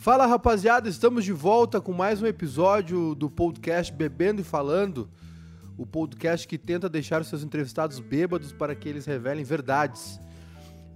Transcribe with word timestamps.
Fala 0.00 0.24
rapaziada, 0.24 0.88
estamos 0.88 1.26
de 1.26 1.32
volta 1.32 1.78
com 1.78 1.92
mais 1.92 2.22
um 2.22 2.26
episódio 2.26 3.14
do 3.14 3.28
podcast 3.28 3.92
Bebendo 3.92 4.40
e 4.40 4.44
Falando, 4.44 5.10
o 5.76 5.84
podcast 5.84 6.48
que 6.48 6.56
tenta 6.56 6.88
deixar 6.88 7.22
seus 7.22 7.42
entrevistados 7.42 8.00
bêbados 8.00 8.50
para 8.50 8.74
que 8.74 8.88
eles 8.88 9.04
revelem 9.04 9.44
verdades. 9.44 10.18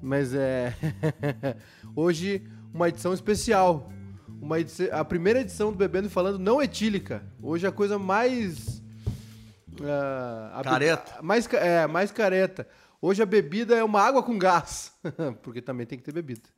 Mas 0.01 0.35
é. 0.35 0.75
Hoje, 1.95 2.45
uma 2.73 2.89
edição 2.89 3.13
especial. 3.13 3.93
Uma 4.41 4.61
edição... 4.61 4.89
A 4.91 5.05
primeira 5.05 5.43
edição 5.43 5.71
do 5.71 5.77
Bebendo 5.77 6.07
e 6.07 6.11
Falando 6.11 6.39
não 6.39 6.63
etílica. 6.63 7.23
Hoje 7.43 7.67
a 7.67 7.73
coisa 7.73 7.99
mais. 7.99 8.74
Uh, 9.81 10.63
careta. 10.63 11.17
Be... 11.21 11.27
Mais, 11.27 11.53
é, 11.53 11.87
mais 11.87 12.11
careta. 12.11 12.67
Hoje 13.01 13.23
a 13.23 13.27
bebida 13.27 13.77
é 13.77 13.85
uma 13.85 14.01
água 14.01 14.23
com 14.23 14.39
gás. 14.39 14.93
Porque 15.43 15.61
também 15.61 15.87
tem 15.87 15.99
que 15.99 16.05
ter 16.05 16.13
bebida. 16.13 16.49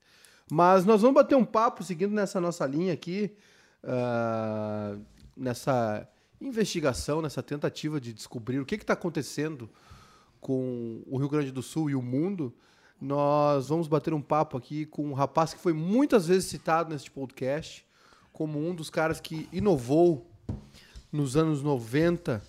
Mas 0.51 0.84
nós 0.84 1.02
vamos 1.02 1.15
bater 1.15 1.34
um 1.34 1.45
papo 1.45 1.83
seguindo 1.83 2.12
nessa 2.12 2.41
nossa 2.41 2.65
linha 2.66 2.93
aqui, 2.93 3.37
uh, 3.83 5.01
nessa 5.37 6.09
investigação, 6.41 7.21
nessa 7.21 7.43
tentativa 7.43 8.01
de 8.01 8.12
descobrir 8.12 8.60
o 8.60 8.66
que 8.66 8.77
está 8.77 8.93
acontecendo 8.93 9.69
com 10.41 11.02
o 11.07 11.19
Rio 11.19 11.29
Grande 11.29 11.51
do 11.51 11.62
Sul 11.62 11.91
e 11.91 11.95
o 11.96 12.02
mundo. 12.02 12.55
Nós 13.01 13.69
vamos 13.69 13.88
bater 13.88 14.15
um 14.15 14.23
papo 14.23 14.57
aqui 14.57 14.87
com 14.87 15.05
um 15.07 15.12
rapaz 15.12 15.52
que 15.52 15.60
foi 15.60 15.73
muitas 15.73 16.29
vezes 16.29 16.48
citado 16.48 16.91
neste 16.91 17.10
podcast 17.10 17.85
como 18.33 18.59
um 18.59 18.74
dos 18.74 18.91
caras 18.91 19.19
que 19.19 19.48
inovou 19.51 20.30
nos 21.10 21.38
anos 21.38 21.62
90 21.62 22.43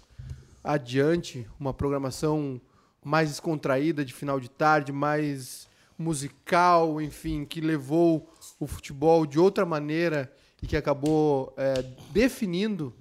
adiante, 0.67 1.48
uma 1.57 1.73
programação 1.73 2.59
mais 3.03 3.30
descontraída 3.30 4.03
de 4.03 4.13
final 4.13 4.38
de 4.38 4.50
tarde, 4.50 4.92
mais 4.92 5.66
musical, 5.97 7.02
enfim, 7.02 7.45
que 7.45 7.61
levou 7.61 8.30
o 8.59 8.67
futebol 8.67 9.25
de 9.25 9.39
outra 9.39 9.66
maneira 9.66 10.31
e 10.61 10.67
que 10.67 10.75
acabou 10.75 11.53
é, 11.55 11.81
definindo 12.11 12.94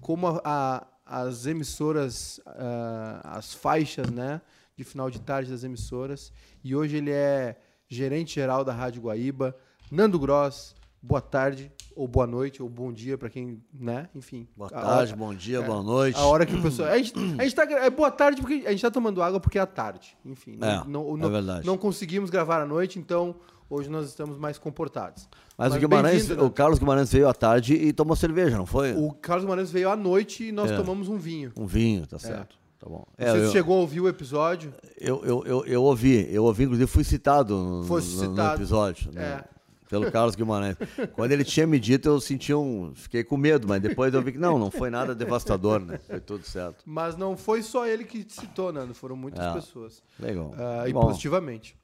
como 0.00 0.26
a, 0.26 0.40
a, 0.44 0.86
as 1.06 1.46
emissoras, 1.46 2.40
a, 2.44 3.38
as 3.38 3.54
faixas, 3.54 4.10
né, 4.10 4.40
de 4.76 4.82
final 4.82 5.08
de 5.08 5.20
tarde 5.20 5.50
das 5.50 5.62
emissoras. 5.62 6.32
E 6.64 6.74
hoje 6.74 6.96
ele 6.96 7.12
é 7.12 7.56
gerente 7.88 8.34
geral 8.34 8.64
da 8.64 8.72
Rádio 8.72 9.02
Guaíba. 9.02 9.56
Nando 9.90 10.18
Gross, 10.18 10.74
boa 11.02 11.20
tarde, 11.20 11.70
ou 11.96 12.06
boa 12.06 12.26
noite, 12.26 12.62
ou 12.62 12.68
bom 12.68 12.92
dia 12.92 13.18
para 13.18 13.28
quem, 13.28 13.60
né? 13.74 14.08
Enfim. 14.14 14.46
Boa 14.56 14.70
tarde, 14.70 15.12
hora, 15.12 15.16
bom 15.16 15.34
dia, 15.34 15.58
é, 15.58 15.62
boa 15.62 15.82
noite. 15.82 16.18
A 16.18 16.24
hora 16.24 16.46
que 16.46 16.54
o 16.54 16.62
pessoal. 16.62 16.88
A 16.88 16.96
gente, 16.96 17.12
a 17.38 17.42
gente 17.42 17.54
tá. 17.54 17.64
É 17.64 17.90
boa 17.90 18.10
tarde 18.10 18.40
porque 18.40 18.62
a 18.66 18.70
gente 18.70 18.80
tá 18.80 18.90
tomando 18.90 19.20
água 19.20 19.40
porque 19.40 19.58
é 19.58 19.62
a 19.62 19.66
tarde. 19.66 20.16
Enfim. 20.24 20.58
É, 20.60 20.88
não, 20.88 21.16
não, 21.16 21.28
é 21.28 21.30
verdade. 21.30 21.66
Não 21.66 21.76
conseguimos 21.76 22.30
gravar 22.30 22.62
à 22.62 22.66
noite, 22.66 22.98
então 22.98 23.34
hoje 23.68 23.90
nós 23.90 24.06
estamos 24.06 24.38
mais 24.38 24.58
comportados. 24.58 25.28
Mas, 25.58 25.70
Mas 25.70 25.76
o 25.76 25.80
Guimarães, 25.80 26.30
o 26.30 26.50
Carlos 26.50 26.78
Guimarães 26.78 27.12
veio 27.12 27.28
à 27.28 27.34
tarde 27.34 27.74
e 27.74 27.92
tomou 27.92 28.14
cerveja, 28.14 28.56
não 28.56 28.66
foi? 28.66 28.92
O 28.92 29.12
Carlos 29.12 29.44
Guimarães 29.44 29.70
veio 29.70 29.90
à 29.90 29.96
noite 29.96 30.48
e 30.48 30.52
nós 30.52 30.70
é. 30.70 30.76
tomamos 30.76 31.08
um 31.08 31.18
vinho. 31.18 31.52
Um 31.58 31.66
vinho, 31.66 32.06
tá 32.06 32.16
é. 32.16 32.20
certo. 32.20 32.62
Tá 32.78 32.88
bom. 32.88 33.04
É, 33.16 33.30
Você 33.30 33.44
eu, 33.44 33.50
chegou 33.52 33.76
a 33.76 33.80
ouvir 33.80 34.00
o 34.00 34.08
episódio? 34.08 34.74
Eu, 34.98 35.24
eu, 35.24 35.44
eu, 35.46 35.64
eu 35.66 35.82
ouvi, 35.84 36.28
eu 36.32 36.44
ouvi, 36.44 36.64
inclusive 36.64 36.90
fui 36.90 37.04
citado 37.04 37.84
Foi 37.86 38.02
citado. 38.02 38.32
no 38.34 38.54
episódio. 38.54 39.12
Né? 39.12 39.22
É 39.48 39.52
pelo 39.92 40.10
Carlos 40.10 40.34
Guimarães. 40.34 40.74
Quando 41.12 41.32
ele 41.32 41.44
tinha 41.44 41.66
me 41.66 41.78
dito, 41.78 42.08
eu 42.08 42.18
senti 42.18 42.54
um. 42.54 42.94
Fiquei 42.94 43.22
com 43.22 43.36
medo, 43.36 43.68
mas 43.68 43.82
depois 43.82 44.14
eu 44.14 44.22
vi 44.22 44.32
que 44.32 44.38
não, 44.38 44.58
não 44.58 44.70
foi 44.70 44.88
nada 44.88 45.14
devastador, 45.14 45.80
né? 45.80 45.98
Foi 45.98 46.18
tudo 46.18 46.46
certo. 46.46 46.82
Mas 46.86 47.14
não 47.14 47.36
foi 47.36 47.62
só 47.62 47.86
ele 47.86 48.04
que 48.04 48.24
citou, 48.26 48.72
Nando, 48.72 48.94
foram 48.94 49.14
muitas 49.14 49.44
é, 49.44 49.52
pessoas. 49.52 50.02
Legal. 50.18 50.52
Uh, 50.52 50.88
e 50.88 50.92
Bom. 50.94 51.02
positivamente. 51.02 51.76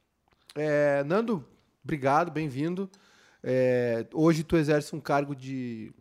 É, 0.55 1.05
Nando, 1.05 1.45
obrigado, 1.85 2.31
bem-vindo. 2.31 2.91
É, 3.45 4.07
hoje 4.15 4.43
tu 4.43 4.57
exerce 4.57 4.97
um 4.97 5.01
cargo 5.01 5.37
de, 5.37 5.93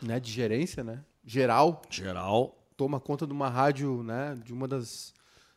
né, 0.00 0.18
de 0.18 0.32
gerência, 0.32 0.82
né? 0.82 1.04
Geral. 1.22 1.82
Geral. 1.90 2.56
Toma 2.78 2.98
conta 2.98 3.26
de 3.26 3.32
uma 3.34 3.50
rádio, 3.50 4.02
né? 4.02 4.38
De 4.42 4.54
uma 4.54 4.66
das 4.66 5.12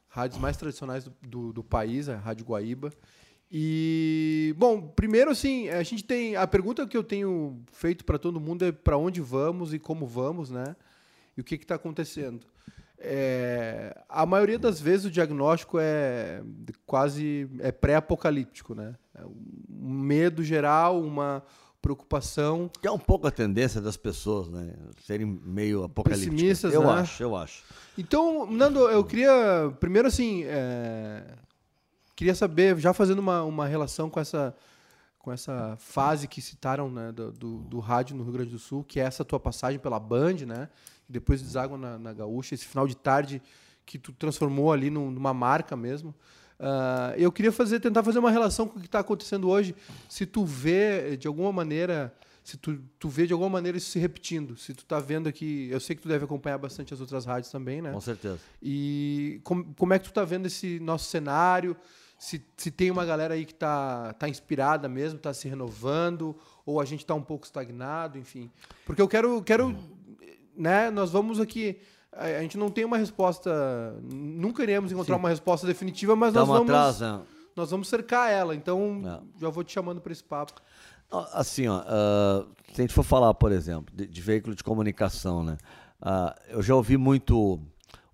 rádios 0.10 0.42
mais 0.42 0.58
tradicionais 0.58 1.06
do, 1.06 1.14
do, 1.22 1.54
do 1.54 1.64
país, 1.64 2.10
a 2.10 2.18
Rádio 2.18 2.46
Guaíba. 2.46 2.92
E, 3.52 4.54
bom, 4.58 4.80
primeiro, 4.80 5.32
assim, 5.32 5.70
a 5.70 5.82
gente 5.82 6.04
tem. 6.04 6.36
A 6.36 6.46
pergunta 6.46 6.86
que 6.86 6.96
eu 6.96 7.04
tenho 7.04 7.60
feito 7.72 8.06
para 8.06 8.20
todo 8.20 8.40
mundo 8.40 8.64
é 8.64 8.72
para 8.72 8.96
onde 8.96 9.22
vamos 9.22 9.74
e 9.74 9.80
como 9.80 10.06
vamos, 10.06 10.52
né? 10.52 10.76
E 11.36 11.42
o 11.42 11.44
que 11.44 11.56
está 11.56 11.76
acontecendo. 11.76 12.46
É, 13.00 13.98
a 14.08 14.26
maioria 14.26 14.60
das 14.60 14.80
vezes 14.80 15.06
o 15.06 15.12
diagnóstico 15.12 15.80
é 15.80 16.44
quase 16.86 17.50
é 17.60 17.72
pré-apocalíptico, 17.72 18.76
né? 18.76 18.94
É 19.16 19.26
um 19.26 19.90
medo 19.90 20.44
geral, 20.44 21.02
uma 21.02 21.42
preocupação. 21.82 22.70
Que 22.80 22.88
é 22.88 22.92
um 22.92 23.00
pouco 23.00 23.26
a 23.26 23.32
tendência 23.32 23.82
das 23.82 23.98
pessoas, 23.98 24.48
né? 24.48 24.76
Serem 25.08 25.26
meio 25.26 25.86
apocalípticas. 25.86 26.36
Pessimistas, 26.36 26.74
eu 26.74 26.84
né? 26.84 26.90
acho, 26.90 27.24
eu 27.24 27.36
acho. 27.36 27.64
Então, 27.98 28.46
Nando, 28.46 28.80
eu 28.90 29.04
queria 29.04 29.74
primeiro 29.80 30.08
assim. 30.08 30.44
É 30.44 31.24
Queria 32.20 32.36
saber, 32.36 32.78
já 32.78 32.92
fazendo 32.92 33.20
uma, 33.20 33.44
uma 33.44 33.66
relação 33.66 34.10
com 34.10 34.20
essa, 34.20 34.54
com 35.20 35.32
essa 35.32 35.78
fase 35.80 36.28
que 36.28 36.42
citaram 36.42 36.92
né, 36.92 37.14
do, 37.14 37.32
do, 37.32 37.58
do, 37.60 37.80
rádio 37.80 38.14
no 38.14 38.26
Rio 38.26 38.34
Grande 38.34 38.52
do 38.52 38.60
Sul, 38.60 38.84
que 38.84 39.00
é 39.00 39.04
essa 39.04 39.24
tua 39.24 39.40
passagem 39.40 39.80
pela 39.80 39.98
Band, 39.98 40.46
né? 40.46 40.68
Depois 41.08 41.42
deságua 41.42 41.78
na, 41.78 41.98
na 41.98 42.12
Gaúcha, 42.12 42.54
esse 42.54 42.66
final 42.66 42.86
de 42.90 42.98
tarde 42.98 43.42
que 43.86 43.98
tu 43.98 44.12
transformou 44.12 44.74
ali 44.74 44.90
numa 44.90 45.34
marca 45.34 45.78
mesmo. 45.78 46.14
Uh, 46.60 47.16
eu 47.16 47.32
queria 47.32 47.54
fazer, 47.54 47.80
tentar 47.80 48.04
fazer 48.04 48.20
uma 48.20 48.32
relação 48.32 48.68
com 48.68 48.78
o 48.78 48.82
que 48.82 48.88
está 48.88 49.00
acontecendo 49.00 49.48
hoje. 49.48 49.74
Se 50.10 50.26
tu 50.26 50.44
vê, 50.44 51.16
de 51.16 51.26
alguma 51.26 51.54
maneira, 51.54 52.14
se 52.44 52.58
tu, 52.58 52.82
tu 53.00 53.08
vê 53.08 53.28
de 53.28 53.32
alguma 53.32 53.50
maneira 53.50 53.78
isso 53.78 53.92
se 53.92 53.98
repetindo. 53.98 54.58
Se 54.58 54.74
tu 54.74 54.84
está 54.84 55.00
vendo 55.00 55.30
aqui, 55.30 55.70
eu 55.72 55.80
sei 55.80 55.96
que 55.96 56.02
tu 56.02 56.10
deve 56.10 56.26
acompanhar 56.26 56.58
bastante 56.58 56.94
as 56.94 57.00
outras 57.00 57.26
rádios 57.26 57.50
também, 57.50 57.82
né? 57.82 57.94
Com 57.94 58.02
certeza. 58.02 58.40
E 58.62 59.40
como, 59.46 59.74
como 59.76 59.94
é 59.94 60.00
que 60.00 60.04
tu 60.04 60.12
está 60.12 60.26
vendo 60.26 60.48
esse 60.48 60.82
nosso 60.82 61.06
cenário? 61.06 61.78
Se, 62.20 62.46
se 62.56 62.70
tem 62.70 62.92
uma 62.92 63.06
galera 63.06 63.34
aí 63.34 63.46
que 63.46 63.54
está 63.54 64.14
tá 64.14 64.30
inspirada 64.30 64.88
mesmo, 64.88 65.18
está 65.18 65.34
se 65.34 65.48
renovando, 65.48 66.36
ou 66.66 66.80
a 66.80 66.86
gente 66.86 67.00
está 67.00 67.16
um 67.16 67.24
pouco 67.24 67.46
estagnado, 67.46 68.20
enfim. 68.20 68.52
Porque 68.86 69.02
eu 69.02 69.08
quero, 69.08 69.42
quero 69.42 69.76
né, 70.56 70.92
nós 70.92 71.10
vamos 71.10 71.40
aqui 71.40 71.80
a 72.12 72.42
gente 72.42 72.58
não 72.58 72.70
tem 72.70 72.84
uma 72.84 72.98
resposta, 72.98 73.96
nunca 74.12 74.64
iremos 74.64 74.92
encontrar 74.92 75.16
Sim. 75.16 75.20
uma 75.20 75.30
resposta 75.30 75.66
definitiva, 75.66 76.16
mas 76.16 76.34
nós 76.34 76.48
vamos 76.48 76.70
atrás, 76.70 77.00
né? 77.00 77.22
nós 77.56 77.72
vamos 77.72 77.88
cercar 77.88 78.32
ela. 78.32 78.56
Então, 78.56 79.02
é. 79.06 79.42
já 79.42 79.50
vou 79.50 79.64
te 79.64 79.72
chamando 79.72 80.02
para 80.02 80.12
esse 80.12 80.24
papo. 80.24 80.54
Assim, 81.34 81.68
ó, 81.68 81.80
uh, 81.80 82.48
se 82.74 82.82
a 82.82 82.84
gente 82.84 82.94
for 82.94 83.04
falar, 83.04 83.34
por 83.34 83.52
exemplo, 83.52 83.94
de, 83.96 84.08
de 84.08 84.22
veículo 84.22 84.56
de 84.56 84.64
comunicação, 84.64 85.44
né? 85.44 85.58
Uh, 86.02 86.34
eu 86.50 86.62
já 86.62 86.76
ouvi 86.76 86.98
muito 86.98 87.60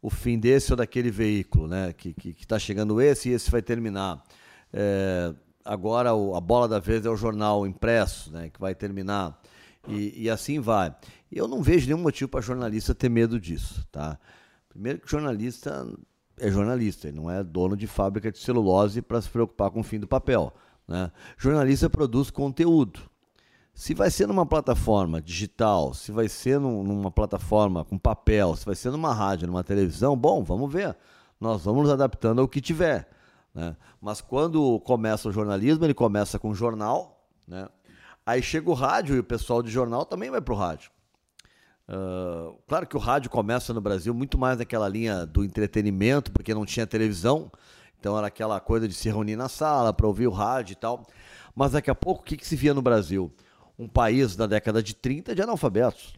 o 0.05 0.09
fim 0.11 0.38
desse 0.38 0.71
ou 0.71 0.77
daquele 0.77 1.09
veículo, 1.09 1.67
né? 1.67 1.91
Que 1.91 2.09
está 2.09 2.21
que, 2.21 2.33
que 2.33 2.45
tá 2.47 2.59
chegando 2.59 3.01
esse 3.01 3.29
e 3.29 3.31
esse 3.31 3.49
vai 3.49 3.63
terminar. 3.63 4.23
É, 4.71 5.33
agora 5.63 6.13
o, 6.13 6.35
a 6.35 6.39
bola 6.39 6.67
da 6.67 6.79
vez 6.79 7.03
é 7.07 7.09
o 7.09 7.16
jornal 7.16 7.66
impresso, 7.66 8.31
né? 8.31 8.51
Que 8.51 8.59
vai 8.59 8.75
terminar. 8.75 9.41
E, 9.88 10.25
e 10.25 10.29
assim 10.29 10.59
vai. 10.59 10.95
Eu 11.31 11.47
não 11.47 11.63
vejo 11.63 11.88
nenhum 11.88 12.03
motivo 12.03 12.29
para 12.29 12.39
jornalista 12.39 12.93
ter 12.93 13.09
medo 13.09 13.39
disso, 13.39 13.83
tá? 13.91 14.19
Primeiro 14.69 14.99
que 14.99 15.09
jornalista 15.09 15.88
é 16.39 16.51
jornalista, 16.51 17.07
ele 17.07 17.17
não 17.17 17.31
é 17.31 17.43
dono 17.43 17.75
de 17.75 17.87
fábrica 17.87 18.31
de 18.31 18.37
celulose 18.37 19.01
para 19.01 19.19
se 19.19 19.29
preocupar 19.29 19.72
com 19.72 19.79
o 19.79 19.83
fim 19.83 19.99
do 19.99 20.07
papel. 20.07 20.53
Né? 20.87 21.11
Jornalista 21.35 21.89
produz 21.89 22.29
conteúdo. 22.29 22.99
Se 23.75 23.93
vai 23.93 24.09
ser 24.09 24.25
numa 24.25 24.45
plataforma 24.45 25.21
digital, 25.21 25.93
se 25.93 26.09
vai 26.09 26.29
ser 26.29 26.61
num, 26.61 26.81
numa 26.81 27.11
plataforma 27.11 27.83
com 27.83 27.97
papel, 27.97 28.55
se 28.55 28.65
vai 28.65 28.73
ser 28.73 28.89
numa 28.89 29.13
rádio, 29.13 29.47
numa 29.47 29.65
televisão, 29.65 30.15
bom, 30.15 30.41
vamos 30.45 30.72
ver. 30.72 30.95
Nós 31.41 31.66
vamos 31.66 31.83
nos 31.83 31.91
adaptando 31.91 32.39
ao 32.39 32.47
que 32.47 32.61
tiver. 32.61 33.05
Né? 33.53 33.75
Mas 34.01 34.22
quando 34.22 34.79
começa 34.79 35.27
o 35.27 35.31
jornalismo, 35.31 35.83
ele 35.85 35.93
começa 35.93 36.39
com 36.39 36.53
jornal, 36.53 37.22
né? 37.45 37.67
aí 38.25 38.41
chega 38.41 38.69
o 38.69 38.73
rádio 38.73 39.17
e 39.17 39.19
o 39.19 39.23
pessoal 39.23 39.61
de 39.61 39.69
jornal 39.69 40.05
também 40.05 40.31
vai 40.31 40.39
para 40.39 40.53
o 40.53 40.57
rádio. 40.57 40.89
Uh, 41.89 42.57
claro 42.67 42.87
que 42.87 42.95
o 42.95 42.99
rádio 42.99 43.29
começa 43.29 43.73
no 43.73 43.81
Brasil 43.81 44.13
muito 44.13 44.37
mais 44.37 44.57
naquela 44.57 44.87
linha 44.87 45.25
do 45.25 45.43
entretenimento, 45.43 46.31
porque 46.31 46.53
não 46.53 46.66
tinha 46.66 46.87
televisão, 46.87 47.51
então 47.99 48.17
era 48.17 48.28
aquela 48.28 48.57
coisa 48.61 48.87
de 48.87 48.93
se 48.93 49.09
reunir 49.09 49.35
na 49.35 49.49
sala 49.49 49.91
para 49.91 50.07
ouvir 50.07 50.28
o 50.28 50.31
rádio 50.31 50.71
e 50.71 50.75
tal. 50.78 51.05
Mas 51.53 51.73
daqui 51.73 51.91
a 51.91 51.95
pouco, 51.95 52.21
o 52.21 52.23
que, 52.23 52.37
que 52.37 52.47
se 52.47 52.55
via 52.55 52.73
no 52.73 52.81
Brasil? 52.81 53.31
Um 53.77 53.87
país 53.87 54.35
da 54.35 54.47
década 54.47 54.81
de 54.81 54.95
30 54.95 55.35
de 55.35 55.41
analfabetos. 55.41 56.13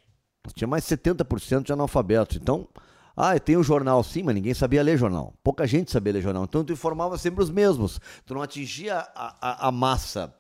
Tinha 0.54 0.68
mais 0.68 0.83
70% 0.86 1.63
de 1.63 1.74
analfabetos. 1.74 2.38
Então, 2.38 2.68
ah, 3.15 3.38
tem 3.39 3.56
o 3.57 3.62
um 3.62 3.63
jornal 3.63 4.04
sim, 4.04 4.21
mas 4.21 4.36
ninguém 4.36 4.54
sabia 4.54 4.83
ler 4.83 4.95
jornal. 4.95 5.33
Pouca 5.44 5.65
gente 5.65 5.92
sabia 5.92 6.13
ler 6.13 6.21
jornal. 6.21 6.44
Então 6.44 6.63
tu 6.63 6.71
informava 6.71 7.18
sempre 7.18 7.44
os 7.44 7.50
mesmos. 7.50 8.00
Tu 8.25 8.33
não 8.36 8.44
atingia 8.44 8.98
a, 9.15 9.36
a, 9.42 9.68
a 9.68 9.71
massa. 9.71 10.31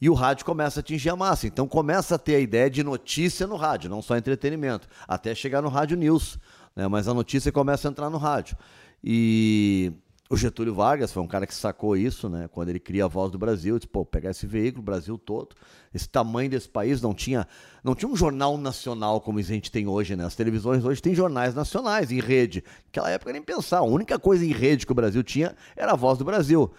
E 0.00 0.08
o 0.08 0.14
rádio 0.14 0.46
começa 0.46 0.78
a 0.78 0.80
atingir 0.80 1.10
a 1.10 1.16
massa. 1.16 1.46
Então 1.46 1.68
começa 1.68 2.14
a 2.14 2.18
ter 2.18 2.36
a 2.36 2.40
ideia 2.40 2.70
de 2.70 2.82
notícia 2.82 3.46
no 3.46 3.56
rádio, 3.56 3.90
não 3.90 4.00
só 4.00 4.16
entretenimento. 4.16 4.88
Até 5.06 5.34
chegar 5.34 5.60
no 5.60 5.68
rádio 5.68 5.98
news. 5.98 6.38
né? 6.74 6.88
mas 6.88 7.06
a 7.08 7.14
notícia 7.14 7.52
começa 7.52 7.86
a 7.86 7.90
entrar 7.90 8.08
no 8.08 8.16
rádio. 8.16 8.56
E 9.04 9.92
o 10.30 10.36
Getúlio 10.36 10.74
Vargas 10.74 11.10
foi 11.10 11.22
um 11.22 11.26
cara 11.26 11.46
que 11.46 11.54
sacou 11.54 11.96
isso, 11.96 12.28
né? 12.28 12.48
Quando 12.48 12.68
ele 12.68 12.78
cria 12.78 13.06
a 13.06 13.08
Voz 13.08 13.30
do 13.32 13.38
Brasil, 13.38 13.78
disse, 13.78 13.88
pô, 13.88 14.04
pegar 14.04 14.30
esse 14.30 14.46
veículo, 14.46 14.82
o 14.82 14.84
Brasil 14.84 15.16
todo, 15.16 15.56
esse 15.94 16.06
tamanho 16.06 16.50
desse 16.50 16.68
país 16.68 17.00
não 17.00 17.14
tinha, 17.14 17.48
não 17.82 17.94
tinha 17.94 18.10
um 18.10 18.16
jornal 18.16 18.58
nacional 18.58 19.22
como 19.22 19.38
a 19.38 19.42
gente 19.42 19.72
tem 19.72 19.86
hoje, 19.86 20.14
né? 20.16 20.26
As 20.26 20.34
televisões 20.34 20.84
hoje 20.84 21.00
têm 21.00 21.14
jornais 21.14 21.54
nacionais 21.54 22.12
em 22.12 22.20
rede. 22.20 22.62
Naquela 22.86 23.10
época 23.10 23.32
nem 23.32 23.40
pensar, 23.40 23.78
a 23.78 23.82
única 23.82 24.18
coisa 24.18 24.44
em 24.44 24.52
rede 24.52 24.84
que 24.84 24.92
o 24.92 24.94
Brasil 24.94 25.22
tinha 25.22 25.56
era 25.74 25.92
a 25.92 25.96
Voz 25.96 26.18
do 26.18 26.26
Brasil. 26.26 26.70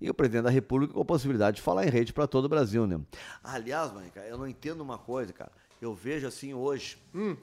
E 0.00 0.08
o 0.08 0.14
presidente 0.14 0.44
da 0.44 0.50
República 0.50 0.94
com 0.94 1.00
a 1.02 1.04
possibilidade 1.04 1.56
de 1.56 1.62
falar 1.62 1.86
em 1.86 1.90
rede 1.90 2.12
para 2.12 2.26
todo 2.26 2.46
o 2.46 2.48
Brasil, 2.48 2.86
né? 2.86 2.98
Aliás, 3.42 3.92
Mônica, 3.92 4.20
eu 4.20 4.38
não 4.38 4.48
entendo 4.48 4.80
uma 4.80 4.96
coisa, 4.96 5.30
cara. 5.30 5.52
Eu 5.80 5.94
vejo 5.94 6.26
assim 6.26 6.54
hoje. 6.54 6.96
Hum. 7.14 7.36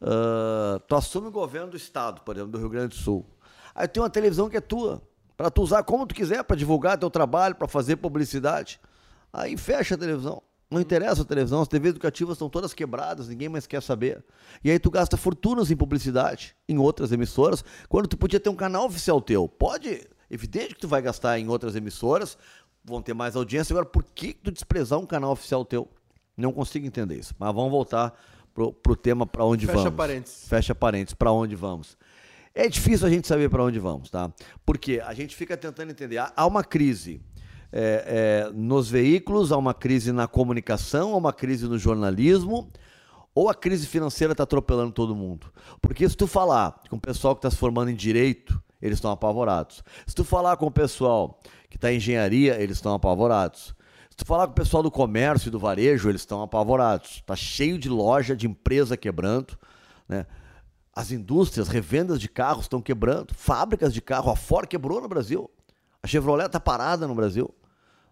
Uh, 0.00 0.78
tu 0.88 0.94
assume 0.94 1.26
o 1.26 1.30
governo 1.32 1.72
do 1.72 1.76
estado, 1.76 2.22
por 2.22 2.36
exemplo, 2.36 2.52
do 2.52 2.58
Rio 2.58 2.70
Grande 2.70 2.88
do 2.88 2.94
Sul. 2.94 3.26
Aí 3.74 3.88
tem 3.88 4.02
uma 4.02 4.10
televisão 4.10 4.48
que 4.48 4.56
é 4.56 4.60
tua, 4.60 5.02
para 5.36 5.50
tu 5.50 5.62
usar 5.62 5.82
como 5.82 6.06
tu 6.06 6.14
quiser, 6.14 6.44
para 6.44 6.56
divulgar 6.56 6.98
teu 6.98 7.10
trabalho, 7.10 7.54
para 7.54 7.68
fazer 7.68 7.96
publicidade. 7.96 8.80
Aí 9.32 9.56
fecha 9.56 9.94
a 9.94 9.98
televisão. 9.98 10.42
Não 10.70 10.80
interessa 10.80 11.22
a 11.22 11.24
televisão, 11.24 11.60
as 11.60 11.66
TVs 11.66 11.90
educativas 11.90 12.34
estão 12.34 12.48
todas 12.48 12.72
quebradas, 12.72 13.28
ninguém 13.28 13.48
mais 13.48 13.66
quer 13.66 13.82
saber. 13.82 14.24
E 14.62 14.70
aí 14.70 14.78
tu 14.78 14.88
gasta 14.88 15.16
fortunas 15.16 15.68
em 15.68 15.76
publicidade, 15.76 16.54
em 16.68 16.78
outras 16.78 17.10
emissoras, 17.10 17.64
quando 17.88 18.06
tu 18.06 18.16
podia 18.16 18.38
ter 18.38 18.50
um 18.50 18.54
canal 18.54 18.86
oficial 18.86 19.20
teu. 19.20 19.48
Pode, 19.48 20.06
evidente 20.30 20.74
que 20.74 20.80
tu 20.80 20.86
vai 20.86 21.02
gastar 21.02 21.40
em 21.40 21.48
outras 21.48 21.74
emissoras, 21.74 22.38
vão 22.84 23.02
ter 23.02 23.14
mais 23.14 23.34
audiência. 23.34 23.72
Agora, 23.72 23.86
por 23.86 24.04
que 24.04 24.32
tu 24.32 24.52
desprezar 24.52 25.00
um 25.00 25.06
canal 25.06 25.32
oficial 25.32 25.64
teu? 25.64 25.88
Não 26.36 26.52
consigo 26.52 26.86
entender 26.86 27.16
isso. 27.16 27.34
Mas 27.36 27.52
vamos 27.52 27.70
voltar 27.70 28.14
pro, 28.54 28.72
pro 28.72 28.94
tema 28.94 29.26
para 29.26 29.44
onde 29.44 29.66
Fecha 29.66 29.76
vamos. 29.76 29.90
Fecha 29.90 29.96
parênteses. 29.96 30.48
Fecha 30.48 30.74
parênteses, 30.74 31.14
para 31.14 31.32
onde 31.32 31.56
vamos. 31.56 31.96
É 32.54 32.68
difícil 32.68 33.06
a 33.06 33.10
gente 33.10 33.28
saber 33.28 33.48
para 33.48 33.62
onde 33.62 33.78
vamos, 33.78 34.10
tá? 34.10 34.32
Porque 34.66 35.00
a 35.04 35.14
gente 35.14 35.36
fica 35.36 35.56
tentando 35.56 35.90
entender. 35.90 36.18
Há 36.18 36.46
uma 36.46 36.64
crise 36.64 37.20
é, 37.72 38.48
é, 38.48 38.52
nos 38.52 38.90
veículos, 38.90 39.52
há 39.52 39.56
uma 39.56 39.72
crise 39.72 40.10
na 40.10 40.26
comunicação, 40.26 41.14
há 41.14 41.16
uma 41.16 41.32
crise 41.32 41.68
no 41.68 41.78
jornalismo, 41.78 42.70
ou 43.32 43.48
a 43.48 43.54
crise 43.54 43.86
financeira 43.86 44.32
está 44.32 44.42
atropelando 44.42 44.92
todo 44.92 45.14
mundo. 45.14 45.52
Porque 45.80 46.08
se 46.08 46.16
tu 46.16 46.26
falar 46.26 46.80
com 46.88 46.96
o 46.96 47.00
pessoal 47.00 47.36
que 47.36 47.38
está 47.38 47.50
se 47.50 47.56
formando 47.56 47.90
em 47.90 47.94
direito, 47.94 48.60
eles 48.82 48.98
estão 48.98 49.12
apavorados. 49.12 49.84
Se 50.06 50.14
tu 50.14 50.24
falar 50.24 50.56
com 50.56 50.66
o 50.66 50.70
pessoal 50.70 51.38
que 51.68 51.76
está 51.76 51.92
em 51.92 51.96
engenharia, 51.96 52.60
eles 52.60 52.78
estão 52.78 52.94
apavorados. 52.94 53.74
Se 54.10 54.16
tu 54.16 54.26
falar 54.26 54.46
com 54.46 54.52
o 54.52 54.56
pessoal 54.56 54.82
do 54.82 54.90
comércio 54.90 55.48
e 55.48 55.50
do 55.50 55.58
varejo, 55.58 56.08
eles 56.08 56.22
estão 56.22 56.42
apavorados. 56.42 57.18
Está 57.18 57.36
cheio 57.36 57.78
de 57.78 57.88
loja, 57.88 58.34
de 58.34 58.46
empresa 58.46 58.96
quebrando, 58.96 59.56
né? 60.08 60.26
As 60.94 61.12
indústrias, 61.12 61.68
revendas 61.68 62.20
de 62.20 62.28
carros 62.28 62.64
estão 62.64 62.82
quebrando, 62.82 63.32
fábricas 63.32 63.94
de 63.94 64.00
carro, 64.00 64.30
a 64.30 64.36
Ford 64.36 64.68
quebrou 64.68 65.00
no 65.00 65.08
Brasil, 65.08 65.48
a 66.02 66.06
Chevrolet 66.06 66.46
está 66.46 66.58
parada 66.58 67.06
no 67.06 67.14
Brasil. 67.14 67.54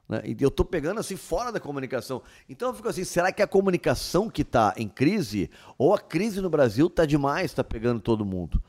Né? 0.09 0.23
E 0.25 0.37
eu 0.41 0.49
estou 0.49 0.65
pegando 0.65 1.01
assim 1.01 1.17
fora 1.17 1.53
da 1.53 1.61
comunicação. 1.61 2.23
Então 2.49 2.69
eu 2.69 2.75
fico 2.75 2.89
assim, 2.89 3.05
será 3.05 3.33
que 3.33 3.43
a 3.43 3.47
comunicação 3.47 4.31
que 4.31 4.43
está 4.43 4.73
em 4.77 4.89
crise 4.89 5.51
ou 5.77 5.93
a 5.93 5.99
crise 5.99 6.41
no 6.41 6.49
Brasil 6.49 6.87
está 6.87 7.05
demais, 7.05 7.47
está 7.47 7.65
pegando 7.65 8.01
todo 8.01 8.25
mundo? 8.25 8.63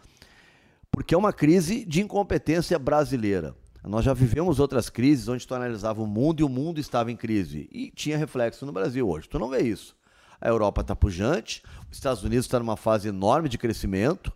Porque 0.92 1.14
é 1.14 1.18
uma 1.18 1.32
crise 1.32 1.86
de 1.86 2.02
incompetência 2.02 2.78
brasileira. 2.80 3.56
Nós 3.84 4.04
já 4.04 4.14
vivemos 4.14 4.60
outras 4.60 4.90
crises 4.90 5.30
onde 5.30 5.48
tu 5.48 5.56
analisava 5.56 6.02
o 6.02 6.08
mundo 6.08 6.42
e 6.42 6.44
o 6.44 6.50
mundo 6.50 6.80
estava 6.80 7.12
em 7.12 7.16
crise. 7.16 7.70
E 7.72 7.92
tinha 7.92 8.18
reflexo 8.18 8.66
no 8.66 8.74
Brasil 8.74 9.08
hoje. 9.08 9.30
Tu 9.30 9.40
não 9.40 9.50
vê 9.50 9.62
isso 9.62 9.96
a 10.42 10.48
Europa 10.48 10.82
está 10.82 10.96
pujante, 10.96 11.64
os 11.90 11.98
Estados 11.98 12.24
Unidos 12.24 12.46
está 12.46 12.60
numa 12.60 12.78
fase 12.78 13.08
enorme 13.10 13.50
de 13.50 13.58
crescimento, 13.58 14.32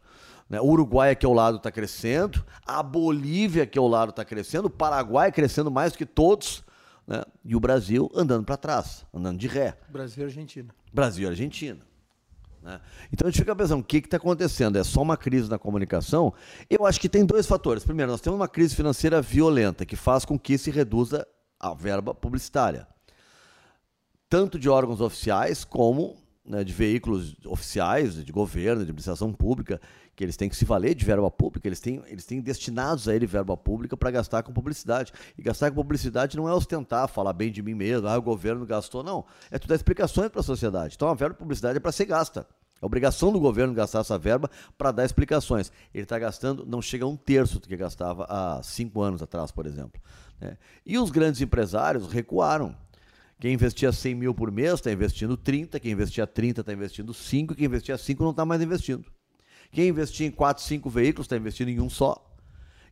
né? 0.50 0.60
o 0.60 0.66
Uruguai 0.66 1.12
aqui 1.12 1.26
ao 1.26 1.34
lado 1.34 1.58
está 1.58 1.72
crescendo, 1.72 2.44
a 2.66 2.84
Bolívia 2.84 3.64
aqui 3.64 3.80
ao 3.80 3.88
lado 3.88 4.10
está 4.10 4.26
crescendo, 4.26 4.66
o 4.66 4.70
Paraguai 4.70 5.32
crescendo 5.32 5.72
mais 5.72 5.94
do 5.94 5.98
que 5.98 6.06
todos, 6.06 6.64
né? 7.08 7.24
e 7.44 7.56
o 7.56 7.60
Brasil 7.60 8.12
andando 8.14 8.46
para 8.46 8.58
trás, 8.58 9.06
andando 9.14 9.38
de 9.38 9.48
ré. 9.48 9.78
Brasil 9.90 10.24
e 10.24 10.26
Argentina. 10.26 10.74
Brasil 10.92 11.26
e 11.26 11.30
Argentina. 11.30 11.80
Né? 12.62 12.80
Então 13.12 13.28
a 13.28 13.32
gente 13.32 13.40
fica 13.40 13.56
pensando, 13.56 13.82
o 13.82 13.84
que 13.84 13.98
está 13.98 14.18
acontecendo? 14.18 14.78
É 14.78 14.84
só 14.84 15.02
uma 15.02 15.18
crise 15.18 15.50
na 15.50 15.60
comunicação? 15.60 16.34
Eu 16.70 16.86
acho 16.86 17.00
que 17.00 17.10
tem 17.10 17.26
dois 17.26 17.46
fatores. 17.46 17.84
Primeiro, 17.84 18.12
nós 18.12 18.22
temos 18.22 18.40
uma 18.40 18.48
crise 18.48 18.76
financeira 18.76 19.22
violenta 19.22 19.86
que 19.86 19.96
faz 19.96 20.24
com 20.24 20.40
que 20.40 20.58
se 20.58 20.72
reduza 20.72 21.28
a 21.60 21.74
verba 21.74 22.14
publicitária 22.14 22.88
tanto 24.34 24.58
de 24.58 24.68
órgãos 24.68 25.00
oficiais 25.00 25.64
como 25.64 26.16
né, 26.44 26.64
de 26.64 26.74
veículos 26.74 27.36
oficiais, 27.46 28.16
de 28.26 28.32
governo, 28.32 28.78
de 28.78 28.86
administração 28.86 29.32
pública, 29.32 29.80
que 30.16 30.24
eles 30.24 30.36
têm 30.36 30.50
que 30.50 30.56
se 30.56 30.66
valer 30.66 30.96
de 30.96 31.06
verba 31.06 31.30
pública, 31.30 31.68
eles 31.68 31.80
têm, 31.80 32.02
eles 32.08 32.26
têm 32.26 32.42
destinados 32.42 33.08
a 33.08 33.16
ele 33.16 33.28
verba 33.28 33.56
pública 33.56 33.96
para 33.96 34.10
gastar 34.10 34.42
com 34.42 34.52
publicidade. 34.52 35.14
E 35.38 35.44
gastar 35.44 35.70
com 35.70 35.76
publicidade 35.76 36.36
não 36.36 36.50
é 36.50 36.54
ostentar, 36.54 37.08
falar 37.10 37.32
bem 37.32 37.52
de 37.52 37.62
mim 37.62 37.76
mesmo, 37.76 38.08
ah, 38.08 38.18
o 38.18 38.24
governo 38.24 38.66
gastou, 38.66 39.04
não. 39.04 39.24
É 39.52 39.60
tu 39.60 39.68
dar 39.68 39.76
explicações 39.76 40.30
para 40.30 40.40
a 40.40 40.44
sociedade. 40.44 40.96
Então 40.96 41.10
a 41.10 41.14
verba 41.14 41.36
de 41.36 41.40
publicidade 41.40 41.78
é 41.78 41.80
para 41.80 41.92
ser 41.92 42.06
gasta. 42.06 42.48
É 42.82 42.86
obrigação 42.88 43.32
do 43.32 43.40
governo 43.40 43.72
gastar 43.72 44.00
essa 44.00 44.18
verba 44.18 44.50
para 44.76 44.92
dar 44.92 45.06
explicações. 45.06 45.72
Ele 45.94 46.06
está 46.06 46.18
gastando, 46.18 46.66
não 46.66 46.82
chega 46.82 47.06
a 47.06 47.08
um 47.08 47.16
terço 47.16 47.60
do 47.60 47.68
que 47.68 47.78
gastava 47.78 48.26
há 48.28 48.64
cinco 48.64 49.00
anos 49.00 49.22
atrás, 49.22 49.52
por 49.52 49.68
exemplo. 49.68 50.02
Né? 50.42 50.58
E 50.84 50.98
os 50.98 51.12
grandes 51.12 51.40
empresários 51.40 52.12
recuaram. 52.12 52.76
Quem 53.40 53.54
investia 53.54 53.92
100 53.92 54.16
mil 54.16 54.34
por 54.34 54.52
mês 54.52 54.76
está 54.76 54.92
investindo 54.92 55.36
30, 55.36 55.80
quem 55.80 55.92
investia 55.92 56.26
30 56.26 56.62
está 56.62 56.74
investindo 56.74 57.14
5, 57.14 57.56
quem 57.56 57.66
investia 57.66 57.98
5 57.98 58.24
não 58.24 58.32
está 58.32 58.46
mais 58.46 58.62
investindo. 58.62 59.06
Quem 59.72 59.90
investia 59.90 60.28
em 60.28 60.32
4, 60.32 60.64
5 60.64 60.90
veículos 60.90 61.26
está 61.26 61.36
investindo 61.36 61.70
em 61.70 61.80
um 61.80 61.90
só. 61.90 62.32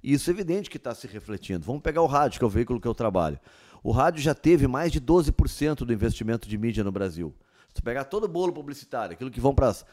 E 0.03 0.13
isso 0.13 0.29
é 0.29 0.33
evidente 0.33 0.69
que 0.69 0.77
está 0.77 0.95
se 0.95 1.07
refletindo. 1.07 1.65
Vamos 1.65 1.81
pegar 1.81 2.01
o 2.01 2.07
rádio, 2.07 2.39
que 2.39 2.43
é 2.43 2.47
o 2.47 2.49
veículo 2.49 2.81
que 2.81 2.87
eu 2.87 2.95
trabalho. 2.95 3.39
O 3.83 3.91
rádio 3.91 4.21
já 4.21 4.33
teve 4.33 4.67
mais 4.67 4.91
de 4.91 4.99
12% 4.99 5.85
do 5.85 5.93
investimento 5.93 6.49
de 6.49 6.57
mídia 6.57 6.83
no 6.83 6.91
Brasil. 6.91 7.35
Se 7.67 7.75
tu 7.75 7.83
pegar 7.83 8.05
todo 8.05 8.25
o 8.25 8.27
bolo 8.27 8.51
publicitário, 8.51 9.13
aquilo 9.13 9.31
que 9.31 9.39
vão 9.39 9.53
para 9.53 9.69
as. 9.69 9.85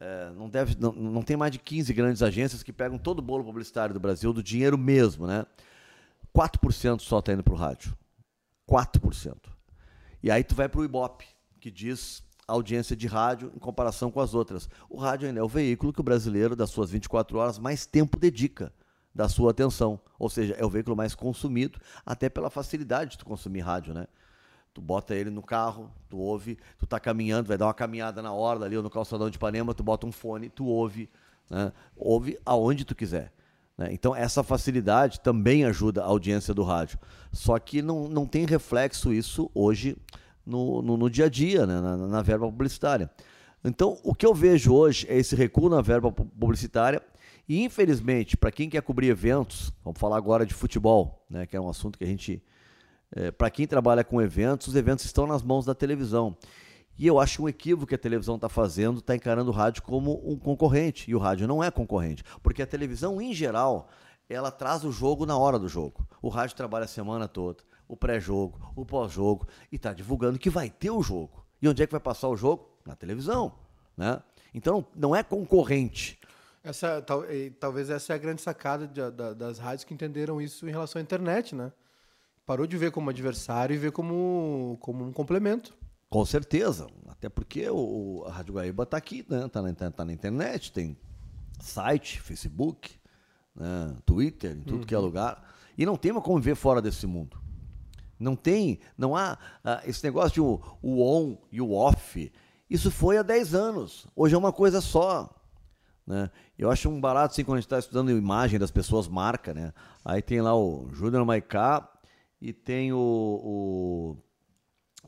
É, 0.00 0.30
não, 0.36 0.48
deve, 0.48 0.76
não, 0.78 0.92
não 0.92 1.22
tem 1.22 1.36
mais 1.36 1.52
de 1.52 1.58
15 1.58 1.92
grandes 1.92 2.20
agências 2.20 2.64
que 2.64 2.72
pegam 2.72 2.98
todo 2.98 3.20
o 3.20 3.22
bolo 3.22 3.44
publicitário 3.44 3.94
do 3.94 4.00
Brasil, 4.00 4.32
do 4.32 4.42
dinheiro 4.42 4.76
mesmo, 4.76 5.26
né? 5.26 5.46
4% 6.36 7.00
só 7.00 7.20
está 7.20 7.32
indo 7.32 7.44
para 7.44 7.54
o 7.54 7.56
rádio. 7.56 7.96
4%. 8.68 9.53
E 10.24 10.30
aí 10.30 10.42
tu 10.42 10.54
vai 10.54 10.70
para 10.70 10.80
o 10.80 10.84
Ibope, 10.86 11.26
que 11.60 11.70
diz 11.70 12.24
audiência 12.48 12.96
de 12.96 13.06
rádio 13.06 13.52
em 13.54 13.58
comparação 13.58 14.10
com 14.10 14.20
as 14.20 14.32
outras. 14.32 14.70
O 14.88 14.96
rádio 14.96 15.28
ainda 15.28 15.38
é 15.38 15.42
o 15.42 15.48
veículo 15.48 15.92
que 15.92 16.00
o 16.00 16.02
brasileiro, 16.02 16.56
das 16.56 16.70
suas 16.70 16.90
24 16.90 17.36
horas, 17.36 17.58
mais 17.58 17.84
tempo 17.84 18.18
dedica 18.18 18.72
da 19.14 19.28
sua 19.28 19.50
atenção. 19.50 20.00
Ou 20.18 20.30
seja, 20.30 20.54
é 20.54 20.64
o 20.64 20.70
veículo 20.70 20.96
mais 20.96 21.14
consumido, 21.14 21.78
até 22.06 22.30
pela 22.30 22.48
facilidade 22.48 23.10
de 23.10 23.18
tu 23.18 23.26
consumir 23.26 23.60
rádio, 23.60 23.92
né? 23.92 24.06
Tu 24.72 24.80
bota 24.80 25.14
ele 25.14 25.28
no 25.28 25.42
carro, 25.42 25.92
tu 26.08 26.16
ouve, 26.16 26.56
tu 26.78 26.86
tá 26.86 26.98
caminhando, 26.98 27.48
vai 27.48 27.58
dar 27.58 27.66
uma 27.66 27.74
caminhada 27.74 28.22
na 28.22 28.32
orla 28.32 28.64
ali 28.64 28.78
ou 28.78 28.82
no 28.82 28.88
calçadão 28.88 29.28
de 29.28 29.36
Ipanema, 29.36 29.74
tu 29.74 29.82
bota 29.82 30.06
um 30.06 30.12
fone, 30.12 30.48
tu 30.48 30.64
ouve, 30.64 31.10
né? 31.50 31.70
Ouve 31.94 32.38
aonde 32.46 32.86
tu 32.86 32.94
quiser. 32.94 33.30
Né? 33.76 33.88
Então, 33.92 34.14
essa 34.14 34.42
facilidade 34.42 35.20
também 35.20 35.64
ajuda 35.64 36.02
a 36.02 36.06
audiência 36.06 36.54
do 36.54 36.62
rádio. 36.62 36.98
Só 37.32 37.58
que 37.58 37.82
não, 37.82 38.08
não 38.08 38.26
tem 38.26 38.46
reflexo 38.46 39.12
isso 39.12 39.50
hoje 39.54 39.96
no, 40.46 40.82
no, 40.82 40.96
no 40.96 41.10
dia 41.10 41.26
a 41.26 41.28
dia, 41.28 41.66
né? 41.66 41.80
na, 41.80 41.96
na 41.96 42.22
verba 42.22 42.46
publicitária. 42.46 43.10
Então, 43.64 43.98
o 44.02 44.14
que 44.14 44.26
eu 44.26 44.34
vejo 44.34 44.74
hoje 44.74 45.06
é 45.08 45.16
esse 45.16 45.34
recuo 45.34 45.68
na 45.68 45.80
verba 45.80 46.12
publicitária. 46.12 47.02
E, 47.48 47.62
infelizmente, 47.62 48.36
para 48.36 48.52
quem 48.52 48.68
quer 48.68 48.82
cobrir 48.82 49.08
eventos, 49.08 49.72
vamos 49.82 49.98
falar 49.98 50.16
agora 50.16 50.46
de 50.46 50.54
futebol, 50.54 51.24
né, 51.28 51.46
que 51.46 51.56
é 51.56 51.60
um 51.60 51.68
assunto 51.68 51.98
que 51.98 52.04
a 52.04 52.06
gente. 52.06 52.42
É, 53.16 53.30
para 53.30 53.48
quem 53.48 53.66
trabalha 53.66 54.02
com 54.02 54.20
eventos, 54.20 54.66
os 54.66 54.74
eventos 54.74 55.04
estão 55.04 55.26
nas 55.26 55.42
mãos 55.42 55.64
da 55.64 55.74
televisão. 55.74 56.36
E 56.96 57.06
eu 57.06 57.18
acho 57.18 57.42
um 57.42 57.48
equívoco 57.48 57.86
que 57.86 57.94
a 57.94 57.98
televisão 57.98 58.36
está 58.36 58.48
fazendo, 58.48 58.98
está 58.98 59.16
encarando 59.16 59.50
o 59.50 59.54
rádio 59.54 59.82
como 59.82 60.22
um 60.24 60.38
concorrente. 60.38 61.10
E 61.10 61.14
o 61.14 61.18
rádio 61.18 61.48
não 61.48 61.62
é 61.62 61.70
concorrente. 61.70 62.22
Porque 62.42 62.62
a 62.62 62.66
televisão, 62.66 63.20
em 63.20 63.32
geral, 63.32 63.88
ela 64.28 64.50
traz 64.50 64.84
o 64.84 64.92
jogo 64.92 65.26
na 65.26 65.36
hora 65.36 65.58
do 65.58 65.68
jogo. 65.68 66.06
O 66.22 66.28
rádio 66.28 66.56
trabalha 66.56 66.84
a 66.84 66.88
semana 66.88 67.26
toda, 67.26 67.64
o 67.88 67.96
pré-jogo, 67.96 68.72
o 68.76 68.86
pós-jogo, 68.86 69.46
e 69.70 69.76
está 69.76 69.92
divulgando 69.92 70.38
que 70.38 70.48
vai 70.48 70.70
ter 70.70 70.90
o 70.90 71.02
jogo. 71.02 71.44
E 71.60 71.68
onde 71.68 71.82
é 71.82 71.86
que 71.86 71.92
vai 71.92 72.00
passar 72.00 72.28
o 72.28 72.36
jogo? 72.36 72.68
Na 72.86 72.94
televisão. 72.94 73.54
Né? 73.96 74.22
Então, 74.52 74.86
não 74.94 75.16
é 75.16 75.22
concorrente. 75.22 76.18
Essa, 76.62 77.02
tal, 77.02 77.24
talvez 77.60 77.90
essa 77.90 78.12
é 78.12 78.16
a 78.16 78.18
grande 78.18 78.40
sacada 78.40 78.86
de, 78.86 79.00
de, 79.10 79.34
das 79.34 79.58
rádios 79.58 79.84
que 79.84 79.92
entenderam 79.92 80.40
isso 80.40 80.66
em 80.66 80.70
relação 80.70 80.98
à 80.98 81.02
internet, 81.02 81.54
né? 81.54 81.72
Parou 82.46 82.66
de 82.66 82.76
ver 82.76 82.90
como 82.90 83.10
adversário 83.10 83.74
e 83.74 83.78
ver 83.78 83.92
como, 83.92 84.78
como 84.80 85.04
um 85.04 85.12
complemento. 85.12 85.74
Com 86.14 86.24
certeza, 86.24 86.86
até 87.08 87.28
porque 87.28 87.68
o, 87.68 88.22
a 88.28 88.30
Rádio 88.30 88.54
Guaíba 88.54 88.84
está 88.84 88.96
aqui, 88.96 89.26
né? 89.28 89.46
Está 89.46 89.60
na, 89.60 89.74
tá 89.90 90.04
na, 90.04 90.12
internet, 90.12 90.70
tem 90.70 90.96
site, 91.58 92.20
Facebook, 92.20 92.92
né? 93.52 93.96
Twitter, 94.06 94.52
em 94.52 94.60
tudo 94.60 94.78
uhum. 94.78 94.84
que 94.84 94.94
é 94.94 94.96
uhum. 94.96 95.06
lugar. 95.06 95.42
E 95.76 95.84
não 95.84 95.96
tem 95.96 96.14
como 96.20 96.40
ver 96.40 96.54
fora 96.54 96.80
desse 96.80 97.04
mundo. 97.04 97.36
Não 98.16 98.36
tem, 98.36 98.78
não 98.96 99.16
há 99.16 99.36
uh, 99.64 99.90
esse 99.90 100.04
negócio 100.04 100.34
de 100.34 100.40
o, 100.40 100.60
o 100.80 101.02
on 101.02 101.36
e 101.50 101.60
o 101.60 101.72
off. 101.72 102.30
Isso 102.70 102.92
foi 102.92 103.18
há 103.18 103.22
10 103.22 103.52
anos. 103.52 104.06
Hoje 104.14 104.36
é 104.36 104.38
uma 104.38 104.52
coisa 104.52 104.80
só. 104.80 105.28
Né? 106.06 106.30
Eu 106.56 106.70
acho 106.70 106.88
um 106.88 107.00
barato 107.00 107.32
assim 107.32 107.42
quando 107.42 107.56
a 107.56 107.60
gente 107.60 107.66
está 107.66 107.80
estudando 107.80 108.12
imagem 108.12 108.56
das 108.56 108.70
pessoas, 108.70 109.08
marca, 109.08 109.52
né? 109.52 109.74
Aí 110.04 110.22
tem 110.22 110.40
lá 110.40 110.56
o 110.56 110.88
Júnior 110.92 111.26
Maicá 111.26 111.90
e 112.40 112.52
tem 112.52 112.92
o, 112.92 112.98
o, 112.98 114.16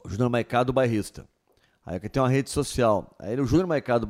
o 0.06 0.08
Júnior 0.08 0.30
Maicá 0.30 0.62
do 0.62 0.72
bairrista. 0.72 1.26
Aí 1.84 1.96
aqui 1.96 2.08
tem 2.08 2.22
uma 2.22 2.28
rede 2.28 2.48
social. 2.48 3.14
Aí 3.18 3.38
o 3.38 3.44
Júnior 3.44 3.66
Maicá, 3.66 3.98
do, 3.98 4.06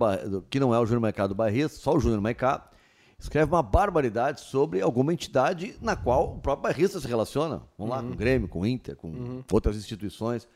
que 0.49 0.61
não 0.61 0.75
é 0.75 0.79
o 0.79 0.87
Júnior 0.87 1.01
Maicá 1.01 1.27
do 1.27 1.35
bairrista, 1.35 1.79
só 1.79 1.95
o 1.95 2.01
Júnior 2.01 2.21
Maicá, 2.21 2.71
escreve 3.19 3.51
uma 3.51 3.63
barbaridade 3.63 4.43
sobre 4.43 4.81
alguma 4.83 5.13
entidade 5.13 5.77
na 5.81 5.97
qual 5.97 6.37
o 6.37 6.41
próprio 6.41 6.65
bairrista 6.65 7.01
se 7.01 7.09
relaciona. 7.09 7.63
Vamos 7.79 7.95
lá, 7.95 8.03
com 8.03 8.11
o 8.11 8.17
Grêmio, 8.17 8.49
com 8.49 8.61
o 8.61 8.67
Inter, 8.67 8.95
com 8.97 9.09
uhum. 9.09 9.45
outras 9.51 9.77
instituições. 9.77 10.47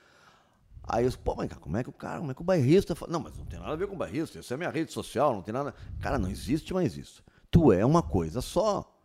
Aí 0.82 1.04
eu, 1.04 1.12
pô, 1.24 1.34
mas 1.34 1.50
como 1.54 1.76
é 1.76 1.82
que 1.82 1.90
o 1.90 1.92
cara, 1.92 2.18
como 2.18 2.30
é 2.30 2.34
que 2.34 2.40
o 2.42 2.44
bairrista 2.44 2.94
fala? 2.94 3.12
Não, 3.12 3.20
mas 3.20 3.36
não 3.36 3.44
tem 3.44 3.58
nada 3.58 3.72
a 3.72 3.76
ver 3.76 3.86
com 3.86 3.94
o 3.94 3.98
bairrista, 3.98 4.38
isso 4.38 4.52
é 4.52 4.56
minha 4.56 4.70
rede 4.70 4.92
social, 4.92 5.34
não 5.34 5.42
tem 5.42 5.54
nada. 5.54 5.74
Cara, 6.00 6.18
não 6.18 6.28
existe 6.28 6.74
mais 6.74 6.96
isso. 6.96 7.22
Tu 7.50 7.72
é 7.72 7.84
uma 7.84 8.02
coisa 8.02 8.40
só. 8.40 8.98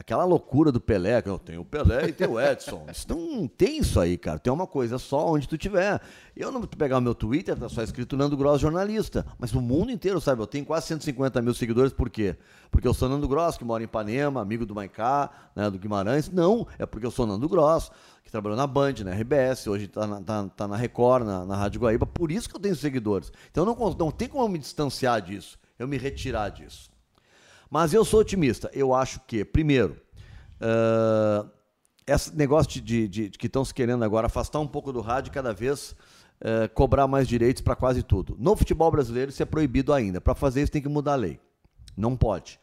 Aquela 0.00 0.24
loucura 0.24 0.72
do 0.72 0.80
Pelé, 0.80 1.20
que 1.20 1.28
eu 1.28 1.38
tenho 1.38 1.60
o 1.60 1.64
Pelé 1.64 2.08
e 2.08 2.12
tenho 2.14 2.30
o 2.30 2.40
Edson. 2.40 2.86
Isso 2.90 3.06
não 3.06 3.46
tem 3.46 3.80
isso 3.80 4.00
aí, 4.00 4.16
cara. 4.16 4.38
Tem 4.38 4.50
uma 4.50 4.66
coisa 4.66 4.96
só 4.96 5.26
onde 5.26 5.46
tu 5.46 5.58
tiver. 5.58 6.00
Eu 6.34 6.50
não 6.50 6.58
vou 6.58 6.66
pegar 6.66 6.96
o 6.96 7.02
meu 7.02 7.14
Twitter, 7.14 7.54
tá 7.54 7.68
só 7.68 7.82
escrito 7.82 8.16
Nando 8.16 8.34
Gross 8.34 8.62
jornalista. 8.62 9.26
Mas 9.38 9.52
o 9.52 9.60
mundo 9.60 9.92
inteiro 9.92 10.18
sabe. 10.18 10.40
Eu 10.40 10.46
tenho 10.46 10.64
quase 10.64 10.86
150 10.86 11.42
mil 11.42 11.52
seguidores, 11.52 11.92
por 11.92 12.08
quê? 12.08 12.34
Porque 12.70 12.88
eu 12.88 12.94
sou 12.94 13.10
Nando 13.10 13.28
Gross, 13.28 13.58
que 13.58 13.64
mora 13.64 13.82
em 13.82 13.84
Ipanema, 13.84 14.40
amigo 14.40 14.64
do 14.64 14.74
Maicá, 14.74 15.28
né, 15.54 15.68
do 15.68 15.78
Guimarães. 15.78 16.30
Não, 16.30 16.66
é 16.78 16.86
porque 16.86 17.04
eu 17.04 17.10
sou 17.10 17.26
Nando 17.26 17.46
Gross, 17.46 17.90
que 18.24 18.30
trabalhou 18.30 18.56
na 18.56 18.66
Band, 18.66 18.94
na 19.04 19.10
RBS, 19.10 19.66
hoje 19.66 19.84
está 19.84 20.06
na, 20.06 20.22
tá, 20.22 20.48
tá 20.48 20.66
na 20.66 20.76
Record, 20.78 21.26
na, 21.26 21.44
na 21.44 21.56
Rádio 21.56 21.78
Guaíba. 21.78 22.06
Por 22.06 22.32
isso 22.32 22.48
que 22.48 22.56
eu 22.56 22.60
tenho 22.60 22.74
seguidores. 22.74 23.30
Então 23.50 23.66
não, 23.66 23.76
não 23.98 24.10
tem 24.10 24.28
como 24.28 24.48
me 24.48 24.58
distanciar 24.58 25.20
disso, 25.20 25.58
eu 25.78 25.86
me 25.86 25.98
retirar 25.98 26.48
disso. 26.48 26.89
Mas 27.70 27.94
eu 27.94 28.04
sou 28.04 28.20
otimista. 28.20 28.68
Eu 28.74 28.92
acho 28.92 29.20
que, 29.20 29.44
primeiro, 29.44 29.96
uh, 30.60 31.48
esse 32.06 32.36
negócio 32.36 32.80
de, 32.80 33.06
de, 33.06 33.28
de, 33.28 33.38
que 33.38 33.46
estão 33.46 33.64
se 33.64 33.72
querendo 33.72 34.04
agora 34.04 34.26
afastar 34.26 34.58
um 34.58 34.66
pouco 34.66 34.92
do 34.92 35.00
rádio 35.00 35.32
cada 35.32 35.54
vez 35.54 35.94
uh, 36.40 36.68
cobrar 36.74 37.06
mais 37.06 37.28
direitos 37.28 37.62
para 37.62 37.76
quase 37.76 38.02
tudo. 38.02 38.36
No 38.38 38.56
futebol 38.56 38.90
brasileiro 38.90 39.30
isso 39.30 39.42
é 39.42 39.46
proibido 39.46 39.92
ainda. 39.92 40.20
Para 40.20 40.34
fazer 40.34 40.62
isso 40.62 40.72
tem 40.72 40.82
que 40.82 40.88
mudar 40.88 41.12
a 41.12 41.16
lei. 41.16 41.38
Não 41.96 42.16
pode. 42.16 42.58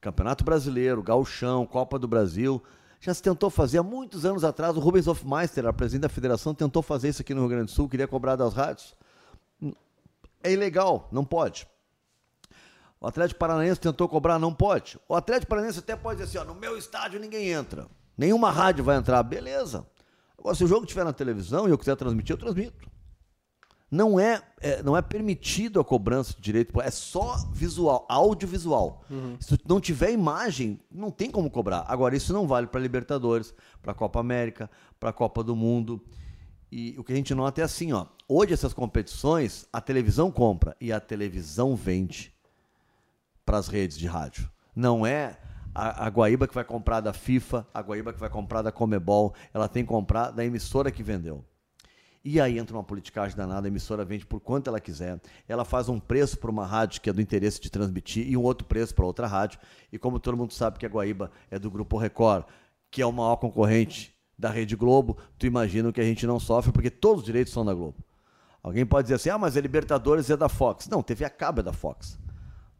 Campeonato 0.00 0.44
Brasileiro, 0.44 1.02
Gauchão, 1.02 1.64
Copa 1.66 1.98
do 1.98 2.08
Brasil. 2.08 2.62
Já 3.00 3.14
se 3.14 3.22
tentou 3.22 3.50
fazer 3.50 3.78
há 3.78 3.82
muitos 3.82 4.24
anos 4.24 4.42
atrás. 4.42 4.76
O 4.76 4.80
Rubens 4.80 5.06
Hofmeister, 5.06 5.66
a 5.66 5.72
presidente 5.72 6.02
da 6.02 6.08
federação, 6.08 6.52
tentou 6.54 6.82
fazer 6.82 7.10
isso 7.10 7.22
aqui 7.22 7.32
no 7.32 7.42
Rio 7.42 7.50
Grande 7.50 7.66
do 7.66 7.70
Sul, 7.70 7.88
queria 7.88 8.08
cobrar 8.08 8.34
das 8.34 8.54
rádios. 8.54 8.94
É 10.42 10.52
ilegal, 10.52 11.08
não 11.12 11.24
pode. 11.24 11.66
O 13.00 13.06
Atlético 13.06 13.38
Paranaense 13.38 13.80
tentou 13.80 14.08
cobrar, 14.08 14.38
não 14.38 14.52
pode. 14.52 14.98
O 15.08 15.14
Atlético 15.14 15.50
Paranaense 15.50 15.78
até 15.78 15.94
pode 15.94 16.20
dizer 16.20 16.38
assim: 16.38 16.48
ó, 16.48 16.52
no 16.52 16.58
meu 16.58 16.76
estádio 16.76 17.20
ninguém 17.20 17.50
entra. 17.50 17.86
Nenhuma 18.16 18.50
rádio 18.50 18.82
vai 18.82 18.96
entrar. 18.96 19.22
Beleza. 19.22 19.86
Agora, 20.36 20.54
se 20.54 20.64
o 20.64 20.66
jogo 20.68 20.84
estiver 20.84 21.04
na 21.04 21.12
televisão 21.12 21.68
e 21.68 21.70
eu 21.70 21.78
quiser 21.78 21.96
transmitir, 21.96 22.34
eu 22.34 22.38
transmito. 22.38 22.88
Não 23.90 24.20
é, 24.20 24.42
é, 24.60 24.82
não 24.82 24.96
é 24.96 25.00
permitido 25.00 25.80
a 25.80 25.84
cobrança 25.84 26.34
de 26.34 26.42
direito, 26.42 26.78
é 26.80 26.90
só 26.90 27.36
visual, 27.52 28.04
audiovisual. 28.08 29.02
Uhum. 29.08 29.36
Se 29.40 29.58
não 29.66 29.80
tiver 29.80 30.10
imagem, 30.10 30.78
não 30.90 31.10
tem 31.10 31.30
como 31.30 31.50
cobrar. 31.50 31.86
Agora, 31.88 32.14
isso 32.14 32.32
não 32.32 32.46
vale 32.46 32.66
para 32.66 32.80
Libertadores, 32.80 33.54
para 33.80 33.92
a 33.92 33.94
Copa 33.94 34.20
América, 34.20 34.70
para 35.00 35.08
a 35.08 35.12
Copa 35.12 35.42
do 35.42 35.56
Mundo. 35.56 36.04
E 36.70 36.94
o 36.98 37.04
que 37.04 37.12
a 37.12 37.16
gente 37.16 37.34
nota 37.34 37.62
é 37.62 37.64
assim, 37.64 37.92
ó. 37.92 38.04
Hoje 38.28 38.52
essas 38.52 38.74
competições, 38.74 39.66
a 39.72 39.80
televisão 39.80 40.30
compra 40.30 40.76
e 40.78 40.92
a 40.92 41.00
televisão 41.00 41.74
vende 41.74 42.37
para 43.48 43.56
as 43.56 43.66
redes 43.66 43.96
de 43.96 44.06
rádio. 44.06 44.46
Não 44.76 45.06
é 45.06 45.38
a, 45.74 46.04
a 46.04 46.08
Guaíba 46.10 46.46
que 46.46 46.54
vai 46.54 46.64
comprar 46.64 47.00
da 47.00 47.14
FIFA, 47.14 47.66
a 47.72 47.80
Guaíba 47.80 48.12
que 48.12 48.20
vai 48.20 48.28
comprar 48.28 48.60
da 48.60 48.70
Comebol, 48.70 49.34
ela 49.54 49.66
tem 49.66 49.82
que 49.82 49.88
comprar 49.88 50.30
da 50.30 50.44
emissora 50.44 50.90
que 50.90 51.02
vendeu. 51.02 51.42
E 52.22 52.42
aí 52.42 52.58
entra 52.58 52.76
uma 52.76 52.84
politicagem 52.84 53.34
danada, 53.34 53.66
a 53.66 53.70
emissora 53.70 54.04
vende 54.04 54.26
por 54.26 54.38
quanto 54.38 54.68
ela 54.68 54.78
quiser. 54.78 55.18
Ela 55.48 55.64
faz 55.64 55.88
um 55.88 55.98
preço 55.98 56.36
para 56.36 56.50
uma 56.50 56.66
rádio 56.66 57.00
que 57.00 57.08
é 57.08 57.12
do 57.12 57.22
interesse 57.22 57.58
de 57.58 57.70
transmitir 57.70 58.28
e 58.28 58.36
um 58.36 58.42
outro 58.42 58.66
preço 58.66 58.94
para 58.94 59.06
outra 59.06 59.26
rádio. 59.26 59.58
E 59.90 59.98
como 59.98 60.20
todo 60.20 60.36
mundo 60.36 60.52
sabe 60.52 60.78
que 60.78 60.84
a 60.84 60.88
Guaíba 60.90 61.30
é 61.50 61.58
do 61.58 61.70
Grupo 61.70 61.96
Record, 61.96 62.44
que 62.90 63.00
é 63.00 63.06
o 63.06 63.12
maior 63.12 63.36
concorrente 63.36 64.14
da 64.38 64.50
Rede 64.50 64.76
Globo, 64.76 65.16
tu 65.38 65.46
imagina 65.46 65.90
que 65.90 66.02
a 66.02 66.04
gente 66.04 66.26
não 66.26 66.38
sofre 66.38 66.70
porque 66.70 66.90
todos 66.90 67.20
os 67.20 67.24
direitos 67.24 67.50
são 67.50 67.64
da 67.64 67.72
Globo. 67.72 67.96
Alguém 68.62 68.84
pode 68.84 69.04
dizer 69.04 69.14
assim, 69.14 69.30
ah, 69.30 69.38
mas 69.38 69.56
a 69.56 69.60
Libertadores 69.62 70.28
é 70.28 70.36
da 70.36 70.50
Fox. 70.50 70.86
Não, 70.86 71.02
TV 71.02 71.24
a 71.24 71.30
cabo 71.30 71.60
é 71.60 71.62
da 71.62 71.72
Fox. 71.72 72.18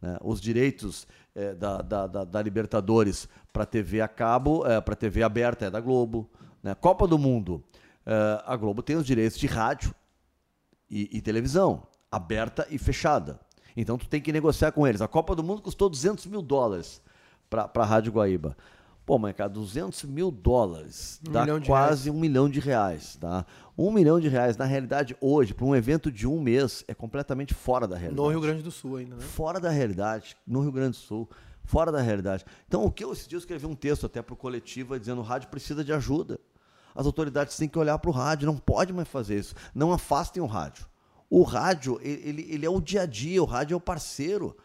Né? 0.01 0.17
Os 0.23 0.41
direitos 0.41 1.07
é, 1.35 1.55
da, 1.55 1.83
da, 1.83 2.07
da, 2.07 2.25
da, 2.25 2.43
Libertadores 2.43 3.29
para 3.53 3.67
TV 3.67 4.01
a 4.01 4.09
cabo, 4.09 4.67
é, 4.67 4.81
para 4.81 4.95
TV 4.95 5.23
aberta 5.23 5.67
é 5.67 5.71
da 5.71 5.81
Globo. 5.81 6.31
Né? 6.63 6.75
Copa 6.75 7.07
do 7.07 7.19
Mundo, 7.19 7.63
é, 8.07 8.43
a 8.47 8.57
Globo 8.57 8.83
tem 8.83 8.97
os 8.97 9.07
direitos 9.07 9.39
de 9.39 9.47
rádio 9.47 9.95
e, 10.91 11.17
e, 11.17 11.21
televisão, 11.21 11.83
aberta 12.11 12.67
e 12.71 12.79
fechada. 12.79 13.39
Então 13.77 13.99
tu 13.99 14.09
tem 14.09 14.21
que 14.21 14.33
negociar 14.33 14.73
com 14.73 14.87
eles. 14.87 15.01
A 15.01 15.09
Copa 15.09 15.35
do 15.35 15.43
Mundo 15.43 15.63
custou 15.63 15.89
200 15.89 16.27
mil 16.27 16.43
dólares 16.43 17.03
para 17.49 17.71
a 17.75 17.85
Rádio 17.85 18.13
Guaíba. 18.13 18.57
Pô, 19.09 19.19
mas 19.19 19.35
cara, 19.35 19.49
200 19.49 20.05
mil 20.05 20.31
dólares 20.31 21.19
um 21.27 21.33
dá 21.33 21.47
quase 21.65 22.11
um 22.11 22.21
milhão 22.21 22.47
de 22.47 22.61
reais, 22.61 23.17
tá? 23.17 23.47
Um 23.81 23.93
milhão 23.93 24.19
de 24.19 24.27
reais, 24.27 24.57
na 24.57 24.65
realidade, 24.65 25.17
hoje, 25.21 25.55
para 25.55 25.65
um 25.65 25.77
evento 25.77 26.11
de 26.11 26.27
um 26.27 26.41
mês, 26.41 26.85
é 26.89 26.95
completamente 26.95 27.55
fora 27.55 27.87
da 27.87 27.95
realidade. 27.97 28.21
No 28.21 28.29
Rio 28.29 28.41
Grande 28.41 28.61
do 28.61 28.73
Sul 28.73 28.97
ainda, 28.97 29.15
né? 29.15 29.23
Fora 29.23 29.61
da 29.61 29.71
realidade, 29.71 30.37
no 30.45 30.63
Rio 30.63 30.73
Grande 30.73 30.91
do 30.91 30.97
Sul, 30.97 31.31
fora 31.63 31.93
da 31.93 32.01
realidade. 32.01 32.45
Então, 32.67 32.85
o 32.85 32.91
que 32.91 33.05
eu, 33.05 33.13
esse 33.13 33.29
dia 33.29 33.37
eu 33.37 33.39
escrevi 33.39 33.67
um 33.67 33.77
texto 33.77 34.05
até 34.05 34.21
para 34.21 34.35
o 34.35 34.37
coletivo 34.37 34.99
dizendo 34.99 35.21
o 35.21 35.25
rádio 35.25 35.49
precisa 35.49 35.85
de 35.85 35.93
ajuda. 35.93 36.41
As 36.93 37.07
autoridades 37.07 37.57
têm 37.57 37.69
que 37.69 37.79
olhar 37.79 37.97
para 38.01 38.11
o 38.11 38.13
rádio, 38.13 38.47
não 38.47 38.57
pode 38.57 38.93
mais 38.93 39.07
fazer 39.07 39.39
isso. 39.39 39.55
Não 39.73 39.93
afastem 39.93 40.43
o 40.43 40.47
rádio. 40.47 40.85
O 41.31 41.43
rádio, 41.45 42.01
ele, 42.03 42.49
ele 42.51 42.67
é 42.67 42.71
o 42.71 42.81
dia 42.81 43.03
a 43.03 43.07
dia, 43.07 43.41
o 43.41 43.47
rádio 43.47 43.75
é 43.75 43.77
o 43.77 43.81
parceiro. 43.81 44.57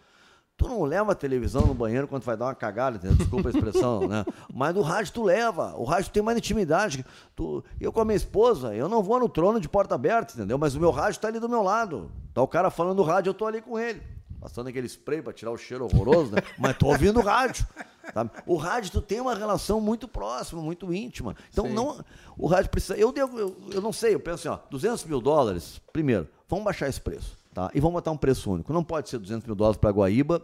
Tu 0.63 0.69
não 0.69 0.83
leva 0.83 1.11
a 1.11 1.15
televisão 1.15 1.65
no 1.65 1.73
banheiro 1.73 2.07
quando 2.07 2.23
vai 2.23 2.37
dar 2.37 2.45
uma 2.45 2.55
cagada, 2.55 2.97
entendeu? 2.97 3.17
desculpa 3.17 3.49
a 3.49 3.51
expressão, 3.51 4.07
né? 4.07 4.25
Mas 4.53 4.73
no 4.73 4.81
rádio 4.81 5.13
tu 5.13 5.23
leva. 5.23 5.75
O 5.77 5.83
rádio 5.83 6.11
tem 6.11 6.23
mais 6.23 6.37
intimidade. 6.37 7.05
Tu, 7.35 7.63
eu 7.79 7.91
com 7.91 7.99
a 7.99 8.05
minha 8.05 8.15
esposa, 8.15 8.73
eu 8.73 8.87
não 8.87 9.03
vou 9.03 9.19
no 9.19 9.27
trono 9.27 9.59
de 9.59 9.67
porta 9.67 9.95
aberta, 9.95 10.33
entendeu? 10.33 10.57
Mas 10.57 10.75
o 10.75 10.79
meu 10.79 10.91
rádio 10.91 11.19
tá 11.19 11.27
ali 11.27 11.39
do 11.39 11.49
meu 11.49 11.61
lado. 11.61 12.09
Tá 12.33 12.41
o 12.41 12.47
cara 12.47 12.69
falando 12.69 12.97
do 12.97 13.03
rádio, 13.03 13.29
eu 13.29 13.33
tô 13.33 13.45
ali 13.45 13.61
com 13.61 13.77
ele. 13.77 14.01
Passando 14.39 14.67
aquele 14.67 14.87
spray 14.87 15.21
para 15.21 15.31
tirar 15.31 15.51
o 15.51 15.57
cheiro 15.57 15.85
horroroso, 15.85 16.35
né? 16.35 16.41
Mas 16.59 16.77
tô 16.77 16.87
ouvindo 16.87 17.19
o 17.19 17.23
rádio. 17.23 17.65
Tá? 18.13 18.29
O 18.45 18.57
rádio 18.57 18.91
tu 18.91 19.01
tem 19.01 19.21
uma 19.21 19.33
relação 19.33 19.79
muito 19.79 20.07
próxima, 20.07 20.61
muito 20.61 20.93
íntima. 20.93 21.35
Então 21.49 21.69
não, 21.69 22.03
o 22.37 22.47
rádio 22.47 22.69
precisa. 22.69 22.97
Eu, 22.97 23.11
devo, 23.11 23.39
eu, 23.39 23.55
eu 23.71 23.81
não 23.81 23.93
sei, 23.93 24.15
eu 24.15 24.19
penso 24.19 24.47
assim, 24.47 24.61
ó, 24.61 24.67
200 24.69 25.05
mil 25.05 25.21
dólares, 25.21 25.81
primeiro, 25.91 26.27
vamos 26.49 26.65
baixar 26.65 26.89
esse 26.89 26.99
preço. 26.99 27.37
Tá? 27.53 27.69
E 27.73 27.79
vamos 27.79 27.93
botar 27.93 28.11
um 28.11 28.17
preço 28.17 28.51
único. 28.51 28.73
Não 28.73 28.83
pode 28.83 29.09
ser 29.09 29.19
200 29.19 29.45
mil 29.45 29.55
dólares 29.55 29.77
para 29.77 29.91
Guaíba 29.91 30.43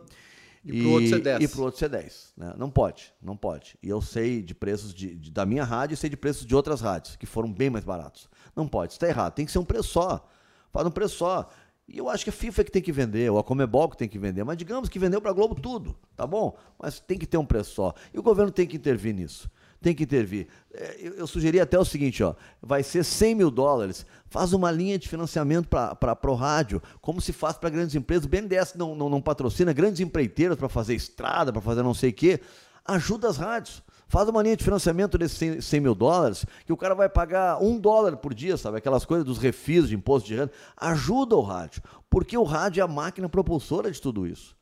e, 0.63 0.71
e 0.71 0.81
para 0.81 0.89
o 0.89 0.91
outro 0.93 1.09
ser 1.09 1.19
10. 1.19 1.41
E 1.41 1.47
para 1.47 1.59
o 1.59 1.63
outro 1.63 1.79
ser 1.79 1.89
10. 1.89 2.33
Né? 2.37 2.53
Não 2.57 2.69
pode, 2.69 3.13
não 3.21 3.35
pode. 3.35 3.77
E 3.81 3.89
eu 3.89 4.01
sei 4.01 4.41
de 4.41 4.53
preços 4.53 4.93
de, 4.93 5.15
de, 5.15 5.31
da 5.31 5.45
minha 5.45 5.63
rádio 5.63 5.95
e 5.95 5.97
sei 5.97 6.09
de 6.09 6.17
preços 6.17 6.45
de 6.45 6.55
outras 6.55 6.81
rádios, 6.81 7.15
que 7.15 7.25
foram 7.25 7.51
bem 7.51 7.69
mais 7.69 7.83
baratos. 7.83 8.29
Não 8.55 8.67
pode, 8.67 8.93
está 8.93 9.07
errado. 9.07 9.33
Tem 9.33 9.45
que 9.45 9.51
ser 9.51 9.59
um 9.59 9.65
preço 9.65 9.89
só. 9.89 10.27
Faz 10.71 10.85
um 10.85 10.91
preço 10.91 11.15
só. 11.15 11.49
E 11.87 11.97
eu 11.97 12.07
acho 12.07 12.23
que 12.23 12.29
a 12.29 12.33
FIFA 12.33 12.61
é 12.61 12.63
que 12.65 12.71
tem 12.71 12.81
que 12.83 12.91
vender, 12.91 13.31
ou 13.31 13.39
a 13.39 13.43
Comebol 13.43 13.89
que 13.89 13.97
tem 13.97 14.07
que 14.07 14.19
vender. 14.19 14.43
Mas 14.43 14.57
digamos 14.57 14.87
que 14.87 14.99
vendeu 14.99 15.19
para 15.19 15.31
a 15.31 15.33
Globo 15.33 15.55
tudo, 15.55 15.95
tá 16.15 16.27
bom? 16.27 16.55
Mas 16.77 16.99
tem 16.99 17.17
que 17.17 17.25
ter 17.25 17.37
um 17.37 17.45
preço 17.45 17.73
só. 17.73 17.93
E 18.13 18.19
o 18.19 18.21
governo 18.21 18.51
tem 18.51 18.67
que 18.67 18.77
intervir 18.77 19.15
nisso 19.15 19.49
tem 19.81 19.95
que 19.95 20.03
intervir. 20.03 20.47
É, 20.73 20.97
eu, 20.99 21.13
eu 21.13 21.27
sugeri 21.27 21.59
até 21.59 21.77
o 21.77 21.85
seguinte, 21.85 22.23
ó, 22.23 22.35
vai 22.61 22.83
ser 22.83 23.03
100 23.03 23.35
mil 23.35 23.51
dólares, 23.51 24.05
faz 24.27 24.53
uma 24.53 24.71
linha 24.71 24.97
de 24.97 25.07
financiamento 25.07 25.67
para 25.67 26.31
o 26.31 26.35
rádio, 26.35 26.81
como 27.01 27.21
se 27.21 27.33
faz 27.33 27.57
para 27.57 27.69
grandes 27.69 27.95
empresas, 27.95 28.25
o 28.25 28.29
BNDES 28.29 28.75
não, 28.75 28.95
não, 28.95 29.09
não 29.09 29.21
patrocina 29.21 29.73
grandes 29.73 29.99
empreiteiras 29.99 30.57
para 30.57 30.69
fazer 30.69 30.95
estrada, 30.95 31.51
para 31.51 31.61
fazer 31.61 31.83
não 31.83 31.93
sei 31.93 32.09
o 32.09 32.13
quê, 32.13 32.39
ajuda 32.85 33.29
as 33.29 33.37
rádios. 33.37 33.81
Faz 34.07 34.27
uma 34.27 34.41
linha 34.41 34.57
de 34.57 34.63
financiamento 34.63 35.19
desses 35.19 35.37
100, 35.37 35.61
100 35.61 35.79
mil 35.81 35.93
dólares, 35.93 36.43
que 36.65 36.73
o 36.73 36.77
cara 36.77 36.95
vai 36.95 37.07
pagar 37.07 37.61
um 37.61 37.79
dólar 37.79 38.17
por 38.17 38.33
dia, 38.33 38.57
sabe? 38.57 38.79
Aquelas 38.79 39.05
coisas 39.05 39.23
dos 39.23 39.37
refis 39.37 39.87
de 39.87 39.95
imposto 39.95 40.27
de 40.27 40.35
renda. 40.35 40.51
Ajuda 40.75 41.35
o 41.35 41.41
rádio, 41.41 41.83
porque 42.09 42.35
o 42.35 42.43
rádio 42.43 42.81
é 42.81 42.83
a 42.83 42.87
máquina 42.87 43.29
propulsora 43.29 43.91
de 43.91 44.01
tudo 44.01 44.25
isso. 44.25 44.57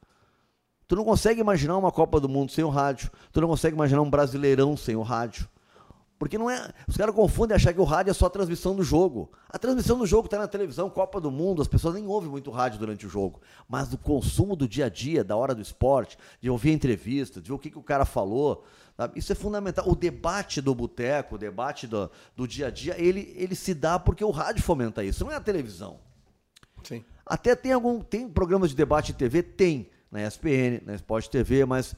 Tu 0.87 0.95
não 0.95 1.03
consegue 1.03 1.41
imaginar 1.41 1.77
uma 1.77 1.91
Copa 1.91 2.19
do 2.19 2.29
Mundo 2.29 2.51
sem 2.51 2.63
o 2.63 2.69
rádio. 2.69 3.11
Tu 3.31 3.41
não 3.41 3.47
consegue 3.47 3.75
imaginar 3.75 4.01
um 4.01 4.09
Brasileirão 4.09 4.77
sem 4.77 4.95
o 4.95 5.01
rádio. 5.01 5.47
Porque 6.17 6.37
não 6.37 6.49
é. 6.49 6.71
Os 6.87 6.97
caras 6.97 7.13
confundem 7.13 7.55
achar 7.55 7.73
que 7.73 7.79
o 7.79 7.83
rádio 7.83 8.11
é 8.11 8.13
só 8.13 8.25
a 8.25 8.29
transmissão 8.29 8.75
do 8.75 8.83
jogo. 8.83 9.31
A 9.49 9.59
transmissão 9.59 9.99
do 9.99 10.05
jogo 10.05 10.25
está 10.25 10.39
na 10.39 10.47
televisão, 10.47 10.89
Copa 10.89 11.21
do 11.21 11.29
Mundo, 11.29 11.61
as 11.61 11.67
pessoas 11.67 11.93
nem 11.93 12.07
ouvem 12.07 12.29
muito 12.29 12.49
rádio 12.49 12.79
durante 12.79 13.05
o 13.05 13.09
jogo. 13.09 13.39
Mas 13.67 13.89
do 13.89 13.97
consumo 13.97 14.55
do 14.55 14.67
dia 14.67 14.85
a 14.85 14.89
dia, 14.89 15.23
da 15.23 15.35
hora 15.35 15.53
do 15.53 15.61
esporte, 15.61 16.17
de 16.41 16.49
ouvir 16.49 16.71
a 16.71 16.73
entrevista, 16.73 17.39
de 17.39 17.49
ver 17.49 17.53
o 17.53 17.59
que, 17.59 17.69
que 17.69 17.77
o 17.77 17.83
cara 17.83 18.03
falou. 18.03 18.65
Sabe? 18.95 19.19
Isso 19.19 19.31
é 19.31 19.35
fundamental. 19.35 19.87
O 19.87 19.95
debate 19.95 20.59
do 20.59 20.73
boteco, 20.73 21.35
o 21.35 21.37
debate 21.37 21.85
do, 21.85 22.09
do 22.35 22.47
dia 22.47 22.67
a 22.67 22.71
dia, 22.71 22.95
ele, 22.97 23.31
ele 23.37 23.53
se 23.53 23.75
dá 23.75 23.99
porque 23.99 24.23
o 24.23 24.31
rádio 24.31 24.63
fomenta 24.63 25.03
isso, 25.03 25.23
não 25.23 25.31
é 25.31 25.35
a 25.35 25.41
televisão. 25.41 25.99
Sim. 26.81 27.05
Até 27.23 27.55
tem 27.55 27.73
algum. 27.73 28.01
Tem 28.01 28.27
programas 28.27 28.71
de 28.71 28.75
debate 28.75 29.11
em 29.11 29.15
TV? 29.15 29.43
Tem 29.43 29.91
na 30.11 30.25
ESPN, 30.25 30.81
na 30.85 30.95
Sport 30.95 31.27
TV, 31.27 31.65
mas 31.65 31.95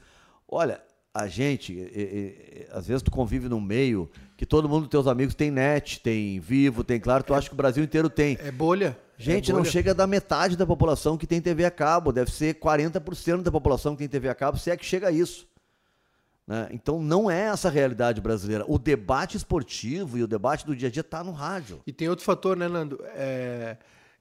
olha, 0.48 0.80
a 1.12 1.26
gente, 1.26 1.72
e, 1.72 1.76
e, 1.76 2.66
às 2.72 2.86
vezes 2.86 3.02
tu 3.02 3.10
convive 3.10 3.48
num 3.48 3.60
meio 3.60 4.10
que 4.36 4.46
todo 4.46 4.68
mundo, 4.68 4.88
teus 4.88 5.06
amigos, 5.06 5.34
tem 5.34 5.50
net, 5.50 6.00
tem 6.00 6.38
vivo, 6.40 6.84
tem 6.84 7.00
claro, 7.00 7.22
tu 7.24 7.34
é, 7.34 7.36
acha 7.36 7.48
que 7.48 7.54
o 7.54 7.56
Brasil 7.56 7.82
inteiro 7.82 8.08
tem. 8.08 8.38
É 8.40 8.50
bolha. 8.50 8.96
Gente, 9.18 9.50
é 9.50 9.52
bolha. 9.52 9.64
não 9.64 9.70
chega 9.70 9.92
da 9.92 10.06
metade 10.06 10.56
da 10.56 10.66
população 10.66 11.18
que 11.18 11.26
tem 11.26 11.40
TV 11.40 11.64
a 11.64 11.70
cabo, 11.70 12.12
deve 12.12 12.30
ser 12.30 12.54
40% 12.54 13.42
da 13.42 13.50
população 13.50 13.94
que 13.94 13.98
tem 13.98 14.08
TV 14.08 14.28
a 14.28 14.34
cabo, 14.34 14.56
se 14.56 14.70
é 14.70 14.76
que 14.76 14.84
chega 14.84 15.08
a 15.08 15.12
isso. 15.12 15.46
Né? 16.46 16.68
Então 16.72 17.00
não 17.00 17.30
é 17.30 17.42
essa 17.42 17.68
a 17.68 17.70
realidade 17.70 18.20
brasileira. 18.20 18.64
O 18.66 18.78
debate 18.78 19.36
esportivo 19.36 20.18
e 20.18 20.22
o 20.22 20.26
debate 20.26 20.66
do 20.66 20.74
dia 20.74 20.88
a 20.88 20.90
dia 20.90 21.00
está 21.00 21.22
no 21.22 21.32
rádio. 21.32 21.80
E 21.86 21.92
tem 21.92 22.08
outro 22.08 22.24
fator, 22.24 22.56
né, 22.56 22.66
Nando? 22.66 22.98
É, 23.14 23.76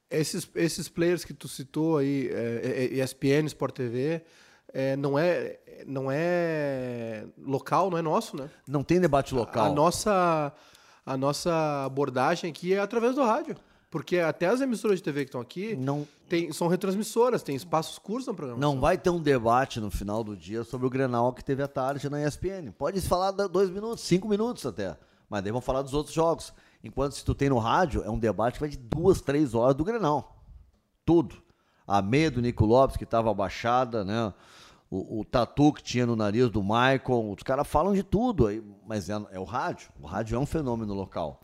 esses, 0.09 0.49
esses 0.55 0.87
players 0.87 1.23
que 1.23 1.33
tu 1.33 1.47
citou 1.47 1.97
aí, 1.97 2.29
é, 2.31 2.85
ESPN, 3.03 3.45
Sport 3.45 3.75
TV, 3.75 4.23
é, 4.73 4.95
não, 4.95 5.17
é, 5.17 5.59
não 5.85 6.11
é 6.11 7.25
local, 7.37 7.89
não 7.89 7.97
é 7.97 8.01
nosso, 8.01 8.35
né? 8.35 8.49
Não 8.67 8.83
tem 8.83 8.99
debate 8.99 9.33
local. 9.33 9.65
A, 9.65 9.67
a, 9.67 9.73
nossa, 9.73 10.53
a 11.05 11.17
nossa 11.17 11.85
abordagem 11.85 12.49
aqui 12.49 12.73
é 12.73 12.79
através 12.79 13.15
do 13.15 13.23
rádio. 13.23 13.55
Porque 13.89 14.19
até 14.19 14.45
as 14.45 14.61
emissoras 14.61 14.99
de 14.99 15.03
TV 15.03 15.21
que 15.21 15.29
estão 15.29 15.41
aqui 15.41 15.75
não, 15.75 16.07
tem, 16.27 16.51
são 16.53 16.67
retransmissoras, 16.67 17.41
tem 17.41 17.55
espaços 17.55 17.97
curtos 17.97 18.27
no 18.27 18.35
programa. 18.35 18.61
Não 18.61 18.79
vai 18.79 18.99
ter 18.99 19.09
um 19.09 19.19
debate 19.19 19.79
no 19.79 19.89
final 19.89 20.23
do 20.23 20.37
dia 20.37 20.63
sobre 20.63 20.85
o 20.85 20.89
Grenal 20.91 21.33
que 21.33 21.43
teve 21.43 21.63
à 21.63 21.67
tarde 21.67 22.07
na 22.07 22.23
ESPN. 22.23 22.71
Pode 22.77 23.01
falar 23.01 23.31
dois 23.31 23.69
minutos, 23.71 24.03
cinco 24.03 24.27
minutos 24.27 24.63
até. 24.63 24.95
Mas 25.27 25.41
daí 25.41 25.51
vão 25.51 25.61
falar 25.61 25.81
dos 25.81 25.95
outros 25.95 26.13
jogos. 26.13 26.53
Enquanto 26.83 27.13
se 27.13 27.25
tu 27.25 27.36
tem 27.36 27.50
no 27.50 27.57
rádio, 27.57 28.03
é 28.03 28.09
um 28.09 28.19
debate 28.19 28.53
que 28.53 28.59
vai 28.62 28.69
de 28.69 28.77
duas, 28.77 29.21
três 29.21 29.53
horas 29.53 29.75
do 29.75 29.83
Grenal. 29.83 30.43
Tudo. 31.05 31.36
A 31.86 32.01
meia 32.01 32.31
do 32.31 32.41
Nico 32.41 32.65
Lopes, 32.65 32.95
que 32.95 33.03
estava 33.03 33.29
abaixada, 33.31 34.05
né? 34.05 34.33
O, 34.89 35.19
o, 35.19 35.25
tatu 35.25 35.71
que 35.74 35.83
tinha 35.83 36.05
no 36.05 36.15
nariz 36.15 36.50
do 36.50 36.63
Michael, 36.63 37.31
os 37.36 37.43
caras 37.43 37.67
falam 37.67 37.93
de 37.93 38.01
tudo, 38.01 38.48
aí, 38.48 38.63
mas 38.88 39.07
é, 39.07 39.13
é, 39.31 39.39
o 39.39 39.43
rádio. 39.43 39.91
O 40.01 40.07
rádio 40.07 40.36
é 40.36 40.39
um 40.39 40.48
fenômeno 40.48 40.95
local. 40.95 41.41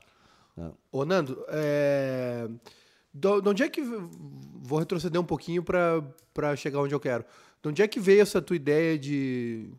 Né? 0.57 0.71
Ô, 0.91 1.05
Nando, 1.05 1.45
é... 1.49 2.47
de 3.13 3.27
onde 3.27 3.61
é 3.61 3.69
que. 3.69 3.81
Vou 3.81 4.79
retroceder 4.79 5.21
um 5.21 5.25
pouquinho 5.25 5.63
para 5.63 6.55
chegar 6.55 6.79
onde 6.79 6.95
eu 6.95 6.99
quero. 6.99 7.23
De 7.61 7.69
onde 7.69 7.81
é 7.83 7.87
que 7.87 7.99
veio 7.99 8.21
essa 8.21 8.41
tua 8.41 8.55
ideia 8.55 8.97
de 8.97 9.69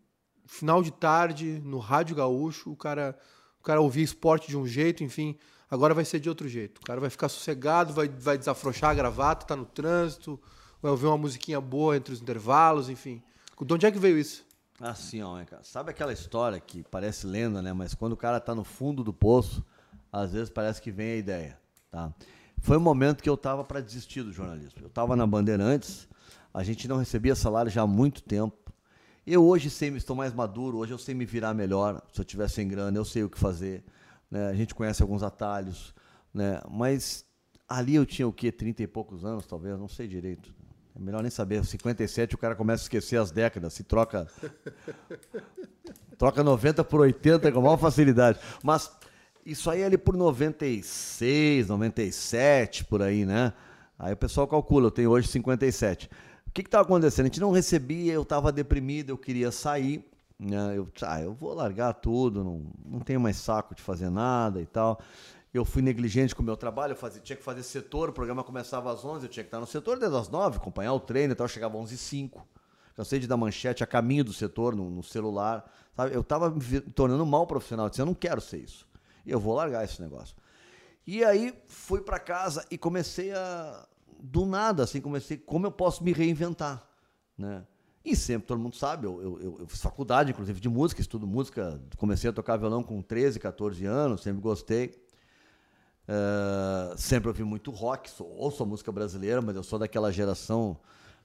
final 0.46 0.82
de 0.82 0.92
tarde, 0.92 1.60
no 1.64 1.78
Rádio 1.78 2.14
Gaúcho, 2.14 2.70
o 2.70 2.76
cara 2.76 3.18
cara 3.66 3.80
ouvir 3.80 4.02
esporte 4.02 4.46
de 4.48 4.56
um 4.56 4.64
jeito, 4.64 5.02
enfim, 5.02 5.36
agora 5.68 5.92
vai 5.92 6.04
ser 6.04 6.20
de 6.20 6.28
outro 6.28 6.48
jeito. 6.48 6.78
O 6.78 6.82
cara 6.82 7.00
vai 7.00 7.10
ficar 7.10 7.28
sossegado, 7.28 7.92
vai, 7.92 8.08
vai 8.08 8.38
desafrouxar 8.38 8.90
a 8.90 8.94
gravata, 8.94 9.44
tá 9.44 9.56
no 9.56 9.64
trânsito, 9.64 10.40
vai 10.80 10.92
ouvir 10.92 11.06
uma 11.06 11.18
musiquinha 11.18 11.60
boa 11.60 11.96
entre 11.96 12.14
os 12.14 12.22
intervalos, 12.22 12.88
enfim. 12.88 13.20
De 13.60 13.74
onde 13.74 13.84
é 13.84 13.90
que 13.90 13.98
veio 13.98 14.16
isso? 14.16 14.46
Assim, 14.80 15.20
ó. 15.20 15.42
Sabe 15.62 15.90
aquela 15.90 16.12
história 16.12 16.60
que 16.60 16.84
parece 16.84 17.26
lenda, 17.26 17.60
né? 17.60 17.72
Mas 17.72 17.92
quando 17.92 18.12
o 18.12 18.16
cara 18.16 18.38
tá 18.38 18.54
no 18.54 18.62
fundo 18.62 19.02
do 19.02 19.12
poço, 19.12 19.64
às 20.12 20.32
vezes 20.32 20.48
parece 20.48 20.80
que 20.80 20.92
vem 20.92 21.12
a 21.12 21.16
ideia, 21.16 21.58
tá? 21.90 22.14
Foi 22.60 22.76
um 22.76 22.80
momento 22.80 23.20
que 23.22 23.28
eu 23.28 23.36
tava 23.36 23.64
para 23.64 23.80
desistir 23.80 24.22
do 24.22 24.32
jornalismo. 24.32 24.80
Eu 24.80 24.90
tava 24.90 25.16
na 25.16 25.26
Bandeirantes, 25.26 26.08
a 26.54 26.62
gente 26.62 26.86
não 26.86 26.98
recebia 26.98 27.34
salário 27.34 27.70
já 27.70 27.82
há 27.82 27.86
muito 27.86 28.22
tempo. 28.22 28.65
Eu 29.26 29.44
hoje 29.44 29.68
sei, 29.68 29.88
estou 29.96 30.14
mais 30.14 30.32
maduro, 30.32 30.78
hoje 30.78 30.92
eu 30.92 30.98
sei 30.98 31.12
me 31.12 31.24
virar 31.24 31.52
melhor. 31.52 32.00
Se 32.12 32.20
eu 32.20 32.24
tiver 32.24 32.48
sem 32.48 32.68
grana, 32.68 32.96
eu 32.96 33.04
sei 33.04 33.24
o 33.24 33.28
que 33.28 33.36
fazer. 33.36 33.82
Né? 34.30 34.46
A 34.46 34.54
gente 34.54 34.72
conhece 34.72 35.02
alguns 35.02 35.20
atalhos, 35.24 35.92
né? 36.32 36.62
Mas 36.70 37.26
ali 37.68 37.96
eu 37.96 38.06
tinha 38.06 38.28
o 38.28 38.32
quê? 38.32 38.52
30 38.52 38.84
e 38.84 38.86
poucos 38.86 39.24
anos, 39.24 39.44
talvez, 39.44 39.76
não 39.76 39.88
sei 39.88 40.06
direito. 40.06 40.54
É 40.94 41.00
melhor 41.00 41.22
nem 41.22 41.30
saber. 41.30 41.64
57 41.64 42.36
o 42.36 42.38
cara 42.38 42.54
começa 42.54 42.84
a 42.84 42.84
esquecer 42.84 43.16
as 43.16 43.32
décadas, 43.32 43.72
se 43.72 43.82
troca. 43.82 44.28
troca 46.16 46.44
90 46.44 46.84
por 46.84 47.00
80 47.00 47.50
com 47.50 47.60
maior 47.60 47.78
facilidade. 47.78 48.38
Mas 48.62 48.92
isso 49.44 49.68
aí 49.68 49.80
é 49.80 49.86
ali 49.86 49.98
por 49.98 50.16
96, 50.16 51.66
97, 51.66 52.84
por 52.84 53.02
aí, 53.02 53.26
né? 53.26 53.52
Aí 53.98 54.12
o 54.12 54.16
pessoal 54.16 54.46
calcula, 54.46 54.86
eu 54.86 54.90
tenho 54.92 55.10
hoje 55.10 55.26
57 55.26 56.08
que 56.62 56.68
estava 56.68 56.84
acontecendo? 56.84 57.26
A 57.26 57.28
gente 57.28 57.40
não 57.40 57.50
recebia, 57.50 58.12
eu 58.12 58.22
estava 58.22 58.52
deprimido, 58.52 59.10
eu 59.10 59.18
queria 59.18 59.50
sair. 59.50 60.04
Né? 60.38 60.76
Eu, 60.76 60.88
ah, 61.02 61.20
eu 61.20 61.32
vou 61.32 61.54
largar 61.54 61.94
tudo, 61.94 62.44
não, 62.44 62.66
não 62.84 63.00
tenho 63.00 63.20
mais 63.20 63.36
saco 63.36 63.74
de 63.74 63.82
fazer 63.82 64.10
nada 64.10 64.60
e 64.60 64.66
tal. 64.66 65.00
Eu 65.52 65.64
fui 65.64 65.80
negligente 65.80 66.34
com 66.34 66.42
o 66.42 66.44
meu 66.44 66.56
trabalho, 66.56 66.92
eu 66.92 66.96
fazia, 66.96 67.20
tinha 67.20 67.36
que 67.36 67.42
fazer 67.42 67.62
setor, 67.62 68.10
o 68.10 68.12
programa 68.12 68.44
começava 68.44 68.92
às 68.92 69.04
11, 69.04 69.24
eu 69.24 69.30
tinha 69.30 69.42
que 69.42 69.48
estar 69.48 69.60
no 69.60 69.66
setor 69.66 69.98
desde 69.98 70.16
as 70.16 70.28
9, 70.28 70.58
acompanhar 70.58 70.92
o 70.92 71.00
treino 71.00 71.32
e 71.32 71.36
tal, 71.36 71.46
eu 71.46 71.48
chegava 71.48 71.78
às 71.78 71.84
11 71.84 71.94
h 71.94 72.02
05 72.02 72.46
Cansei 72.96 73.18
de 73.18 73.26
dar 73.26 73.36
manchete 73.36 73.84
a 73.84 73.86
caminho 73.86 74.24
do 74.24 74.32
setor, 74.32 74.74
no, 74.74 74.88
no 74.88 75.02
celular. 75.02 75.70
Sabe? 75.94 76.14
Eu 76.14 76.22
estava 76.22 76.50
me 76.50 76.80
tornando 76.94 77.26
mal 77.26 77.46
profissional, 77.46 77.86
eu 77.86 77.90
disse, 77.90 78.00
eu 78.00 78.06
não 78.06 78.14
quero 78.14 78.40
ser 78.40 78.58
isso. 78.58 78.88
E 79.26 79.30
eu 79.30 79.38
vou 79.38 79.54
largar 79.54 79.84
esse 79.84 80.00
negócio. 80.00 80.34
E 81.06 81.22
aí 81.22 81.54
fui 81.68 82.00
para 82.00 82.18
casa 82.18 82.64
e 82.70 82.78
comecei 82.78 83.32
a, 83.32 83.86
do 84.22 84.46
nada, 84.46 84.82
assim, 84.82 85.00
comecei, 85.00 85.36
como 85.36 85.66
eu 85.66 85.70
posso 85.70 86.02
me 86.02 86.12
reinventar, 86.12 86.86
né? 87.36 87.64
E 88.04 88.14
sempre, 88.14 88.46
todo 88.46 88.60
mundo 88.60 88.76
sabe, 88.76 89.06
eu, 89.06 89.20
eu, 89.20 89.58
eu, 89.60 89.66
fiz 89.66 89.80
faculdade, 89.80 90.30
inclusive, 90.30 90.60
de 90.60 90.68
música, 90.68 91.00
estudo 91.00 91.26
música, 91.26 91.80
comecei 91.96 92.30
a 92.30 92.32
tocar 92.32 92.56
violão 92.56 92.82
com 92.82 93.02
13, 93.02 93.40
14 93.40 93.84
anos, 93.84 94.22
sempre 94.22 94.40
gostei. 94.40 94.94
Uh, 96.08 96.96
sempre 96.96 97.26
ouvi 97.26 97.42
muito 97.42 97.72
rock, 97.72 98.08
sou, 98.08 98.28
ouço 98.28 98.62
a 98.62 98.66
música 98.66 98.92
brasileira, 98.92 99.42
mas 99.42 99.56
eu 99.56 99.62
sou 99.64 99.76
daquela 99.76 100.12
geração, 100.12 100.78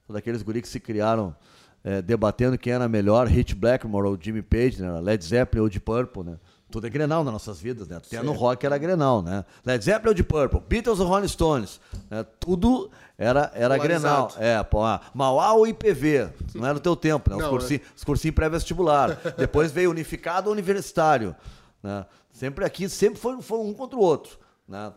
sou 0.04 0.12
daqueles 0.12 0.42
guris 0.42 0.62
que 0.62 0.68
se 0.68 0.80
criaram 0.80 1.36
é, 1.84 2.00
debatendo 2.00 2.56
quem 2.56 2.72
era 2.72 2.88
melhor, 2.88 3.26
Hit 3.26 3.54
Blackmore 3.54 4.06
ou 4.06 4.18
Jimmy 4.20 4.42
Page, 4.42 4.80
né? 4.80 5.00
Led 5.00 5.24
Zeppelin 5.24 5.62
ou 5.62 5.68
Deep 5.68 5.84
Purple, 5.84 6.24
né? 6.24 6.38
Tudo 6.72 6.86
é 6.86 6.90
Grenal 6.90 7.22
nas 7.22 7.32
nossas 7.32 7.60
vidas, 7.60 7.86
né? 7.86 7.98
Até 7.98 8.22
no 8.22 8.32
rock 8.32 8.64
era 8.64 8.78
Grenal, 8.78 9.22
né? 9.22 9.44
Led 9.64 9.84
Zeppelin 9.84 10.14
de 10.14 10.24
Purple, 10.24 10.60
Beatles 10.66 10.98
ou 10.98 11.06
Rolling 11.06 11.28
Stones, 11.28 11.78
né? 12.10 12.24
tudo 12.40 12.90
era, 13.16 13.52
era 13.54 13.76
Grenal. 13.76 14.32
É, 14.38 14.60
pô, 14.62 14.82
ah, 14.82 15.00
Mauá 15.14 15.52
ou 15.52 15.66
IPV, 15.66 16.30
não 16.54 16.66
era 16.66 16.78
o 16.78 16.80
teu 16.80 16.96
tempo, 16.96 17.30
né? 17.30 17.36
Os 17.36 17.48
cursinhos, 17.48 17.82
é. 18.00 18.04
cursinhos 18.04 18.34
pré-vestibular. 18.34 19.20
Depois 19.36 19.70
veio 19.70 19.90
unificado 19.90 20.48
ou 20.48 20.52
universitário, 20.52 21.36
né? 21.82 22.06
Sempre 22.32 22.64
aqui, 22.64 22.88
sempre 22.88 23.20
foi, 23.20 23.40
foi 23.42 23.58
um 23.58 23.74
contra 23.74 23.98
o 23.98 24.02
outro, 24.02 24.38
né? 24.66 24.92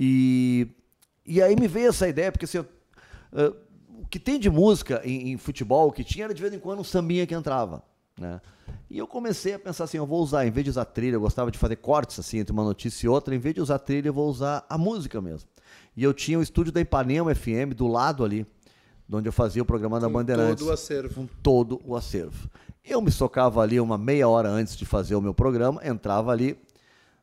E, 0.00 0.66
e 1.26 1.42
aí 1.42 1.54
me 1.54 1.68
veio 1.68 1.90
essa 1.90 2.08
ideia, 2.08 2.32
porque 2.32 2.46
assim, 2.46 2.58
uh, 2.58 2.66
o 4.00 4.06
que 4.08 4.18
tem 4.18 4.40
de 4.40 4.48
música 4.48 5.02
em, 5.04 5.32
em 5.32 5.36
futebol, 5.36 5.88
o 5.88 5.92
que 5.92 6.02
tinha 6.02 6.24
era 6.24 6.32
de 6.32 6.40
vez 6.40 6.54
em 6.54 6.58
quando 6.58 6.80
um 6.80 6.84
sambinha 6.84 7.26
que 7.26 7.34
entrava, 7.34 7.82
né? 8.18 8.40
E 8.90 8.98
eu 8.98 9.06
comecei 9.06 9.54
a 9.54 9.58
pensar 9.58 9.84
assim, 9.84 9.96
eu 9.96 10.06
vou 10.06 10.22
usar, 10.22 10.46
em 10.46 10.50
vez 10.50 10.64
de 10.64 10.70
usar 10.70 10.84
trilha, 10.84 11.16
eu 11.16 11.20
gostava 11.20 11.50
de 11.50 11.58
fazer 11.58 11.76
cortes 11.76 12.18
assim 12.18 12.38
entre 12.38 12.52
uma 12.52 12.64
notícia 12.64 13.06
e 13.06 13.08
outra, 13.08 13.34
em 13.34 13.38
vez 13.38 13.54
de 13.54 13.60
usar 13.60 13.78
trilha, 13.78 14.08
eu 14.08 14.12
vou 14.12 14.28
usar 14.28 14.64
a 14.68 14.78
música 14.78 15.20
mesmo. 15.20 15.48
E 15.96 16.02
eu 16.02 16.14
tinha 16.14 16.38
o 16.38 16.42
estúdio 16.42 16.72
da 16.72 16.80
Ipanema 16.80 17.34
FM 17.34 17.74
do 17.76 17.86
lado 17.86 18.24
ali, 18.24 18.46
onde 19.10 19.28
eu 19.28 19.32
fazia 19.32 19.62
o 19.62 19.64
programa 19.64 19.98
da 19.98 20.08
Bandeirantes. 20.08 20.62
Com 20.62 20.66
todo 20.66 20.70
o 20.70 20.72
acervo. 20.72 21.14
Com 21.14 21.26
todo 21.42 21.80
o 21.84 21.96
acervo. 21.96 22.50
Eu 22.84 23.02
me 23.02 23.10
socava 23.10 23.60
ali 23.60 23.78
uma 23.78 23.98
meia 23.98 24.28
hora 24.28 24.48
antes 24.48 24.76
de 24.76 24.86
fazer 24.86 25.14
o 25.14 25.20
meu 25.20 25.34
programa, 25.34 25.86
entrava 25.86 26.32
ali, 26.32 26.58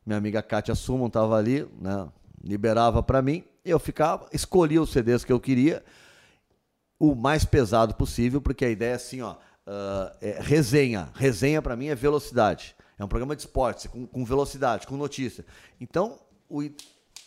minha 0.05 0.17
amiga 0.17 0.41
Kátia 0.43 0.75
Summon 0.75 1.08
estava 1.08 1.36
ali, 1.36 1.67
né, 1.81 2.08
liberava 2.43 3.01
para 3.01 3.21
mim, 3.21 3.43
eu 3.63 3.79
ficava, 3.79 4.27
escolhia 4.31 4.79
os 4.79 4.91
CDs 4.91 5.23
que 5.23 5.34
eu 5.34 5.39
queria, 5.39 5.84
o 6.99 7.15
mais 7.15 7.43
pesado 7.43 7.95
possível, 7.95 8.39
porque 8.39 8.63
a 8.63 8.69
ideia 8.69 8.91
é 8.91 8.95
assim, 8.95 9.21
ó, 9.21 9.36
uh, 9.67 10.15
é, 10.21 10.39
resenha. 10.41 11.10
Resenha 11.13 11.62
para 11.62 11.75
mim 11.75 11.88
é 11.88 11.95
velocidade. 11.95 12.75
É 12.97 13.04
um 13.04 13.08
programa 13.08 13.36
de 13.36 13.41
esportes, 13.41 13.88
com, 13.88 14.08
com 14.08 14.23
velocidade, 14.23 14.88
com 14.88 14.95
notícia. 14.95 15.45
Então, 15.80 16.19
o, 16.49 16.62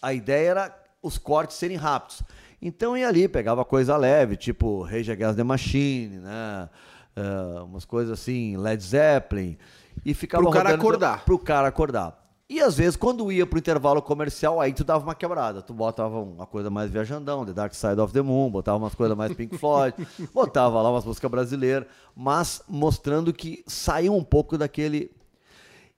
a 0.00 0.12
ideia 0.12 0.50
era 0.50 0.82
os 1.02 1.18
cortes 1.18 1.56
serem 1.56 1.76
rápidos. 1.76 2.22
Então 2.60 2.96
ia 2.96 3.06
ali, 3.06 3.28
pegava 3.28 3.64
coisa 3.64 3.96
leve, 3.96 4.36
tipo 4.36 4.82
Rage 4.82 5.12
Against 5.12 5.36
the 5.36 5.44
Machine, 5.44 6.18
né? 6.18 6.68
Uh, 7.16 7.64
umas 7.64 7.84
coisas 7.84 8.18
assim, 8.18 8.56
Led 8.56 8.82
Zeppelin. 8.82 9.56
E 10.04 10.14
ficava 10.14 10.42
Pro 10.42 10.52
cara 10.52 10.74
acordar. 10.74 11.24
Pro 11.24 11.38
cara 11.38 11.68
acordar. 11.68 12.27
E 12.50 12.60
às 12.62 12.78
vezes, 12.78 12.96
quando 12.96 13.30
ia 13.30 13.46
pro 13.46 13.58
intervalo 13.58 14.00
comercial, 14.00 14.58
aí 14.58 14.72
tu 14.72 14.82
dava 14.82 15.04
uma 15.04 15.14
quebrada. 15.14 15.60
Tu 15.60 15.74
botava 15.74 16.18
uma 16.18 16.46
coisa 16.46 16.70
mais 16.70 16.90
viajandão, 16.90 17.44
The 17.44 17.52
Dark 17.52 17.74
Side 17.74 18.00
of 18.00 18.10
the 18.12 18.22
Moon, 18.22 18.50
botava 18.50 18.78
umas 18.78 18.94
coisas 18.94 19.14
mais 19.14 19.34
Pink 19.34 19.58
Floyd, 19.58 19.94
botava 20.32 20.80
lá 20.80 20.90
umas 20.90 21.04
músicas 21.04 21.30
brasileiras, 21.30 21.86
mas 22.16 22.62
mostrando 22.66 23.34
que 23.34 23.62
saiu 23.66 24.14
um 24.14 24.24
pouco 24.24 24.56
daquele. 24.56 25.10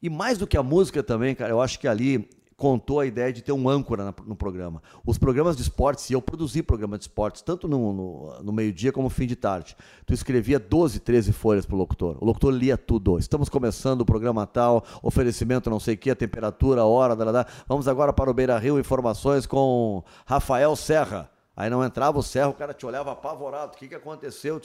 E 0.03 0.11
mais 0.11 0.39
do 0.39 0.47
que 0.47 0.57
a 0.57 0.63
música 0.63 1.05
também, 1.05 1.37
cara, 1.37 1.51
eu 1.51 1.61
acho 1.61 1.79
que 1.79 1.87
ali 1.87 2.29
contou 2.61 3.01
a 3.01 3.07
ideia 3.07 3.33
de 3.33 3.41
ter 3.41 3.53
um 3.53 3.71
âncora 3.71 4.15
no 4.27 4.37
programa. 4.37 4.83
Os 5.07 5.17
programas 5.17 5.57
de 5.57 5.63
esportes, 5.63 6.11
e 6.11 6.13
eu 6.13 6.21
produzi 6.21 6.63
programa 6.63 6.99
de 6.99 7.05
esportes, 7.05 7.41
tanto 7.41 7.67
no, 7.67 7.91
no, 7.91 8.43
no 8.43 8.53
meio-dia 8.53 8.93
como 8.93 9.05
no 9.05 9.11
fim 9.11 9.27
de 9.27 9.35
tarde. 9.35 9.75
Tu 10.05 10.13
escrevia 10.13 10.61
12, 10.61 11.01
13 11.01 11.33
folhas 11.33 11.65
para 11.65 11.75
o 11.75 11.79
locutor. 11.79 12.19
O 12.21 12.25
locutor 12.27 12.53
lia 12.53 12.77
tudo. 12.77 13.19
Estamos 13.19 13.49
começando 13.49 14.03
o 14.03 14.05
programa 14.05 14.47
tal, 14.47 14.85
oferecimento 15.03 15.71
não 15.71 15.81
sei 15.81 15.95
o 15.95 15.99
que, 15.99 16.11
a 16.11 16.15
temperatura, 16.15 16.83
a 16.83 16.85
hora, 16.85 17.17
da, 17.17 17.33
da, 17.33 17.47
vamos 17.67 17.89
agora 17.89 18.13
para 18.13 18.31
o 18.31 18.35
Beira 18.35 18.59
Rio, 18.59 18.79
informações 18.79 19.47
com 19.47 20.05
Rafael 20.27 20.77
Serra. 20.77 21.31
Aí 21.57 21.71
não 21.71 21.83
entrava 21.83 22.19
o 22.19 22.23
Serra, 22.23 22.51
o 22.51 22.55
cara 22.55 22.75
te 22.75 22.85
olhava 22.85 23.13
apavorado. 23.13 23.73
O 23.73 23.79
que, 23.79 23.89
que 23.89 23.95
aconteceu? 23.95 24.61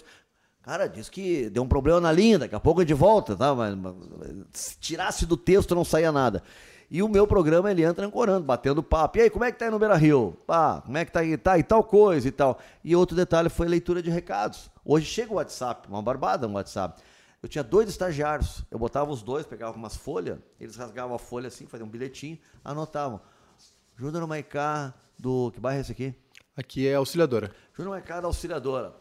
Cara, 0.62 0.88
diz 0.88 1.08
que 1.08 1.50
deu 1.50 1.64
um 1.64 1.68
problema 1.68 2.02
na 2.02 2.12
linha, 2.12 2.40
daqui 2.40 2.56
a 2.56 2.60
pouco 2.60 2.82
é 2.82 2.86
de 2.86 2.94
volta, 2.94 3.38
tá? 3.38 3.56
Mas, 3.56 3.74
mas, 3.74 3.94
se 4.52 4.78
tirasse 4.80 5.26
do 5.26 5.38
texto 5.38 5.74
não 5.74 5.86
saía 5.86 6.12
nada. 6.12 6.44
E 6.96 7.04
o 7.04 7.10
meu 7.10 7.28
programa 7.28 7.70
ele 7.70 7.84
entra 7.84 8.06
ancorando, 8.08 8.46
batendo 8.46 8.82
papo. 8.82 9.18
E 9.18 9.24
aí, 9.24 9.30
como 9.30 9.44
é 9.44 9.52
que 9.52 9.60
tá 9.60 9.66
aí 9.66 9.72
no 9.72 9.78
Beira 9.78 9.98
Rio? 9.98 10.38
Pá, 10.48 10.80
como 10.80 10.98
é 10.98 11.04
que 11.04 11.12
tá 11.12 11.20
aí? 11.20 11.36
Tá, 11.36 11.60
e 11.60 11.62
tal 11.62 11.84
coisa 11.84 12.26
e 12.26 12.32
tal. 12.32 12.58
E 12.82 12.96
outro 12.96 13.18
detalhe 13.18 13.50
foi 13.50 13.68
leitura 13.68 14.02
de 14.02 14.10
recados. 14.10 14.72
Hoje 14.86 15.06
chega 15.06 15.30
o 15.30 15.36
WhatsApp, 15.36 15.90
uma 15.90 16.02
barbada 16.02 16.48
no 16.48 16.54
WhatsApp. 16.54 17.04
Eu 17.44 17.50
tinha 17.50 17.66
dois 17.66 17.90
estagiários. 17.90 18.64
Eu 18.72 18.80
botava 18.80 19.12
os 19.12 19.22
dois, 19.22 19.46
pegava 19.46 19.76
umas 19.76 19.98
folhas, 19.98 20.40
eles 20.58 20.78
rasgavam 20.78 21.14
a 21.14 21.20
folha 21.20 21.50
assim, 21.50 21.66
faziam 21.66 21.86
um 21.86 21.90
bilhetinho, 21.90 22.40
anotavam. 22.64 23.20
Júnior 23.98 24.26
Maicá, 24.26 24.94
do. 25.20 25.52
Que 25.52 25.60
bairro 25.60 25.80
é 25.80 25.82
esse 25.82 25.92
aqui? 25.92 26.16
Aqui 26.56 26.88
é 26.88 26.96
auxiliadora. 26.96 27.52
Júnior 27.74 27.96
Maicá 27.96 28.22
da 28.22 28.28
auxiliadora. 28.28 28.94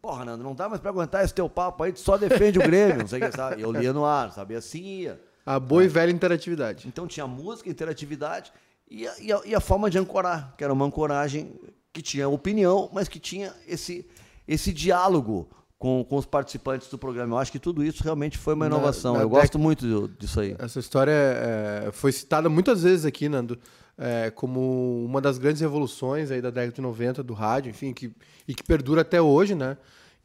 Porra, 0.00 0.24
Nando, 0.24 0.42
não 0.42 0.54
dá 0.54 0.66
mais 0.66 0.80
pra 0.80 0.92
aguentar 0.92 1.22
esse 1.22 1.34
teu 1.34 1.46
papo 1.46 1.82
aí, 1.82 1.92
tu 1.92 2.00
só 2.00 2.16
defende 2.16 2.58
o 2.58 2.62
Grêmio, 2.62 3.00
não 3.00 3.06
sei 3.06 3.20
o 3.20 3.30
que, 3.30 3.36
sabe? 3.36 3.60
Eu 3.60 3.70
lia 3.70 3.92
no 3.92 4.06
ar, 4.06 4.32
sabia? 4.32 4.56
Assim 4.56 4.82
ia. 4.82 5.26
A 5.46 5.60
boa 5.60 5.84
e 5.84 5.88
velha 5.88 6.10
interatividade. 6.10 6.88
Então 6.88 7.06
tinha 7.06 7.26
música, 7.26 7.70
interatividade 7.70 8.52
e 8.90 9.06
a, 9.06 9.14
e, 9.20 9.32
a, 9.32 9.40
e 9.46 9.54
a, 9.54 9.60
forma 9.60 9.88
de 9.88 9.96
ancorar, 9.96 10.54
que 10.58 10.64
era 10.64 10.72
uma 10.72 10.84
ancoragem 10.84 11.54
que 11.92 12.02
tinha 12.02 12.28
opinião, 12.28 12.90
mas 12.92 13.08
que 13.08 13.20
tinha 13.20 13.54
esse, 13.66 14.06
esse 14.46 14.72
diálogo 14.72 15.48
com, 15.78 16.04
com 16.04 16.16
os 16.16 16.26
participantes 16.26 16.88
do 16.88 16.98
programa. 16.98 17.34
Eu 17.34 17.38
acho 17.38 17.52
que 17.52 17.58
tudo 17.58 17.84
isso 17.84 18.02
realmente 18.02 18.36
foi 18.36 18.54
uma 18.54 18.66
inovação. 18.66 19.12
Na, 19.12 19.18
na 19.20 19.24
Eu 19.24 19.28
gosto 19.28 19.58
muito 19.58 20.08
disso 20.18 20.40
aí. 20.40 20.56
Essa 20.58 20.80
história 20.80 21.12
é, 21.12 21.90
foi 21.92 22.12
citada 22.12 22.48
muitas 22.48 22.82
vezes 22.82 23.04
aqui, 23.04 23.28
Nando, 23.28 23.58
é, 23.98 24.30
como 24.30 25.04
uma 25.04 25.20
das 25.20 25.38
grandes 25.38 25.60
revoluções 25.60 26.30
aí 26.30 26.40
da 26.40 26.50
década 26.50 26.72
de 26.72 26.80
90 26.80 27.22
do 27.22 27.34
rádio, 27.34 27.70
enfim, 27.70 27.92
que, 27.92 28.12
e 28.46 28.54
que 28.54 28.62
perdura 28.62 29.02
até 29.02 29.20
hoje, 29.20 29.54
né? 29.54 29.76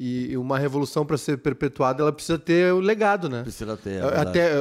E 0.03 0.35
uma 0.35 0.57
revolução 0.57 1.05
para 1.05 1.15
ser 1.15 1.37
perpetuada, 1.37 2.01
ela 2.01 2.11
precisa 2.11 2.39
ter 2.39 2.73
o 2.73 2.79
legado, 2.79 3.29
né? 3.29 3.43
Precisa 3.43 3.77
ter. 3.77 4.01
É 4.01 4.17
Até 4.17 4.53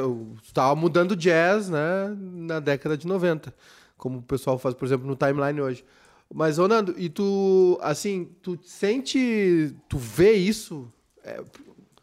estava 0.43 0.77
mudando 0.77 1.17
jazz, 1.17 1.71
né, 1.71 2.15
na 2.21 2.61
década 2.61 2.95
de 2.95 3.07
90, 3.07 3.55
como 3.97 4.19
o 4.19 4.23
pessoal 4.23 4.59
faz, 4.59 4.75
por 4.75 4.85
exemplo, 4.85 5.07
no 5.07 5.17
timeline 5.17 5.59
hoje. 5.59 5.83
Mas, 6.31 6.59
ô 6.59 6.69
Nando, 6.69 6.95
e 6.99 7.09
tu, 7.09 7.79
assim, 7.81 8.29
tu 8.43 8.59
sente, 8.63 9.75
tu 9.89 9.97
vê 9.97 10.33
isso? 10.33 10.93
É, 11.25 11.41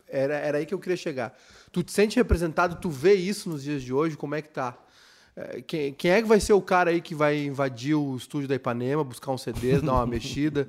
era, 0.08 0.34
era 0.34 0.58
aí 0.58 0.66
que 0.66 0.74
eu 0.74 0.80
queria 0.80 0.98
chegar. 0.98 1.38
Tu 1.72 1.84
te 1.84 1.92
sente 1.92 2.16
representado, 2.16 2.78
tu 2.82 2.90
vê 2.90 3.14
isso 3.14 3.52
nos 3.52 3.62
dias 3.62 3.84
de 3.84 3.94
hoje, 3.94 4.18
como 4.18 4.34
é 4.34 4.42
que 4.42 4.50
tá? 4.50 4.76
É, 5.36 5.62
quem, 5.62 5.94
quem 5.94 6.10
é 6.10 6.24
que 6.24 6.28
vai 6.28 6.40
ser 6.40 6.54
o 6.54 6.62
cara 6.62 6.90
aí 6.90 7.02
que 7.02 7.14
vai 7.14 7.38
invadir 7.46 7.94
o 7.94 8.18
estúdio 8.18 8.48
da 8.48 8.56
Ipanema, 8.56 9.04
buscar 9.04 9.32
um 9.32 9.38
CDs, 9.38 9.84
dar 9.84 9.94
uma 9.94 10.08
mexida? 10.10 10.68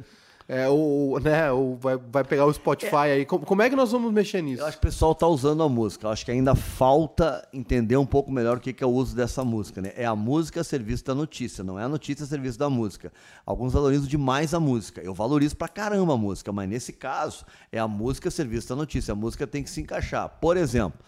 É, 0.51 0.67
ou, 0.67 1.21
né, 1.21 1.53
ou 1.53 1.77
vai, 1.77 1.99
vai 1.99 2.25
pegar 2.25 2.47
o 2.47 2.53
Spotify 2.55 2.95
é. 2.95 3.13
aí. 3.13 3.27
Como, 3.27 3.45
como, 3.45 3.61
é 3.61 3.69
que 3.69 3.77
nós 3.77 3.93
vamos 3.93 4.11
mexer 4.11 4.41
nisso? 4.41 4.63
Eu 4.63 4.67
acho 4.67 4.79
que 4.79 4.87
o 4.87 4.89
pessoal 4.89 5.13
está 5.13 5.27
usando 5.27 5.63
a 5.63 5.69
música. 5.69 6.07
Eu 6.07 6.11
acho 6.11 6.25
que 6.25 6.31
ainda 6.31 6.55
falta 6.55 7.47
entender 7.53 7.99
um 7.99 8.07
pouco 8.07 8.33
melhor 8.33 8.57
o 8.57 8.61
que, 8.61 8.73
que 8.73 8.83
é 8.83 8.87
o 8.87 8.91
uso 8.91 9.15
dessa 9.15 9.45
música. 9.45 9.83
Né? 9.83 9.93
É 9.95 10.07
a 10.07 10.17
música 10.17 10.63
a 10.63 10.65
serviço 10.65 11.05
da 11.05 11.15
notícia, 11.15 11.63
não 11.63 11.79
é 11.79 11.83
a 11.83 11.89
notícia 11.89 12.25
a 12.25 12.27
serviço 12.27 12.59
da 12.59 12.71
música. 12.71 13.13
Alguns 13.45 13.75
valorizam 13.75 14.09
demais 14.09 14.55
a 14.55 14.61
música. 14.61 15.03
Eu 15.03 15.13
valorizo 15.13 15.55
pra 15.55 15.69
caramba 15.69 16.15
a 16.15 16.17
música, 16.17 16.51
mas 16.51 16.67
nesse 16.67 16.95
caso 16.95 17.45
é 17.71 17.79
a 17.79 17.87
música 17.87 18.29
a 18.29 18.33
serviço 18.33 18.71
da 18.71 18.77
notícia. 18.77 19.13
A 19.13 19.15
música 19.15 19.47
tem 19.47 19.63
que 19.63 19.69
se 19.69 19.83
encaixar. 19.83 20.31
Por 20.41 20.57
exemplo, 20.57 20.99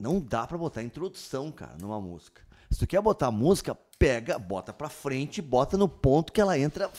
não 0.00 0.20
dá 0.20 0.46
para 0.46 0.56
botar 0.56 0.82
introdução, 0.82 1.52
cara, 1.52 1.76
numa 1.78 2.00
música. 2.00 2.40
Se 2.70 2.78
tu 2.78 2.86
quer 2.86 3.02
botar 3.02 3.30
música, 3.30 3.76
pega, 3.98 4.38
bota 4.38 4.72
pra 4.72 4.88
frente, 4.88 5.42
bota 5.42 5.76
no 5.76 5.86
ponto 5.86 6.32
que 6.32 6.40
ela 6.40 6.58
entra 6.58 6.90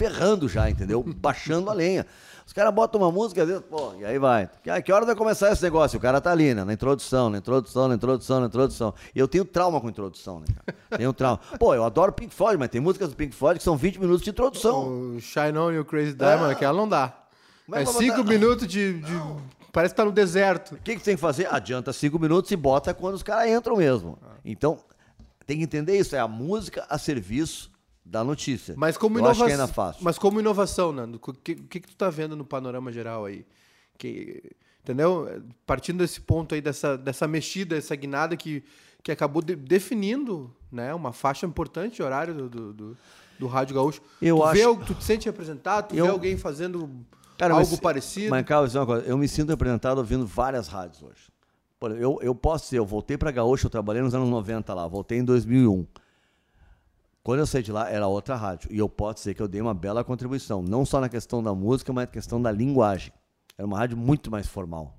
ferrando 0.00 0.48
já, 0.48 0.70
entendeu? 0.70 1.04
Baixando 1.18 1.68
a 1.68 1.74
lenha. 1.74 2.06
Os 2.46 2.54
caras 2.54 2.74
botam 2.74 3.00
uma 3.00 3.12
música, 3.12 3.42
às 3.42 3.48
vezes, 3.48 3.62
pô, 3.68 3.92
e 4.00 4.04
aí 4.04 4.18
vai. 4.18 4.48
Que, 4.62 4.82
que 4.82 4.92
hora 4.92 5.04
vai 5.04 5.14
começar 5.14 5.52
esse 5.52 5.62
negócio? 5.62 5.98
O 5.98 6.00
cara 6.00 6.20
tá 6.20 6.32
ali, 6.32 6.54
né? 6.54 6.64
Na 6.64 6.72
introdução, 6.72 7.28
na 7.28 7.38
introdução, 7.38 7.86
na 7.86 7.94
introdução, 7.94 8.40
na 8.40 8.46
introdução. 8.46 8.94
E 9.14 9.18
eu 9.18 9.28
tenho 9.28 9.44
trauma 9.44 9.80
com 9.80 9.88
introdução, 9.88 10.40
né, 10.40 10.46
cara? 10.56 10.78
Tenho 10.98 11.12
trauma. 11.12 11.38
Pô, 11.58 11.74
eu 11.74 11.84
adoro 11.84 12.12
Pink 12.12 12.34
Floyd, 12.34 12.58
mas 12.58 12.68
tem 12.68 12.80
músicas 12.80 13.10
do 13.10 13.14
Pink 13.14 13.32
Floyd 13.34 13.58
que 13.58 13.64
são 13.64 13.76
20 13.76 14.00
minutos 14.00 14.22
de 14.22 14.30
introdução. 14.30 15.14
O 15.14 15.20
Shine 15.20 15.56
On 15.56 15.70
You 15.70 15.84
Crazy 15.84 16.14
Diamond, 16.14 16.52
é. 16.52 16.54
que 16.56 16.64
ela 16.64 16.76
não 16.76 16.88
dá. 16.88 17.14
É 17.72 17.84
5 17.84 18.24
minutos 18.24 18.66
de, 18.66 18.94
de... 18.94 19.20
Parece 19.70 19.94
que 19.94 19.98
tá 19.98 20.04
no 20.04 20.10
deserto. 20.10 20.74
O 20.74 20.78
que, 20.78 20.96
que 20.96 21.04
tem 21.04 21.14
que 21.14 21.20
fazer? 21.20 21.46
Adianta 21.54 21.92
5 21.92 22.18
minutos 22.18 22.50
e 22.50 22.56
bota 22.56 22.92
quando 22.92 23.14
os 23.14 23.22
caras 23.22 23.48
entram 23.48 23.76
mesmo. 23.76 24.18
Então, 24.44 24.78
tem 25.46 25.58
que 25.58 25.62
entender 25.62 25.96
isso. 25.96 26.16
É 26.16 26.18
a 26.18 26.26
música 26.26 26.84
a 26.90 26.98
serviço 26.98 27.70
da 28.04 28.24
notícia. 28.24 28.74
Mas 28.76 28.96
como 28.96 29.18
inovação, 29.18 29.48
é. 29.48 29.94
Mas 30.00 30.18
como 30.18 30.40
inovação, 30.40 30.92
Nando, 30.92 31.20
o 31.22 31.32
que, 31.32 31.54
que, 31.54 31.80
que 31.80 31.86
tu 31.86 31.92
está 31.92 32.10
vendo 32.10 32.34
no 32.34 32.44
panorama 32.44 32.90
geral 32.92 33.24
aí? 33.24 33.46
Que, 33.96 34.42
entendeu? 34.82 35.42
Partindo 35.66 35.98
desse 35.98 36.20
ponto 36.20 36.54
aí, 36.54 36.60
dessa, 36.60 36.96
dessa 36.96 37.28
mexida, 37.28 37.76
essa 37.76 37.94
guinada 37.94 38.36
que, 38.36 38.64
que 39.02 39.12
acabou 39.12 39.42
de, 39.42 39.54
definindo 39.54 40.54
né, 40.72 40.94
uma 40.94 41.12
faixa 41.12 41.46
importante 41.46 41.96
de 41.96 42.02
horário 42.02 42.34
do, 42.34 42.48
do, 42.48 42.72
do, 42.72 42.96
do 43.38 43.46
Rádio 43.46 43.74
Gaúcho. 43.74 44.00
Eu 44.20 44.36
tu, 44.36 44.44
acho... 44.44 44.54
vê, 44.54 44.84
tu 44.86 44.94
te 44.94 45.04
sente 45.04 45.26
representado? 45.26 45.88
Tu 45.88 45.96
eu... 45.96 46.06
vê 46.06 46.10
alguém 46.10 46.36
fazendo 46.36 46.90
Cara, 47.36 47.54
algo 47.54 47.70
mas, 47.70 47.80
parecido? 47.80 48.30
Mas, 48.30 48.44
Carlos, 48.44 48.74
eu 49.06 49.16
me 49.16 49.28
sinto 49.28 49.50
representado 49.50 49.98
ouvindo 50.00 50.26
várias 50.26 50.68
rádios 50.68 51.02
hoje. 51.02 51.30
Eu, 51.98 52.18
eu 52.20 52.34
posso 52.34 52.64
dizer, 52.64 52.78
eu 52.78 52.84
voltei 52.84 53.16
para 53.16 53.30
Gaúcho, 53.30 53.66
eu 53.66 53.70
trabalhei 53.70 54.02
nos 54.02 54.14
anos 54.14 54.28
90 54.28 54.74
lá, 54.74 54.86
voltei 54.86 55.18
em 55.18 55.24
2001. 55.24 55.86
Quando 57.22 57.40
eu 57.40 57.46
saí 57.46 57.62
de 57.62 57.70
lá, 57.70 57.90
era 57.90 58.06
outra 58.06 58.34
rádio. 58.34 58.72
E 58.72 58.78
eu 58.78 58.88
posso 58.88 59.16
dizer 59.16 59.34
que 59.34 59.42
eu 59.42 59.48
dei 59.48 59.60
uma 59.60 59.74
bela 59.74 60.02
contribuição. 60.02 60.62
Não 60.62 60.86
só 60.86 61.00
na 61.00 61.08
questão 61.08 61.42
da 61.42 61.54
música, 61.54 61.92
mas 61.92 62.06
na 62.06 62.12
questão 62.12 62.40
da 62.40 62.50
linguagem. 62.50 63.12
Era 63.58 63.66
uma 63.66 63.78
rádio 63.78 63.96
muito 63.96 64.30
mais 64.30 64.46
formal. 64.46 64.98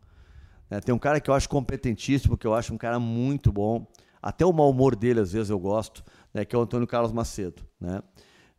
É, 0.69 0.79
tem 0.79 0.93
um 0.93 0.99
cara 0.99 1.19
que 1.19 1.29
eu 1.29 1.33
acho 1.33 1.49
competentíssimo, 1.49 2.37
que 2.37 2.45
eu 2.45 2.53
acho 2.53 2.73
um 2.73 2.77
cara 2.77 2.99
muito 2.99 3.51
bom. 3.51 3.85
Até 4.21 4.45
o 4.45 4.53
mau 4.53 4.69
humor 4.69 4.95
dele, 4.95 5.19
às 5.19 5.31
vezes, 5.31 5.49
eu 5.49 5.59
gosto, 5.59 6.03
né, 6.31 6.45
que 6.45 6.55
é 6.55 6.59
o 6.59 6.61
Antônio 6.61 6.87
Carlos 6.87 7.11
Macedo. 7.11 7.63
Né? 7.79 8.01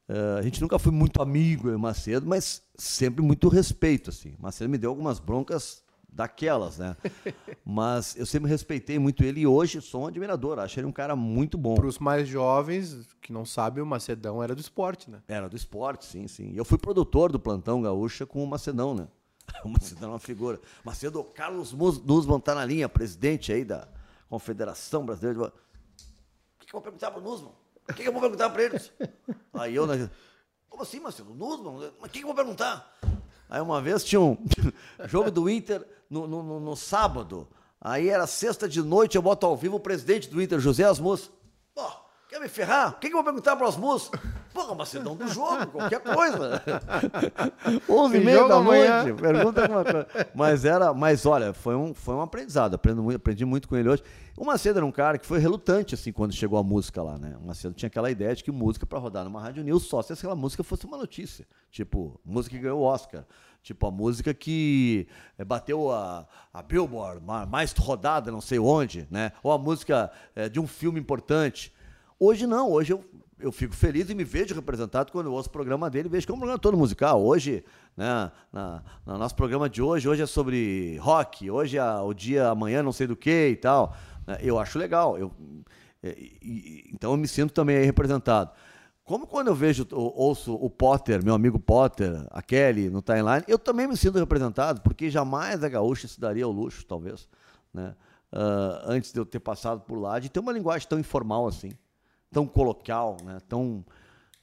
Uh, 0.08 0.38
a 0.38 0.42
gente 0.42 0.60
nunca 0.60 0.78
foi 0.78 0.92
muito 0.92 1.22
amigo, 1.22 1.68
eu 1.68 1.74
e 1.74 1.78
Macedo, 1.78 2.26
mas 2.26 2.62
sempre 2.76 3.22
muito 3.22 3.48
respeito. 3.48 4.10
Assim. 4.10 4.34
Macedo 4.40 4.68
me 4.68 4.76
deu 4.76 4.90
algumas 4.90 5.20
broncas 5.20 5.84
daquelas, 6.12 6.78
né? 6.78 6.94
Mas 7.64 8.14
eu 8.16 8.26
sempre 8.26 8.48
respeitei 8.48 8.98
muito 8.98 9.24
ele 9.24 9.40
e 9.40 9.46
hoje 9.46 9.80
sou 9.80 10.02
um 10.02 10.06
admirador. 10.06 10.58
Acho 10.58 10.78
ele 10.78 10.86
um 10.86 10.92
cara 10.92 11.16
muito 11.16 11.56
bom. 11.56 11.74
Para 11.74 11.86
os 11.86 11.98
mais 11.98 12.28
jovens 12.28 13.08
que 13.20 13.32
não 13.32 13.44
sabem, 13.44 13.82
o 13.82 13.86
Macedão 13.86 14.42
era 14.42 14.54
do 14.54 14.60
esporte, 14.60 15.10
né? 15.10 15.22
Era 15.26 15.48
do 15.48 15.56
esporte, 15.56 16.04
sim, 16.04 16.28
sim. 16.28 16.52
Eu 16.54 16.64
fui 16.64 16.76
produtor 16.76 17.32
do 17.32 17.40
Plantão 17.40 17.80
Gaúcha 17.80 18.26
com 18.26 18.44
o 18.44 18.46
Macedão, 18.46 18.94
né? 18.94 19.08
O 19.64 19.68
Macedão 19.68 20.10
é 20.10 20.12
uma 20.12 20.18
figura. 20.18 20.60
Macedo, 20.84 21.24
Carlos 21.24 21.72
Nussmann 21.72 22.40
tá 22.40 22.54
na 22.54 22.64
linha, 22.64 22.88
presidente 22.88 23.52
aí 23.52 23.64
da 23.64 23.88
Confederação 24.28 25.04
Brasileira 25.04 25.38
de... 25.38 25.44
O 25.46 25.52
que, 26.58 26.66
que 26.66 26.74
eu 26.74 26.80
vou 26.80 26.82
perguntar 26.82 27.10
para 27.10 27.20
o 27.20 27.22
Nussmann? 27.22 27.52
O 27.88 27.94
que, 27.94 28.02
que 28.02 28.08
eu 28.08 28.12
vou 28.12 28.20
perguntar 28.20 28.50
para 28.50 28.62
eles? 28.62 28.92
Aí 29.52 29.74
eu, 29.74 29.86
né? 29.86 30.08
Como 30.68 30.82
assim, 30.82 31.00
Macedo? 31.00 31.34
Nussmann? 31.34 31.92
Mas 32.00 32.10
o 32.10 32.12
que, 32.12 32.18
que 32.20 32.24
eu 32.24 32.28
vou 32.28 32.36
perguntar? 32.36 32.98
Aí 33.52 33.60
uma 33.60 33.82
vez 33.82 34.02
tinha 34.02 34.18
um 34.18 34.38
jogo 35.04 35.30
do 35.30 35.50
Inter 35.50 35.86
no, 36.12 36.42
no, 36.42 36.60
no, 36.60 36.76
sábado. 36.76 37.48
Aí 37.80 38.08
era 38.08 38.26
sexta 38.26 38.68
de 38.68 38.82
noite, 38.82 39.16
eu 39.16 39.22
boto 39.22 39.46
ao 39.46 39.56
vivo 39.56 39.76
o 39.76 39.80
presidente 39.80 40.28
do 40.28 40.40
Inter, 40.40 40.60
José 40.60 40.84
Asmus. 40.84 41.30
Pô, 41.74 41.90
quer 42.28 42.38
me 42.38 42.48
ferrar? 42.48 42.90
O 42.90 43.00
que, 43.00 43.08
que 43.08 43.14
eu 43.14 43.22
vou 43.22 43.24
perguntar 43.24 43.56
para 43.56 43.64
o 43.64 43.68
Asmus? 43.68 44.10
Pô, 44.52 44.74
Macedão 44.74 45.16
do 45.16 45.26
jogo, 45.26 45.66
qualquer 45.68 46.00
coisa. 46.00 46.62
11 47.88 48.16
e 48.16 48.20
meia 48.20 48.46
da 48.46 48.56
amanhã. 48.56 49.04
noite, 49.04 49.20
pergunta 49.20 49.62
alguma 49.62 49.82
coisa. 49.82 50.06
Mas 50.34 50.64
era, 50.64 50.92
mas 50.92 51.24
olha, 51.24 51.54
foi 51.54 51.74
um, 51.74 51.94
foi 51.94 52.14
um 52.14 52.20
aprendizado, 52.20 52.74
aprendi, 52.74 53.14
aprendi 53.14 53.44
muito 53.46 53.66
com 53.66 53.76
ele 53.76 53.88
hoje. 53.88 54.02
O 54.36 54.44
Macedo 54.44 54.78
era 54.78 54.86
um 54.86 54.92
cara 54.92 55.18
que 55.18 55.26
foi 55.26 55.38
relutante, 55.38 55.94
assim, 55.94 56.12
quando 56.12 56.34
chegou 56.34 56.58
a 56.58 56.62
música 56.62 57.02
lá, 57.02 57.18
né? 57.18 57.36
O 57.42 57.46
Macedo 57.46 57.74
tinha 57.74 57.86
aquela 57.86 58.10
ideia 58.10 58.34
de 58.34 58.44
que 58.44 58.52
música 58.52 58.84
para 58.84 58.98
rodar 58.98 59.24
numa 59.24 59.40
rádio 59.40 59.64
news 59.64 59.84
só 59.84 60.02
se 60.02 60.12
aquela 60.12 60.36
música 60.36 60.62
fosse 60.62 60.84
uma 60.84 60.98
notícia. 60.98 61.46
Tipo, 61.70 62.20
música 62.24 62.54
que 62.54 62.62
ganhou 62.62 62.80
o 62.80 62.82
Oscar. 62.82 63.24
Tipo, 63.62 63.86
a 63.86 63.90
música 63.92 64.34
que 64.34 65.06
eh, 65.38 65.44
bateu 65.44 65.92
a, 65.92 66.26
a 66.52 66.62
Billboard, 66.62 67.24
mais 67.48 67.72
rodada, 67.72 68.32
não 68.32 68.40
sei 68.40 68.58
onde, 68.58 69.06
né? 69.08 69.30
Ou 69.40 69.52
a 69.52 69.58
música 69.58 70.10
é, 70.34 70.48
de 70.48 70.58
um 70.58 70.66
filme 70.66 70.98
importante. 70.98 71.72
Hoje 72.18 72.44
não, 72.44 72.70
hoje 72.72 72.92
eu, 72.92 73.04
eu 73.38 73.52
fico 73.52 73.72
feliz 73.74 74.10
e 74.10 74.16
me 74.16 74.24
vejo 74.24 74.52
representado 74.52 75.12
quando 75.12 75.26
eu 75.26 75.32
ouço 75.32 75.48
o 75.48 75.52
programa 75.52 75.88
dele, 75.88 76.08
vejo 76.08 76.26
que 76.26 76.32
é 76.32 76.34
um 76.34 76.38
programa 76.38 76.58
todo 76.58 76.76
musical. 76.76 77.22
Hoje, 77.24 77.64
né, 77.96 78.32
na, 78.52 78.82
no 79.06 79.16
nosso 79.16 79.36
programa 79.36 79.70
de 79.70 79.80
hoje, 79.80 80.08
hoje 80.08 80.22
é 80.22 80.26
sobre 80.26 80.96
rock, 80.98 81.48
hoje 81.48 81.78
é 81.78 81.94
o 82.00 82.12
dia 82.12 82.48
amanhã 82.48 82.82
não 82.82 82.92
sei 82.92 83.06
do 83.06 83.14
que 83.14 83.48
e 83.48 83.56
tal. 83.56 83.96
Né? 84.26 84.38
Eu 84.42 84.58
acho 84.58 84.76
legal. 84.76 85.16
Eu, 85.16 85.30
é, 86.02 86.16
e, 86.18 86.90
então 86.92 87.12
eu 87.12 87.16
me 87.16 87.28
sinto 87.28 87.52
também 87.52 87.84
representado. 87.84 88.50
Como 89.04 89.26
quando 89.26 89.48
eu 89.48 89.54
vejo, 89.54 89.86
ouço 89.92 90.54
o 90.54 90.70
Potter, 90.70 91.24
meu 91.24 91.34
amigo 91.34 91.58
Potter, 91.58 92.24
a 92.30 92.40
Kelly 92.40 92.88
no 92.88 93.02
timeline, 93.02 93.42
eu 93.48 93.58
também 93.58 93.86
me 93.88 93.96
sinto 93.96 94.16
representado, 94.18 94.80
porque 94.80 95.10
jamais 95.10 95.62
a 95.64 95.68
gaúcha 95.68 96.06
se 96.06 96.20
daria 96.20 96.46
o 96.46 96.52
luxo, 96.52 96.84
talvez, 96.86 97.28
né? 97.74 97.94
Uh, 98.32 98.80
antes 98.86 99.12
de 99.12 99.18
eu 99.20 99.26
ter 99.26 99.40
passado 99.40 99.80
por 99.80 99.98
lá, 99.98 100.18
de 100.18 100.30
ter 100.30 100.40
uma 100.40 100.52
linguagem 100.52 100.88
tão 100.88 100.98
informal 100.98 101.46
assim, 101.46 101.72
tão 102.30 102.46
coloquial, 102.46 103.18
né? 103.22 103.38
tão, 103.46 103.84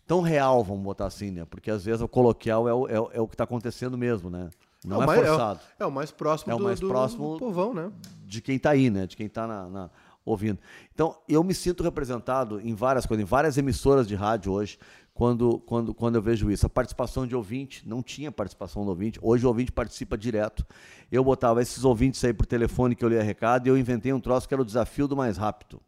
tão 0.05 0.21
real, 0.21 0.63
vamos 0.63 0.83
botar 0.83 1.07
assim, 1.07 1.31
né? 1.31 1.45
Porque 1.45 1.71
às 1.71 1.83
vezes 1.85 2.01
o 2.01 2.07
coloquial 2.07 2.67
é 2.69 2.73
o, 2.73 2.87
é, 2.87 3.17
é 3.17 3.21
o 3.21 3.27
que 3.27 3.33
está 3.33 3.45
acontecendo 3.45 3.97
mesmo, 3.97 4.29
né? 4.29 4.49
Não 4.85 4.97
É 4.97 4.99
é, 4.99 5.03
o 5.03 5.07
mais- 5.07 5.27
forçado. 5.27 5.59
É 5.79 5.85
o 5.85 5.91
mais 5.91 6.11
próximo, 6.11 6.51
É 6.51 6.55
o 6.55 6.57
do, 6.59 6.63
mais 6.65 6.79
do- 6.79 6.87
próximo- 6.87 7.33
do 7.33 7.39
povão, 7.39 7.73
né? 7.73 7.91
de 8.25 8.41
quem 8.41 8.57
está 8.57 8.69
aí, 8.71 8.91
né? 8.91 9.07
De 9.07 9.17
quem 9.17 9.25
está 9.25 9.47
na, 9.47 9.67
na- 9.67 9.89
ouvindo. 10.31 10.59
Então, 10.93 11.15
eu 11.27 11.43
me 11.43 11.53
sinto 11.53 11.83
representado 11.83 12.59
em 12.61 12.73
várias 12.75 13.05
coisas, 13.05 13.23
em 13.23 13.27
várias 13.27 13.57
emissoras 13.57 14.07
de 14.07 14.15
rádio 14.15 14.51
hoje, 14.51 14.77
quando, 15.13 15.59
quando, 15.59 15.93
quando 15.93 16.15
eu 16.15 16.21
vejo 16.21 16.49
isso. 16.49 16.65
A 16.65 16.69
participação 16.69 17.27
de 17.27 17.35
ouvinte, 17.35 17.87
não 17.87 18.01
tinha 18.01 18.31
participação 18.31 18.83
do 18.85 18.89
ouvinte, 18.89 19.19
hoje 19.21 19.45
o 19.45 19.49
ouvinte 19.49 19.71
participa 19.71 20.17
direto. 20.17 20.65
Eu 21.11 21.23
botava 21.23 21.61
esses 21.61 21.83
ouvintes 21.83 22.23
aí 22.23 22.33
por 22.33 22.45
telefone 22.45 22.95
que 22.95 23.03
eu 23.03 23.09
lia 23.09 23.21
recado 23.23 23.67
e 23.67 23.69
eu 23.69 23.77
inventei 23.77 24.13
um 24.13 24.19
troço 24.19 24.47
que 24.47 24.53
era 24.53 24.61
o 24.61 24.65
desafio 24.65 25.07
do 25.07 25.15
mais 25.17 25.35
rápido. 25.37 25.81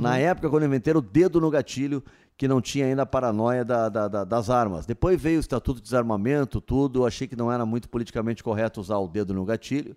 Na 0.00 0.18
época, 0.18 0.50
quando 0.50 0.62
eu 0.64 0.68
inventei, 0.68 0.92
o 0.94 1.00
dedo 1.00 1.40
no 1.40 1.50
gatilho, 1.50 2.02
que 2.36 2.46
não 2.46 2.60
tinha 2.60 2.84
ainda 2.86 3.02
a 3.02 3.06
paranoia 3.06 3.64
da- 3.64 3.88
da- 3.88 4.06
da- 4.06 4.24
das 4.24 4.48
armas. 4.50 4.84
Depois 4.86 5.20
veio 5.20 5.38
o 5.38 5.40
Estatuto 5.40 5.78
de 5.80 5.82
Desarmamento, 5.84 6.60
tudo. 6.60 7.00
Eu 7.00 7.06
achei 7.06 7.26
que 7.26 7.34
não 7.34 7.50
era 7.50 7.64
muito 7.66 7.88
politicamente 7.88 8.44
correto 8.44 8.80
usar 8.80 8.98
o 8.98 9.08
dedo 9.08 9.32
no 9.34 9.44
gatilho. 9.44 9.96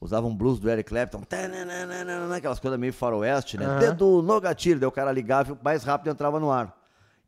Usava 0.00 0.26
um 0.28 0.34
blues 0.34 0.60
do 0.60 0.70
Eric 0.70 0.88
Clapton, 0.90 1.22
aquelas 2.36 2.60
coisas 2.60 2.78
meio 2.78 2.92
faroeste, 2.92 3.58
né? 3.58 3.66
Aham. 3.66 3.78
Dedo 3.80 4.22
no 4.22 4.40
gatilho, 4.40 4.78
daí 4.78 4.86
o 4.88 4.92
cara 4.92 5.10
ligava 5.10 5.52
e 5.52 5.64
mais 5.64 5.82
rápido 5.82 6.10
entrava 6.10 6.38
no 6.38 6.50
ar. 6.52 6.76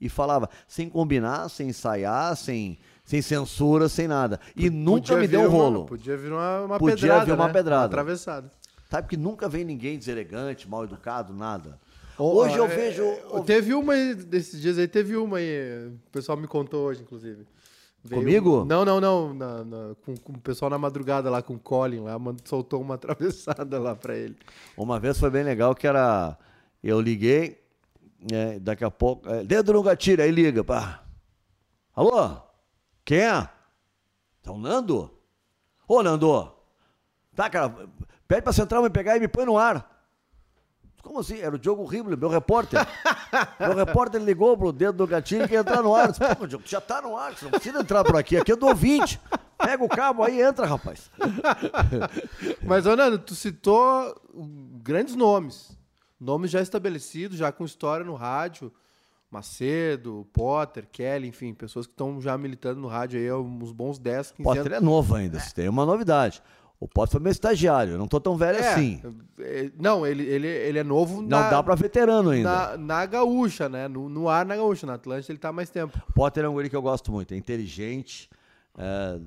E 0.00 0.08
falava, 0.08 0.48
sem 0.68 0.88
combinar, 0.88 1.48
sem 1.50 1.68
ensaiar, 1.68 2.34
sem, 2.36 2.78
sem 3.04 3.20
censura, 3.20 3.88
sem 3.88 4.06
nada. 4.08 4.40
E 4.56 4.70
nunca 4.70 5.00
Podia 5.00 5.16
me 5.18 5.28
deu 5.28 5.40
uma- 5.40 5.48
rolo. 5.50 5.84
podia 5.86 6.16
vir 6.16 6.32
uma, 6.32 6.60
uma 6.62 6.78
Podia 6.78 6.96
pedrada, 6.96 7.24
vir 7.26 7.32
uma 7.34 7.46
né? 7.48 7.52
pedrada. 7.52 7.84
atravessada. 7.86 8.50
Sabe 8.88 9.08
que 9.08 9.16
nunca 9.16 9.48
vem 9.48 9.64
ninguém 9.64 9.98
deselegante, 9.98 10.68
mal 10.68 10.84
educado, 10.84 11.34
nada. 11.34 11.78
Hoje 12.18 12.56
eu 12.56 12.64
é, 12.64 12.68
vejo. 12.68 13.02
é, 13.02 13.40
Teve 13.44 13.74
uma 13.74 13.94
desses 14.14 14.60
dias 14.60 14.78
aí, 14.78 14.86
teve 14.86 15.16
uma 15.16 15.38
aí. 15.38 15.88
O 15.88 16.10
pessoal 16.12 16.36
me 16.38 16.46
contou 16.46 16.86
hoje, 16.86 17.02
inclusive. 17.02 17.46
Veio- 18.02 18.22
Comigo? 18.22 18.64
Não, 18.64 18.84
não, 18.84 19.00
não. 19.00 19.34
na- 19.34 19.64
na- 19.64 19.94
com, 20.04 20.14
com 20.16 20.32
o 20.32 20.38
pessoal 20.40 20.70
na 20.70 20.78
madrugada 20.78 21.28
lá, 21.30 21.42
com 21.42 21.54
o 21.54 21.58
Colin 21.58 22.00
lá, 22.00 22.16
soltou 22.44 22.80
uma 22.80 22.94
atravessada 22.96 23.78
lá 23.78 23.94
pra 23.94 24.16
ele. 24.16 24.36
Uma 24.76 24.98
vez 24.98 25.18
foi 25.18 25.30
bem 25.30 25.42
legal 25.44 25.74
que 25.74 25.86
era. 25.86 26.36
Eu 26.82 26.98
liguei, 27.00 27.60
é, 28.32 28.58
daqui 28.58 28.84
a 28.84 28.90
pouco. 28.90 29.28
é, 29.28 29.44
dedo 29.44 29.72
no 29.74 29.82
gatilho, 29.82 30.22
aí 30.22 30.30
liga. 30.30 30.64
Pá. 30.64 31.04
Alô? 31.94 32.38
Quem 33.04 33.18
é? 33.18 33.48
É 34.46 34.50
o 34.50 34.56
Nando? 34.56 35.10
Ô, 35.86 36.02
Nando! 36.02 36.50
Tá, 37.34 37.50
cara, 37.50 37.74
pede 38.26 38.42
pra 38.42 38.52
central 38.52 38.82
me 38.82 38.88
pegar 38.90 39.16
e 39.16 39.20
me 39.20 39.28
põe 39.28 39.44
no 39.44 39.58
ar. 39.58 39.99
Como 41.02 41.18
assim? 41.18 41.38
Era 41.38 41.54
o 41.54 41.58
Diogo 41.58 41.84
Ribeiro, 41.84 42.18
meu 42.18 42.28
repórter. 42.28 42.80
meu 43.58 43.74
repórter 43.74 44.20
ligou 44.20 44.56
pro 44.56 44.72
dedo 44.72 44.98
do 44.98 45.06
gatilho 45.06 45.48
que 45.48 45.54
ia 45.54 45.60
entrar 45.60 45.82
no 45.82 45.94
ar. 45.94 46.10
Disse, 46.10 46.34
Pô, 46.36 46.46
Diogo, 46.46 46.64
já 46.66 46.80
tá 46.80 47.00
no 47.00 47.16
ar, 47.16 47.34
você 47.34 47.44
não 47.44 47.52
precisa 47.52 47.80
entrar 47.80 48.04
por 48.04 48.16
aqui. 48.16 48.36
Aqui 48.36 48.52
é 48.52 48.56
do 48.56 48.66
ouvinte. 48.66 49.20
Pega 49.58 49.84
o 49.84 49.88
cabo 49.88 50.22
aí 50.22 50.38
e 50.38 50.42
entra, 50.42 50.66
rapaz. 50.66 51.10
Mas, 52.62 52.86
ô 52.86 52.96
Nando, 52.96 53.18
tu 53.18 53.34
citou 53.34 54.14
grandes 54.82 55.14
nomes. 55.14 55.76
Nomes 56.18 56.50
já 56.50 56.60
estabelecidos, 56.60 57.38
já 57.38 57.52
com 57.52 57.64
história 57.64 58.04
no 58.04 58.14
rádio. 58.14 58.72
Macedo, 59.30 60.26
Potter, 60.32 60.88
Kelly, 60.90 61.28
enfim, 61.28 61.54
pessoas 61.54 61.86
que 61.86 61.92
estão 61.92 62.20
já 62.20 62.36
militando 62.36 62.80
no 62.80 62.88
rádio 62.88 63.20
aí 63.20 63.28
há 63.28 63.36
uns 63.36 63.70
bons 63.70 63.96
10, 63.96 64.32
15 64.32 64.42
Potter 64.42 64.66
anos. 64.66 64.78
é 64.78 64.80
novo 64.80 65.14
ainda, 65.14 65.38
se 65.38 65.54
tem 65.54 65.68
uma 65.68 65.86
novidade. 65.86 66.42
O 66.80 66.88
Potter 66.88 67.12
foi 67.12 67.20
meu 67.20 67.30
estagiário, 67.30 67.98
não 67.98 68.08
tô 68.08 68.18
tão 68.18 68.38
velho 68.38 68.56
É, 68.58 68.72
assim. 68.72 69.02
é, 69.38 69.70
não, 69.78 70.06
ele, 70.06 70.22
ele, 70.24 70.46
ele 70.46 70.78
é 70.78 70.82
novo 70.82 71.20
Não 71.20 71.28
na, 71.28 71.50
dá 71.50 71.62
pra 71.62 71.74
veterano 71.74 72.30
ainda. 72.30 72.48
na, 72.50 72.76
na 72.78 73.06
gaúcha, 73.06 73.68
né? 73.68 73.86
No, 73.86 74.08
no 74.08 74.30
ar 74.30 74.46
na 74.46 74.56
gaúcha. 74.56 74.86
Na 74.86 74.94
Atlântica 74.94 75.30
ele 75.30 75.38
tá 75.38 75.52
mais 75.52 75.68
tempo. 75.68 76.00
O 76.08 76.12
Potter 76.14 76.42
é 76.44 76.48
um 76.48 76.54
guri 76.54 76.70
que 76.70 76.76
eu 76.76 76.80
gosto 76.80 77.12
muito, 77.12 77.34
é 77.34 77.36
inteligente. 77.36 78.30
é, 78.78 79.20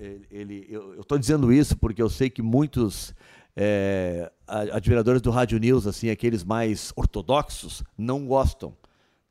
é, 0.00 0.16
ele, 0.32 0.66
eu, 0.68 0.94
eu 0.96 1.04
tô 1.04 1.16
dizendo 1.16 1.52
isso 1.52 1.76
porque 1.76 2.02
eu 2.02 2.10
sei 2.10 2.28
que 2.28 2.42
muitos 2.42 3.14
é, 3.54 4.28
admiradores 4.72 5.22
do 5.22 5.30
Rádio 5.30 5.58
News, 5.60 5.86
assim, 5.86 6.10
aqueles 6.10 6.42
mais 6.42 6.92
ortodoxos, 6.96 7.84
não 7.96 8.26
gostam. 8.26 8.74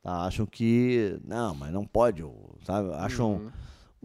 tá? 0.02 0.24
Acham 0.26 0.46
que. 0.46 1.20
Não, 1.26 1.54
mas 1.54 1.74
não 1.74 1.86
pode, 1.86 2.24
sabe? 2.64 2.90
Acham 2.94 3.52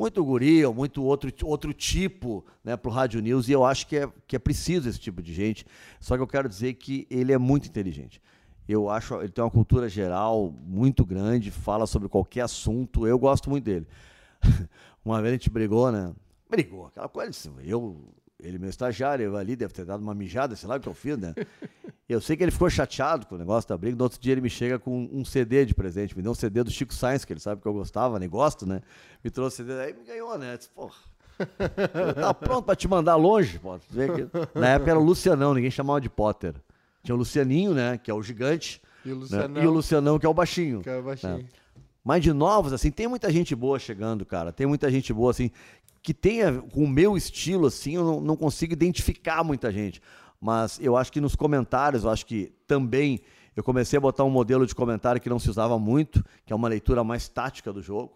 muito 0.01 0.25
guri 0.25 0.65
ou 0.65 0.73
muito 0.73 1.05
outro, 1.05 1.31
outro 1.45 1.75
tipo 1.75 2.43
né, 2.65 2.75
para 2.75 2.89
o 2.89 2.93
Rádio 2.93 3.21
News 3.21 3.51
e 3.51 3.53
eu 3.53 3.67
acho 3.67 3.87
que 3.87 3.99
é, 3.99 4.11
que 4.27 4.35
é 4.35 4.39
preciso 4.39 4.89
esse 4.89 4.99
tipo 4.99 5.21
de 5.21 5.35
gente. 5.35 5.67
Só 6.01 6.17
que 6.17 6.23
eu 6.23 6.27
quero 6.27 6.49
dizer 6.49 6.73
que 6.75 7.07
ele 7.11 7.35
é 7.35 7.37
muito 7.37 7.69
inteligente. 7.69 8.19
Eu 8.67 8.89
acho, 8.89 9.15
ele 9.17 9.29
tem 9.29 9.45
uma 9.45 9.51
cultura 9.51 9.91
geral 9.91 10.55
muito 10.65 11.05
grande, 11.05 11.51
fala 11.51 11.87
sobre 11.87 12.09
qualquer 12.09 12.41
assunto. 12.43 13.07
Eu 13.07 13.19
gosto 13.19 13.51
muito 13.51 13.65
dele. 13.65 13.87
Uma 15.05 15.21
vez 15.21 15.33
a 15.33 15.37
gente 15.37 15.51
brigou, 15.51 15.93
né? 15.93 16.15
Brigou, 16.49 16.87
aquela 16.87 17.09
coisa. 17.09 17.29
assim, 17.29 17.53
Eu, 17.63 18.03
ele, 18.42 18.59
meu 18.59 18.68
estagiário, 18.70 19.24
eu 19.24 19.37
ali, 19.37 19.57
deve 19.57 19.72
ter 19.72 19.85
dado 19.85 20.03
uma 20.03 20.14
mijada, 20.14 20.55
sei 20.57 20.68
lá 20.68 20.76
o 20.76 20.81
que 20.81 20.88
eu 20.88 20.94
fiz, 20.94 21.16
né? 21.18 21.35
Eu 22.09 22.20
sei 22.20 22.37
que 22.37 22.42
ele 22.42 22.50
ficou 22.50 22.68
chateado 22.68 23.24
com 23.24 23.37
o 23.37 23.38
negócio 23.38 23.68
da 23.68 23.76
briga. 23.76 23.96
No 23.96 24.03
outro 24.03 24.20
dia 24.20 24.33
ele 24.33 24.40
me 24.40 24.50
chega 24.50 24.81
com 24.81 25.09
um 25.12 25.24
CD 25.24 25.64
de 25.64 25.72
presente. 25.76 26.16
Me 26.16 26.24
deu 26.24 26.33
um 26.33 26.35
CD 26.35 26.64
do 26.64 26.68
Chico 26.70 26.92
Sainz, 26.92 27.24
que 27.24 27.33
ele 27.33 27.38
sabe 27.38 27.62
que 27.62 27.68
eu 27.68 27.72
gostava, 27.72 28.18
né? 28.18 28.26
Gosto, 28.26 28.66
né? 28.66 28.83
Me 29.22 29.31
trouxe 29.31 29.59
CD, 29.59 29.79
aí 29.81 29.92
me 29.92 30.05
ganhou, 30.05 30.37
né? 30.37 30.55
Eu 30.55 30.59
Disse, 30.59 30.70
porra. 30.70 30.96
Tá 32.20 32.35
pronto 32.35 32.64
pra 32.64 32.74
te 32.74 32.88
mandar 32.88 33.14
longe, 33.14 33.61
pô. 33.61 33.79
Na 34.57 34.70
época 34.70 34.90
era 34.90 34.98
o 34.98 35.05
Lucianão, 35.05 35.55
ninguém 35.55 35.70
chamava 35.70 36.00
de 36.00 36.11
Potter. 36.11 36.55
Tinha 37.05 37.14
o 37.14 37.18
Lucianinho, 37.18 37.74
né? 37.74 37.96
Que 37.96 38.11
é 38.11 38.14
o 38.14 38.20
gigante. 38.20 38.83
E 39.05 39.12
o 39.12 39.14
né, 39.14 39.20
Lucianão, 39.20 39.62
E 39.62 39.66
o 39.66 39.70
Lucianão, 39.70 40.18
que 40.18 40.26
é 40.26 40.29
o 40.29 40.35
baixinho. 40.35 40.81
que 40.81 40.90
é 40.90 41.00
baixinho. 41.00 41.38
né? 41.38 41.44
Mas 42.03 42.22
de 42.22 42.33
novos, 42.33 42.72
assim, 42.72 42.90
tem 42.90 43.07
muita 43.07 43.31
gente 43.31 43.55
boa 43.55 43.79
chegando, 43.79 44.24
cara. 44.24 44.53
Tem 44.53 44.66
muita 44.66 44.90
gente 44.90 45.12
boa, 45.12 45.31
assim, 45.31 45.50
que 46.03 46.15
tenha 46.15 46.61
com 46.73 46.85
o 46.85 46.89
meu 46.89 47.17
estilo, 47.17 47.67
assim, 47.67 47.95
eu 47.97 48.05
não, 48.05 48.21
não 48.21 48.37
consigo 48.37 48.73
identificar 48.73 49.45
muita 49.45 49.71
gente. 49.71 50.01
Mas 50.41 50.79
eu 50.81 50.97
acho 50.97 51.13
que 51.13 51.21
nos 51.21 51.35
comentários, 51.37 52.05
eu 52.05 52.11
acho 52.11 52.25
que 52.25 52.53
também 52.67 53.21
eu 53.55 53.63
comecei 53.63 53.97
a 53.97 54.01
botar 54.01 54.25
um 54.25 54.31
modelo 54.31 54.65
de 54.67 54.75
comentário 54.75 55.21
que 55.21 55.29
não 55.29 55.39
se 55.39 55.51
usava 55.51 55.79
muito, 55.79 56.25
que 56.47 56.53
é 56.53 56.57
uma 56.57 56.69
leitura 56.69 57.05
mais 57.05 57.29
tática 57.29 57.73
do 57.73 57.83
jogo. 57.83 58.13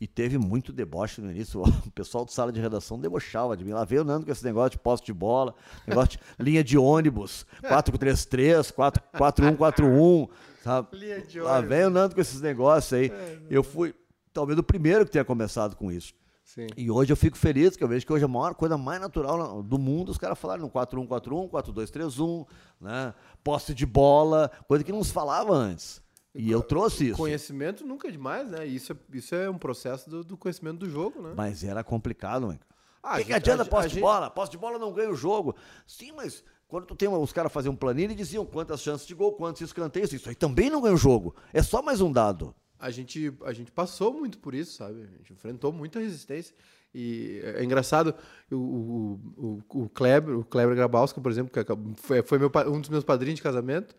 E 0.00 0.06
teve 0.06 0.38
muito 0.38 0.72
deboche 0.72 1.20
no 1.20 1.28
início. 1.30 1.60
O 1.84 1.90
pessoal 1.90 2.24
de 2.24 2.32
sala 2.32 2.52
de 2.52 2.60
redação 2.60 3.00
debochava 3.00 3.56
de 3.56 3.64
mim. 3.64 3.72
Lá 3.72 3.84
veio 3.84 4.02
o 4.02 4.04
Nando 4.04 4.24
com 4.26 4.30
esse 4.30 4.44
negócio 4.44 4.70
de 4.70 4.78
posse 4.78 5.04
de 5.04 5.12
bola, 5.12 5.52
negócio 5.84 6.10
de 6.10 6.20
linha 6.38 6.62
de 6.62 6.78
ônibus, 6.78 7.44
4-3-3, 7.64 8.72
4-1-4-1, 9.18 10.28
sabe? 10.62 10.88
Linha 10.96 11.20
de 11.22 11.40
Lá 11.40 11.54
ônibus. 11.58 11.68
vem 11.68 11.84
o 11.86 11.90
Nando 11.90 12.14
com 12.14 12.20
esses 12.20 12.40
negócios 12.40 12.92
aí. 12.92 13.10
Eu 13.50 13.64
fui 13.64 13.92
talvez 14.32 14.56
o 14.56 14.62
primeiro 14.62 15.04
que 15.04 15.10
tenha 15.10 15.24
começado 15.24 15.74
com 15.74 15.90
isso. 15.90 16.14
Sim. 16.48 16.66
E 16.78 16.90
hoje 16.90 17.12
eu 17.12 17.16
fico 17.16 17.36
feliz, 17.36 17.76
que 17.76 17.84
eu 17.84 17.88
vejo 17.88 18.06
que 18.06 18.12
hoje 18.12 18.22
é 18.22 18.24
a 18.24 18.28
maior 18.28 18.54
coisa 18.54 18.78
mais 18.78 18.98
natural 18.98 19.36
na- 19.36 19.60
do 19.62 19.78
mundo, 19.78 20.08
os 20.10 20.16
caras 20.16 20.38
falarem 20.38 20.62
no 20.64 20.70
4-1-4-1, 20.70 21.46
4-2-3-1, 21.46 22.46
né? 22.80 23.12
Posse 23.44 23.74
de 23.74 23.84
bola, 23.84 24.50
coisa 24.66 24.82
que 24.82 24.90
não 24.90 25.04
se 25.04 25.12
falava 25.12 25.52
antes. 25.52 26.00
E 26.34 26.50
eu 26.50 26.62
trouxe 26.62 27.08
isso. 27.08 27.18
Conhecimento 27.18 27.86
nunca 27.86 28.08
é 28.08 28.10
demais, 28.10 28.48
né? 28.50 28.64
Isso 28.66 28.92
é, 28.92 28.96
isso 29.12 29.34
é 29.34 29.50
um 29.50 29.58
processo 29.58 30.08
do, 30.08 30.24
do 30.24 30.38
conhecimento 30.38 30.78
do 30.78 30.88
jogo, 30.90 31.20
né? 31.20 31.34
Mas 31.36 31.62
era 31.64 31.84
complicado, 31.84 32.46
mano. 32.46 32.60
Ah, 33.02 33.18
que, 33.18 33.26
que 33.26 33.32
adianta 33.34 33.62
a 33.62 33.66
posse 33.66 33.84
a 33.84 33.88
de 33.88 33.94
gente- 33.96 34.02
bola? 34.02 34.30
Posse 34.30 34.50
de 34.50 34.56
bola 34.58 34.78
não 34.78 34.92
ganha 34.92 35.10
o 35.10 35.14
jogo. 35.16 35.54
Sim, 35.86 36.12
mas 36.12 36.42
quando 36.66 36.86
tu 36.86 36.94
tem 36.96 37.08
uma- 37.10 37.18
os 37.18 37.32
caras 37.32 37.52
faziam 37.52 37.76
planilha 37.76 38.12
e 38.12 38.16
diziam 38.16 38.46
quantas 38.46 38.80
chances 38.80 39.06
de 39.06 39.14
gol, 39.14 39.34
quantos 39.34 39.60
escanteios, 39.60 40.12
isso 40.14 40.30
aí 40.30 40.34
também 40.34 40.70
não 40.70 40.80
ganha 40.80 40.94
o 40.94 40.98
jogo. 40.98 41.34
É 41.52 41.62
só 41.62 41.82
mais 41.82 42.00
um 42.00 42.10
dado. 42.10 42.54
A 42.78 42.90
gente, 42.90 43.32
a 43.44 43.52
gente 43.52 43.72
passou 43.72 44.12
muito 44.12 44.38
por 44.38 44.54
isso, 44.54 44.76
sabe? 44.76 45.02
A 45.02 45.16
gente 45.18 45.32
enfrentou 45.32 45.72
muita 45.72 45.98
resistência. 45.98 46.54
E 46.94 47.40
é 47.42 47.62
engraçado, 47.62 48.14
o, 48.50 48.56
o, 48.56 49.62
o, 49.68 49.88
Kleber, 49.88 50.38
o 50.38 50.44
Kleber 50.44 50.74
Grabowska, 50.74 51.20
por 51.20 51.30
exemplo, 51.30 51.52
que 51.52 51.60
foi, 52.00 52.22
foi 52.22 52.38
meu, 52.38 52.50
um 52.66 52.80
dos 52.80 52.88
meus 52.88 53.04
padrinhos 53.04 53.36
de 53.36 53.42
casamento, 53.42 53.94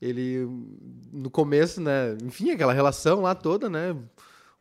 ele, 0.00 0.46
no 1.12 1.30
começo, 1.30 1.80
né? 1.80 2.16
Enfim, 2.22 2.50
aquela 2.50 2.72
relação 2.72 3.22
lá 3.22 3.34
toda, 3.34 3.70
né? 3.70 3.96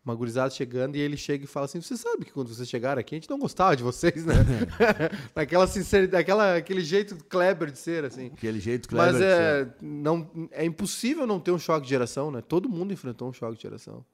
Uma 0.05 0.15
gurizada 0.15 0.49
chegando 0.49 0.97
e 0.97 0.99
ele 0.99 1.15
chega 1.15 1.45
e 1.45 1.47
fala 1.47 1.65
assim: 1.65 1.81
Você 1.81 1.95
sabe 1.95 2.25
que 2.25 2.33
quando 2.33 2.53
vocês 2.53 2.67
chegaram 2.67 2.99
aqui, 2.99 3.15
a 3.15 3.17
gente 3.19 3.29
não 3.29 3.39
gostava 3.39 3.73
de 3.75 3.83
vocês, 3.83 4.25
né? 4.25 4.35
Naquela 5.33 5.65
sinceridade, 5.65 6.21
aquela, 6.21 6.57
aquele 6.57 6.81
jeito 6.81 7.15
Kleber 7.25 7.71
de 7.71 7.79
ser, 7.79 8.03
assim. 8.03 8.27
Aquele 8.27 8.59
jeito 8.59 8.89
Kleber 8.89 9.13
Mas 9.13 9.21
de 9.21 9.25
é, 9.25 9.67
não, 9.81 10.49
é 10.51 10.65
impossível 10.65 11.25
não 11.25 11.39
ter 11.39 11.51
um 11.51 11.59
choque 11.59 11.83
de 11.83 11.89
geração, 11.89 12.31
né? 12.31 12.41
Todo 12.41 12.67
mundo 12.67 12.91
enfrentou 12.91 13.29
um 13.29 13.33
choque 13.33 13.55
de 13.55 13.61
geração. 13.63 14.05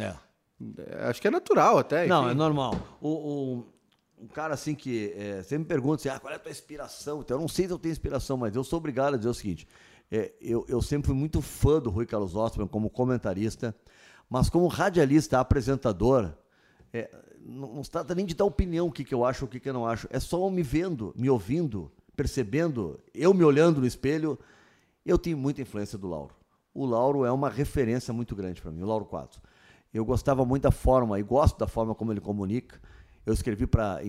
É. 0.00 0.14
É, 0.78 1.08
Acho 1.08 1.20
que 1.20 1.28
é 1.28 1.30
natural 1.30 1.78
até. 1.78 2.06
Não, 2.06 2.22
enfim. 2.22 2.32
é 2.32 2.34
normal. 2.34 2.74
O, 3.00 3.08
o, 3.08 3.66
um 4.18 4.28
cara 4.28 4.54
assim 4.54 4.74
que 4.74 5.12
é, 5.16 5.42
sempre 5.42 5.58
me 5.58 5.64
pergunta 5.66 5.96
assim, 5.96 6.08
ah, 6.08 6.18
qual 6.18 6.32
é 6.32 6.36
a 6.36 6.38
tua 6.38 6.50
inspiração? 6.50 7.20
Então, 7.20 7.36
eu 7.36 7.40
não 7.40 7.48
sei 7.48 7.66
se 7.66 7.72
eu 7.72 7.78
tenho 7.78 7.92
inspiração, 7.92 8.36
mas 8.36 8.54
eu 8.54 8.64
sou 8.64 8.78
obrigado 8.78 9.14
a 9.14 9.16
dizer 9.16 9.28
o 9.28 9.34
seguinte: 9.34 9.68
é, 10.10 10.32
eu, 10.40 10.64
eu 10.68 10.80
sempre 10.80 11.08
fui 11.08 11.16
muito 11.16 11.40
fã 11.42 11.80
do 11.80 11.90
Rui 11.90 12.06
Carlos 12.06 12.34
Ostman 12.34 12.66
como 12.66 12.88
comentarista, 12.88 13.74
mas 14.28 14.48
como 14.48 14.66
radialista, 14.66 15.38
apresentador, 15.38 16.32
é, 16.92 17.10
não, 17.44 17.74
não 17.74 17.84
se 17.84 17.90
trata 17.90 18.14
nem 18.14 18.24
de 18.24 18.34
dar 18.34 18.44
opinião 18.44 18.86
o 18.86 18.92
que, 18.92 19.04
que 19.04 19.14
eu 19.14 19.24
acho 19.24 19.44
o 19.44 19.48
que, 19.48 19.60
que 19.60 19.68
eu 19.68 19.74
não 19.74 19.86
acho. 19.86 20.08
É 20.10 20.18
só 20.18 20.48
me 20.50 20.62
vendo, 20.62 21.12
me 21.16 21.28
ouvindo, 21.28 21.90
percebendo, 22.16 22.98
eu 23.14 23.34
me 23.34 23.44
olhando 23.44 23.80
no 23.80 23.86
espelho. 23.86 24.38
Eu 25.04 25.18
tenho 25.18 25.36
muita 25.36 25.60
influência 25.60 25.98
do 25.98 26.08
Lauro. 26.08 26.34
O 26.72 26.86
Lauro 26.86 27.24
é 27.24 27.30
uma 27.30 27.50
referência 27.50 28.12
muito 28.12 28.34
grande 28.34 28.60
para 28.60 28.70
mim, 28.70 28.82
o 28.82 28.86
Lauro 28.86 29.04
4. 29.04 29.40
Eu 29.92 30.04
gostava 30.04 30.44
muito 30.44 30.62
da 30.64 30.72
forma, 30.72 31.20
e 31.20 31.22
gosto 31.22 31.56
da 31.58 31.68
forma 31.68 31.94
como 31.94 32.12
ele 32.12 32.20
comunica. 32.20 32.80
eu 33.24 33.32
escrevi 33.32 33.66
para 33.66 34.00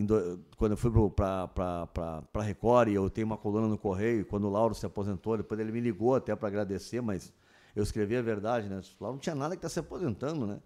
quando 0.58 0.71
eu 0.71 0.78
fui 0.78 0.91
para 1.12 2.41
Record 2.41 2.89
eu 2.89 3.08
tenho 3.08 3.28
uma 3.28 3.38
coluna 3.38 3.67
no 3.67 3.78
Correio, 3.78 4.25
quando 4.25 4.47
o 4.47 4.49
Lauro 4.49 4.73
se 4.73 4.86
aposentou, 4.86 5.38
depois 5.38 5.60
ele 5.60 5.71
me 5.71 5.80
ligou 5.80 6.15
até 6.15 6.36
para 6.36 6.47
agradecer, 6.47 7.01
mas 7.01 7.32
eu 7.76 7.84
escrevi 7.84 8.16
a 8.16 8.22
verdade, 8.22 8.70
né? 8.70 8.80
O 9.00 9.04
Lauro 9.04 9.16
não 9.16 9.22
tinha 9.22 9.36
nada 9.36 9.56
que 9.56 9.62
tá 9.62 9.70
se 9.70 9.80
aposentando, 9.80 10.48
né? 10.48 10.60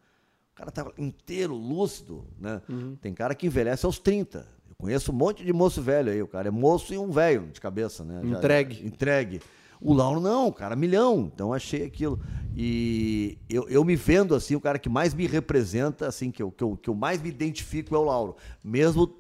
O 0.53 0.55
cara 0.55 0.69
estava 0.69 0.93
inteiro, 0.97 1.53
lúcido, 1.53 2.25
né? 2.37 2.61
Uhum. 2.69 2.95
Tem 2.95 3.13
cara 3.13 3.33
que 3.33 3.47
envelhece 3.47 3.85
aos 3.85 3.97
30. 3.97 4.45
Eu 4.69 4.75
conheço 4.77 5.11
um 5.11 5.15
monte 5.15 5.43
de 5.43 5.53
moço 5.53 5.81
velho 5.81 6.11
aí, 6.11 6.21
o 6.21 6.27
cara 6.27 6.49
é 6.49 6.51
moço 6.51 6.93
e 6.93 6.97
um 6.97 7.09
velho 7.09 7.47
de 7.47 7.59
cabeça, 7.59 8.03
né? 8.03 8.21
Entregue. 8.23 8.75
Já, 8.75 8.85
entregue. 8.85 9.41
O 9.81 9.93
Lauro 9.93 10.19
não, 10.19 10.51
cara, 10.51 10.75
milhão. 10.75 11.31
Então 11.33 11.53
achei 11.53 11.85
aquilo. 11.85 12.19
E 12.55 13.37
eu, 13.49 13.67
eu 13.69 13.83
me 13.85 13.95
vendo 13.95 14.35
assim, 14.35 14.55
o 14.55 14.59
cara 14.59 14.77
que 14.77 14.89
mais 14.89 15.13
me 15.13 15.25
representa, 15.25 16.07
assim, 16.07 16.29
que 16.29 16.43
eu, 16.43 16.51
que, 16.51 16.63
eu, 16.63 16.75
que 16.75 16.89
eu 16.89 16.95
mais 16.95 17.21
me 17.21 17.29
identifico 17.29 17.95
é 17.95 17.97
o 17.97 18.03
Lauro. 18.03 18.35
Mesmo, 18.61 19.15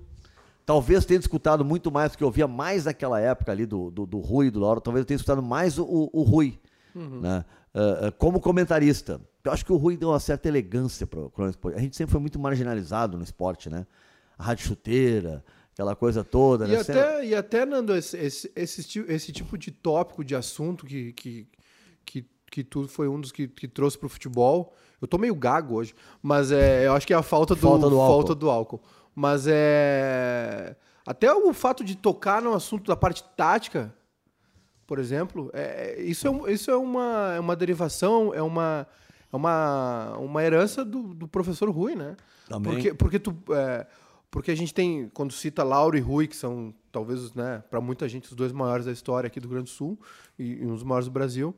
talvez 0.65 1.05
tenha 1.05 1.19
escutado 1.19 1.63
muito 1.63 1.89
mais, 1.89 2.11
porque 2.11 2.23
eu 2.23 2.31
via 2.31 2.47
mais 2.47 2.85
naquela 2.85 3.19
época 3.19 3.51
ali 3.51 3.65
do, 3.65 3.89
do, 3.89 4.05
do 4.05 4.19
Rui 4.19 4.47
e 4.47 4.51
do 4.51 4.59
Lauro, 4.59 4.81
talvez 4.81 5.03
eu 5.03 5.05
tenha 5.05 5.15
escutado 5.15 5.41
mais 5.41 5.79
o, 5.79 6.09
o 6.11 6.21
Rui, 6.23 6.59
uhum. 6.93 7.21
né? 7.21 7.45
Uh, 7.73 8.11
como 8.17 8.39
comentarista. 8.39 9.21
Eu 9.43 9.51
acho 9.51 9.65
que 9.65 9.71
o 9.71 9.77
Rui 9.77 9.95
deu 9.95 10.09
uma 10.09 10.19
certa 10.19 10.47
elegância 10.47 11.07
para 11.07 11.19
o 11.19 11.49
Esporte. 11.49 11.77
A 11.77 11.81
gente 11.81 11.95
sempre 11.95 12.11
foi 12.11 12.19
muito 12.19 12.39
marginalizado 12.39 13.17
no 13.17 13.23
esporte, 13.23 13.69
né? 13.69 13.85
A 14.37 14.43
rádio 14.43 14.67
chuteira, 14.67 15.43
aquela 15.71 15.95
coisa 15.95 16.23
toda. 16.23 16.67
E, 16.67 16.71
né? 16.71 16.79
até, 16.79 17.25
e 17.25 17.35
até, 17.35 17.65
Nando, 17.65 17.95
esse, 17.95 18.17
esse, 18.17 18.51
esse, 18.55 18.99
esse, 19.07 19.31
tipo 19.31 19.57
de 19.57 19.71
tópico, 19.71 20.23
de 20.23 20.35
assunto 20.35 20.85
que, 20.85 21.13
que, 21.13 21.47
que, 22.05 22.25
que 22.51 22.63
tu 22.63 22.87
foi 22.87 23.07
um 23.07 23.19
dos 23.19 23.31
que, 23.31 23.47
que 23.47 23.67
trouxe 23.67 23.97
para 23.97 24.07
o 24.07 24.09
futebol. 24.09 24.73
Eu 25.01 25.07
tô 25.07 25.17
meio 25.17 25.33
gago 25.33 25.75
hoje, 25.75 25.95
mas 26.21 26.51
é, 26.51 26.85
eu 26.85 26.93
acho 26.93 27.07
que 27.07 27.13
é 27.13 27.17
a 27.17 27.23
falta 27.23 27.55
do, 27.55 27.61
falta 27.61 27.89
do, 27.89 27.95
falta 27.95 28.13
álcool. 28.13 28.35
do 28.35 28.49
álcool. 28.49 28.81
Mas 29.15 29.45
é. 29.47 30.75
Até 31.05 31.33
o 31.33 31.53
fato 31.53 31.83
de 31.83 31.95
tocar 31.95 32.41
no 32.41 32.53
assunto 32.53 32.87
da 32.87 32.95
parte 32.95 33.23
tática, 33.35 33.93
por 34.89 34.97
exemplo, 34.97 35.51
é, 35.53 36.01
isso, 36.01 36.27
é, 36.27 36.51
isso 36.51 36.71
é, 36.71 36.75
uma, 36.75 37.33
é 37.35 37.39
uma 37.39 37.55
derivação, 37.55 38.33
é 38.33 38.41
uma, 38.41 38.87
é 39.31 39.35
uma, 39.35 40.17
uma 40.17 40.43
herança 40.43 40.83
do, 40.83 41.13
do 41.13 41.27
professor 41.27 41.69
Rui, 41.69 41.93
né? 41.93 42.17
Também. 42.47 42.73
Porque, 42.73 42.93
porque 42.95 43.19
tu. 43.19 43.37
É, 43.51 43.85
porque 44.31 44.49
a 44.49 44.55
gente 44.55 44.73
tem, 44.73 45.07
quando 45.13 45.31
cita 45.31 45.63
Lauro 45.63 45.95
e 45.95 45.99
Rui, 45.99 46.25
que 46.27 46.35
são 46.35 46.73
talvez, 46.91 47.35
né, 47.35 47.63
para 47.69 47.79
muita 47.79 48.09
gente, 48.09 48.29
os 48.29 48.35
dois 48.35 48.51
maiores 48.51 48.87
da 48.87 48.91
história 48.91 49.27
aqui 49.27 49.39
do 49.39 49.43
Rio 49.43 49.57
Grande 49.57 49.69
do 49.69 49.75
Sul 49.75 49.99
e, 50.39 50.53
e 50.53 50.65
um 50.65 50.73
dos 50.73 50.83
maiores 50.83 51.05
do 51.05 51.11
Brasil, 51.11 51.53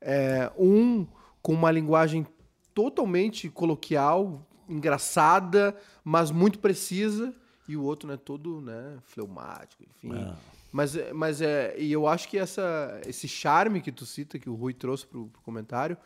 é, 0.00 0.50
um 0.58 1.06
com 1.40 1.52
uma 1.52 1.70
linguagem 1.70 2.26
totalmente 2.74 3.48
coloquial, 3.48 4.44
engraçada, 4.68 5.76
mas 6.02 6.32
muito 6.32 6.58
precisa, 6.58 7.32
e 7.68 7.76
o 7.76 7.82
outro, 7.84 8.08
né, 8.08 8.16
todo, 8.16 8.60
né, 8.60 8.98
fleumático, 9.04 9.84
enfim. 9.84 10.16
É. 10.16 10.34
Mas, 10.72 10.96
mas 11.12 11.42
é, 11.42 11.74
e 11.78 11.92
eu 11.92 12.06
acho 12.06 12.26
que 12.28 12.38
essa, 12.38 12.98
esse 13.06 13.28
charme 13.28 13.82
que 13.82 13.92
tu 13.92 14.06
cita, 14.06 14.38
que 14.38 14.48
o 14.48 14.54
Rui 14.54 14.72
trouxe 14.72 15.06
pro, 15.06 15.26
pro 15.26 15.42
comentário, 15.42 15.98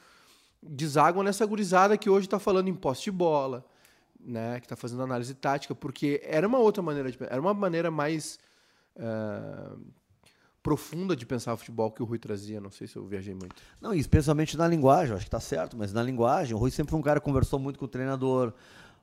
deságua 0.61 1.23
nessa 1.23 1.47
gurizada 1.47 1.97
que 1.97 2.11
hoje 2.11 2.27
está 2.27 2.41
falando 2.41 2.67
em 2.67 2.75
poste 2.75 3.05
de 3.05 3.13
bola, 3.13 3.65
né, 4.19 4.59
que 4.59 4.67
está 4.67 4.75
fazendo 4.75 5.03
análise 5.03 5.33
tática, 5.35 5.73
porque 5.73 6.21
era 6.25 6.49
uma 6.49 6.59
outra 6.59 6.83
maneira 6.83 7.11
de 7.11 7.17
era 7.21 7.41
uma 7.41 7.55
maneira 7.55 7.93
mais 7.93 8.41
uh, 8.97 9.79
profunda 10.65 11.15
de 11.15 11.25
pensar 11.25 11.55
o 11.55 11.57
futebol 11.57 11.93
que 11.93 12.03
o 12.03 12.05
Rui 12.05 12.19
trazia. 12.19 12.61
Não 12.61 12.73
sei 12.73 12.89
se 12.89 12.97
eu 12.97 13.07
viajei 13.07 13.35
muito. 13.35 13.55
Não, 13.81 13.95
especialmente 13.95 14.57
na 14.57 14.67
linguagem, 14.67 15.15
acho 15.15 15.25
que 15.25 15.29
está 15.29 15.39
certo, 15.39 15.77
mas 15.77 15.93
na 15.93 16.03
linguagem, 16.03 16.57
o 16.57 16.59
Rui 16.59 16.73
sempre 16.73 16.91
foi 16.91 16.99
um 16.99 17.03
cara 17.03 17.21
que 17.21 17.25
conversou 17.25 17.61
muito 17.61 17.79
com 17.79 17.85
o 17.85 17.89
treinador. 17.89 18.53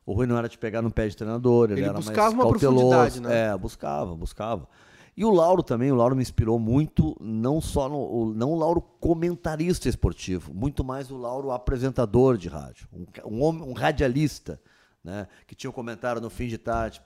O 0.05 0.11
Rui 0.11 0.27
não 0.27 0.37
era 0.37 0.49
de 0.49 0.57
pegar 0.57 0.81
no 0.81 0.91
pé 0.91 1.07
de 1.07 1.15
treinador, 1.15 1.71
ele, 1.71 1.79
ele 1.79 1.87
era 1.87 1.93
buscava 1.93 2.21
mais 2.21 2.33
uma 2.33 2.49
profundidade, 2.49 3.21
né? 3.21 3.47
É, 3.47 3.57
buscava, 3.57 4.13
buscava. 4.13 4.67
E 5.15 5.23
o 5.23 5.29
Lauro 5.29 5.61
também, 5.61 5.91
o 5.91 5.95
Lauro 5.95 6.15
me 6.15 6.21
inspirou 6.21 6.57
muito, 6.57 7.15
não 7.21 7.61
só 7.61 7.87
no, 7.87 7.97
o, 7.97 8.33
não 8.33 8.51
o 8.51 8.57
Lauro 8.57 8.81
comentarista 8.81 9.87
esportivo, 9.87 10.53
muito 10.53 10.83
mais 10.83 11.11
o 11.11 11.17
Lauro 11.17 11.51
apresentador 11.51 12.37
de 12.37 12.49
rádio, 12.49 12.87
um, 12.91 13.05
um, 13.25 13.43
homem, 13.43 13.61
um 13.61 13.73
radialista 13.73 14.59
né? 15.03 15.27
Que 15.45 15.53
tinha 15.53 15.69
um 15.69 15.73
comentário 15.73 16.21
no 16.21 16.29
fim 16.29 16.47
de 16.47 16.57
tarde. 16.57 17.01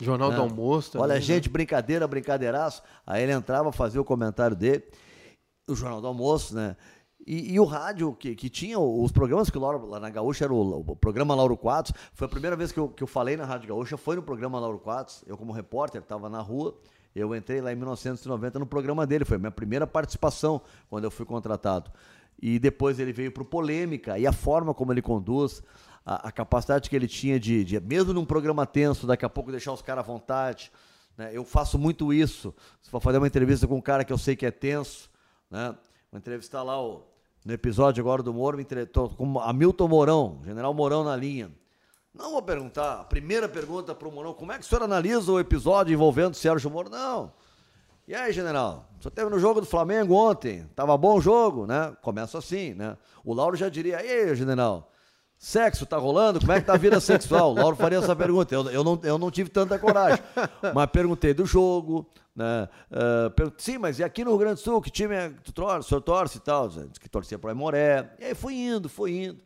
Jornal 0.00 0.30
né? 0.30 0.36
do 0.36 0.42
Almoço. 0.42 0.92
Também, 0.92 1.04
Olha, 1.04 1.14
né? 1.14 1.20
gente, 1.20 1.48
brincadeira, 1.48 2.08
brincadeiraço. 2.08 2.82
Aí 3.06 3.22
ele 3.22 3.32
entrava, 3.32 3.70
fazia 3.70 4.00
o 4.00 4.04
comentário 4.04 4.56
dele. 4.56 4.82
O 5.68 5.74
Jornal 5.74 6.00
do 6.00 6.06
Almoço, 6.06 6.54
né? 6.54 6.76
E, 7.26 7.54
e, 7.54 7.60
o 7.60 7.64
rádio, 7.64 8.12
que, 8.14 8.34
que 8.34 8.50
tinha 8.50 8.78
os 8.78 9.10
programas 9.10 9.48
que 9.48 9.56
o 9.56 9.60
Lauro, 9.60 9.86
lá 9.86 9.98
na 9.98 10.10
Gaúcha 10.10 10.44
era 10.44 10.52
o, 10.52 10.80
o, 10.80 10.96
programa 10.96 11.34
Lauro 11.34 11.56
Quadros. 11.56 11.94
Foi 12.12 12.26
a 12.26 12.28
primeira 12.28 12.54
vez 12.54 12.70
que 12.70 12.78
eu, 12.78 12.88
que 12.88 13.02
eu 13.02 13.06
falei 13.06 13.36
na 13.36 13.44
Rádio 13.44 13.68
Gaúcha, 13.68 13.96
foi 13.96 14.16
no 14.16 14.22
programa 14.22 14.60
Lauro 14.60 14.78
Quadros. 14.78 15.24
Eu, 15.26 15.36
como 15.36 15.52
repórter, 15.52 16.02
estava 16.02 16.28
na 16.28 16.40
rua. 16.40 16.76
Eu 17.14 17.34
entrei 17.34 17.60
lá 17.60 17.72
em 17.72 17.76
1990 17.76 18.58
no 18.58 18.66
programa 18.66 19.06
dele. 19.06 19.24
Foi 19.24 19.36
a 19.36 19.40
minha 19.40 19.50
primeira 19.50 19.86
participação 19.86 20.60
quando 20.90 21.04
eu 21.04 21.10
fui 21.10 21.24
contratado 21.24 21.90
e 22.40 22.58
depois 22.58 22.98
ele 22.98 23.12
veio 23.12 23.32
para 23.32 23.42
o 23.42 23.46
Polêmica, 23.46 24.18
e 24.18 24.26
a 24.26 24.32
forma 24.32 24.74
como 24.74 24.92
ele 24.92 25.02
conduz, 25.02 25.62
a, 26.04 26.28
a 26.28 26.32
capacidade 26.32 26.90
que 26.90 26.96
ele 26.96 27.08
tinha 27.08 27.38
de, 27.40 27.64
de, 27.64 27.80
mesmo 27.80 28.12
num 28.12 28.24
programa 28.24 28.66
tenso, 28.66 29.06
daqui 29.06 29.24
a 29.24 29.30
pouco 29.30 29.50
deixar 29.50 29.72
os 29.72 29.80
caras 29.80 30.04
à 30.04 30.06
vontade. 30.06 30.70
Né? 31.16 31.30
Eu 31.32 31.44
faço 31.44 31.78
muito 31.78 32.12
isso. 32.12 32.54
Se 32.82 32.90
for 32.90 33.00
fazer 33.00 33.18
uma 33.18 33.26
entrevista 33.26 33.66
com 33.66 33.76
um 33.76 33.80
cara 33.80 34.04
que 34.04 34.12
eu 34.12 34.18
sei 34.18 34.36
que 34.36 34.44
é 34.44 34.50
tenso, 34.50 35.10
né? 35.50 35.74
vou 36.10 36.18
entrevistar 36.18 36.62
lá 36.62 36.80
o, 36.82 37.02
no 37.44 37.52
episódio 37.52 38.00
agora 38.00 38.22
do 38.22 38.32
Moro, 38.32 38.58
estou 38.60 39.10
com 39.10 39.38
Hamilton 39.38 39.88
Mourão, 39.88 40.40
General 40.44 40.72
Mourão 40.72 41.04
na 41.04 41.14
linha. 41.14 41.50
Não 42.14 42.30
vou 42.30 42.42
perguntar, 42.42 43.00
a 43.00 43.04
primeira 43.04 43.48
pergunta 43.48 43.94
para 43.94 44.08
o 44.08 44.12
Mourão, 44.12 44.32
como 44.32 44.52
é 44.52 44.58
que 44.58 44.64
o 44.64 44.66
senhor 44.66 44.82
analisa 44.82 45.30
o 45.30 45.38
episódio 45.38 45.92
envolvendo 45.92 46.32
o 46.32 46.36
Sérgio 46.36 46.70
Moro? 46.70 46.88
Não. 46.88 47.32
E 48.06 48.14
aí, 48.14 48.32
general? 48.32 48.88
Só 49.00 49.10
teve 49.10 49.28
no 49.28 49.38
jogo 49.38 49.60
do 49.60 49.66
Flamengo 49.66 50.14
ontem. 50.14 50.66
Tava 50.74 50.96
bom 50.96 51.16
o 51.16 51.20
jogo, 51.20 51.66
né? 51.66 51.94
Começa 52.02 52.38
assim, 52.38 52.72
né? 52.72 52.96
O 53.24 53.34
Lauro 53.34 53.56
já 53.56 53.68
diria, 53.68 54.02
e 54.02 54.10
aí, 54.10 54.36
general? 54.36 54.90
Sexo 55.38 55.84
tá 55.84 55.96
rolando? 55.96 56.40
Como 56.40 56.52
é 56.52 56.60
que 56.60 56.66
tá 56.66 56.74
a 56.74 56.78
vida 56.78 57.00
sexual? 57.00 57.52
Lauro 57.54 57.76
faria 57.76 57.98
essa 57.98 58.16
pergunta. 58.16 58.54
Eu, 58.54 58.70
eu, 58.70 58.84
não, 58.84 59.00
eu 59.02 59.18
não 59.18 59.30
tive 59.30 59.50
tanta 59.50 59.78
coragem. 59.78 60.22
Mas 60.74 60.86
perguntei 60.90 61.34
do 61.34 61.44
jogo, 61.44 62.08
né? 62.34 62.68
Uh, 62.90 63.30
per... 63.30 63.52
Sim, 63.58 63.78
mas 63.78 63.98
e 63.98 64.04
aqui 64.04 64.24
no 64.24 64.30
Rio 64.30 64.38
Grande 64.38 64.54
do 64.54 64.60
Sul, 64.60 64.80
que 64.80 64.90
time 64.90 65.14
é 65.14 65.28
que 65.30 65.42
tu 65.42 65.52
torce? 65.52 65.86
O 65.86 65.88
senhor 65.88 66.00
torce 66.00 66.38
e 66.38 66.40
tal? 66.40 66.68
Diz 66.68 66.98
que 66.98 67.08
torcia 67.08 67.38
para 67.38 67.52
o 67.52 67.56
Moré. 67.56 68.14
E 68.18 68.24
aí 68.24 68.34
foi 68.34 68.54
indo, 68.54 68.88
foi 68.88 69.12
indo. 69.12 69.40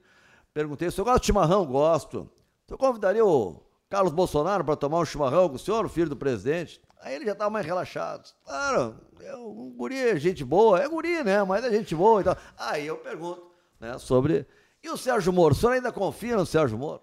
Perguntei, 0.54 0.88
o 0.88 0.92
senhor 0.92 1.04
gosta 1.04 1.20
de 1.20 1.26
chimarrão? 1.26 1.66
Gosto. 1.66 2.20
O 2.20 2.68
senhor 2.68 2.78
convidaria 2.78 3.24
o 3.24 3.62
Carlos 3.88 4.12
Bolsonaro 4.12 4.64
para 4.64 4.76
tomar 4.76 4.98
um 4.98 5.04
chimarrão 5.04 5.48
com 5.48 5.56
o 5.56 5.58
senhor, 5.58 5.84
o 5.84 5.88
filho 5.88 6.08
do 6.08 6.16
presidente? 6.16 6.80
Aí 7.00 7.14
ele 7.14 7.24
já 7.24 7.32
estava 7.32 7.50
mais 7.50 7.64
relaxado. 7.64 8.28
Claro, 8.44 8.96
é 9.20 9.36
um 9.36 9.72
guri 9.76 9.96
é 9.96 10.16
gente 10.16 10.44
boa, 10.44 10.80
é 10.80 10.88
guri, 10.88 11.22
né? 11.22 11.42
Mas 11.44 11.64
é 11.64 11.70
gente 11.70 11.94
boa 11.94 12.20
e 12.20 12.24
tal. 12.24 12.36
Aí 12.56 12.86
eu 12.86 12.96
pergunto, 12.96 13.42
né, 13.80 13.98
sobre. 13.98 14.46
E 14.82 14.88
o 14.88 14.96
Sérgio 14.96 15.32
Moro? 15.32 15.54
O 15.54 15.56
senhor 15.56 15.72
ainda 15.72 15.92
confia 15.92 16.36
no 16.36 16.46
Sérgio 16.46 16.78
Moro? 16.78 17.02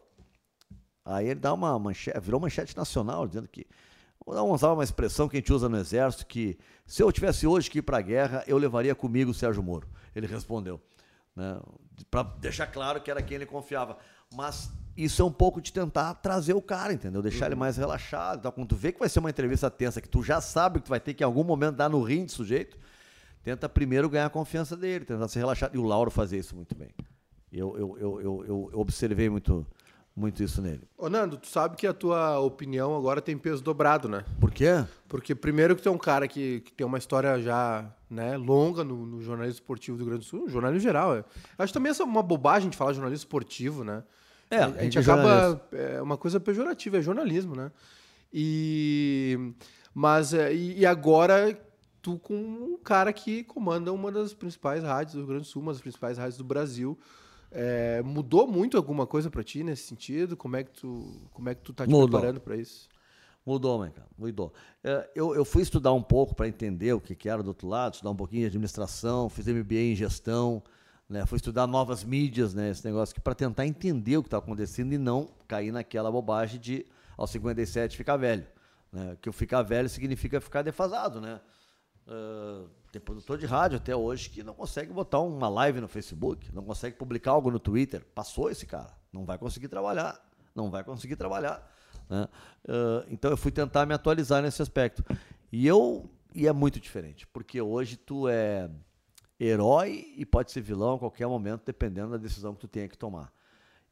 Aí 1.03 1.27
ele 1.27 1.39
dá 1.39 1.53
uma 1.53 1.77
manchete, 1.77 2.19
virou 2.19 2.39
manchete 2.39 2.75
nacional, 2.75 3.27
dizendo 3.27 3.47
que. 3.47 3.67
Vou 4.25 4.53
usar 4.53 4.73
uma 4.73 4.83
expressão 4.83 5.29
que 5.29 5.37
a 5.37 5.39
gente 5.39 5.53
usa 5.53 5.69
no 5.69 5.77
Exército, 5.77 6.25
que 6.25 6.57
se 6.87 7.03
eu 7.03 7.11
tivesse 7.11 7.45
hoje 7.45 7.69
que 7.69 7.77
ir 7.77 7.81
para 7.83 7.99
a 7.99 8.01
guerra, 8.01 8.43
eu 8.47 8.57
levaria 8.57 8.95
comigo 8.95 9.29
o 9.29 9.33
Sérgio 9.33 9.61
Moro. 9.61 9.87
Ele 10.15 10.25
respondeu. 10.25 10.81
Né, 11.35 11.59
para 12.09 12.23
deixar 12.23 12.65
claro 12.67 13.01
que 13.01 13.11
era 13.11 13.21
quem 13.21 13.35
ele 13.35 13.45
confiava. 13.45 13.97
Mas 14.33 14.71
isso 14.97 15.21
é 15.21 15.25
um 15.25 15.31
pouco 15.31 15.61
de 15.61 15.71
tentar 15.71 16.15
trazer 16.15 16.53
o 16.53 16.61
cara, 16.61 16.93
entendeu? 16.93 17.21
Deixar 17.21 17.45
uhum. 17.45 17.49
ele 17.49 17.55
mais 17.55 17.77
relaxado. 17.77 18.39
Então, 18.39 18.51
quando 18.51 18.69
tu 18.69 18.75
vê 18.75 18.91
que 18.91 18.99
vai 18.99 19.09
ser 19.09 19.19
uma 19.19 19.29
entrevista 19.29 19.69
tensa, 19.69 20.01
que 20.01 20.09
tu 20.09 20.23
já 20.23 20.41
sabe 20.41 20.79
que 20.79 20.85
tu 20.85 20.89
vai 20.89 20.99
ter 20.99 21.13
que 21.13 21.23
em 21.23 21.25
algum 21.25 21.43
momento 21.43 21.75
dar 21.75 21.89
no 21.89 22.01
rim 22.01 22.25
de 22.25 22.31
sujeito, 22.31 22.77
tenta 23.43 23.69
primeiro 23.69 24.09
ganhar 24.09 24.25
a 24.25 24.29
confiança 24.29 24.75
dele, 24.75 25.05
tentar 25.05 25.27
se 25.27 25.37
relaxar. 25.37 25.69
E 25.73 25.77
o 25.77 25.83
Lauro 25.83 26.09
fazia 26.09 26.39
isso 26.39 26.55
muito 26.55 26.73
bem. 26.73 26.89
Eu, 27.57 27.77
eu, 27.77 27.97
eu, 27.99 28.21
eu, 28.21 28.69
eu 28.73 28.79
observei 28.79 29.29
muito, 29.29 29.65
muito 30.15 30.43
isso 30.43 30.61
nele. 30.61 30.81
Ô 30.97 31.09
Nando, 31.09 31.37
tu 31.37 31.47
sabe 31.47 31.75
que 31.75 31.87
a 31.87 31.93
tua 31.93 32.39
opinião 32.39 32.95
agora 32.95 33.21
tem 33.21 33.37
peso 33.37 33.63
dobrado, 33.63 34.09
né? 34.09 34.25
Por 34.39 34.51
quê? 34.51 34.83
Porque 35.07 35.33
primeiro 35.33 35.75
que 35.75 35.81
tu 35.81 35.89
é 35.89 35.91
um 35.91 35.97
cara 35.97 36.27
que, 36.27 36.61
que 36.61 36.73
tem 36.73 36.85
uma 36.85 36.97
história 36.97 37.39
já 37.41 37.89
né, 38.09 38.35
longa 38.37 38.83
no, 38.83 39.05
no 39.05 39.21
jornalismo 39.21 39.59
esportivo 39.59 39.97
do 39.97 40.01
Rio 40.01 40.11
Grande 40.11 40.25
do 40.25 40.29
Sul, 40.29 40.41
no 40.41 40.49
jornalismo 40.49 40.83
geral. 40.83 41.15
É. 41.15 41.23
Acho 41.57 41.73
também 41.73 41.89
essa 41.89 42.03
é 42.03 42.05
uma 42.05 42.23
bobagem 42.23 42.69
de 42.69 42.77
falar 42.77 42.93
jornalismo 42.93 43.23
esportivo, 43.23 43.83
né? 43.83 44.03
É, 44.49 44.59
a, 44.59 44.67
a 44.67 44.83
gente 44.83 44.99
acaba. 44.99 45.61
É 45.71 46.01
uma 46.01 46.17
coisa 46.17 46.39
pejorativa, 46.39 46.97
é 46.97 47.01
jornalismo, 47.01 47.55
né? 47.55 47.71
E. 48.33 49.53
Mas. 49.93 50.33
É, 50.33 50.53
e, 50.53 50.79
e 50.79 50.85
agora 50.85 51.57
tu 52.01 52.19
com 52.19 52.35
um 52.35 52.77
cara 52.83 53.11
que 53.11 53.43
comanda 53.43 53.91
uma 53.91 54.11
das 54.11 54.33
principais 54.33 54.83
rádios 54.83 55.15
do 55.15 55.19
Rio 55.19 55.27
Grande 55.27 55.43
do 55.43 55.47
Sul, 55.47 55.61
uma 55.61 55.71
das 55.71 55.81
principais 55.81 56.17
rádios 56.17 56.37
do 56.37 56.43
Brasil. 56.43 56.97
É, 57.57 58.01
mudou 58.03 58.45
muito 58.45 58.75
alguma 58.75 59.07
coisa 59.07 59.29
para 59.29 59.41
ti 59.41 59.63
nesse 59.63 59.83
sentido? 59.83 60.35
Como 60.35 60.57
é 60.57 60.63
que 60.65 60.71
tu, 60.71 61.29
como 61.31 61.47
é 61.47 61.55
que 61.55 61.61
tu 61.61 61.73
tá 61.73 61.85
te 61.85 61.89
mudou. 61.89 62.09
preparando 62.09 62.41
para 62.41 62.57
isso? 62.57 62.89
Mudou, 63.45 63.77
mãe, 63.77 63.91
cara, 63.91 64.09
mudou. 64.17 64.51
É, 64.83 65.09
eu, 65.15 65.33
eu 65.33 65.45
fui 65.45 65.61
estudar 65.61 65.93
um 65.93 66.01
pouco 66.01 66.35
para 66.35 66.49
entender 66.49 66.91
o 66.91 66.99
que, 66.99 67.15
que 67.15 67.29
era 67.29 67.41
do 67.41 67.47
outro 67.47 67.65
lado, 67.65 67.93
estudar 67.93 68.09
um 68.09 68.15
pouquinho 68.15 68.41
de 68.41 68.47
administração, 68.47 69.29
fiz 69.29 69.47
MBA 69.47 69.75
em 69.75 69.95
gestão, 69.95 70.61
Né? 71.07 71.25
Fui 71.25 71.37
estudar 71.37 71.65
novas 71.65 72.03
mídias, 72.03 72.53
né? 72.53 72.71
Esse 72.71 72.83
negócio 72.83 73.13
aqui, 73.13 73.21
para 73.21 73.35
tentar 73.35 73.65
entender 73.65 74.17
o 74.17 74.21
que 74.21 74.27
está 74.27 74.37
acontecendo 74.37 74.91
e 74.91 74.97
não 74.97 75.29
cair 75.47 75.71
naquela 75.71 76.11
bobagem 76.11 76.59
de 76.59 76.85
aos 77.15 77.29
57 77.29 77.95
ficar 77.95 78.17
velho. 78.17 78.45
Né? 78.91 79.15
Que 79.21 79.29
o 79.29 79.33
ficar 79.33 79.61
velho 79.61 79.87
significa 79.87 80.41
ficar 80.41 80.61
defasado, 80.61 81.21
né? 81.21 81.39
Uh, 82.05 82.69
tem 82.95 83.01
produtor 83.01 83.37
de 83.37 83.45
rádio 83.45 83.77
até 83.77 83.93
hoje 83.93 84.29
que 84.29 84.41
não 84.41 84.53
consegue 84.53 84.93
botar 84.93 85.19
uma 85.19 85.49
live 85.49 85.81
no 85.81 85.87
Facebook, 85.87 86.49
não 86.53 86.63
consegue 86.63 86.95
publicar 86.95 87.31
algo 87.31 87.51
no 87.51 87.59
Twitter. 87.59 88.05
Passou 88.15 88.49
esse 88.49 88.65
cara, 88.65 88.95
não 89.11 89.25
vai 89.25 89.37
conseguir 89.37 89.67
trabalhar, 89.67 90.17
não 90.55 90.71
vai 90.71 90.81
conseguir 90.81 91.17
trabalhar. 91.17 91.69
Né? 92.09 92.27
Uh, 92.63 93.05
então 93.09 93.29
eu 93.29 93.35
fui 93.35 93.51
tentar 93.51 93.85
me 93.85 93.93
atualizar 93.93 94.41
nesse 94.41 94.61
aspecto. 94.61 95.03
E 95.51 95.67
eu 95.67 96.09
e 96.33 96.47
é 96.47 96.53
muito 96.53 96.79
diferente, 96.79 97.27
porque 97.27 97.61
hoje 97.61 97.97
tu 97.97 98.29
é 98.29 98.69
herói 99.37 100.13
e 100.15 100.25
pode 100.25 100.53
ser 100.53 100.61
vilão 100.61 100.95
a 100.95 100.99
qualquer 100.99 101.27
momento, 101.27 101.63
dependendo 101.65 102.11
da 102.11 102.17
decisão 102.17 102.53
que 102.53 102.61
tu 102.61 102.67
tenha 102.67 102.87
que 102.87 102.97
tomar. 102.97 103.33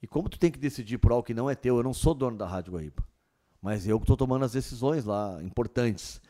E 0.01 0.07
como 0.07 0.29
tu 0.29 0.39
tem 0.39 0.49
que 0.49 0.59
decidir 0.59 0.97
por 0.97 1.11
algo 1.11 1.23
que 1.23 1.33
não 1.33 1.49
é 1.49 1.55
teu, 1.55 1.75
eu 1.75 1.83
não 1.83 1.93
sou 1.93 2.13
dono 2.13 2.37
da 2.37 2.47
Rádio 2.47 2.73
Guaíba, 2.73 3.03
mas 3.61 3.85
eu 3.85 3.99
que 3.99 4.03
estou 4.03 4.15
tomando 4.15 4.45
as 4.45 4.53
decisões 4.53 5.03
lá, 5.03 5.43
importantes. 5.43 6.21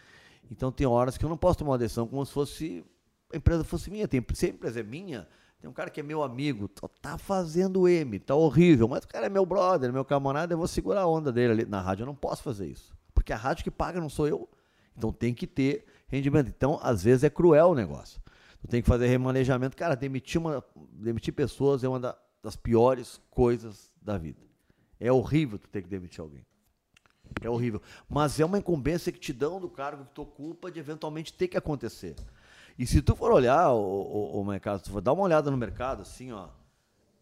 Então 0.52 0.72
tem 0.72 0.86
horas 0.86 1.18
que 1.18 1.26
eu 1.26 1.30
não 1.30 1.38
posso 1.38 1.60
tomar 1.60 1.72
uma 1.72 1.78
decisão 1.78 2.08
como 2.08 2.26
se 2.26 2.32
fosse 2.32 2.86
a 3.34 3.38
empresa 3.38 3.64
fosse 3.64 3.90
minha. 3.90 4.08
Tem, 4.08 4.24
se 4.34 4.46
a 4.46 4.50
empresa 4.50 4.80
é 4.80 4.84
minha, 4.84 5.28
tem 5.60 5.70
um 5.70 5.74
cara 5.74 5.90
que 5.90 6.00
é 6.00 6.04
meu 6.04 6.22
amigo, 6.22 6.70
tá 7.02 7.18
fazendo 7.18 7.88
M, 7.88 8.20
tá 8.20 8.36
horrível, 8.36 8.88
mas 8.88 9.04
o 9.04 9.08
cara 9.08 9.26
é 9.26 9.30
meu 9.30 9.46
brother, 9.46 9.92
meu 9.92 10.06
camarada, 10.06 10.54
eu 10.54 10.58
vou 10.58 10.68
segurar 10.68 11.02
a 11.02 11.08
onda 11.08 11.32
dele 11.32 11.54
ali. 11.54 11.66
Na 11.66 11.82
rádio 11.82 12.04
eu 12.04 12.08
não 12.08 12.16
posso 12.16 12.44
fazer 12.44 12.68
isso, 12.68 12.96
porque 13.14 13.34
a 13.34 13.38
rádio 13.38 13.64
que 13.64 13.72
paga 13.72 14.00
não 14.00 14.10
sou 14.10 14.28
eu. 14.28 14.48
Então 14.96 15.12
tem 15.12 15.34
que 15.34 15.48
ter 15.48 15.86
rendimento. 16.08 16.54
Então, 16.56 16.80
às 16.84 17.04
vezes 17.04 17.24
é 17.24 17.30
cruel 17.30 17.70
o 17.70 17.76
negócio. 17.76 18.22
Tu 18.62 18.68
tem 18.68 18.82
que 18.82 18.88
fazer 18.88 19.08
remanejamento. 19.08 19.76
Cara, 19.76 19.96
demitir, 19.96 20.40
uma, 20.40 20.64
demitir 20.92 21.34
pessoas 21.34 21.84
é 21.84 21.90
uma 21.90 22.16
das 22.42 22.56
piores 22.56 23.20
coisas 23.32 23.92
da 24.00 24.18
vida. 24.18 24.40
É 25.00 25.12
horrível 25.12 25.58
tu 25.58 25.68
ter 25.68 25.82
que 25.82 25.90
demitir 25.90 26.22
alguém. 26.22 26.46
É 27.42 27.50
horrível. 27.50 27.82
Mas 28.10 28.40
é 28.40 28.46
uma 28.46 28.58
incumbência 28.58 29.12
que 29.12 29.20
te 29.20 29.34
dão 29.34 29.60
do 29.60 29.70
cargo 29.70 30.06
que 30.06 30.12
tu 30.14 30.22
ocupa 30.22 30.72
de 30.72 30.80
eventualmente 30.80 31.34
ter 31.34 31.48
que 31.48 31.58
acontecer. 31.58 32.16
E 32.78 32.86
se 32.88 33.02
tu 33.02 33.16
for 33.16 33.32
olhar 33.32 33.72
o, 33.72 34.44
mercado, 34.44 34.82
tu 34.82 34.92
for 34.92 35.02
dar 35.02 35.14
uma 35.14 35.24
olhada 35.24 35.52
no 35.52 35.58
mercado, 35.58 36.02
assim, 36.02 36.32
ó, 36.32 36.48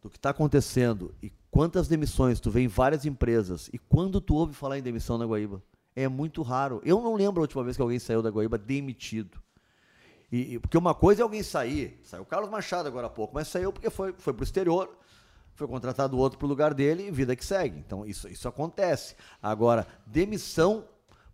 do 0.02 0.10
que 0.10 0.18
está 0.18 0.30
acontecendo 0.30 1.14
e 1.22 1.32
quantas 1.50 1.88
demissões 1.88 2.40
tu 2.40 2.50
vê 2.50 2.62
em 2.62 2.68
várias 2.68 3.06
empresas 3.06 3.70
e 3.74 3.78
quando 3.78 4.22
tu 4.22 4.36
ouve 4.36 4.54
falar 4.54 4.78
em 4.78 4.82
demissão 4.82 5.18
na 5.18 5.26
Guaíba, 5.26 5.62
é 5.96 6.08
muito 6.08 6.42
raro. 6.42 6.82
Eu 6.86 7.02
não 7.02 7.16
lembro 7.16 7.42
a 7.42 7.44
última 7.44 7.64
vez 7.64 7.76
que 7.76 7.82
alguém 7.82 8.00
saiu 8.00 8.22
da 8.22 8.30
Guaíba 8.30 8.58
demitido. 8.58 9.42
E, 10.32 10.56
e, 10.56 10.60
porque 10.60 10.78
uma 10.78 10.96
coisa 10.96 11.22
é 11.22 11.24
alguém 11.24 11.44
sair, 11.44 12.00
saiu 12.04 12.24
o 12.24 12.26
Carlos 12.26 12.50
Machado 12.50 12.88
agora 12.88 13.08
há 13.08 13.10
pouco, 13.10 13.34
mas 13.34 13.50
saiu 13.50 13.74
porque 13.74 13.90
foi, 13.90 14.14
foi 14.14 14.32
para 14.32 14.42
o 14.42 14.46
exterior, 14.46 14.90
foi 15.62 15.68
contratado 15.68 16.18
outro 16.18 16.40
para 16.40 16.46
o 16.48 16.50
lugar 16.50 16.74
dele 16.74 17.08
e 17.08 17.12
vida 17.12 17.36
que 17.36 17.46
segue. 17.46 17.78
Então 17.78 18.04
isso, 18.06 18.28
isso 18.28 18.48
acontece. 18.48 19.16
Agora, 19.42 19.86
demissão 20.08 20.86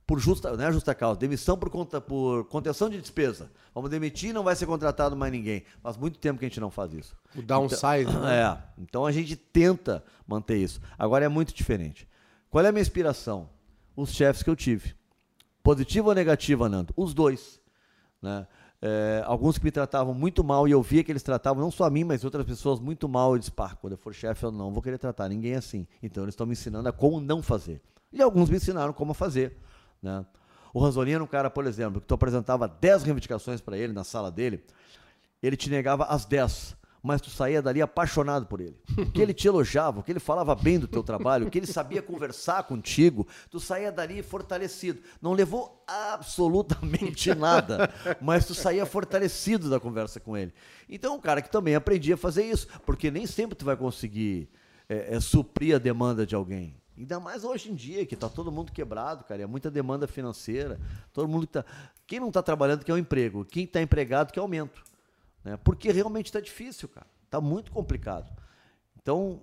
por 0.05 0.19
justa, 0.19 0.55
não 0.55 0.65
é 0.65 0.71
justa 0.71 0.93
causa, 0.93 1.19
demissão 1.19 1.57
por, 1.57 1.69
conta, 1.69 1.99
por 2.01 2.45
contenção 2.45 2.89
de 2.89 2.99
despesa. 2.99 3.49
Vamos 3.73 3.89
demitir 3.89 4.33
não 4.33 4.43
vai 4.43 4.55
ser 4.55 4.65
contratado 4.65 5.15
mais 5.15 5.31
ninguém. 5.31 5.63
Faz 5.81 5.95
muito 5.95 6.19
tempo 6.19 6.39
que 6.39 6.45
a 6.45 6.47
gente 6.49 6.59
não 6.59 6.69
faz 6.69 6.93
isso. 6.93 7.15
O 7.35 7.41
downside. 7.41 8.09
Então, 8.09 8.21
né? 8.21 8.41
É. 8.41 8.81
Então 8.81 9.05
a 9.05 9.11
gente 9.11 9.35
tenta 9.35 10.03
manter 10.27 10.57
isso. 10.57 10.81
Agora 10.97 11.23
é 11.23 11.29
muito 11.29 11.53
diferente. 11.53 12.07
Qual 12.49 12.63
é 12.63 12.67
a 12.67 12.71
minha 12.71 12.81
inspiração? 12.81 13.49
Os 13.95 14.11
chefes 14.11 14.43
que 14.43 14.49
eu 14.49 14.55
tive. 14.55 14.93
Positiva 15.63 16.09
ou 16.09 16.15
negativa, 16.15 16.67
Nando? 16.67 16.93
Os 16.97 17.13
dois. 17.13 17.61
Né? 18.21 18.47
É, 18.81 19.23
alguns 19.25 19.57
que 19.57 19.65
me 19.65 19.71
tratavam 19.71 20.13
muito 20.13 20.43
mal 20.43 20.67
e 20.67 20.71
eu 20.71 20.81
via 20.83 21.03
que 21.03 21.11
eles 21.11 21.23
tratavam 21.23 21.61
não 21.61 21.71
só 21.71 21.85
a 21.85 21.89
mim, 21.89 22.03
mas 22.03 22.23
outras 22.23 22.45
pessoas 22.45 22.79
muito 22.79 23.09
mal. 23.09 23.33
Eu 23.33 23.39
disse, 23.39 23.51
pá, 23.51 23.75
quando 23.75 23.93
eu 23.93 23.97
for 23.97 24.13
chefe, 24.13 24.43
eu 24.43 24.51
não 24.51 24.71
vou 24.71 24.81
querer 24.81 24.97
tratar 24.97 25.27
ninguém 25.29 25.55
assim. 25.55 25.87
Então 26.01 26.23
eles 26.23 26.33
estão 26.33 26.45
me 26.45 26.53
ensinando 26.53 26.87
a 26.87 26.91
como 26.91 27.19
não 27.19 27.41
fazer. 27.41 27.81
E 28.11 28.21
alguns 28.21 28.49
me 28.49 28.57
ensinaram 28.57 28.93
como 28.93 29.13
fazer. 29.13 29.57
Né? 30.01 30.25
O 30.73 30.79
Ranzolino, 30.79 31.23
um 31.23 31.27
cara, 31.27 31.49
por 31.49 31.65
exemplo, 31.65 31.99
que 31.99 32.07
tu 32.07 32.13
apresentava 32.13 32.67
10 32.67 33.03
reivindicações 33.03 33.59
para 33.61 33.77
ele 33.77 33.93
na 33.93 34.03
sala 34.03 34.31
dele, 34.31 34.63
ele 35.41 35.57
te 35.57 35.69
negava 35.69 36.05
as 36.05 36.25
10 36.25 36.75
mas 37.01 37.21
tu 37.21 37.29
saía 37.29 37.61
dali 37.61 37.81
apaixonado 37.81 38.45
por 38.45 38.59
ele. 38.59 38.77
Que 39.13 39.21
ele 39.21 39.33
te 39.33 39.47
elogiava, 39.47 40.03
que 40.03 40.11
ele 40.11 40.19
falava 40.19 40.55
bem 40.55 40.79
do 40.79 40.87
teu 40.87 41.03
trabalho, 41.03 41.49
que 41.49 41.57
ele 41.57 41.67
sabia 41.67 42.01
conversar 42.01 42.63
contigo, 42.63 43.27
tu 43.49 43.59
saía 43.59 43.91
dali 43.91 44.21
fortalecido. 44.21 45.01
Não 45.21 45.33
levou 45.33 45.83
absolutamente 45.87 47.33
nada, 47.35 47.89
mas 48.21 48.45
tu 48.45 48.53
saía 48.53 48.85
fortalecido 48.85 49.69
da 49.69 49.79
conversa 49.79 50.19
com 50.19 50.35
ele. 50.35 50.53
Então, 50.89 51.15
um 51.15 51.19
cara 51.19 51.41
que 51.41 51.49
também 51.49 51.75
aprendia 51.75 52.15
a 52.15 52.17
fazer 52.17 52.43
isso, 52.43 52.67
porque 52.85 53.11
nem 53.11 53.25
sempre 53.25 53.55
tu 53.55 53.65
vai 53.65 53.75
conseguir 53.75 54.49
é, 54.89 55.15
é, 55.15 55.19
suprir 55.19 55.75
a 55.75 55.79
demanda 55.79 56.25
de 56.25 56.35
alguém. 56.35 56.75
Ainda 56.97 57.19
mais 57.19 57.43
hoje 57.43 57.71
em 57.71 57.75
dia, 57.75 58.05
que 58.05 58.15
está 58.15 58.27
todo 58.27 58.51
mundo 58.51 58.71
quebrado, 58.71 59.23
cara, 59.23 59.43
é 59.43 59.45
muita 59.45 59.69
demanda 59.69 60.07
financeira. 60.07 60.79
Todo 61.13 61.27
mundo 61.27 61.45
que 61.45 61.53
tá. 61.53 61.65
Quem 62.07 62.19
não 62.19 62.29
está 62.29 62.41
trabalhando 62.41 62.83
quer 62.83 62.93
o 62.93 62.95
um 62.95 62.97
emprego, 62.97 63.45
quem 63.45 63.65
está 63.65 63.81
empregado 63.81 64.31
quer 64.31 64.39
aumento. 64.39 64.83
Né? 65.47 65.55
Porque 65.63 65.89
realmente 65.93 66.25
está 66.25 66.41
difícil, 66.41 66.89
cara. 66.89 67.07
Está 67.23 67.39
muito 67.39 67.71
complicado. 67.71 68.29
Então, 69.01 69.39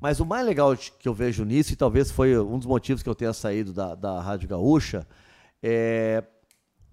mas 0.00 0.18
o 0.18 0.24
mais 0.24 0.46
legal 0.46 0.74
que 0.74 1.06
eu 1.06 1.12
vejo 1.12 1.44
nisso, 1.44 1.74
e 1.74 1.76
talvez 1.76 2.10
foi 2.10 2.38
um 2.38 2.58
dos 2.58 2.66
motivos 2.66 3.02
que 3.02 3.08
eu 3.08 3.14
tenha 3.14 3.32
saído 3.34 3.70
da, 3.70 3.94
da 3.94 4.22
Rádio 4.22 4.48
Gaúcha, 4.48 5.06
é 5.62 6.24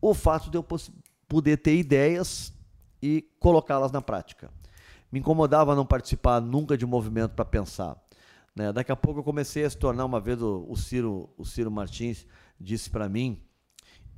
o 0.02 0.14
fato 0.14 0.50
de 0.50 0.58
eu 0.58 0.66
poder 1.30 1.58
ter 1.58 1.78
ideias 1.78 2.54
e 3.02 3.22
colocá-las 3.40 3.94
na 3.94 4.02
prática. 4.02 4.52
Me 5.10 5.20
incomodava 5.20 5.74
não 5.74 5.86
participar 5.86 6.42
nunca 6.42 6.78
de 6.78 6.86
movimento 6.86 7.32
para 7.32 7.46
pensar. 7.46 7.96
Né? 8.54 8.74
Daqui 8.74 8.92
a 8.92 8.98
pouco 8.98 9.22
eu 9.22 9.24
comecei 9.24 9.64
a 9.64 9.70
se 9.70 9.78
tornar, 9.78 10.04
uma 10.04 10.20
vez 10.20 10.42
o, 10.42 10.66
o 10.68 10.76
Ciro, 10.76 11.30
o 11.38 11.46
Ciro 11.46 11.72
Martins 11.72 12.26
disse 12.60 12.90
para 12.90 13.08
mim, 13.08 13.42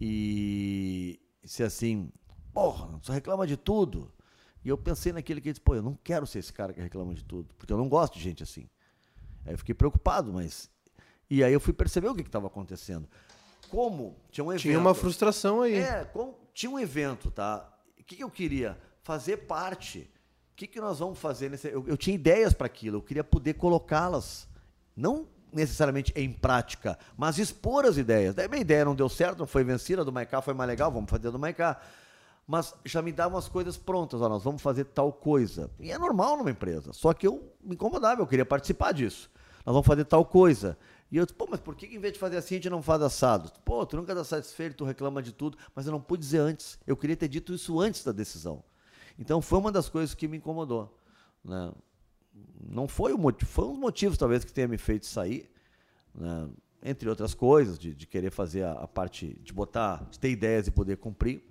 e 0.01 1.19
disse 1.43 1.61
assim, 1.61 2.11
porra, 2.51 2.99
só 3.03 3.13
reclama 3.13 3.45
de 3.45 3.57
tudo. 3.57 4.11
E 4.63 4.69
eu 4.69 4.77
pensei 4.77 5.11
naquele 5.11 5.41
que 5.41 5.51
disse, 5.51 5.61
pô, 5.61 5.75
eu 5.75 5.81
não 5.81 5.97
quero 6.03 6.25
ser 6.25 6.39
esse 6.39 6.53
cara 6.53 6.73
que 6.73 6.79
reclama 6.79 7.13
de 7.13 7.23
tudo, 7.23 7.53
porque 7.57 7.71
eu 7.71 7.77
não 7.77 7.89
gosto 7.89 8.13
de 8.13 8.23
gente 8.23 8.43
assim. 8.43 8.69
Aí 9.45 9.53
eu 9.53 9.57
fiquei 9.57 9.75
preocupado, 9.75 10.31
mas. 10.31 10.69
E 11.29 11.43
aí 11.43 11.51
eu 11.51 11.59
fui 11.59 11.73
perceber 11.73 12.07
o 12.07 12.15
que 12.15 12.21
estava 12.21 12.47
acontecendo. 12.47 13.07
Como 13.69 14.15
tinha 14.31 14.43
um 14.43 14.51
evento. 14.51 14.61
Tinha 14.61 14.79
uma 14.79 14.93
frustração 14.93 15.61
aí. 15.61 15.75
É, 15.75 16.05
como, 16.05 16.37
tinha 16.53 16.71
um 16.71 16.79
evento, 16.79 17.29
tá? 17.29 17.69
O 17.99 18.03
que, 18.03 18.15
que 18.15 18.23
eu 18.23 18.29
queria? 18.29 18.77
Fazer 19.01 19.37
parte. 19.37 20.09
O 20.53 20.55
que, 20.55 20.67
que 20.67 20.79
nós 20.79 20.99
vamos 20.99 21.19
fazer 21.19 21.49
nesse. 21.49 21.67
Eu, 21.67 21.85
eu 21.87 21.97
tinha 21.97 22.15
ideias 22.15 22.53
para 22.53 22.67
aquilo, 22.67 22.97
eu 22.97 23.01
queria 23.01 23.23
poder 23.23 23.55
colocá-las. 23.55 24.47
Não 24.95 25.27
necessariamente 25.51 26.11
em 26.15 26.31
prática, 26.31 26.97
mas 27.17 27.37
expor 27.37 27.85
as 27.85 27.97
ideias. 27.97 28.33
Daí 28.33 28.47
minha 28.47 28.61
ideia 28.61 28.85
não 28.85 28.95
deu 28.95 29.07
certo, 29.07 29.39
não 29.39 29.47
foi 29.47 29.63
vencida, 29.63 30.03
do 30.03 30.11
Maicá 30.11 30.41
foi 30.41 30.53
mais 30.53 30.67
legal, 30.67 30.91
vamos 30.91 31.09
fazer 31.09 31.29
do 31.29 31.37
Maicá 31.37 31.79
mas 32.47 32.73
já 32.85 33.01
me 33.01 33.11
davam 33.11 33.37
as 33.37 33.47
coisas 33.47 33.77
prontas. 33.77 34.21
Ó, 34.21 34.29
nós 34.29 34.43
vamos 34.43 34.61
fazer 34.61 34.85
tal 34.85 35.11
coisa. 35.11 35.69
E 35.79 35.91
é 35.91 35.97
normal 35.97 36.37
numa 36.37 36.51
empresa. 36.51 36.91
Só 36.93 37.13
que 37.13 37.25
eu 37.25 37.53
me 37.63 37.75
incomodava, 37.75 38.21
eu 38.21 38.27
queria 38.27 38.45
participar 38.45 38.91
disso. 38.91 39.29
Nós 39.65 39.73
vamos 39.73 39.87
fazer 39.87 40.05
tal 40.05 40.25
coisa. 40.25 40.77
E 41.09 41.17
eu 41.17 41.25
disse, 41.25 41.35
pô, 41.35 41.47
mas 41.49 41.59
por 41.59 41.75
que 41.75 41.85
em 41.85 41.99
vez 41.99 42.13
de 42.13 42.19
fazer 42.19 42.37
assim 42.37 42.55
a 42.55 42.57
gente 42.57 42.69
não 42.69 42.81
faz 42.81 43.01
assado? 43.01 43.51
Pô, 43.63 43.85
tu 43.85 43.95
nunca 43.95 44.11
está 44.11 44.23
satisfeito, 44.23 44.77
tu 44.77 44.83
reclama 44.83 45.21
de 45.21 45.31
tudo, 45.31 45.57
mas 45.75 45.85
eu 45.85 45.91
não 45.91 46.01
pude 46.01 46.21
dizer 46.21 46.39
antes. 46.39 46.79
Eu 46.85 46.97
queria 46.97 47.15
ter 47.15 47.27
dito 47.27 47.53
isso 47.53 47.79
antes 47.79 48.03
da 48.03 48.11
decisão. 48.11 48.63
Então 49.17 49.41
foi 49.41 49.59
uma 49.59 49.71
das 49.71 49.87
coisas 49.87 50.15
que 50.15 50.27
me 50.27 50.37
incomodou. 50.37 50.99
Né? 51.43 51.71
Não 52.67 52.87
foi 52.87 53.13
o 53.13 53.17
motivo, 53.17 53.49
foi 53.49 53.65
um 53.65 53.71
dos 53.71 53.79
motivos 53.79 54.17
talvez 54.17 54.43
que 54.43 54.51
tenha 54.51 54.67
me 54.67 54.77
feito 54.77 55.05
sair, 55.05 55.51
né? 56.15 56.49
entre 56.81 57.07
outras 57.07 57.33
coisas, 57.33 57.77
de, 57.77 57.93
de 57.93 58.07
querer 58.07 58.31
fazer 58.31 58.63
a, 58.63 58.71
a, 58.73 58.87
parte, 58.87 59.39
de 59.41 59.53
botar, 59.53 60.07
de 60.09 60.19
ter 60.19 60.29
ideias 60.29 60.67
e 60.67 60.71
poder 60.71 60.97
cumprir. 60.97 61.43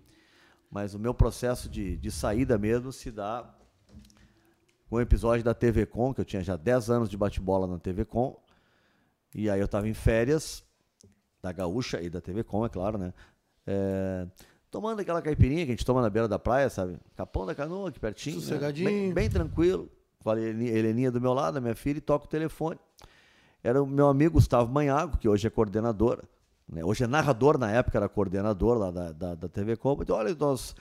Mas 0.72 0.94
o 0.94 0.98
meu 0.98 1.12
processo 1.12 1.68
de, 1.68 1.98
de 1.98 2.10
saída 2.10 2.56
mesmo 2.56 2.90
se 2.90 3.10
dá 3.10 3.54
com 4.88 4.96
o 4.96 5.00
episódio 5.02 5.44
da 5.44 5.52
TV 5.52 5.84
Com, 5.84 6.14
que 6.14 6.22
eu 6.22 6.24
tinha 6.24 6.42
já 6.42 6.56
10 6.56 6.88
anos 6.88 7.10
de 7.10 7.16
bate-bola 7.16 7.66
na 7.66 7.78
TV 7.78 8.06
Com. 8.06 8.40
E 9.34 9.50
aí 9.50 9.60
eu 9.60 9.66
estava 9.66 9.86
em 9.86 9.92
férias 9.92 10.64
da 11.42 11.52
Gaúcha 11.52 12.00
e 12.00 12.08
da 12.08 12.22
TV 12.22 12.42
Com, 12.42 12.64
é 12.64 12.70
claro, 12.70 12.96
né? 12.96 13.12
É, 13.66 14.26
tomando 14.70 14.98
aquela 15.00 15.20
caipirinha 15.20 15.66
que 15.66 15.72
a 15.72 15.74
gente 15.74 15.84
toma 15.84 16.00
na 16.00 16.08
beira 16.08 16.26
da 16.26 16.38
praia, 16.38 16.70
sabe? 16.70 16.98
Capão 17.14 17.44
da 17.44 17.54
canoa, 17.54 17.90
aqui 17.90 18.00
pertinho. 18.00 18.36
Né? 18.36 18.40
Sossegadinho. 18.40 18.90
Né? 18.90 18.96
Bem, 18.96 19.12
bem, 19.12 19.30
tranquilo. 19.30 19.90
Com 20.24 20.30
a 20.30 20.40
Heleninha 20.40 21.10
do 21.10 21.20
meu 21.20 21.34
lado, 21.34 21.58
a 21.58 21.60
minha 21.60 21.74
filha, 21.74 21.98
e 21.98 22.00
toco 22.00 22.24
o 22.24 22.28
telefone. 22.28 22.80
Era 23.62 23.82
o 23.82 23.86
meu 23.86 24.08
amigo 24.08 24.34
Gustavo 24.34 24.72
Manhago, 24.72 25.18
que 25.18 25.28
hoje 25.28 25.46
é 25.46 25.50
coordenador? 25.50 26.24
Hoje 26.80 27.04
é 27.04 27.06
narrador, 27.06 27.58
na 27.58 27.70
época 27.70 27.98
era 27.98 28.08
coordenador 28.08 28.78
lá 28.78 28.90
da, 28.90 29.12
da, 29.12 29.34
da 29.34 29.48
TV 29.48 29.76
Com. 29.76 29.98
Então, 30.00 30.16
olha, 30.16 30.34
nós 30.34 30.74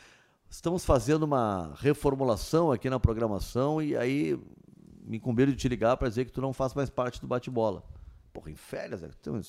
estamos 0.49 0.85
fazendo 0.85 1.23
uma 1.23 1.73
reformulação 1.75 2.71
aqui 2.71 2.89
na 2.89 2.99
programação 2.99 3.81
e 3.81 3.97
aí 3.97 4.39
me 5.03 5.17
incumbiram 5.17 5.51
de 5.51 5.57
te 5.57 5.67
ligar 5.67 5.97
para 5.97 6.07
dizer 6.07 6.25
que 6.25 6.31
tu 6.31 6.41
não 6.41 6.53
faz 6.53 6.73
mais 6.73 6.89
parte 6.89 7.19
do 7.19 7.27
bate-bola. 7.27 7.83
Porra, 8.31 8.51
em 8.51 8.55
férias? 8.55 9.01
Então, 9.19 9.41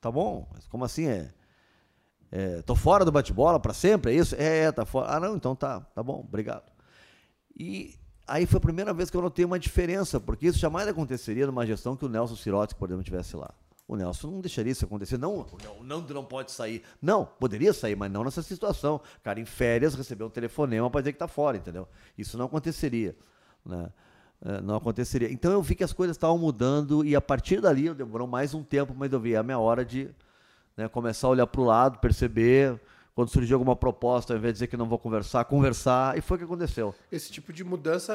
tá 0.00 0.10
bom, 0.10 0.48
mas 0.52 0.68
como 0.68 0.84
assim 0.84 1.06
é? 1.06 1.32
é 2.30 2.62
tô 2.62 2.76
fora 2.76 3.04
do 3.04 3.10
bate-bola 3.10 3.58
para 3.58 3.74
sempre, 3.74 4.12
é 4.12 4.14
isso? 4.14 4.36
É, 4.36 4.64
é, 4.64 4.72
tá 4.72 4.84
fora. 4.84 5.16
Ah, 5.16 5.18
não, 5.18 5.34
então 5.34 5.56
tá, 5.56 5.80
tá 5.80 6.02
bom, 6.02 6.20
obrigado. 6.20 6.70
E 7.58 7.94
aí 8.26 8.46
foi 8.46 8.58
a 8.58 8.60
primeira 8.60 8.94
vez 8.94 9.10
que 9.10 9.16
eu 9.16 9.22
notei 9.22 9.44
uma 9.44 9.58
diferença, 9.58 10.20
porque 10.20 10.46
isso 10.46 10.58
jamais 10.58 10.86
aconteceria 10.86 11.46
numa 11.46 11.66
gestão 11.66 11.96
que 11.96 12.04
o 12.04 12.08
Nelson 12.08 12.36
Sirotsky, 12.36 12.78
por 12.78 12.88
exemplo, 12.88 13.02
estivesse 13.02 13.36
lá. 13.36 13.52
O 13.86 13.96
Nelson 13.96 14.30
não 14.30 14.40
deixaria 14.40 14.72
isso 14.72 14.84
acontecer. 14.84 15.18
Não, 15.18 15.46
o 15.78 15.84
Nando 15.84 16.14
não 16.14 16.24
pode 16.24 16.52
sair. 16.52 16.82
Não, 17.00 17.26
poderia 17.26 17.72
sair, 17.72 17.96
mas 17.96 18.10
não 18.10 18.24
nessa 18.24 18.42
situação. 18.42 19.00
Cara, 19.22 19.40
em 19.40 19.44
férias, 19.44 19.94
receber 19.94 20.24
um 20.24 20.30
telefonema 20.30 20.88
para 20.90 21.00
dizer 21.00 21.12
que 21.12 21.16
está 21.16 21.28
fora, 21.28 21.56
entendeu? 21.56 21.86
Isso 22.16 22.38
não 22.38 22.46
aconteceria. 22.46 23.14
Né? 23.64 23.90
É, 24.44 24.60
não 24.60 24.76
aconteceria. 24.76 25.30
Então 25.30 25.52
eu 25.52 25.62
vi 25.62 25.74
que 25.74 25.84
as 25.84 25.92
coisas 25.92 26.16
estavam 26.16 26.38
mudando 26.38 27.04
e 27.04 27.14
a 27.14 27.20
partir 27.20 27.60
dali 27.60 27.92
demorou 27.94 28.26
mais 28.26 28.54
um 28.54 28.62
tempo, 28.62 28.94
mas 28.96 29.12
eu 29.12 29.20
vi 29.20 29.34
é 29.34 29.36
a 29.36 29.42
minha 29.42 29.58
hora 29.58 29.84
de 29.84 30.10
né, 30.76 30.88
começar 30.88 31.28
a 31.28 31.30
olhar 31.30 31.46
para 31.46 31.60
o 31.60 31.64
lado, 31.64 31.98
perceber 31.98 32.80
quando 33.14 33.28
surgiu 33.28 33.56
alguma 33.56 33.76
proposta, 33.76 34.32
ao 34.32 34.38
invés 34.38 34.52
de 34.52 34.56
dizer 34.56 34.66
que 34.68 34.76
não 34.76 34.88
vou 34.88 34.98
conversar, 34.98 35.44
conversar, 35.44 36.16
e 36.16 36.20
foi 36.20 36.36
o 36.36 36.38
que 36.38 36.44
aconteceu. 36.44 36.94
Esse 37.10 37.30
tipo 37.30 37.52
de 37.52 37.62
mudança 37.62 38.14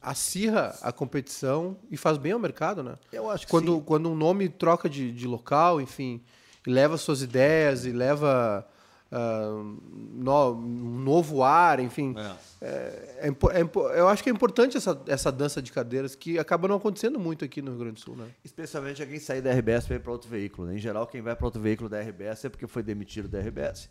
acirra 0.00 0.76
a 0.80 0.92
competição 0.92 1.76
e 1.90 1.96
faz 1.96 2.18
bem 2.18 2.32
ao 2.32 2.38
mercado, 2.38 2.82
né? 2.82 2.96
Eu 3.12 3.28
acho 3.28 3.46
que 3.46 3.50
quando, 3.50 3.76
sim. 3.76 3.82
Quando 3.82 4.10
um 4.10 4.14
nome 4.14 4.48
troca 4.48 4.88
de, 4.88 5.12
de 5.12 5.26
local, 5.26 5.80
enfim, 5.80 6.22
e 6.66 6.70
leva 6.70 6.96
suas 6.96 7.22
ideias, 7.22 7.84
e 7.84 7.90
leva 7.90 8.66
uh, 9.10 9.78
no, 10.12 10.54
novo 11.02 11.42
ar, 11.42 11.80
enfim. 11.80 12.14
É. 12.16 12.52
É, 12.64 13.28
é, 13.28 13.28
é 13.28 13.98
eu 13.98 14.08
acho 14.08 14.22
que 14.22 14.30
é 14.30 14.32
importante 14.32 14.76
essa, 14.76 15.00
essa 15.06 15.32
dança 15.32 15.60
de 15.60 15.72
cadeiras 15.72 16.14
que 16.14 16.38
acaba 16.38 16.68
não 16.68 16.76
acontecendo 16.76 17.18
muito 17.18 17.44
aqui 17.44 17.60
no 17.60 17.72
Rio 17.72 17.80
Grande 17.80 17.94
do 17.94 18.00
Sul, 18.00 18.16
né? 18.16 18.28
Especialmente 18.44 19.02
a 19.02 19.06
quem 19.06 19.18
sair 19.18 19.42
da 19.42 19.52
RBS 19.52 19.86
para 19.86 19.96
ir 19.96 20.00
para 20.00 20.12
outro 20.12 20.28
veículo. 20.28 20.68
Né? 20.68 20.76
Em 20.76 20.78
geral, 20.78 21.06
quem 21.06 21.20
vai 21.20 21.34
para 21.34 21.44
outro 21.44 21.60
veículo 21.60 21.88
da 21.88 22.00
RBS 22.00 22.44
é 22.44 22.48
porque 22.48 22.66
foi 22.66 22.82
demitido 22.82 23.28
da 23.28 23.40
RBS. 23.40 23.88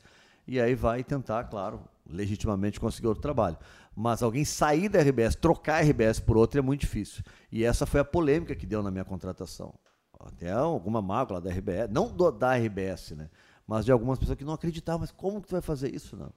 E 0.47 0.59
aí 0.59 0.73
vai 0.73 1.03
tentar, 1.03 1.43
claro, 1.45 1.81
legitimamente 2.09 2.79
conseguir 2.79 3.07
outro 3.07 3.21
trabalho. 3.21 3.57
Mas 3.95 4.23
alguém 4.23 4.45
sair 4.45 4.89
da 4.89 4.99
RBS, 4.99 5.35
trocar 5.35 5.77
a 5.77 5.81
RBS 5.81 6.19
por 6.19 6.37
outra 6.37 6.59
é 6.59 6.63
muito 6.63 6.81
difícil. 6.81 7.23
E 7.51 7.63
essa 7.63 7.85
foi 7.85 7.99
a 7.99 8.05
polêmica 8.05 8.55
que 8.55 8.65
deu 8.65 8.81
na 8.81 8.89
minha 8.89 9.05
contratação. 9.05 9.73
Até 10.19 10.51
alguma 10.51 11.01
mágoa 11.01 11.41
da 11.41 11.49
RBS, 11.49 11.89
não 11.89 12.07
do, 12.07 12.31
da 12.31 12.55
RBS, 12.55 13.11
né? 13.11 13.29
mas 13.67 13.85
de 13.85 13.91
algumas 13.91 14.19
pessoas 14.19 14.37
que 14.37 14.43
não 14.43 14.53
acreditavam. 14.53 15.01
Mas 15.01 15.11
como 15.11 15.41
que 15.41 15.47
tu 15.47 15.51
vai 15.51 15.61
fazer 15.61 15.93
isso, 15.93 16.15
Nando? 16.15 16.33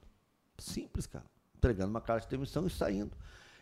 Simples, 0.57 1.05
cara. 1.05 1.25
Entregando 1.55 1.89
uma 1.89 2.01
carta 2.01 2.25
de 2.25 2.31
demissão 2.31 2.65
e 2.67 2.69
saindo. 2.69 3.11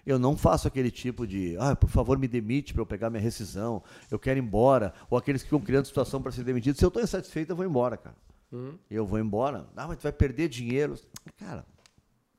Eu 0.05 0.19
não 0.19 0.35
faço 0.35 0.67
aquele 0.67 0.91
tipo 0.91 1.25
de, 1.25 1.55
ah, 1.59 1.75
por 1.75 1.89
favor, 1.89 2.17
me 2.17 2.27
demite 2.27 2.73
para 2.73 2.81
eu 2.81 2.85
pegar 2.85 3.09
minha 3.09 3.21
rescisão, 3.21 3.81
eu 4.11 4.19
quero 4.19 4.37
ir 4.37 4.43
embora. 4.43 4.93
Ou 5.09 5.17
aqueles 5.17 5.41
que 5.41 5.47
ficam 5.47 5.61
criando 5.61 5.85
situação 5.85 6.21
para 6.21 6.31
ser 6.31 6.43
demitido. 6.43 6.77
Se 6.77 6.83
eu 6.83 6.89
estou 6.89 7.01
insatisfeito, 7.01 7.51
eu 7.51 7.55
vou 7.55 7.65
embora, 7.65 7.95
cara. 7.95 8.15
Uhum. 8.51 8.77
Eu 8.89 9.05
vou 9.05 9.17
embora. 9.17 9.67
Ah, 9.75 9.87
mas 9.87 9.97
tu 9.97 10.03
vai 10.03 10.11
perder 10.11 10.49
dinheiro. 10.49 10.95
Cara, 11.37 11.65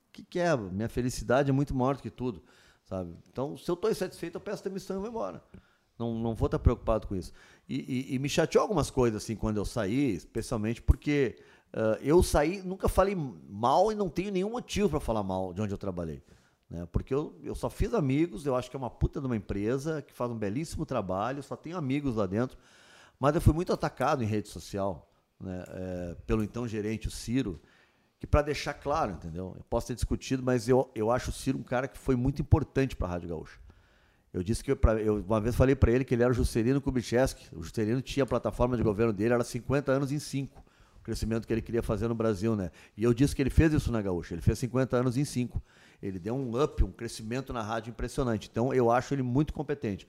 o 0.09 0.13
que, 0.13 0.23
que 0.25 0.39
é? 0.39 0.55
Minha 0.57 0.89
felicidade 0.89 1.49
é 1.49 1.53
muito 1.53 1.75
maior 1.75 1.97
do 1.97 2.03
que 2.03 2.11
tudo. 2.11 2.43
Sabe? 2.85 3.17
Então, 3.31 3.57
se 3.57 3.69
eu 3.71 3.75
estou 3.75 3.91
insatisfeito, 3.91 4.37
eu 4.37 4.41
peço 4.41 4.63
demissão 4.63 4.97
e 4.97 5.01
vou 5.01 5.09
embora. 5.09 5.43
Não, 5.99 6.15
não 6.15 6.35
vou 6.35 6.47
estar 6.47 6.59
preocupado 6.59 7.07
com 7.07 7.17
isso. 7.17 7.33
E, 7.69 8.11
e, 8.11 8.15
e, 8.15 8.19
me 8.19 8.29
chateou 8.29 8.63
algumas 8.63 8.91
coisas 8.91 9.23
assim 9.23 9.37
quando 9.37 9.57
eu 9.57 9.65
saí, 9.65 10.15
especialmente 10.15 10.83
porque 10.83 11.39
uh, 11.75 11.99
eu 12.01 12.23
saí, 12.23 12.63
nunca 12.63 12.89
falei 12.89 13.15
mal 13.49 13.93
e 13.93 13.95
não 13.95 14.09
tenho 14.09 14.33
nenhum 14.33 14.51
motivo 14.51 14.89
para 14.89 15.01
falar 15.01 15.23
mal 15.23 15.53
de 15.53 15.61
onde 15.61 15.75
eu 15.75 15.79
trabalhei. 15.79 16.23
Né? 16.71 16.87
Porque 16.91 17.13
eu, 17.13 17.39
eu 17.43 17.55
só 17.55 17.69
fiz 17.69 17.93
amigos, 17.93 18.47
eu 18.47 18.57
acho 18.57 18.71
que 18.71 18.77
é 18.77 18.79
uma 18.79 18.91
puta 18.91 19.21
de 19.21 19.27
uma 19.27 19.37
empresa 19.37 20.01
que 20.01 20.13
faz 20.13 20.31
um 20.31 20.37
belíssimo 20.37 20.87
trabalho, 20.87 21.43
só 21.43 21.57
tenho 21.57 21.77
amigos 21.77 22.17
lá 22.17 22.27
dentro. 22.27 22.57
Mas 23.21 23.35
eu 23.35 23.41
fui 23.41 23.53
muito 23.53 23.73
atacado 23.73 24.25
em 24.25 24.27
rede 24.27 24.49
social 24.49 25.11
né? 25.41 25.65
É, 25.69 26.17
pelo 26.27 26.43
então 26.43 26.67
gerente, 26.67 27.09
o 27.09 27.11
Ciro, 27.11 27.61
que 28.19 28.27
para 28.27 28.43
deixar 28.43 28.75
claro, 28.75 29.13
entendeu? 29.13 29.55
Eu 29.57 29.65
posso 29.65 29.89
ter 29.89 29.95
discutido, 29.95 30.43
mas 30.43 30.69
eu, 30.69 30.91
eu 30.95 31.11
acho 31.11 31.31
o 31.31 31.33
Ciro 31.33 31.59
um 31.59 31.63
cara 31.63 31.89
que 31.89 31.99
foi 31.99 32.17
muito 32.17 32.41
importante 32.41 32.97
para 32.97 33.09
a 33.09 33.11
Rádio 33.11 33.29
Gaúcha. 33.29 33.59
Eu 34.33 34.43
disse 34.43 34.65
que 34.65 34.73
eu, 34.73 34.77
pra, 34.77 34.95
eu 35.01 35.21
uma 35.21 35.41
vez 35.41 35.55
falei 35.55 35.77
para 35.77 35.93
ele 35.93 36.05
que 36.05 36.15
ele 36.15 36.23
era 36.23 36.33
o 36.33 36.35
Juscelino 36.35 36.81
Kubitschek. 36.81 37.55
O 37.55 37.63
Juscelino 37.63 38.03
tinha 38.03 38.25
a 38.25 38.27
plataforma 38.27 38.77
de 38.77 38.83
governo 38.83 39.13
dele, 39.13 39.35
era 39.35 39.45
50 39.45 39.93
anos 39.93 40.11
em 40.11 40.19
5. 40.19 40.64
Crescimento 41.05 41.47
que 41.47 41.53
ele 41.53 41.63
queria 41.63 41.83
fazer 41.83 42.09
no 42.09 42.15
Brasil, 42.15 42.57
né? 42.57 42.71
E 42.97 43.05
eu 43.05 43.15
disse 43.15 43.37
que 43.37 43.43
ele 43.43 43.51
fez 43.51 43.73
isso 43.73 43.93
na 43.93 44.03
Gaúcha. 44.03 44.35
Ele 44.35 44.43
fez 44.43 44.59
50 44.59 44.97
anos 44.97 45.17
em 45.17 45.25
5. 45.25 45.63
Ele 46.03 46.19
deu 46.19 46.35
um 46.35 46.61
up, 46.61 46.83
um 46.83 46.91
crescimento 46.91 47.53
na 47.53 47.63
rádio 47.63 47.91
impressionante. 47.91 48.49
Então 48.51 48.73
eu 48.75 48.91
acho 48.91 49.15
ele 49.15 49.23
muito 49.23 49.53
competente. 49.53 50.09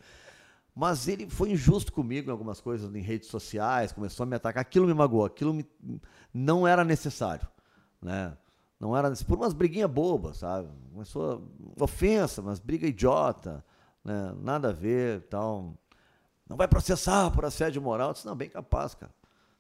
Mas 0.73 1.07
ele 1.07 1.29
foi 1.29 1.51
injusto 1.51 1.91
comigo 1.93 2.29
em 2.29 2.31
algumas 2.31 2.59
coisas 2.59 2.93
em 2.93 3.01
redes 3.01 3.29
sociais, 3.29 3.91
começou 3.91 4.23
a 4.23 4.27
me 4.27 4.35
atacar. 4.35 4.61
Aquilo 4.61 4.87
me 4.87 4.93
magoou, 4.93 5.25
aquilo 5.25 5.53
me, 5.53 5.65
não 6.33 6.67
era 6.67 6.83
necessário, 6.83 7.47
né? 8.01 8.35
Não 8.79 8.95
era 8.95 9.09
por 9.25 9.37
umas 9.37 9.53
briguinhas 9.53 9.89
bobas, 9.89 10.37
sabe? 10.37 10.67
Começou 10.91 11.49
ofensa, 11.79 12.41
mas 12.41 12.59
briga 12.59 12.85
idiota 12.85 13.63
né? 14.05 14.35
nada 14.39 14.69
a 14.69 14.71
ver 14.71 15.23
tal. 15.23 15.73
Não 16.47 16.55
vai 16.55 16.67
processar 16.67 17.31
por 17.31 17.43
assédio 17.43 17.81
moral. 17.81 18.09
Eu 18.09 18.13
disse, 18.13 18.25
não, 18.27 18.35
bem 18.35 18.47
capaz, 18.47 18.93
cara. 18.93 19.11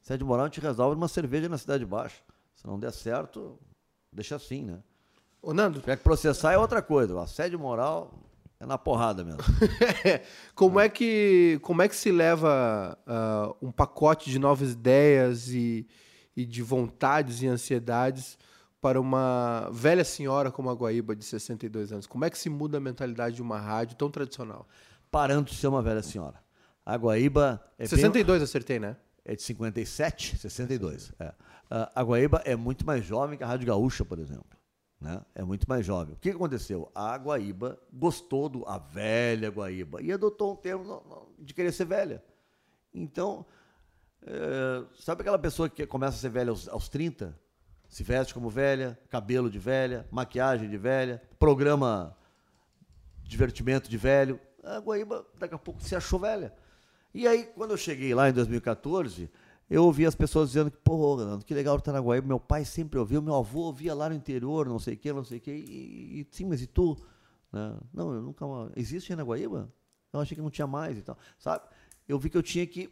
Assédio 0.05 0.27
moral 0.27 0.45
a 0.45 0.47
gente 0.47 0.61
resolve 0.61 0.93
numa 0.93 1.07
cerveja 1.07 1.49
na 1.49 1.57
Cidade 1.57 1.83
Baixa. 1.83 2.21
Se 2.53 2.67
não 2.67 2.77
der 2.77 2.91
certo, 2.91 3.57
deixa 4.13 4.35
assim, 4.35 4.63
né? 4.63 4.77
Ô, 5.41 5.51
Nando. 5.51 5.77
Se 5.77 5.81
tiver 5.81 5.97
que 5.97 6.03
processar 6.03 6.53
é 6.53 6.57
outra 6.59 6.79
coisa. 6.79 7.15
O 7.15 7.19
assédio 7.19 7.57
moral 7.57 8.13
é 8.59 8.67
na 8.67 8.77
porrada 8.77 9.23
mesmo. 9.23 9.41
como, 10.53 10.79
é. 10.79 10.85
é 10.85 10.89
que, 10.89 11.59
como 11.63 11.81
é 11.81 11.87
que 11.87 11.95
se 11.95 12.11
leva 12.11 12.95
uh, 13.07 13.57
um 13.59 13.71
pacote 13.71 14.29
de 14.29 14.37
novas 14.37 14.73
ideias 14.73 15.49
e, 15.49 15.87
e 16.37 16.45
de 16.45 16.61
vontades 16.61 17.41
e 17.41 17.47
ansiedades 17.47 18.37
para 18.79 19.01
uma 19.01 19.67
velha 19.73 20.05
senhora 20.05 20.51
como 20.51 20.69
a 20.69 20.73
Guaíba, 20.73 21.15
de 21.15 21.25
62 21.25 21.91
anos? 21.91 22.05
Como 22.05 22.23
é 22.23 22.29
que 22.29 22.37
se 22.37 22.47
muda 22.47 22.77
a 22.77 22.79
mentalidade 22.79 23.37
de 23.37 23.41
uma 23.41 23.59
rádio 23.59 23.97
tão 23.97 24.11
tradicional? 24.11 24.67
Parando 25.09 25.49
de 25.49 25.55
ser 25.55 25.65
uma 25.65 25.81
velha 25.81 26.03
senhora. 26.03 26.39
A 26.85 26.95
Guaíba. 26.95 27.59
É 27.79 27.87
62 27.87 28.37
bem... 28.37 28.43
acertei, 28.43 28.77
né? 28.77 28.97
É 29.25 29.35
de 29.35 29.41
57? 29.41 30.37
62. 30.37 31.11
É. 31.19 31.33
A 31.69 32.03
Guaíba 32.03 32.41
é 32.45 32.55
muito 32.55 32.85
mais 32.85 33.03
jovem 33.03 33.37
que 33.37 33.43
a 33.43 33.47
Rádio 33.47 33.67
Gaúcha, 33.67 34.05
por 34.05 34.19
exemplo. 34.19 34.45
Né? 35.01 35.19
É 35.33 35.43
muito 35.43 35.67
mais 35.67 35.85
jovem. 35.85 36.13
O 36.13 36.17
que 36.17 36.29
aconteceu? 36.29 36.91
A 36.93 37.17
Guaíba 37.17 37.79
gostou 37.91 38.47
do 38.47 38.65
a 38.67 38.77
velha 38.77 39.49
Guaíba 39.49 40.01
e 40.01 40.11
adotou 40.11 40.53
um 40.53 40.55
termo 40.55 41.33
de 41.39 41.53
querer 41.53 41.71
ser 41.71 41.85
velha. 41.85 42.23
Então, 42.93 43.45
é, 44.21 44.85
sabe 44.99 45.21
aquela 45.21 45.39
pessoa 45.39 45.67
que 45.67 45.85
começa 45.87 46.15
a 46.17 46.19
ser 46.19 46.29
velha 46.29 46.51
aos, 46.51 46.69
aos 46.69 46.87
30? 46.87 47.35
se 47.95 48.03
veste 48.03 48.33
como 48.33 48.49
velha, 48.49 48.99
cabelo 49.09 49.49
de 49.49 49.59
velha, 49.59 50.05
maquiagem 50.11 50.69
de 50.69 50.77
velha, 50.77 51.21
programa 51.39 52.15
divertimento 53.23 53.89
de 53.89 53.97
velho. 53.97 54.39
A 54.63 54.79
Guaíba 54.79 55.25
daqui 55.39 55.55
a 55.55 55.57
pouco 55.57 55.81
se 55.81 55.95
achou 55.95 56.19
velha. 56.19 56.53
E 57.15 57.25
aí, 57.25 57.45
quando 57.45 57.71
eu 57.71 57.77
cheguei 57.77 58.13
lá 58.13 58.29
em 58.29 58.33
2014, 58.33 59.31
eu 59.69 59.85
ouvi 59.85 60.05
as 60.05 60.13
pessoas 60.13 60.49
dizendo 60.49 60.69
que, 60.69 60.75
pô, 60.75 61.17
que 61.45 61.53
legal 61.53 61.77
estar 61.77 61.93
na 61.93 61.99
Guaíba. 62.01 62.27
Meu 62.27 62.41
pai 62.41 62.65
sempre 62.65 62.99
ouviu, 62.99 63.21
meu 63.21 63.35
avô 63.35 63.61
ouvia 63.61 63.95
lá 63.95 64.09
no 64.09 64.15
interior, 64.15 64.67
não 64.67 64.77
sei 64.77 64.95
o 64.95 64.97
quê, 64.97 65.13
não 65.13 65.23
sei 65.23 65.37
o 65.37 65.41
quê. 65.41 65.55
E, 65.55 66.19
e 66.19 66.27
sim, 66.29 66.43
mas 66.43 66.61
e 66.61 66.67
tu? 66.67 66.97
Né? 67.53 67.73
Não, 67.93 68.13
eu 68.13 68.21
nunca. 68.21 68.45
Existe 68.75 69.13
aí 69.13 69.15
na 69.15 69.23
Guaíba? 69.23 69.71
Eu 70.11 70.19
achei 70.19 70.35
que 70.35 70.41
não 70.41 70.49
tinha 70.49 70.67
mais 70.67 70.97
e 70.97 71.01
tal. 71.01 71.17
Sabe? 71.39 71.63
Eu 72.05 72.19
vi 72.19 72.29
que 72.29 72.37
eu 72.37 72.43
tinha 72.43 72.67
que. 72.67 72.89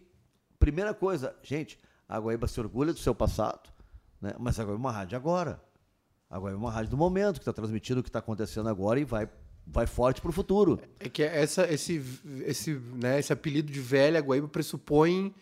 Primeira 0.57 0.93
coisa, 0.93 1.35
gente, 1.43 1.77
a 2.07 2.17
Guaíba 2.17 2.47
se 2.47 2.57
orgulha 2.61 2.93
do 2.93 2.99
seu 2.99 3.13
passado, 3.13 3.69
né? 4.21 4.31
Mas 4.39 4.57
agora 4.57 4.77
é 4.77 4.79
uma 4.79 4.91
rádio 4.93 5.17
agora. 5.17 5.61
Agora 6.29 6.53
é 6.53 6.57
uma 6.57 6.71
rádio 6.71 6.91
do 6.91 6.97
momento, 6.97 7.33
que 7.33 7.41
está 7.41 7.51
transmitindo 7.51 7.99
o 7.99 8.03
que 8.03 8.07
está 8.07 8.19
acontecendo 8.19 8.69
agora 8.69 9.01
e 9.01 9.03
vai, 9.03 9.29
vai 9.65 9.87
forte 9.87 10.21
para 10.21 10.29
o 10.29 10.33
futuro. 10.33 10.79
É 10.99 11.09
que 11.09 11.23
essa, 11.23 11.71
esse, 11.71 12.03
esse, 12.45 12.73
né, 12.73 13.19
esse 13.19 13.31
apelido 13.31 13.71
de 13.71 13.79
velha 13.79 14.19
Guaíba 14.19 14.47
pressupõe 14.47 15.33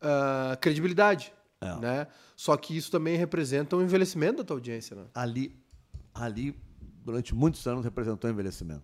uh, 0.00 0.56
credibilidade. 0.60 1.32
É. 1.60 1.76
Né? 1.76 2.06
Só 2.36 2.56
que 2.56 2.76
isso 2.76 2.90
também 2.90 3.16
representa 3.16 3.76
um 3.76 3.82
envelhecimento 3.82 4.38
da 4.38 4.44
tua 4.44 4.56
audiência. 4.56 4.96
Né? 4.96 5.04
Ali, 5.14 5.56
ali, 6.12 6.56
durante 7.04 7.34
muitos 7.34 7.66
anos, 7.66 7.84
representou 7.84 8.28
envelhecimento. 8.28 8.82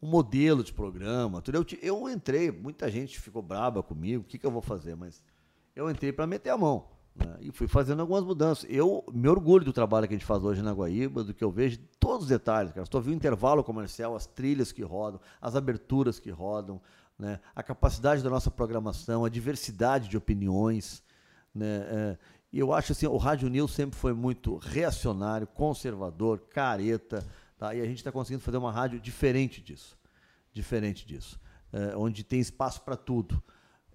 Um 0.00 0.08
modelo 0.08 0.62
de 0.62 0.72
programa, 0.72 1.40
tudo. 1.40 1.56
Eu, 1.56 1.66
eu 1.82 2.08
entrei, 2.08 2.50
muita 2.50 2.90
gente 2.90 3.18
ficou 3.18 3.42
braba 3.42 3.82
comigo, 3.82 4.22
o 4.22 4.26
que, 4.26 4.38
que 4.38 4.46
eu 4.46 4.50
vou 4.50 4.62
fazer? 4.62 4.94
Mas 4.94 5.22
eu 5.74 5.90
entrei 5.90 6.12
para 6.12 6.26
meter 6.26 6.50
a 6.50 6.58
mão. 6.58 6.93
Né? 7.14 7.36
E 7.40 7.52
fui 7.52 7.68
fazendo 7.68 8.00
algumas 8.00 8.24
mudanças. 8.24 8.66
Eu 8.68 9.04
me 9.12 9.28
orgulho 9.28 9.64
do 9.64 9.72
trabalho 9.72 10.08
que 10.08 10.14
a 10.14 10.16
gente 10.16 10.26
faz 10.26 10.42
hoje 10.42 10.62
na 10.62 10.72
Guaíba, 10.72 11.22
do 11.22 11.32
que 11.32 11.44
eu 11.44 11.50
vejo, 11.50 11.78
todos 12.00 12.24
os 12.24 12.28
detalhes, 12.28 12.72
cara. 12.72 12.82
Estou 12.82 13.00
vendo 13.00 13.14
o 13.14 13.16
intervalo 13.16 13.62
comercial, 13.62 14.16
as 14.16 14.26
trilhas 14.26 14.72
que 14.72 14.82
rodam, 14.82 15.20
as 15.40 15.54
aberturas 15.54 16.18
que 16.18 16.30
rodam, 16.30 16.80
né? 17.18 17.38
a 17.54 17.62
capacidade 17.62 18.22
da 18.22 18.30
nossa 18.30 18.50
programação, 18.50 19.24
a 19.24 19.28
diversidade 19.28 20.08
de 20.08 20.16
opiniões. 20.16 21.02
Né? 21.54 21.86
É, 21.88 22.18
e 22.52 22.58
eu 22.58 22.72
acho 22.72 22.92
assim, 22.92 23.06
o 23.06 23.16
Rádio 23.16 23.48
News 23.48 23.72
sempre 23.72 23.96
foi 23.96 24.12
muito 24.12 24.56
reacionário, 24.56 25.46
conservador, 25.46 26.40
careta, 26.50 27.24
tá? 27.56 27.74
e 27.74 27.80
a 27.80 27.84
gente 27.84 27.98
está 27.98 28.10
conseguindo 28.10 28.42
fazer 28.42 28.56
uma 28.56 28.72
rádio 28.72 29.00
diferente 29.00 29.60
disso. 29.60 29.96
Diferente 30.52 31.06
disso. 31.06 31.40
É, 31.72 31.96
onde 31.96 32.22
tem 32.22 32.40
espaço 32.40 32.80
para 32.82 32.96
tudo. 32.96 33.42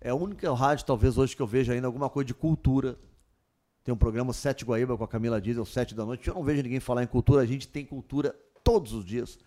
É 0.02 0.10
a 0.10 0.16
única 0.16 0.54
rádio, 0.54 0.86
talvez, 0.86 1.18
hoje 1.18 1.36
que 1.36 1.42
eu 1.42 1.48
vejo 1.48 1.72
ainda 1.72 1.88
alguma 1.88 2.10
coisa 2.10 2.28
de 2.28 2.34
cultura, 2.34 2.98
tem 3.84 3.94
um 3.94 3.98
programa 3.98 4.34
Sete 4.34 4.66
Guaíba 4.66 4.98
com 4.98 5.04
a 5.04 5.08
Camila 5.08 5.42
Diesel, 5.42 5.66
sete 5.66 5.96
da 5.96 6.06
noite. 6.06 6.28
Eu 6.28 6.36
não 6.36 6.44
vejo 6.44 6.62
ninguém 6.62 6.80
falar 6.80 7.04
em 7.04 7.08
cultura. 7.08 7.42
A 7.42 7.46
gente 7.46 7.68
tem 7.68 7.86
cultura 7.86 8.36
todos 8.64 8.94
os 8.94 9.06
dias, 9.06 9.40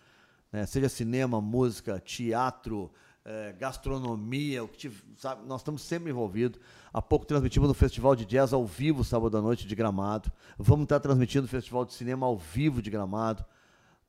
né? 0.51 0.65
seja 0.65 0.89
cinema, 0.89 1.39
música, 1.39 1.99
teatro, 1.99 2.91
é, 3.25 3.53
gastronomia, 3.53 4.63
o 4.63 4.67
que 4.67 4.91
sabe, 5.15 5.45
nós 5.45 5.61
estamos 5.61 5.81
sempre 5.81 6.09
envolvidos. 6.09 6.59
Há 6.91 7.01
pouco 7.01 7.25
transmitimos 7.25 7.69
no 7.69 7.73
Festival 7.73 8.15
de 8.15 8.25
Jazz 8.25 8.53
ao 8.53 8.65
vivo, 8.65 9.03
sábado 9.03 9.37
à 9.37 9.41
noite, 9.41 9.67
de 9.67 9.75
Gramado. 9.75 10.31
Vamos 10.57 10.83
estar 10.83 10.99
transmitindo 10.99 11.45
o 11.45 11.49
Festival 11.49 11.85
de 11.85 11.93
Cinema 11.93 12.25
ao 12.25 12.37
vivo 12.37 12.81
de 12.81 12.89
Gramado. 12.89 13.45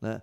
Né? 0.01 0.21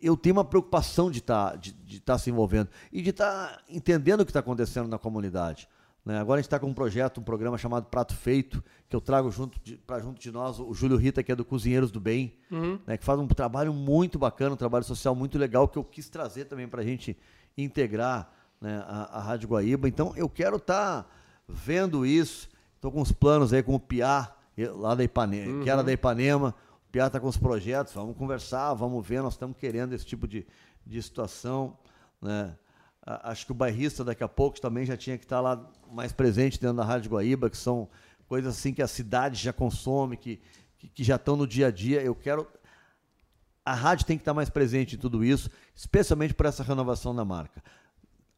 Eu 0.00 0.16
tenho 0.16 0.36
uma 0.36 0.44
preocupação 0.44 1.10
de 1.10 1.18
estar, 1.18 1.50
tá, 1.50 1.56
de, 1.56 1.72
de 1.72 2.00
tá 2.00 2.16
se 2.16 2.30
envolvendo 2.30 2.70
e 2.92 3.02
de 3.02 3.10
estar 3.10 3.48
tá 3.48 3.62
entendendo 3.68 4.20
o 4.20 4.24
que 4.24 4.30
está 4.30 4.40
acontecendo 4.40 4.88
na 4.88 4.98
comunidade. 4.98 5.68
Né? 6.04 6.18
Agora 6.18 6.38
a 6.38 6.40
gente 6.40 6.46
está 6.46 6.58
com 6.58 6.66
um 6.66 6.74
projeto, 6.74 7.20
um 7.20 7.22
programa 7.24 7.58
chamado 7.58 7.86
Prato 7.86 8.14
Feito, 8.14 8.62
que 8.88 8.96
eu 8.96 9.00
trago 9.00 9.30
junto 9.30 9.60
para 9.86 10.00
junto 10.00 10.20
de 10.20 10.30
nós 10.30 10.58
o 10.58 10.72
Júlio 10.72 10.96
Rita, 10.96 11.22
que 11.22 11.30
é 11.30 11.36
do 11.36 11.44
Cozinheiros 11.44 11.90
do 11.90 12.00
Bem, 12.00 12.34
uhum. 12.50 12.78
né? 12.86 12.96
que 12.96 13.04
faz 13.04 13.18
um 13.18 13.26
trabalho 13.26 13.72
muito 13.72 14.18
bacana, 14.18 14.54
um 14.54 14.56
trabalho 14.56 14.84
social 14.84 15.14
muito 15.14 15.38
legal, 15.38 15.68
que 15.68 15.78
eu 15.78 15.84
quis 15.84 16.08
trazer 16.08 16.46
também 16.46 16.66
para 16.66 16.80
a 16.80 16.84
gente 16.84 17.16
integrar 17.56 18.32
né, 18.60 18.82
a, 18.86 19.18
a 19.18 19.20
Rádio 19.20 19.48
Guaíba. 19.48 19.88
Então 19.88 20.12
eu 20.16 20.28
quero 20.28 20.56
estar 20.56 21.02
tá 21.02 21.08
vendo 21.46 22.06
isso. 22.06 22.48
Estou 22.76 22.90
com 22.90 23.02
os 23.02 23.12
planos 23.12 23.52
aí 23.52 23.62
com 23.62 23.74
o 23.74 23.80
Piá, 23.80 24.34
lá 24.74 24.94
da 24.94 25.04
Ipanema, 25.04 25.52
uhum. 25.52 25.62
que 25.62 25.70
era 25.70 25.82
da 25.82 25.92
Ipanema. 25.92 26.54
O 26.88 26.90
Piá 26.90 27.06
está 27.06 27.20
com 27.20 27.28
os 27.28 27.36
projetos, 27.36 27.92
vamos 27.92 28.16
conversar, 28.16 28.72
vamos 28.74 29.06
ver, 29.06 29.22
nós 29.22 29.34
estamos 29.34 29.56
querendo 29.56 29.92
esse 29.92 30.04
tipo 30.04 30.26
de, 30.26 30.46
de 30.86 31.02
situação. 31.02 31.76
Né? 32.20 32.56
Acho 33.02 33.46
que 33.46 33.52
o 33.52 33.54
bairrista 33.54 34.04
daqui 34.04 34.22
a 34.22 34.28
pouco 34.28 34.60
também 34.60 34.84
já 34.84 34.96
tinha 34.96 35.16
que 35.16 35.24
estar 35.24 35.36
tá 35.36 35.42
lá 35.42 35.70
mais 35.90 36.12
presente 36.12 36.60
dentro 36.60 36.76
da 36.76 36.84
Rádio 36.84 37.10
Guaíba, 37.10 37.48
que 37.48 37.56
são 37.56 37.88
coisas 38.28 38.56
assim 38.56 38.72
que 38.72 38.82
a 38.82 38.86
cidade 38.86 39.42
já 39.42 39.52
consome, 39.52 40.16
que, 40.16 40.40
que, 40.78 40.88
que 40.88 41.04
já 41.04 41.16
estão 41.16 41.36
no 41.36 41.46
dia 41.46 41.68
a 41.68 41.70
dia. 41.70 42.02
Eu 42.02 42.14
quero 42.14 42.46
a 43.64 43.74
rádio 43.74 44.06
tem 44.06 44.16
que 44.16 44.22
estar 44.22 44.34
mais 44.34 44.50
presente 44.50 44.96
em 44.96 44.98
tudo 44.98 45.24
isso, 45.24 45.50
especialmente 45.76 46.34
por 46.34 46.46
essa 46.46 46.62
renovação 46.62 47.14
da 47.14 47.24
marca. 47.24 47.62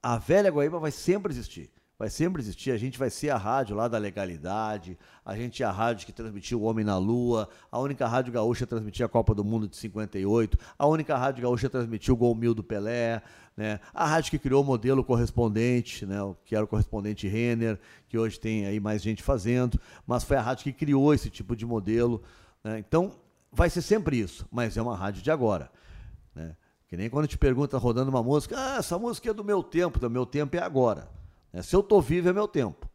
A 0.02 0.18
velha 0.18 0.50
Guaíba 0.50 0.78
vai 0.78 0.90
sempre 0.90 1.32
existir. 1.32 1.70
Vai 2.02 2.10
sempre 2.10 2.42
existir. 2.42 2.72
A 2.72 2.76
gente 2.76 2.98
vai 2.98 3.08
ser 3.10 3.30
a 3.30 3.36
rádio 3.36 3.76
lá 3.76 3.86
da 3.86 3.96
legalidade, 3.96 4.98
a 5.24 5.36
gente 5.36 5.62
é 5.62 5.66
a 5.66 5.70
rádio 5.70 6.04
que 6.04 6.12
transmitiu 6.12 6.60
O 6.60 6.64
Homem 6.64 6.84
na 6.84 6.98
Lua, 6.98 7.48
a 7.70 7.78
única 7.78 8.08
rádio 8.08 8.32
gaúcha 8.32 8.64
a 8.64 8.66
transmitir 8.66 9.06
a 9.06 9.08
Copa 9.08 9.32
do 9.32 9.44
Mundo 9.44 9.68
de 9.68 9.76
58, 9.76 10.58
a 10.76 10.84
única 10.88 11.16
rádio 11.16 11.44
gaúcha 11.44 11.68
a 11.68 11.70
transmitir 11.70 12.12
o 12.12 12.16
Gol 12.16 12.34
Mil 12.34 12.54
do 12.54 12.64
Pelé, 12.64 13.22
né? 13.56 13.78
a 13.94 14.04
rádio 14.04 14.32
que 14.32 14.38
criou 14.40 14.64
o 14.64 14.66
modelo 14.66 15.04
correspondente, 15.04 16.04
né? 16.04 16.16
que 16.44 16.56
era 16.56 16.64
o 16.64 16.66
correspondente 16.66 17.28
Renner, 17.28 17.78
que 18.08 18.18
hoje 18.18 18.40
tem 18.40 18.66
aí 18.66 18.80
mais 18.80 19.00
gente 19.00 19.22
fazendo, 19.22 19.78
mas 20.04 20.24
foi 20.24 20.36
a 20.36 20.42
rádio 20.42 20.64
que 20.64 20.72
criou 20.72 21.14
esse 21.14 21.30
tipo 21.30 21.54
de 21.54 21.64
modelo. 21.64 22.20
Né? 22.64 22.80
Então, 22.80 23.12
vai 23.52 23.70
ser 23.70 23.80
sempre 23.80 24.18
isso, 24.18 24.44
mas 24.50 24.76
é 24.76 24.82
uma 24.82 24.96
rádio 24.96 25.22
de 25.22 25.30
agora. 25.30 25.70
Né? 26.34 26.56
Que 26.88 26.96
nem 26.96 27.08
quando 27.08 27.28
te 27.28 27.38
pergunta 27.38 27.78
rodando 27.78 28.10
uma 28.10 28.24
música, 28.24 28.56
ah, 28.58 28.78
essa 28.78 28.98
música 28.98 29.30
é 29.30 29.32
do 29.32 29.44
meu 29.44 29.62
tempo, 29.62 30.00
do 30.00 30.10
meu 30.10 30.26
tempo 30.26 30.56
é 30.56 30.60
agora. 30.60 31.21
Né? 31.52 31.62
Se 31.62 31.74
eu 31.76 31.82
tô 31.82 32.00
vivo 32.00 32.28
é 32.28 32.32
meu 32.32 32.48
tempo. 32.48 32.88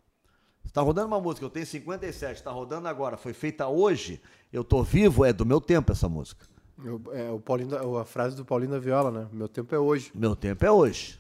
Está 0.65 0.81
rodando 0.81 1.07
uma 1.07 1.19
música, 1.19 1.45
eu 1.45 1.49
tenho 1.49 1.65
57, 1.65 2.35
está 2.35 2.51
rodando 2.51 2.87
agora, 2.87 3.17
foi 3.17 3.33
feita 3.33 3.67
hoje, 3.67 4.21
eu 4.51 4.63
tô 4.63 4.83
vivo, 4.83 5.23
é 5.23 5.31
do 5.31 5.45
meu 5.45 5.61
tempo 5.61 5.91
essa 5.91 6.09
música. 6.09 6.45
Eu, 6.83 7.01
é 7.13 7.31
o 7.31 7.39
Paulinho, 7.39 7.97
a 7.97 8.05
frase 8.05 8.35
do 8.35 8.45
Paulinho 8.45 8.71
da 8.71 8.79
Viola, 8.79 9.09
né? 9.09 9.27
Meu 9.31 9.47
tempo 9.47 9.73
é 9.73 9.79
hoje. 9.79 10.11
Meu 10.13 10.35
tempo 10.35 10.63
é 10.63 10.69
hoje. 10.69 11.17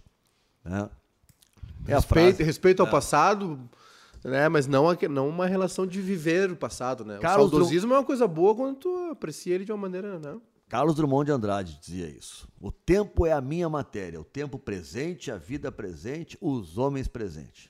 Né? 0.63 0.89
É 1.87 1.95
respeito, 1.95 2.43
respeito 2.43 2.81
ao 2.81 2.87
é. 2.87 2.91
passado, 2.91 3.59
né? 4.23 4.49
Mas 4.49 4.67
não, 4.67 4.85
não 5.09 5.29
uma 5.29 5.47
relação 5.47 5.87
de 5.87 6.01
viver 6.01 6.51
o 6.51 6.55
passado, 6.55 7.03
né? 7.03 7.17
O 7.17 7.21
saudosismo 7.21 7.93
é 7.93 7.97
uma 7.97 8.03
coisa 8.03 8.27
boa 8.27 8.53
quando 8.53 8.75
tu 8.75 9.09
aprecia 9.11 9.55
ele 9.55 9.65
de 9.65 9.71
uma 9.71 9.77
maneira, 9.77 10.19
né? 10.19 10.37
Carlos 10.69 10.95
Drummond 10.95 11.25
de 11.25 11.31
Andrade 11.31 11.79
dizia 11.79 12.07
isso. 12.07 12.47
O 12.59 12.71
tempo 12.71 13.25
é 13.25 13.31
a 13.31 13.39
minha 13.39 13.69
matéria, 13.69 14.19
o 14.19 14.25
tempo 14.25 14.59
presente, 14.59 15.31
a 15.31 15.37
vida 15.37 15.71
presente, 15.71 16.37
os 16.41 16.77
homens 16.77 17.07
presentes. 17.07 17.69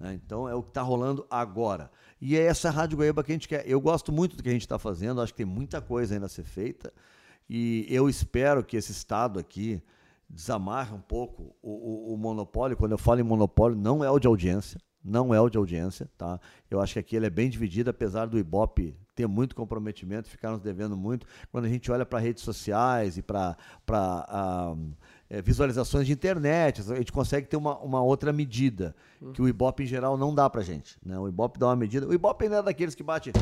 Né? 0.00 0.14
Então 0.14 0.48
é 0.48 0.54
o 0.54 0.62
que 0.62 0.70
está 0.70 0.80
rolando 0.80 1.26
agora. 1.30 1.90
E 2.20 2.36
é 2.36 2.44
essa 2.44 2.70
Rádio 2.70 2.96
Goiaba 2.96 3.22
que 3.22 3.30
a 3.30 3.34
gente 3.34 3.46
quer. 3.46 3.68
Eu 3.68 3.80
gosto 3.80 4.10
muito 4.10 4.36
do 4.36 4.42
que 4.42 4.48
a 4.48 4.52
gente 4.52 4.62
está 4.62 4.78
fazendo, 4.78 5.20
acho 5.20 5.34
que 5.34 5.38
tem 5.38 5.46
muita 5.46 5.82
coisa 5.82 6.14
ainda 6.14 6.26
a 6.26 6.30
ser 6.30 6.44
feita. 6.44 6.92
E 7.48 7.86
eu 7.90 8.08
espero 8.08 8.64
que 8.64 8.76
esse 8.76 8.92
Estado 8.92 9.38
aqui 9.38 9.82
desamarre 10.28 10.94
um 10.94 11.00
pouco 11.00 11.54
o, 11.62 11.70
o, 11.70 12.14
o 12.14 12.16
monopólio. 12.16 12.76
Quando 12.76 12.92
eu 12.92 12.98
falo 12.98 13.20
em 13.20 13.24
monopólio, 13.24 13.76
não 13.76 14.02
é 14.02 14.10
o 14.10 14.18
de 14.18 14.26
audiência 14.26 14.80
não 15.04 15.32
é 15.32 15.40
o 15.40 15.48
de 15.48 15.56
audiência, 15.56 16.08
tá? 16.16 16.40
Eu 16.70 16.80
acho 16.80 16.94
que 16.94 16.98
aqui 16.98 17.16
ele 17.16 17.26
é 17.26 17.30
bem 17.30 17.48
dividido, 17.48 17.90
apesar 17.90 18.26
do 18.26 18.38
Ibope 18.38 18.96
ter 19.14 19.26
muito 19.26 19.56
comprometimento, 19.56 20.28
ficar 20.28 20.52
nos 20.52 20.60
devendo 20.60 20.96
muito. 20.96 21.26
Quando 21.50 21.64
a 21.64 21.68
gente 21.68 21.90
olha 21.90 22.06
para 22.06 22.20
redes 22.20 22.44
sociais 22.44 23.18
e 23.18 23.22
para 23.22 23.56
é, 25.28 25.42
visualizações 25.42 26.06
de 26.06 26.12
internet, 26.12 26.80
a 26.92 26.96
gente 26.96 27.10
consegue 27.10 27.48
ter 27.48 27.56
uma, 27.56 27.78
uma 27.78 28.00
outra 28.00 28.32
medida, 28.32 28.94
uhum. 29.20 29.32
que 29.32 29.42
o 29.42 29.48
Ibope 29.48 29.82
em 29.82 29.86
geral 29.86 30.16
não 30.16 30.34
dá 30.34 30.48
para 30.48 30.62
gente. 30.62 30.96
Né? 31.04 31.18
O 31.18 31.26
Ibope 31.26 31.58
dá 31.58 31.66
uma 31.66 31.76
medida. 31.76 32.06
O 32.06 32.14
Ibope 32.14 32.44
ainda 32.44 32.58
é 32.58 32.62
daqueles 32.62 32.94
que 32.94 33.02
bate. 33.02 33.32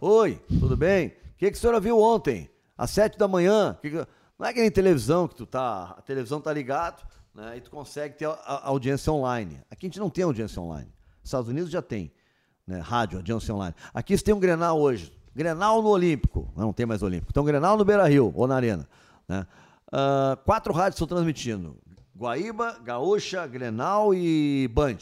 Oi, 0.00 0.40
tudo 0.58 0.76
bem? 0.76 1.08
O 1.08 1.12
que, 1.38 1.50
que 1.50 1.56
a 1.56 1.60
senhora 1.60 1.78
viu 1.78 2.00
ontem? 2.00 2.50
Às 2.76 2.90
sete 2.90 3.16
da 3.16 3.28
manhã? 3.28 3.78
Que 3.80 3.90
que... 3.90 4.06
Não 4.38 4.48
é 4.48 4.52
que 4.52 4.60
nem 4.60 4.70
televisão 4.70 5.28
que 5.28 5.36
tu 5.36 5.46
tá. 5.46 5.94
A 5.96 6.02
televisão 6.02 6.40
tá 6.40 6.52
ligado, 6.52 7.06
né? 7.34 7.56
E 7.56 7.60
tu 7.60 7.70
consegue 7.70 8.16
ter 8.16 8.26
audiência 8.46 9.12
online. 9.12 9.60
Aqui 9.70 9.86
a 9.86 9.88
gente 9.88 9.98
não 9.98 10.10
tem 10.10 10.24
audiência 10.24 10.60
online. 10.60 10.88
Nos 11.20 11.28
Estados 11.28 11.48
Unidos 11.48 11.70
já 11.70 11.82
tem. 11.82 12.12
Né? 12.66 12.80
Rádio, 12.80 13.18
audiência 13.18 13.54
online. 13.54 13.74
Aqui 13.92 14.16
você 14.16 14.24
tem 14.24 14.34
um 14.34 14.40
Grenal 14.40 14.80
hoje. 14.80 15.12
Grenal 15.34 15.82
no 15.82 15.88
Olímpico. 15.88 16.52
Não, 16.54 16.66
não 16.66 16.72
tem 16.72 16.84
mais 16.84 17.02
Olímpico. 17.02 17.30
Então, 17.30 17.44
Grenal 17.44 17.76
no 17.76 17.84
Beira 17.84 18.06
Rio 18.06 18.32
ou 18.34 18.46
na 18.46 18.56
Arena. 18.56 18.88
Né? 19.26 19.46
Uh, 19.88 20.36
quatro 20.44 20.72
rádios 20.72 20.96
estão 20.96 21.06
transmitindo: 21.06 21.76
Guaíba, 22.16 22.78
Gaúcha, 22.80 23.46
Grenal 23.46 24.14
e 24.14 24.68
Band. 24.68 24.98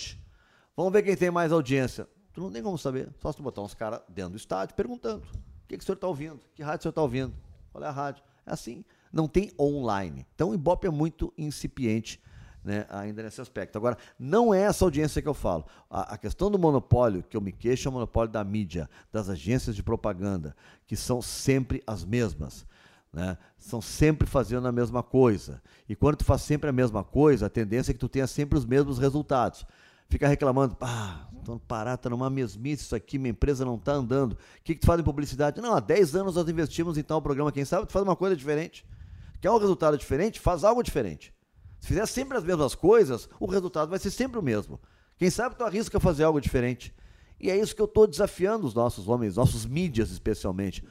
Vamos 0.77 0.93
ver 0.93 1.03
quem 1.03 1.17
tem 1.17 1.31
mais 1.31 1.53
audiência. 1.53 2.09
Tu 2.33 2.41
não 2.41 2.51
tem 2.51 2.63
como 2.63 2.79
saber. 2.79 3.09
Só 3.21 3.33
se 3.33 3.39
tu 3.39 3.43
botar 3.43 3.63
uns 3.63 3.75
caras 3.75 4.01
dentro 4.09 4.33
do 4.33 4.37
estádio 4.37 4.75
perguntando: 4.77 5.25
o 5.25 5.69
que, 5.69 5.77
que 5.77 5.83
o 5.83 5.87
senhor 5.87 5.97
está 5.97 6.07
ouvindo? 6.07 6.41
Que 6.55 6.63
rádio 6.63 6.79
o 6.79 6.83
senhor 6.83 6.91
está 6.91 7.03
ouvindo? 7.03 7.35
Qual 7.73 7.83
é 7.83 7.89
a 7.89 7.91
rádio? 7.91 8.23
É 8.47 8.53
assim 8.53 8.85
não 9.13 9.29
tem 9.29 9.51
online. 9.59 10.27
Então 10.35 10.51
o 10.51 10.55
Ibope 10.55 10.87
é 10.87 10.91
muito 10.91 11.33
incipiente 11.37 12.21
né, 12.65 12.87
ainda 12.91 13.23
nesse 13.23 13.41
aspecto. 13.41 13.77
Agora, 13.77 13.97
não 14.19 14.53
é 14.53 14.63
essa 14.63 14.85
audiência 14.85 15.23
que 15.23 15.29
eu 15.29 15.35
falo. 15.35 15.65
A, 15.89 16.15
a, 16.15 16.19
questão 16.19 16.51
do 16.51 16.59
monopólio, 16.59 17.23
que 17.23 17.37
eu 17.37 17.41
me 17.41 17.53
queixo, 17.53 17.89
é 17.89 17.91
o 17.91 17.93
monopólio 17.93 18.31
da 18.31 18.45
mídia, 18.45 18.89
das 19.13 19.29
agências 19.29 19.75
de 19.75 19.83
propaganda, 19.83 20.55
que 20.87 20.97
são 20.97 21.23
sempre 21.23 21.83
as 21.87 22.05
mesmas. 22.05 22.67
Né? 23.13 23.37
São 23.59 23.81
sempre 23.81 24.27
fazendo 24.27 24.69
a 24.69 24.73
mesma 24.73 25.03
coisa. 25.03 25.63
E 25.89 25.97
quando 25.97 26.17
tu 26.17 26.25
faz 26.25 26.43
sempre 26.43 26.69
a 26.69 26.73
mesma 26.73 27.03
coisa, 27.03 27.47
a 27.47 27.51
tendência 27.51 27.93
é 27.93 27.95
que 27.95 28.01
tu 28.01 28.09
tenha 28.09 28.27
sempre 28.27 28.59
os 28.59 28.65
mesmos 28.65 28.99
resultados. 28.99 29.67
Fica 30.09 30.27
reclamando, 30.27 30.77
ah, 30.81 31.29
estão 31.39 31.57
parado, 31.57 31.97
está 31.97 32.11
numa 32.11 32.29
mesmice 32.29 32.83
isso 32.83 32.97
aqui, 32.97 33.17
minha 33.17 33.31
empresa 33.31 33.65
não 33.65 33.77
está 33.77 33.93
andando. 33.93 34.33
O 34.33 34.39
que, 34.65 34.75
que 34.75 34.81
tu 34.81 34.87
faz 34.87 35.01
em 35.01 35.05
publicidade? 35.05 35.61
Não, 35.61 35.75
há 35.75 35.81
10 35.81 36.17
anos 36.17 36.35
nós 36.35 36.49
investimos 36.49 36.99
em 36.99 37.03
tal 37.03 37.23
programa, 37.23 37.53
quem 37.53 37.65
sabe 37.65 37.87
tu 37.87 37.93
faz 37.93 38.05
uma 38.05 38.17
coisa 38.17 38.35
diferente. 38.35 38.85
Quer 39.41 39.51
um 39.51 39.59
resultado 39.59 39.97
diferente? 39.97 40.39
Faz 40.39 40.65
algo 40.65 40.83
diferente. 40.83 41.35
Se 41.81 41.89
fizer 41.89 42.07
sempre 42.07 42.37
as 42.37 42.45
mesmas 42.45 42.75
coisas, 42.75 43.29
o 43.39 43.47
resultado 43.47 43.89
vai 43.89 43.99
ser 43.99 44.11
sempre 44.11 44.39
o 44.39 44.43
mesmo. 44.43 44.79
Quem 45.17 45.31
sabe 45.31 45.57
tu 45.57 45.65
arrisca 45.65 45.99
fazer 45.99 46.25
algo 46.25 46.41
diferente. 46.41 46.95
E 47.39 47.51
é 47.51 47.59
isso 47.59 47.75
que 47.75 47.81
eu 47.81 47.87
estou 47.87 48.07
desafiando 48.07 48.67
os 48.67 48.75
nossos 48.75 49.09
homens, 49.09 49.37
nossos 49.37 49.65
mídias 49.65 50.11
especialmente. 50.11 50.85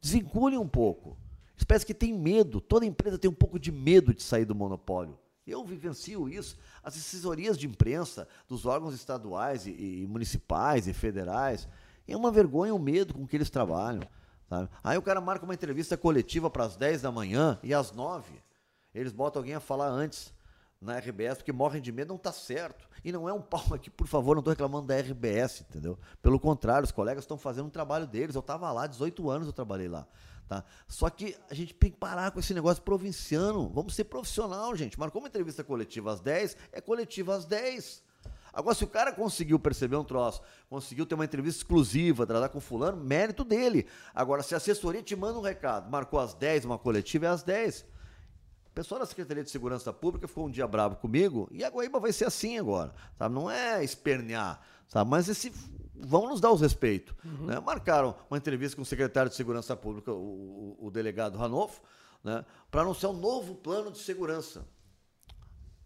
Desvinculem 0.00 0.58
um 0.58 0.68
pouco. 0.68 1.18
Espécie 1.56 1.84
que 1.84 1.94
tem 1.94 2.12
medo. 2.12 2.60
Toda 2.60 2.86
empresa 2.86 3.18
tem 3.18 3.28
um 3.30 3.34
pouco 3.34 3.58
de 3.58 3.72
medo 3.72 4.14
de 4.14 4.22
sair 4.22 4.44
do 4.44 4.54
monopólio. 4.54 5.18
Eu 5.44 5.64
vivencio 5.64 6.28
isso. 6.28 6.56
As 6.82 6.96
assessorias 6.96 7.58
de 7.58 7.66
imprensa 7.66 8.28
dos 8.48 8.66
órgãos 8.66 8.94
estaduais 8.94 9.66
e, 9.66 9.70
e 9.70 10.06
municipais 10.06 10.86
e 10.86 10.92
federais. 10.92 11.68
É 12.06 12.16
uma 12.16 12.30
vergonha 12.30 12.74
o 12.74 12.78
medo 12.78 13.14
com 13.14 13.26
que 13.26 13.36
eles 13.36 13.50
trabalham. 13.50 14.02
Sabe? 14.48 14.68
Aí 14.82 14.96
o 14.96 15.02
cara 15.02 15.20
marca 15.20 15.44
uma 15.44 15.54
entrevista 15.54 15.96
coletiva 15.96 16.48
para 16.48 16.64
as 16.64 16.76
10 16.76 17.02
da 17.02 17.10
manhã 17.10 17.58
e 17.62 17.74
às 17.74 17.92
9 17.92 18.46
eles 18.94 19.12
botam 19.12 19.40
alguém 19.40 19.54
a 19.54 19.60
falar 19.60 19.88
antes 19.88 20.32
na 20.80 20.98
RBS, 20.98 21.38
porque 21.38 21.52
morrem 21.52 21.82
de 21.82 21.90
medo, 21.90 22.08
não 22.08 22.16
está 22.16 22.32
certo. 22.32 22.88
E 23.04 23.12
não 23.12 23.28
é 23.28 23.32
um 23.32 23.40
pau 23.40 23.74
aqui, 23.74 23.90
por 23.90 24.06
favor, 24.06 24.34
não 24.34 24.40
estou 24.40 24.52
reclamando 24.52 24.86
da 24.86 24.98
RBS, 24.98 25.62
entendeu? 25.62 25.98
Pelo 26.22 26.38
contrário, 26.38 26.84
os 26.84 26.92
colegas 26.92 27.24
estão 27.24 27.36
fazendo 27.36 27.66
um 27.66 27.70
trabalho 27.70 28.06
deles. 28.06 28.34
Eu 28.34 28.40
estava 28.40 28.70
lá, 28.72 28.86
18 28.86 29.30
anos 29.30 29.46
eu 29.46 29.52
trabalhei 29.52 29.88
lá. 29.88 30.06
Tá? 30.48 30.64
Só 30.86 31.10
que 31.10 31.36
a 31.50 31.54
gente 31.54 31.74
tem 31.74 31.90
que 31.90 31.96
parar 31.96 32.30
com 32.30 32.38
esse 32.38 32.54
negócio 32.54 32.82
provinciano. 32.82 33.68
Vamos 33.68 33.94
ser 33.94 34.04
profissional, 34.04 34.74
gente. 34.76 34.98
Marcou 34.98 35.20
uma 35.20 35.28
entrevista 35.28 35.64
coletiva 35.64 36.12
às 36.12 36.20
10, 36.20 36.56
é 36.72 36.80
coletiva 36.80 37.34
às 37.34 37.44
10. 37.44 38.02
Agora, 38.56 38.74
se 38.74 38.84
o 38.84 38.86
cara 38.86 39.12
conseguiu 39.12 39.58
perceber 39.58 39.96
um 39.96 40.02
troço, 40.02 40.40
conseguiu 40.70 41.04
ter 41.04 41.14
uma 41.14 41.26
entrevista 41.26 41.60
exclusiva, 41.60 42.26
tratar 42.26 42.48
com 42.48 42.58
fulano, 42.58 42.96
mérito 42.96 43.44
dele. 43.44 43.86
Agora, 44.14 44.42
se 44.42 44.54
a 44.54 44.56
assessoria 44.56 45.02
te 45.02 45.14
manda 45.14 45.38
um 45.38 45.42
recado, 45.42 45.90
marcou 45.90 46.18
às 46.18 46.32
10 46.32 46.64
uma 46.64 46.78
coletiva, 46.78 47.26
é 47.26 47.28
às 47.28 47.42
10. 47.42 47.82
O 47.82 48.72
pessoal 48.74 48.98
da 48.98 49.04
Secretaria 49.04 49.44
de 49.44 49.50
Segurança 49.50 49.92
Pública 49.92 50.26
ficou 50.26 50.46
um 50.46 50.50
dia 50.50 50.66
bravo 50.66 50.96
comigo 50.96 51.46
e 51.52 51.62
a 51.62 51.68
Guaíba 51.68 52.00
vai 52.00 52.14
ser 52.14 52.24
assim 52.24 52.56
agora. 52.56 52.94
Sabe? 53.18 53.34
Não 53.34 53.50
é 53.50 53.84
espernear, 53.84 54.62
sabe? 54.88 55.10
mas 55.10 55.28
esse 55.28 55.52
vão 55.94 56.26
nos 56.26 56.40
dar 56.40 56.50
os 56.50 56.62
respeitos. 56.62 57.14
Uhum. 57.22 57.44
Né? 57.44 57.60
Marcaram 57.60 58.16
uma 58.30 58.38
entrevista 58.38 58.74
com 58.74 58.82
o 58.82 58.86
secretário 58.86 59.28
de 59.28 59.36
Segurança 59.36 59.76
Pública, 59.76 60.10
o, 60.10 60.76
o, 60.80 60.86
o 60.86 60.90
delegado 60.90 61.36
Ranolfo, 61.36 61.82
né, 62.24 62.42
para 62.70 62.80
anunciar 62.80 63.12
um 63.12 63.16
novo 63.18 63.54
plano 63.54 63.90
de 63.90 63.98
segurança. 63.98 64.64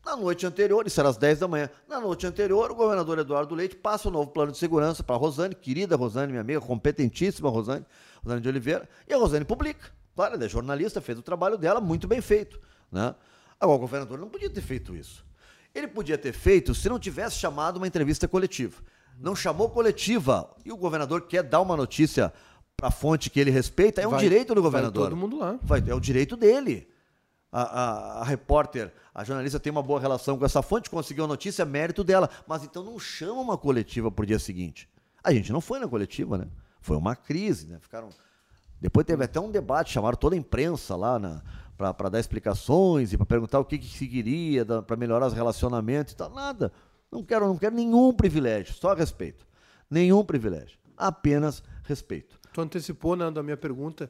Na 0.04 0.16
noite 0.16 0.46
anterior, 0.46 0.86
isso 0.86 0.98
era 0.98 1.08
às 1.08 1.16
10 1.16 1.40
da 1.40 1.48
manhã, 1.48 1.68
na 1.86 2.00
noite 2.00 2.26
anterior, 2.26 2.70
o 2.70 2.74
governador 2.74 3.18
Eduardo 3.18 3.54
Leite 3.54 3.76
passa 3.76 4.08
o 4.08 4.10
novo 4.10 4.30
plano 4.30 4.50
de 4.50 4.58
segurança 4.58 5.02
para 5.02 5.14
a 5.14 5.18
Rosane, 5.18 5.54
querida 5.54 5.94
Rosane, 5.94 6.32
minha 6.32 6.40
amiga, 6.40 6.60
competentíssima 6.60 7.50
Rosane, 7.50 7.84
Rosane 8.22 8.40
de 8.40 8.48
Oliveira, 8.48 8.88
e 9.06 9.12
a 9.12 9.18
Rosane 9.18 9.44
publica. 9.44 9.90
Claro, 10.16 10.34
ela 10.34 10.44
é 10.44 10.48
jornalista, 10.48 11.00
fez 11.00 11.18
o 11.18 11.22
trabalho 11.22 11.56
dela 11.58 11.80
muito 11.80 12.08
bem 12.08 12.20
feito. 12.20 12.58
Né? 12.90 13.14
Agora, 13.58 13.76
o 13.76 13.80
governador 13.80 14.18
não 14.18 14.28
podia 14.28 14.50
ter 14.50 14.62
feito 14.62 14.96
isso. 14.96 15.24
Ele 15.74 15.86
podia 15.86 16.18
ter 16.18 16.32
feito 16.32 16.74
se 16.74 16.88
não 16.88 16.98
tivesse 16.98 17.36
chamado 17.36 17.76
uma 17.76 17.86
entrevista 17.86 18.26
coletiva. 18.26 18.82
Não 19.18 19.36
chamou 19.36 19.68
coletiva. 19.70 20.50
E 20.64 20.72
o 20.72 20.76
governador 20.76 21.22
quer 21.22 21.42
dar 21.42 21.60
uma 21.60 21.76
notícia 21.76 22.32
para 22.76 22.88
a 22.88 22.90
fonte 22.90 23.28
que 23.30 23.38
ele 23.38 23.50
respeita, 23.50 24.00
é 24.00 24.06
um 24.06 24.12
Vai- 24.12 24.20
direito 24.20 24.54
do 24.54 24.62
governador. 24.62 25.02
Vai 25.02 25.10
todo 25.10 25.18
mundo 25.18 25.38
lá. 25.38 25.58
Vai- 25.62 25.84
é 25.86 25.94
o 25.94 26.00
direito 26.00 26.36
dele. 26.36 26.89
A, 27.52 27.62
a- 27.62 28.20
a 28.20 28.24
repórter, 28.24 28.92
a 29.14 29.24
jornalista 29.24 29.58
tem 29.58 29.70
uma 29.72 29.82
boa 29.82 29.98
relação 30.00 30.38
com 30.38 30.44
essa 30.44 30.62
fonte, 30.62 30.88
conseguiu 30.88 31.24
a 31.24 31.28
notícia, 31.28 31.64
mérito 31.64 32.04
dela. 32.04 32.30
Mas 32.46 32.62
então 32.62 32.84
não 32.84 32.98
chama 32.98 33.40
uma 33.40 33.58
coletiva 33.58 34.10
pro 34.10 34.24
dia 34.26 34.38
seguinte. 34.38 34.88
A 35.22 35.32
gente 35.32 35.52
não 35.52 35.60
foi 35.60 35.78
na 35.80 35.88
coletiva, 35.88 36.38
né? 36.38 36.46
Foi 36.80 36.96
uma 36.96 37.14
crise, 37.16 37.66
né? 37.66 37.78
Ficaram. 37.80 38.08
Depois 38.80 39.04
teve 39.04 39.24
até 39.24 39.38
um 39.40 39.50
debate, 39.50 39.92
chamaram 39.92 40.16
toda 40.16 40.34
a 40.34 40.38
imprensa 40.38 40.96
lá 40.96 41.42
para 41.76 42.08
dar 42.08 42.20
explicações 42.20 43.12
e 43.12 43.16
para 43.16 43.26
perguntar 43.26 43.58
o 43.58 43.64
que, 43.64 43.78
que 43.78 43.86
se 43.86 44.06
queria 44.06 44.64
para 44.64 44.96
melhorar 44.96 45.26
os 45.26 45.34
relacionamentos 45.34 46.12
e 46.12 46.16
tal. 46.16 46.30
Nada. 46.30 46.72
Não 47.10 47.22
quero, 47.24 47.46
não 47.48 47.58
quero 47.58 47.74
nenhum 47.74 48.12
privilégio, 48.12 48.72
só 48.74 48.94
respeito. 48.94 49.44
Nenhum 49.90 50.24
privilégio. 50.24 50.78
Apenas 50.96 51.62
respeito. 51.82 52.38
Tu 52.52 52.60
antecipou, 52.60 53.16
Nando, 53.16 53.40
a 53.40 53.42
minha 53.42 53.56
pergunta, 53.56 54.08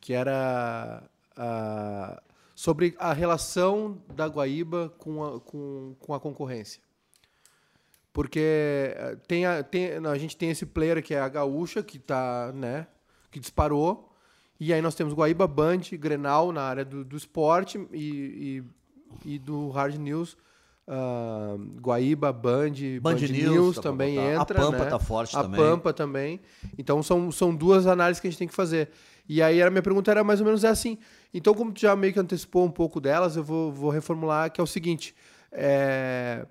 que 0.00 0.12
era 0.12 1.02
ah, 1.36 2.22
sobre 2.56 2.94
a 2.98 3.12
relação 3.12 4.02
da 4.14 4.26
Guaíba 4.26 4.90
com 4.96 5.22
a, 5.22 5.38
com, 5.38 5.94
com 6.00 6.14
a 6.14 6.18
concorrência. 6.18 6.80
Porque 8.14 8.40
eh, 8.96 9.18
tem 9.28 9.44
a, 9.44 9.62
tem, 9.62 9.90
a 9.92 10.16
gente 10.16 10.38
tem 10.38 10.48
esse 10.48 10.64
player 10.64 11.02
que 11.02 11.14
é 11.14 11.20
a 11.20 11.28
Gaúcha, 11.28 11.82
que 11.82 11.98
tá, 11.98 12.50
né, 12.54 12.86
que 13.30 13.38
disparou. 13.38 14.10
E 14.58 14.72
aí 14.72 14.80
nós 14.80 14.94
temos 14.94 15.12
Guaíba, 15.12 15.46
Band, 15.46 15.82
Grenal 15.98 16.50
na 16.50 16.62
área 16.62 16.82
do, 16.82 17.04
do 17.04 17.14
esporte 17.14 17.86
e, 17.92 18.64
e, 19.26 19.34
e 19.34 19.38
do 19.38 19.68
Hard 19.68 19.96
News. 19.96 20.34
ah, 20.88 21.56
Guaíba, 21.78 22.32
Band, 22.32 22.72
Band 23.02 23.16
News, 23.16 23.76
dá 23.76 23.82
pra 23.82 23.90
também. 23.90 24.18
A 24.18 24.34
entra. 24.36 24.58
Pampa 24.58 24.84
né? 24.84 24.90
tá 24.90 24.98
forte 24.98 25.36
a 25.36 25.42
também. 25.42 25.60
Pampa 25.60 25.92
também. 25.92 26.40
Então 26.78 27.02
são, 27.02 27.30
são 27.30 27.54
duas 27.54 27.86
análises 27.86 28.18
que 28.18 28.28
a 28.28 28.30
gente 28.30 28.38
tem 28.38 28.48
que 28.48 28.54
fazer. 28.54 28.88
E 29.28 29.42
aí 29.42 29.60
a 29.62 29.70
minha 29.70 29.82
pergunta 29.82 30.10
era 30.10 30.22
mais 30.22 30.40
ou 30.40 30.46
menos 30.46 30.64
assim. 30.64 30.98
Então, 31.34 31.52
como 31.54 31.72
tu 31.72 31.80
já 31.80 31.94
meio 31.96 32.12
que 32.12 32.20
antecipou 32.20 32.64
um 32.64 32.70
pouco 32.70 33.00
delas, 33.00 33.36
eu 33.36 33.42
vou, 33.44 33.72
vou 33.72 33.90
reformular, 33.90 34.50
que 34.52 34.60
é 34.60 34.64
o 34.64 34.66
seguinte. 34.66 35.14
é, 35.50 36.46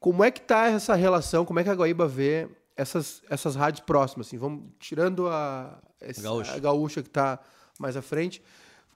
Como 0.00 0.24
é 0.24 0.30
que 0.30 0.40
tá 0.40 0.66
essa 0.68 0.94
relação, 0.94 1.44
como 1.44 1.60
é 1.60 1.64
que 1.64 1.70
a 1.70 1.74
Guaíba 1.74 2.08
vê 2.08 2.48
essas, 2.76 3.22
essas 3.30 3.54
rádios 3.54 3.84
próximas? 3.84 4.26
Assim, 4.26 4.38
vamos 4.38 4.64
tirando 4.80 5.28
a, 5.28 5.78
esse- 6.00 6.22
Gaúcha. 6.22 6.54
a 6.54 6.58
gaúcha 6.58 7.02
que 7.02 7.08
está 7.08 7.38
mais 7.78 7.96
à 7.96 8.02
frente. 8.02 8.42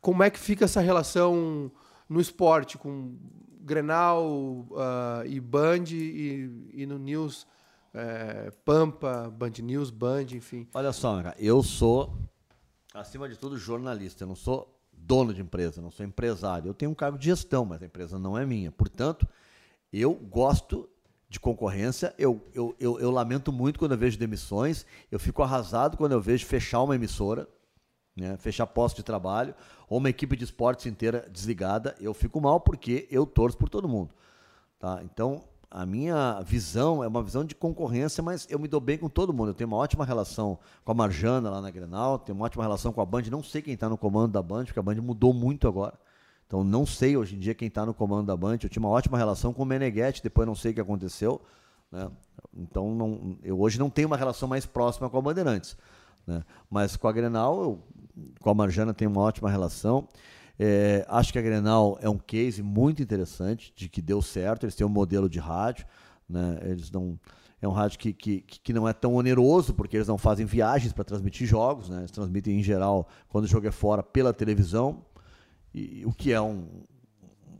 Como 0.01 0.23
é 0.23 0.31
que 0.31 0.39
fica 0.39 0.65
essa 0.65 0.81
relação 0.81 1.71
no 2.09 2.21
esporte, 2.21 2.79
com 2.79 3.17
Grenal 3.61 4.67
ah, 4.77 5.23
e 5.27 5.41
Band 5.41 5.85
e, 5.91 6.71
e 6.73 6.87
no 6.87 6.99
News, 6.99 7.47
é, 7.93 8.51
Pampa, 8.65 9.29
Band 9.37 9.53
News, 9.63 9.91
Band, 9.91 10.27
enfim. 10.33 10.67
Olha 10.75 10.93
só, 10.93 11.17
cara, 11.17 11.35
eu 11.39 11.63
sou, 11.63 12.17
acima 13.01 13.29
de 13.29 13.37
tudo, 13.37 13.57
jornalista. 13.59 14.25
Eu 14.25 14.29
não 14.29 14.37
sou 14.37 14.75
dono 14.93 15.33
de 15.33 15.43
empresa, 15.43 15.81
não 15.81 15.91
sou 15.91 16.05
empresário. 16.05 16.69
Eu 16.69 16.75
tenho 16.75 16.91
um 16.91 16.95
cargo 16.95 17.19
de 17.19 17.27
gestão, 17.27 17.65
mas 17.65 17.83
a 17.83 17.87
empresa 17.87 18.19
não 18.19 18.37
é 18.37 18.45
minha. 18.45 18.73
Portanto, 18.73 19.27
eu 19.93 20.15
gosto 20.15 20.89
de 21.29 21.39
concorrência. 21.39 22.15
Eu, 22.19 22.43
eu, 22.55 22.75
eu, 22.81 22.99
eu 22.99 23.11
lamento 23.11 23.53
muito 23.53 23.79
quando 23.79 23.93
eu 23.93 23.99
vejo 23.99 24.19
demissões. 24.19 24.87
Eu 25.11 25.19
fico 25.19 25.43
arrasado 25.43 25.97
quando 25.97 26.13
eu 26.13 26.21
vejo 26.21 26.47
fechar 26.47 26.83
uma 26.83 26.95
emissora, 26.95 27.49
né, 28.17 28.37
fechar 28.39 28.67
posto 28.67 28.97
de 28.97 29.03
trabalho, 29.03 29.55
ou 29.89 29.99
uma 29.99 30.09
equipe 30.09 30.37
de 30.37 30.45
esportes 30.45 30.87
inteira 30.87 31.29
desligada. 31.31 31.95
Eu 32.01 32.15
fico 32.15 32.41
mal 32.41 32.61
porque 32.61 33.07
eu 33.11 33.27
torço 33.27 33.59
por 33.59 33.69
todo 33.69 33.89
mundo. 33.89 34.15
Tá? 34.79 35.01
Então, 35.03 35.45
a 35.71 35.85
minha 35.85 36.41
visão 36.43 37.03
é 37.03 37.09
uma 37.09 37.23
visão 37.23 37.45
de 37.45 37.55
concorrência, 37.55 38.23
mas 38.23 38.47
eu 38.51 38.59
me 38.59 38.69
dou 38.69 38.81
bem 38.81 38.97
com 38.99 39.09
todo 39.09 39.33
mundo. 39.33 39.49
Eu 39.51 39.55
tenho 39.55 39.69
uma 39.69 39.77
ótima 39.77 40.05
relação 40.05 40.59
com 40.85 40.93
a 40.93 40.95
Marjana 40.95 41.51
lá 41.51 41.61
na 41.61 41.71
Grenal, 41.71 42.19
tenho 42.19 42.37
uma 42.37 42.47
ótima 42.47 42.63
relação 42.63 42.93
com 42.93 43.01
a 43.01 43.07
Band. 43.07 43.23
Não 43.31 43.43
sei 43.43 43.61
quem 43.63 43.75
está 43.75 43.89
no 43.89 43.99
comando 43.99 44.33
da 44.33 44.43
Band, 44.43 44.65
porque 44.67 44.79
a 44.79 44.83
Band 44.83 44.97
mudou 44.97 45.33
muito 45.35 45.67
agora. 45.67 45.95
Então, 46.47 46.63
não 46.63 46.87
sei 46.87 47.17
hoje 47.17 47.35
em 47.35 47.39
dia 47.41 47.55
quem 47.55 47.67
está 47.69 47.85
no 47.85 47.93
comando 47.93 48.27
da 48.29 48.37
Band. 48.37 48.59
Eu 48.63 48.69
tinha 48.69 48.81
uma 48.81 48.89
ótima 48.89 49.19
relação 49.19 49.53
com 49.53 49.63
o 49.65 49.67
Meneghetti, 49.67 50.23
depois 50.23 50.47
não 50.47 50.55
sei 50.55 50.71
o 50.71 50.75
que 50.75 50.81
aconteceu. 50.81 51.41
né? 51.91 52.11
Então, 52.57 52.93
não- 52.95 53.37
eu 53.45 53.61
hoje 53.61 53.79
não 53.79 53.89
tenho 53.89 54.09
uma 54.09 54.17
relação 54.17 54.49
mais 54.49 54.67
próxima 54.67 55.09
com 55.11 55.19
a 55.19 55.21
Bandeirantes. 55.23 55.77
né? 56.27 56.43
Mas 56.69 56.97
com 56.97 57.07
a 57.07 57.13
Grenal, 57.13 57.61
eu, 57.63 57.79
com 58.41 58.51
a 58.51 58.55
Marjana, 58.55 58.93
tenho 58.93 59.11
uma 59.11 59.21
ótima 59.21 59.49
relação. 59.49 60.09
É, 60.59 61.05
acho 61.09 61.33
que 61.33 61.39
a 61.39 61.43
Grenal 61.43 61.99
é 62.01 62.09
um 62.09 62.19
case 62.19 62.63
muito 62.63 63.03
interessante, 63.03 63.73
de 63.77 63.89
que 63.89 64.01
deu 64.01 64.23
certo. 64.23 64.65
Eles 64.65 64.75
têm 64.75 64.87
um 64.87 64.91
modelo 64.91 65.29
de 65.29 65.39
rádio, 65.39 65.87
né? 66.29 66.59
Eles 66.63 66.91
não 66.91 67.19
é 67.61 67.67
um 67.67 67.73
rádio 67.73 67.99
que, 67.99 68.13
que, 68.13 68.41
que 68.41 68.73
não 68.73 68.87
é 68.87 68.93
tão 68.93 69.15
oneroso, 69.15 69.75
porque 69.75 69.97
eles 69.97 70.09
não 70.09 70.19
fazem 70.19 70.45
viagens 70.47 70.93
para 70.93 71.05
transmitir 71.05 71.47
jogos, 71.47 71.89
né? 71.89 72.01
Eles 72.01 72.11
transmitem 72.11 72.59
em 72.59 72.63
geral 72.63 73.09
quando 73.29 73.45
o 73.45 73.49
jogo 73.49 73.67
é 73.67 73.71
fora 73.71 74.03
pela 74.03 74.33
televisão, 74.33 75.05
e, 75.75 76.05
o 76.07 76.13
que 76.13 76.33
é 76.33 76.41
um, 76.41 76.67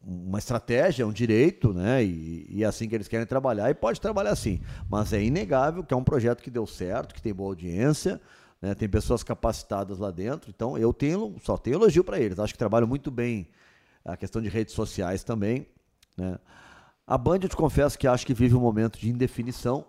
uma 0.05 0.39
estratégia, 0.39 1.03
é 1.03 1.07
um 1.07 1.13
direito, 1.13 1.73
né? 1.73 2.05
E, 2.05 2.47
e 2.49 2.65
é 2.65 2.67
assim 2.67 2.89
que 2.89 2.95
eles 2.95 3.09
querem 3.09 3.27
trabalhar, 3.27 3.71
e 3.71 3.75
pode 3.75 4.01
trabalhar 4.01 4.31
assim. 4.31 4.61
Mas 4.89 5.13
é 5.13 5.23
inegável 5.23 5.83
que 5.83 5.93
é 5.93 5.97
um 5.97 6.05
projeto 6.05 6.43
que 6.43 6.51
deu 6.51 6.67
certo, 6.67 7.15
que 7.15 7.23
tem 7.23 7.35
boa 7.35 7.51
audiência, 7.51 8.21
né? 8.61 8.75
tem 8.75 8.89
pessoas 8.89 9.23
capacitadas 9.23 9.99
lá 9.99 10.11
dentro. 10.11 10.51
Então 10.51 10.77
eu 10.77 10.93
tenho, 10.93 11.37
só 11.43 11.57
tenho 11.57 11.77
elogio 11.77 12.05
para 12.05 12.21
eles. 12.21 12.39
Acho 12.39 12.53
que 12.53 12.59
trabalham 12.59 12.87
muito 12.87 13.11
bem 13.11 13.49
a 14.05 14.17
questão 14.17 14.41
de 14.41 14.49
redes 14.49 14.75
sociais 14.75 15.25
também. 15.25 15.67
Né? 16.17 16.39
A 17.07 17.17
Band, 17.17 17.41
eu 17.43 17.49
te 17.49 17.57
confesso 17.57 17.99
que 17.99 18.07
acho 18.07 18.27
que 18.27 18.35
vive 18.35 18.55
um 18.55 18.61
momento 18.61 18.99
de 18.99 19.11
indefinição. 19.11 19.85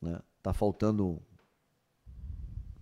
Né? 0.00 0.18
Tá 0.42 0.52
faltando 0.52 1.20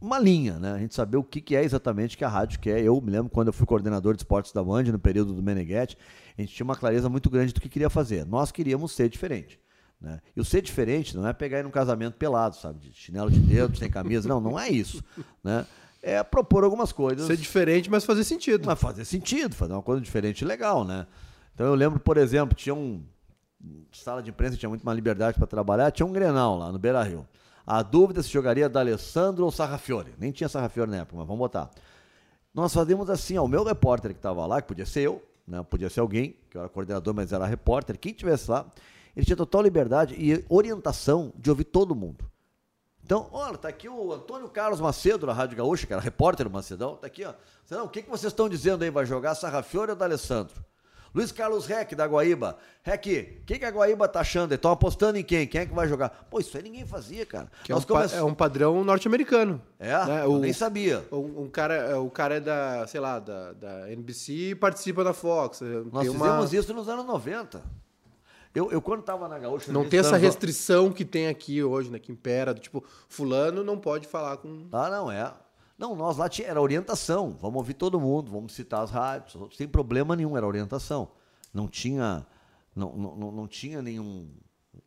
uma 0.01 0.18
linha, 0.18 0.59
né? 0.59 0.72
A 0.72 0.78
gente 0.78 0.95
saber 0.95 1.16
o 1.16 1.24
que, 1.24 1.41
que 1.41 1.57
é 1.57 1.64
exatamente 1.64 2.16
que 2.16 2.24
a 2.24 2.28
rádio 2.28 2.61
quer. 2.61 2.80
Eu 2.82 3.01
me 3.01 3.11
lembro 3.11 3.30
quando 3.30 3.49
eu 3.49 3.53
fui 3.53 3.66
coordenador 3.66 4.14
de 4.14 4.20
esportes 4.20 4.53
da 4.53 4.62
Band, 4.62 4.84
no 4.84 4.99
período 4.99 5.34
do 5.34 5.43
Meneghetti, 5.43 5.99
a 6.36 6.41
gente 6.41 6.55
tinha 6.55 6.64
uma 6.64 6.76
clareza 6.76 7.09
muito 7.09 7.28
grande 7.28 7.53
do 7.53 7.61
que 7.61 7.68
queria 7.68 7.91
fazer. 7.91 8.24
Nós 8.24 8.53
queríamos 8.53 8.93
ser 8.93 9.09
diferente. 9.09 9.59
Né? 10.01 10.21
E 10.37 10.41
o 10.41 10.45
ser 10.45 10.63
diferente 10.63 11.17
não 11.17 11.27
é 11.27 11.33
pegar 11.33 11.59
ir 11.59 11.65
num 11.65 11.71
casamento 11.71 12.15
pelado, 12.15 12.57
sabe? 12.57 12.79
De 12.79 12.93
chinelo 12.93 13.31
de 13.31 13.41
dedo, 13.41 13.77
sem 13.77 13.91
camisa. 13.91 14.29
Não, 14.29 14.41
não 14.41 14.59
é 14.59 14.69
isso. 14.69 15.03
Né? 15.43 15.67
É 16.03 16.23
propor 16.23 16.63
algumas 16.63 16.93
coisas. 16.93 17.27
Ser 17.27 17.37
diferente, 17.37 17.91
mas 17.91 18.05
fazer 18.05 18.23
sentido. 18.25 18.65
Mas 18.65 18.81
fazer 18.81 19.05
sentido, 19.05 19.55
fazer 19.55 19.73
uma 19.73 19.83
coisa 19.83 20.01
diferente 20.01 20.43
e 20.43 20.45
legal, 20.45 20.85
né? 20.85 21.07
Então 21.55 21.67
eu 21.67 21.75
lembro, 21.75 21.99
por 21.99 22.17
exemplo, 22.17 22.55
tinha 22.55 22.75
um. 22.75 23.03
Sala 23.93 24.23
de 24.23 24.31
imprensa 24.31 24.57
tinha 24.57 24.69
muito 24.69 24.87
mais 24.87 24.95
liberdade 24.95 25.37
para 25.37 25.47
trabalhar, 25.47 25.91
tinha 25.91 26.07
um 26.07 26.13
Grenal 26.13 26.57
lá 26.57 26.71
no 26.71 26.79
Beira 26.79 27.03
Rio. 27.03 27.27
A 27.67 27.83
dúvida 27.83 28.23
se 28.23 28.31
jogaria 28.31 28.69
da 28.69 28.79
Alessandro 28.79 29.45
ou 29.45 29.51
Sarrafiore. 29.51 30.15
Nem 30.17 30.31
tinha 30.31 30.49
Sarrafiore 30.49 30.89
na 30.89 30.99
época, 30.99 31.17
mas 31.17 31.27
vamos 31.27 31.41
botar. 31.41 31.69
Nós 32.55 32.73
fazemos 32.73 33.11
assim, 33.11 33.37
ó, 33.37 33.45
o 33.45 33.49
meu 33.49 33.65
repórter 33.65 34.13
que 34.13 34.19
estava 34.19 34.47
lá, 34.47 34.63
que 34.63 34.69
podia 34.69 34.87
ser 34.87 35.01
eu, 35.01 35.23
né? 35.47 35.63
Podia 35.69 35.91
ser 35.91 36.01
alguém, 36.01 36.37
que 36.49 36.57
eu 36.57 36.61
era 36.61 36.69
coordenador, 36.69 37.13
mas 37.13 37.33
era 37.33 37.45
repórter, 37.45 37.99
quem 37.99 38.13
tivesse 38.13 38.49
lá, 38.49 38.65
ele 39.19 39.27
tinha 39.27 39.37
total 39.37 39.62
liberdade 39.62 40.14
e 40.14 40.45
orientação 40.49 41.33
de 41.37 41.51
ouvir 41.51 41.64
todo 41.64 41.95
mundo. 41.95 42.25
Então, 43.03 43.29
olha, 43.33 43.57
tá 43.57 43.69
aqui 43.69 43.89
o 43.89 44.12
Antônio 44.12 44.49
Carlos 44.49 44.81
Macedo, 44.81 45.27
da 45.27 45.33
Rádio 45.33 45.57
Gaúcha, 45.57 45.87
que 45.87 45.93
era 45.93 46.01
repórter 46.03 46.47
do 46.47 46.53
Macedão, 46.53 46.95
tá 46.97 47.07
aqui, 47.07 47.25
ó. 47.25 47.33
Não, 47.71 47.87
o 47.87 47.89
que, 47.89 48.03
que 48.03 48.11
vocês 48.11 48.31
estão 48.33 48.49
dizendo 48.49 48.83
aí? 48.85 48.91
Vai 48.91 49.07
jogar 49.07 49.35
Sarrafiore 49.35 49.91
ou 49.91 49.97
D'Alessandro? 49.97 50.55
Luiz 51.14 51.33
Carlos 51.33 51.64
Reck, 51.64 51.95
da 51.95 52.05
Guaíba. 52.07 52.59
Reck, 52.83 53.39
o 53.43 53.45
que, 53.47 53.59
que 53.59 53.64
a 53.64 53.71
Guaíba 53.71 54.07
tá 54.07 54.21
achando? 54.21 54.53
Estão 54.53 54.71
apostando 54.71 55.16
em 55.16 55.25
quem? 55.25 55.47
Quem 55.47 55.62
é 55.62 55.66
que 55.66 55.73
vai 55.75 55.89
jogar? 55.89 56.11
Pô, 56.31 56.39
isso 56.39 56.55
aí 56.55 56.62
ninguém 56.62 56.87
fazia, 56.87 57.25
cara. 57.25 57.51
É, 57.66 57.75
um 57.75 57.81
come- 57.81 58.07
é 58.12 58.23
um 58.23 58.35
padrão 58.35 58.85
norte-americano. 58.85 59.61
É? 59.81 59.89
né? 60.05 60.25
Eu 60.25 60.33
O- 60.35 60.39
nem 60.39 60.53
sabia. 60.53 61.03
Um, 61.11 61.45
um 61.45 61.49
cara, 61.49 61.99
o 61.99 62.11
cara 62.11 62.35
é 62.37 62.41
da, 62.41 62.87
sei 62.87 63.01
lá, 63.01 63.19
da, 63.19 63.55
da 63.55 63.91
NBC 63.91 64.51
e 64.51 64.55
participa 64.55 65.03
da 65.03 65.14
Fox. 65.14 65.62
Nós 65.91 66.03
Tem 66.07 66.11
uma- 66.14 66.27
fizemos 66.27 66.53
isso 66.53 66.75
nos 66.75 66.89
anos 66.91 67.07
90. 67.07 67.62
Eu, 68.55 68.71
eu 68.71 68.81
quando 68.81 69.03
tava 69.03 69.29
na 69.29 69.39
Gaúcha... 69.39 69.73
Não 69.73 69.89
tem 69.89 70.01
essa 70.01 70.17
restrição 70.17 70.91
que 70.91 71.05
tem 71.05 71.29
aqui 71.29 71.63
hoje, 71.63 71.91
né? 71.91 71.99
Que 71.99 72.11
impera, 72.11 72.55
do 72.55 72.61
tipo, 72.61 72.83
fulano 73.09 73.63
não 73.63 73.79
pode 73.79 74.07
falar 74.07 74.39
com. 74.39 74.67
Ah, 74.73 74.91
não, 74.91 75.11
é. 75.11 75.33
Não, 75.79 75.95
nós 75.95 76.17
lá 76.17 76.29
tinha, 76.29 76.49
era 76.49 76.61
orientação. 76.61 77.37
Vamos 77.41 77.57
ouvir 77.57 77.75
todo 77.75 78.01
mundo, 78.01 78.31
vamos 78.33 78.53
citar 78.53 78.83
as 78.83 78.91
rádios, 78.91 79.37
sem 79.57 79.69
problema 79.69 80.17
nenhum, 80.17 80.37
era 80.37 80.47
orientação. 80.47 81.09
Não 81.55 81.69
tinha, 81.69 82.27
não, 82.75 82.97
não, 82.97 83.17
não, 83.17 83.33
não 83.33 83.47
tinha 83.47 83.81
nenhum. 83.81 84.29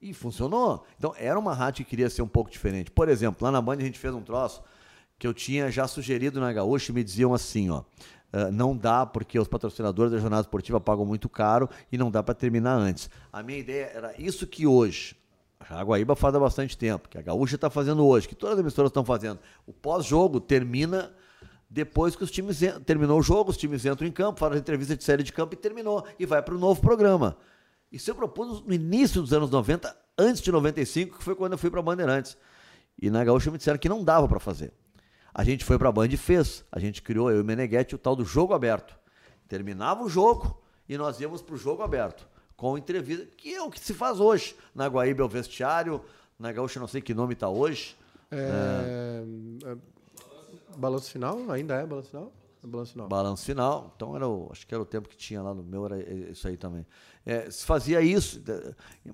E 0.01 0.13
funcionou. 0.13 0.85
Então, 0.97 1.13
era 1.17 1.39
uma 1.39 1.53
rádio 1.53 1.85
que 1.85 1.91
queria 1.91 2.09
ser 2.09 2.21
um 2.21 2.27
pouco 2.27 2.49
diferente. 2.49 2.91
Por 2.91 3.07
exemplo, 3.07 3.45
lá 3.45 3.51
na 3.51 3.61
Band 3.61 3.75
a 3.75 3.81
gente 3.81 3.99
fez 3.99 4.13
um 4.13 4.21
troço 4.21 4.61
que 5.17 5.27
eu 5.27 5.33
tinha 5.33 5.69
já 5.71 5.87
sugerido 5.87 6.39
na 6.41 6.51
Gaúcha 6.51 6.91
e 6.91 6.95
me 6.95 7.03
diziam 7.03 7.33
assim, 7.33 7.69
ó. 7.69 7.83
Uh, 8.33 8.51
não 8.51 8.75
dá 8.75 9.05
porque 9.05 9.39
os 9.39 9.47
patrocinadores 9.47 10.11
da 10.11 10.19
jornada 10.19 10.41
esportiva 10.41 10.79
pagam 10.79 11.05
muito 11.05 11.29
caro 11.29 11.69
e 11.91 11.97
não 11.97 12.11
dá 12.11 12.21
para 12.21 12.33
terminar 12.33 12.75
antes. 12.75 13.09
A 13.31 13.41
minha 13.41 13.59
ideia 13.59 13.91
era 13.93 14.21
isso 14.21 14.47
que 14.47 14.65
hoje, 14.65 15.15
a 15.69 15.83
Guaíba 15.83 16.15
faz 16.15 16.33
há 16.35 16.39
bastante 16.39 16.77
tempo, 16.77 17.07
que 17.07 17.17
a 17.17 17.21
Gaúcha 17.21 17.55
está 17.55 17.69
fazendo 17.69 18.05
hoje, 18.05 18.27
que 18.27 18.35
todas 18.35 18.55
as 18.55 18.61
emissoras 18.61 18.89
estão 18.89 19.05
fazendo. 19.05 19.39
O 19.65 19.73
pós-jogo 19.73 20.39
termina 20.39 21.11
depois 21.69 22.17
que 22.17 22.23
os 22.23 22.29
times 22.29 22.59
terminou 22.85 23.17
o 23.19 23.23
jogo, 23.23 23.49
os 23.49 23.57
times 23.57 23.85
entram 23.85 24.05
em 24.05 24.11
campo, 24.11 24.39
fazem 24.39 24.59
entrevista 24.59 24.95
de 24.95 25.03
série 25.03 25.23
de 25.23 25.31
campo 25.31 25.53
e 25.53 25.57
terminou 25.57 26.05
e 26.19 26.25
vai 26.25 26.41
para 26.41 26.53
o 26.53 26.59
novo 26.59 26.81
programa. 26.81 27.37
Isso 27.89 28.11
eu 28.11 28.15
propus 28.15 28.61
no 28.65 28.73
início 28.73 29.21
dos 29.21 29.31
anos 29.31 29.49
90, 29.49 29.95
antes 30.17 30.41
de 30.41 30.51
95, 30.51 31.17
que 31.17 31.23
foi 31.23 31.33
quando 31.35 31.53
eu 31.53 31.57
fui 31.57 31.69
para 31.69 31.81
Bandeirantes. 31.81 32.37
E 33.01 33.09
na 33.09 33.23
Gaúcha 33.23 33.49
me 33.49 33.57
disseram 33.57 33.77
que 33.77 33.87
não 33.87 34.03
dava 34.03 34.27
para 34.27 34.39
fazer. 34.39 34.73
A 35.33 35.43
gente 35.43 35.63
foi 35.63 35.77
para 35.77 35.89
a 35.89 35.91
Band 35.91 36.07
e 36.07 36.17
fez. 36.17 36.65
A 36.71 36.79
gente 36.79 37.01
criou, 37.01 37.29
eu 37.31 37.37
e 37.37 37.41
o 37.41 37.45
Meneghetti, 37.45 37.95
o 37.95 37.97
tal 37.97 38.15
do 38.15 38.25
jogo 38.25 38.53
aberto. 38.53 38.95
Terminava 39.47 40.03
o 40.03 40.09
jogo 40.09 40.61
e 40.87 40.97
nós 40.97 41.19
íamos 41.19 41.41
para 41.41 41.55
o 41.55 41.57
jogo 41.57 41.83
aberto, 41.83 42.27
com 42.55 42.77
entrevista, 42.77 43.25
que 43.37 43.53
é 43.53 43.61
o 43.61 43.69
que 43.69 43.79
se 43.79 43.93
faz 43.93 44.19
hoje. 44.19 44.55
Na 44.75 44.87
Guaíba 44.87 45.21
é 45.21 45.25
o 45.25 45.29
vestiário, 45.29 46.03
na 46.37 46.51
Gaúcha 46.51 46.79
não 46.79 46.87
sei 46.87 47.01
que 47.01 47.13
nome 47.13 47.33
está 47.33 47.49
hoje. 47.49 47.95
É... 48.29 49.23
É... 49.65 49.77
Balanço 50.77 51.11
final? 51.11 51.37
Ainda 51.51 51.75
é 51.75 51.85
balanço 51.85 52.09
final? 52.09 52.31
É 52.63 52.67
balanço 52.67 52.91
final. 52.93 53.07
Balanço 53.07 53.45
final. 53.45 53.93
Então 53.95 54.15
era 54.15 54.27
o, 54.27 54.49
acho 54.51 54.65
que 54.65 54.73
era 54.73 54.81
o 54.81 54.85
tempo 54.85 55.09
que 55.09 55.17
tinha 55.17 55.41
lá 55.41 55.53
no 55.53 55.63
meu, 55.63 55.85
era 55.85 56.01
isso 56.29 56.47
aí 56.47 56.57
também. 56.57 56.85
É, 57.25 57.49
se 57.49 57.65
fazia 57.65 58.01
isso, 58.01 58.41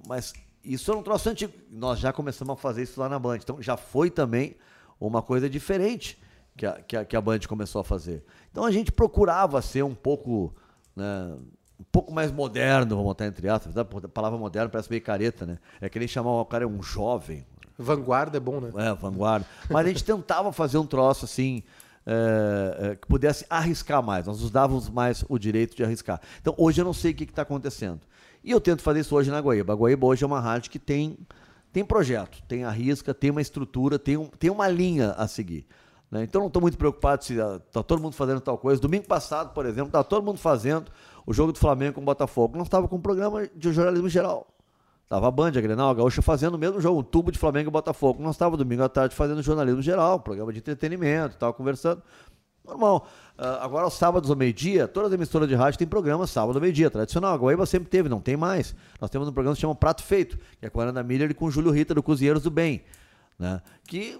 mas 0.08 0.34
isso 0.64 0.92
é 0.92 0.96
um 0.96 1.02
troço 1.04 1.30
antigo. 1.30 1.54
Nós 1.70 2.00
já 2.00 2.12
começamos 2.12 2.54
a 2.54 2.58
fazer 2.58 2.84
isso 2.84 3.00
lá 3.00 3.08
na 3.08 3.18
Band. 3.18 3.38
Então 3.38 3.62
já 3.62 3.78
foi 3.78 4.10
também 4.10 4.56
uma 5.00 5.22
coisa 5.22 5.50
diferente 5.50 6.20
que 6.56 6.66
a, 6.66 6.74
que 6.74 6.98
a, 6.98 7.06
que 7.06 7.16
a 7.16 7.22
Band 7.22 7.40
começou 7.48 7.82
a 7.82 7.84
fazer. 7.84 8.24
Então 8.52 8.66
a 8.66 8.72
gente 8.72 8.92
procurava 8.92 9.62
ser 9.62 9.84
um 9.84 9.96
pouco. 9.96 10.54
Né, 10.96 11.36
um 11.80 11.86
pouco 11.92 12.12
mais 12.12 12.32
moderno, 12.32 12.90
vamos 12.90 13.06
botar 13.06 13.28
entre 13.28 13.48
aspas. 13.48 13.78
A 13.78 13.86
palavra 13.86 14.38
moderno 14.40 14.70
parece 14.70 14.90
meio 14.90 15.02
careta, 15.02 15.46
né? 15.46 15.60
É 15.80 15.88
que 15.88 16.00
nem 16.00 16.08
chamar 16.08 16.32
o 16.32 16.46
cara 16.46 16.68
um 16.68 16.82
jovem. 16.82 17.46
Vanguarda 17.78 18.38
é 18.38 18.40
bom, 18.40 18.60
né? 18.60 18.72
É, 18.76 18.94
vanguarda. 18.96 19.46
Mas 19.70 19.86
a 19.86 19.90
gente 19.90 20.04
tentava 20.04 20.52
fazer 20.52 20.80
um 20.80 20.88
troço 20.88 21.26
assim. 21.26 21.64
É, 22.10 22.92
é, 22.92 22.96
que 22.96 23.06
pudesse 23.06 23.46
arriscar 23.50 24.02
mais. 24.02 24.26
Nós 24.26 24.42
nos 24.42 24.50
dávamos 24.50 24.90
mais 24.90 25.26
o 25.28 25.38
direito 25.38 25.76
de 25.76 25.84
arriscar. 25.84 26.22
Então, 26.42 26.56
hoje 26.58 26.80
eu 26.80 26.86
não 26.86 26.94
sei 26.94 27.12
o 27.12 27.14
que 27.14 27.26
está 27.26 27.42
acontecendo. 27.42 28.00
E 28.44 28.50
eu 28.50 28.62
tento 28.62 28.82
fazer 28.82 29.02
isso 29.02 29.14
hoje 29.14 29.30
na 29.30 29.40
Guaíba. 29.40 29.74
A 29.74 29.76
Guaíba 29.76 30.08
hoje 30.08 30.24
é 30.24 30.28
uma 30.28 30.40
rádio 30.40 30.72
que 30.72 30.80
tem, 30.80 31.18
tem 31.72 31.86
projeto, 31.86 32.42
tem 32.48 32.64
arrisca, 32.64 33.14
tem 33.14 33.32
uma 33.32 33.42
estrutura, 33.42 34.00
tem, 34.00 34.18
um, 34.18 34.28
tem 34.28 34.50
uma 34.50 34.68
linha 34.68 35.12
a 35.12 35.28
seguir. 35.28 35.66
Né? 36.10 36.24
Então 36.24 36.42
não 36.42 36.48
estou 36.48 36.62
muito 36.62 36.78
preocupado 36.78 37.24
se 37.24 37.34
está 37.34 37.84
todo 37.84 38.02
mundo 38.02 38.14
fazendo 38.14 38.42
tal 38.42 38.58
coisa. 38.58 38.82
Domingo 38.82 39.08
passado, 39.08 39.54
por 39.54 39.66
exemplo, 39.66 39.88
está 39.88 40.04
todo 40.04 40.24
mundo 40.24 40.40
fazendo 40.40 40.92
o 41.26 41.34
jogo 41.34 41.52
do 41.52 41.60
Flamengo 41.60 41.96
com 41.96 42.02
o 42.02 42.06
Botafogo. 42.06 42.58
Nós 42.58 42.68
estava 42.68 42.88
com 42.88 42.96
um 42.96 43.02
programa 43.02 43.48
de 43.48 43.72
jornalismo 43.72 44.10
geral. 44.10 44.48
Estava 45.04 45.28
a 45.28 45.32
Band, 45.32 45.50
a 45.50 45.62
Grenal, 45.62 45.90
a 45.90 45.94
Gaúcha 45.94 46.22
fazendo 46.22 46.56
o 46.56 46.58
mesmo 46.58 46.82
jogo, 46.82 47.00
um 47.00 47.04
tubo 47.04 47.32
de 47.32 47.40
Flamengo 47.40 47.70
e 47.70 47.72
Botafogo. 47.72 48.22
Nós 48.22 48.36
estava 48.36 48.58
domingo 48.58 48.84
à 48.84 48.90
tarde 48.90 49.16
fazendo 49.16 49.42
jornalismo 49.42 49.82
geral, 49.82 50.20
programa 50.20 50.52
de 50.52 50.60
entretenimento, 50.60 51.36
estava 51.36 51.54
conversando. 51.54 52.02
Normal. 52.68 53.08
Uh, 53.38 53.44
agora, 53.62 53.86
aos 53.86 53.94
sábados 53.94 54.30
ao 54.30 54.36
meio-dia, 54.36 54.88
todas 54.88 55.12
as 55.12 55.16
emissoras 55.16 55.48
de 55.48 55.56
rádio 55.56 55.80
têm 55.80 55.88
programa 55.88 56.28
sábado 56.28 56.58
ao 56.58 56.62
meio-dia, 56.62 56.90
tradicional. 56.90 57.34
A 57.34 57.38
Guaíba 57.38 57.66
sempre 57.66 57.90
teve, 57.90 58.10
não 58.10 58.20
tem 58.20 58.36
mais. 58.36 58.76
Nós 59.00 59.10
temos 59.10 59.28
um 59.28 59.32
programa 59.32 59.54
que 59.54 59.60
se 59.60 59.62
chama 59.62 59.76
Prato 59.76 60.04
Feito, 60.04 60.38
que 60.60 60.66
é 60.66 60.70
com 60.70 60.82
a 60.82 60.86
Ana 60.86 61.02
Miller 61.02 61.32
e 61.32 61.34
com 61.34 61.46
o 61.46 61.52
Júlio 61.52 61.72
Rita, 61.72 61.94
do 61.94 62.04
Cozinheiros 62.04 62.44
do 62.44 62.52
Bem. 62.52 62.84
Né? 63.40 63.62
Que 63.88 64.20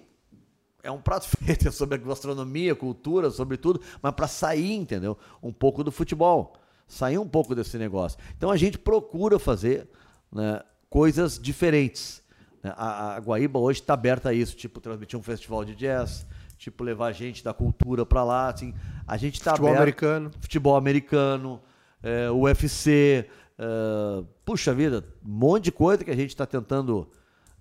é 0.84 0.92
um 0.92 1.02
prato 1.02 1.28
feito, 1.44 1.68
é 1.68 1.72
sobre 1.72 1.96
a 1.96 1.98
gastronomia, 1.98 2.74
cultura, 2.74 3.30
sobre 3.30 3.58
tudo, 3.58 3.82
mas 4.02 4.14
para 4.14 4.28
sair, 4.28 4.74
entendeu? 4.74 5.18
Um 5.44 5.52
pouco 5.52 5.84
do 5.84 5.92
futebol. 5.92 6.56
Sair 6.88 7.18
um 7.18 7.28
pouco 7.28 7.54
desse 7.54 7.78
negócio. 7.78 8.18
Então 8.38 8.50
a 8.50 8.56
gente 8.56 8.78
procura 8.78 9.38
fazer 9.38 9.90
né, 10.32 10.62
coisas 10.90 11.38
diferentes. 11.38 12.24
Né? 12.64 12.74
A, 12.78 13.16
a 13.16 13.20
Guaíba 13.20 13.60
hoje 13.60 13.82
está 13.82 13.94
aberta 13.94 14.30
a 14.30 14.34
isso, 14.34 14.56
tipo 14.56 14.80
transmitir 14.80 15.20
um 15.20 15.24
festival 15.24 15.66
de 15.66 15.76
jazz 15.76 16.26
tipo 16.58 16.84
levar 16.84 17.12
gente 17.12 17.44
da 17.44 17.54
cultura 17.54 18.06
para 18.06 18.24
lá, 18.24 18.50
assim, 18.50 18.74
a 19.06 19.18
gente 19.18 19.42
tá 19.42 19.52
futebol 19.52 19.70
aberto, 19.70 19.82
americano, 19.82 20.32
futebol 20.40 20.76
americano, 20.76 21.62
é, 22.02 22.30
UFC, 22.32 23.30
é, 23.58 24.24
puxa 24.44 24.74
vida, 24.74 25.06
um 25.26 25.30
monte 25.30 25.66
de 25.66 25.72
coisa 25.72 26.04
que 26.04 26.12
a 26.12 26.16
gente 26.16 26.30
está 26.30 26.46
tentando 26.46 27.10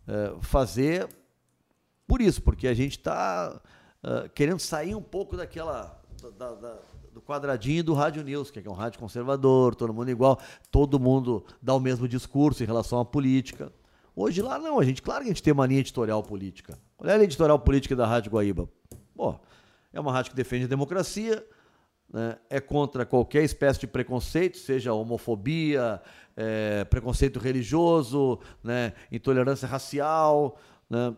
é, 0.07 0.34
fazer 0.40 1.09
por 2.07 2.20
isso, 2.20 2.40
porque 2.42 2.68
a 2.68 2.74
gente 2.74 2.99
está 2.99 3.61
é, 4.03 4.28
querendo 4.28 4.61
sair 4.61 4.94
um 4.94 5.03
pouco 5.03 5.36
daquela 5.36 6.01
da, 6.38 6.55
da, 6.55 6.78
do 7.12 7.20
quadradinho 7.20 7.82
do 7.82 7.94
Rádio 7.94 8.22
News, 8.22 8.51
que 8.51 8.59
é 8.59 8.70
um 8.70 8.74
rádio 8.74 8.99
conservador, 8.99 9.74
todo 9.74 9.92
mundo 9.92 10.11
igual, 10.11 10.38
todo 10.70 11.01
mundo 11.01 11.44
dá 11.61 11.74
o 11.74 11.80
mesmo 11.80 12.07
discurso 12.07 12.62
em 12.62 12.66
relação 12.66 13.01
à 13.01 13.05
política. 13.05 13.72
Hoje 14.14 14.40
lá 14.40 14.59
não, 14.59 14.78
a 14.78 14.84
gente, 14.84 15.03
claro 15.03 15.22
que 15.22 15.30
a 15.30 15.32
gente 15.32 15.42
tem 15.42 15.53
uma 15.53 15.66
linha 15.66 15.80
editorial 15.80 16.22
política. 16.22 16.78
É 17.03 17.11
a 17.11 17.14
linha 17.14 17.24
editorial 17.24 17.59
política 17.59 17.94
da 17.94 18.07
Rádio 18.07 18.32
Guaíba? 18.32 18.68
Pô, 19.17 19.35
é 19.93 19.99
uma 19.99 20.12
rádio 20.12 20.33
que 20.33 20.37
defende 20.37 20.67
a 20.67 20.69
democracia, 20.69 21.45
né, 22.12 22.37
é 22.51 22.61
contra 22.61 23.07
qualquer 23.07 23.43
espécie 23.43 23.81
de 23.81 23.87
preconceito, 23.87 24.59
seja 24.59 24.93
homofobia, 24.93 26.01
é, 26.37 26.85
preconceito 26.85 27.39
religioso, 27.39 28.39
né, 28.62 28.93
intolerância 29.11 29.67
racial, 29.67 30.59
né, 30.89 31.14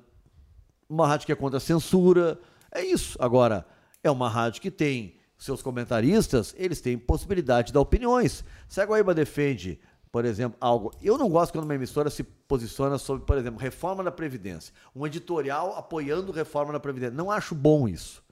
uma 0.88 1.06
rádio 1.06 1.26
que 1.26 1.32
é 1.32 1.34
contra 1.34 1.58
a 1.58 1.60
censura. 1.60 2.38
É 2.72 2.82
isso. 2.82 3.18
Agora, 3.20 3.66
é 4.02 4.10
uma 4.10 4.28
rádio 4.28 4.62
que 4.62 4.70
tem 4.70 5.16
seus 5.36 5.60
comentaristas, 5.60 6.54
eles 6.56 6.80
têm 6.80 6.96
possibilidade 6.96 7.68
de 7.68 7.72
dar 7.72 7.80
opiniões. 7.80 8.44
Se 8.68 8.80
a 8.80 8.84
Guaíba 8.84 9.14
defende 9.14 9.78
por 10.10 10.24
exemplo, 10.24 10.56
algo. 10.60 10.92
Eu 11.02 11.18
não 11.18 11.28
gosto 11.28 11.52
quando 11.52 11.64
uma 11.64 11.74
emissora 11.74 12.10
se 12.10 12.22
posiciona 12.22 12.98
sobre, 12.98 13.26
por 13.26 13.36
exemplo, 13.36 13.60
reforma 13.60 14.02
da 14.02 14.10
Previdência. 14.10 14.72
Um 14.94 15.06
editorial 15.06 15.76
apoiando 15.76 16.32
reforma 16.32 16.72
da 16.72 16.80
Previdência. 16.80 17.14
Não 17.14 17.30
acho 17.30 17.54
bom 17.54 17.88
isso. 17.88 18.22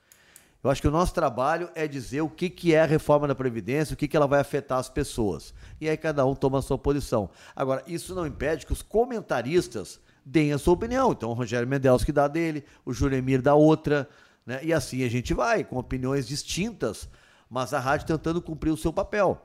Eu 0.65 0.71
acho 0.71 0.81
que 0.81 0.89
o 0.89 0.91
nosso 0.91 1.15
trabalho 1.15 1.71
é 1.75 1.87
dizer 1.87 2.23
o 2.23 2.29
que, 2.29 2.51
que 2.51 2.75
é 2.75 2.81
a 2.81 2.87
reforma 2.87 3.29
da 3.29 3.35
Previdência, 3.35 3.95
o 3.95 3.97
que, 3.97 4.09
que 4.09 4.17
ela 4.17 4.27
vai 4.27 4.41
afetar 4.41 4.79
as 4.79 4.89
pessoas. 4.89 5.55
E 5.81 5.89
aí 5.89 5.97
cada 5.97 6.27
um 6.27 6.35
toma 6.35 6.59
a 6.59 6.63
sua 6.63 6.79
posição. 6.79 7.31
Agora, 7.55 7.85
isso 7.87 8.15
não 8.15 8.27
impede 8.27 8.67
que 8.67 8.73
os 8.73 8.83
comentaristas 8.83 10.01
deem 10.25 10.53
a 10.53 10.59
sua 10.59 10.75
opinião. 10.75 11.13
Então, 11.13 11.31
o 11.31 11.35
Rogério 11.35 11.69
que 12.05 12.11
dá 12.11 12.27
dele, 12.27 12.65
o 12.85 12.93
Juremir 12.93 13.41
dá 13.41 13.55
outra. 13.55 14.09
Né? 14.45 14.61
E 14.65 14.73
assim 14.73 15.05
a 15.05 15.09
gente 15.09 15.33
vai, 15.33 15.63
com 15.63 15.77
opiniões 15.77 16.27
distintas, 16.27 17.09
mas 17.49 17.73
a 17.73 17.79
rádio 17.79 18.07
tentando 18.07 18.43
cumprir 18.43 18.73
o 18.73 18.77
seu 18.77 18.93
papel. 18.93 19.41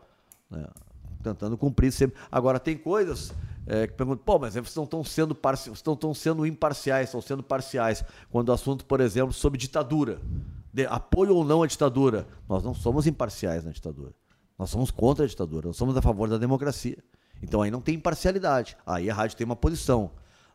Né? 0.50 0.66
Tentando 1.22 1.58
cumprir 1.58 1.92
sempre. 1.92 2.20
Agora, 2.32 2.60
tem 2.60 2.78
coisas 2.78 3.34
é, 3.66 3.88
que 3.88 3.94
perguntam, 3.94 4.24
pô, 4.24 4.40
mas 4.40 4.54
vocês 4.54 4.76
não 4.76 4.84
estão 4.84 5.04
sendo, 5.04 5.38
estão, 5.74 5.94
estão 5.94 6.14
sendo 6.14 6.46
imparciais, 6.46 7.08
estão 7.08 7.22
sendo 7.22 7.44
parciais. 7.44 8.04
Quando 8.30 8.50
o 8.50 8.52
assunto, 8.52 8.86
por 8.86 9.00
exemplo, 9.00 9.34
sobre 9.34 9.58
ditadura, 9.58 10.20
de 10.74 10.86
apoio 10.86 11.36
ou 11.36 11.44
não 11.44 11.64
à 11.64 11.68
ditadura, 11.68 12.28
nós 12.48 12.64
não 12.64 12.74
somos 12.74 13.06
imparciais 13.08 13.64
na 13.64 13.72
ditadura. 13.72 14.14
Nós 14.58 14.70
somos 14.70 14.92
contra 14.92 15.26
a 15.26 15.28
ditadura, 15.28 15.68
nós 15.68 15.78
somos 15.78 15.96
a 15.98 16.02
favor 16.02 16.30
da 16.30 16.38
democracia. 16.38 16.98
Então 17.42 17.62
aí 17.62 17.72
não 17.72 17.82
tem 17.82 17.96
imparcialidade. 17.96 18.78
Aí 18.86 19.10
a 19.10 19.14
rádio 19.14 19.38
tem 19.38 19.46
uma 19.46 19.56
posição. 19.56 20.12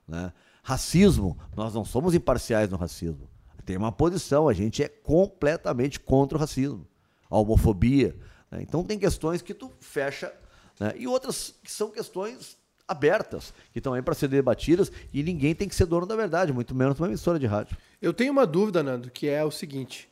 Né? 0.06 0.32
Racismo, 0.62 1.36
nós 1.56 1.74
não 1.74 1.84
somos 1.84 2.14
imparciais 2.14 2.70
no 2.70 2.76
racismo. 2.76 3.28
Tem 3.64 3.76
uma 3.76 3.90
posição, 3.90 4.48
a 4.48 4.52
gente 4.52 4.82
é 4.82 4.88
completamente 4.88 5.98
contra 5.98 6.38
o 6.38 6.40
racismo. 6.40 6.86
A 7.28 7.36
homofobia. 7.36 8.16
Né? 8.50 8.62
Então 8.62 8.84
tem 8.84 8.98
questões 8.98 9.42
que 9.42 9.52
tu 9.52 9.72
fecha 9.80 10.32
né? 10.78 10.92
E 10.96 11.06
outras 11.06 11.54
que 11.62 11.70
são 11.70 11.90
questões 11.90 12.56
abertas, 12.88 13.52
que 13.72 13.78
estão 13.78 13.94
aí 13.94 14.02
para 14.02 14.14
ser 14.14 14.28
debatidas 14.28 14.92
e 15.12 15.22
ninguém 15.22 15.54
tem 15.54 15.68
que 15.68 15.74
ser 15.74 15.86
dono 15.86 16.06
da 16.06 16.14
verdade, 16.14 16.52
muito 16.52 16.74
menos 16.74 16.98
uma 16.98 17.08
emissora 17.08 17.38
de 17.38 17.46
rádio. 17.46 17.76
Eu 18.00 18.12
tenho 18.12 18.32
uma 18.32 18.46
dúvida, 18.46 18.82
Nando, 18.82 19.10
que 19.10 19.28
é 19.28 19.44
o 19.44 19.50
seguinte: 19.50 20.08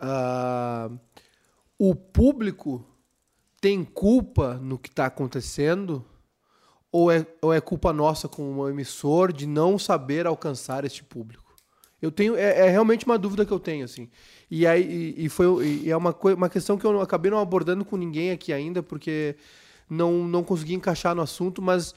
uh, 0.00 0.98
o 1.78 1.94
público 1.94 2.84
tem 3.60 3.84
culpa 3.84 4.54
no 4.54 4.78
que 4.78 4.88
está 4.88 5.06
acontecendo? 5.06 6.04
Ou 6.90 7.10
é, 7.10 7.26
ou 7.40 7.54
é 7.54 7.60
culpa 7.60 7.90
nossa 7.90 8.28
como 8.28 8.68
emissor 8.68 9.32
de 9.32 9.46
não 9.46 9.78
saber 9.78 10.26
alcançar 10.26 10.84
este 10.84 11.02
público? 11.02 11.42
Eu 12.02 12.10
tenho 12.10 12.36
é, 12.36 12.66
é, 12.66 12.68
realmente 12.68 13.06
uma 13.06 13.16
dúvida 13.16 13.46
que 13.46 13.52
eu 13.52 13.58
tenho 13.58 13.84
assim. 13.84 14.10
E 14.50 14.66
aí 14.66 15.14
e, 15.16 15.24
e 15.24 15.28
foi 15.30 15.66
e 15.66 15.90
é 15.90 15.96
uma 15.96 16.14
uma 16.36 16.50
questão 16.50 16.76
que 16.76 16.84
eu 16.84 17.00
acabei 17.00 17.30
não 17.30 17.38
abordando 17.38 17.82
com 17.82 17.96
ninguém 17.96 18.30
aqui 18.30 18.52
ainda 18.52 18.82
porque 18.82 19.36
não, 19.92 20.26
não 20.26 20.42
consegui 20.42 20.74
encaixar 20.74 21.14
no 21.14 21.22
assunto, 21.22 21.60
mas 21.60 21.94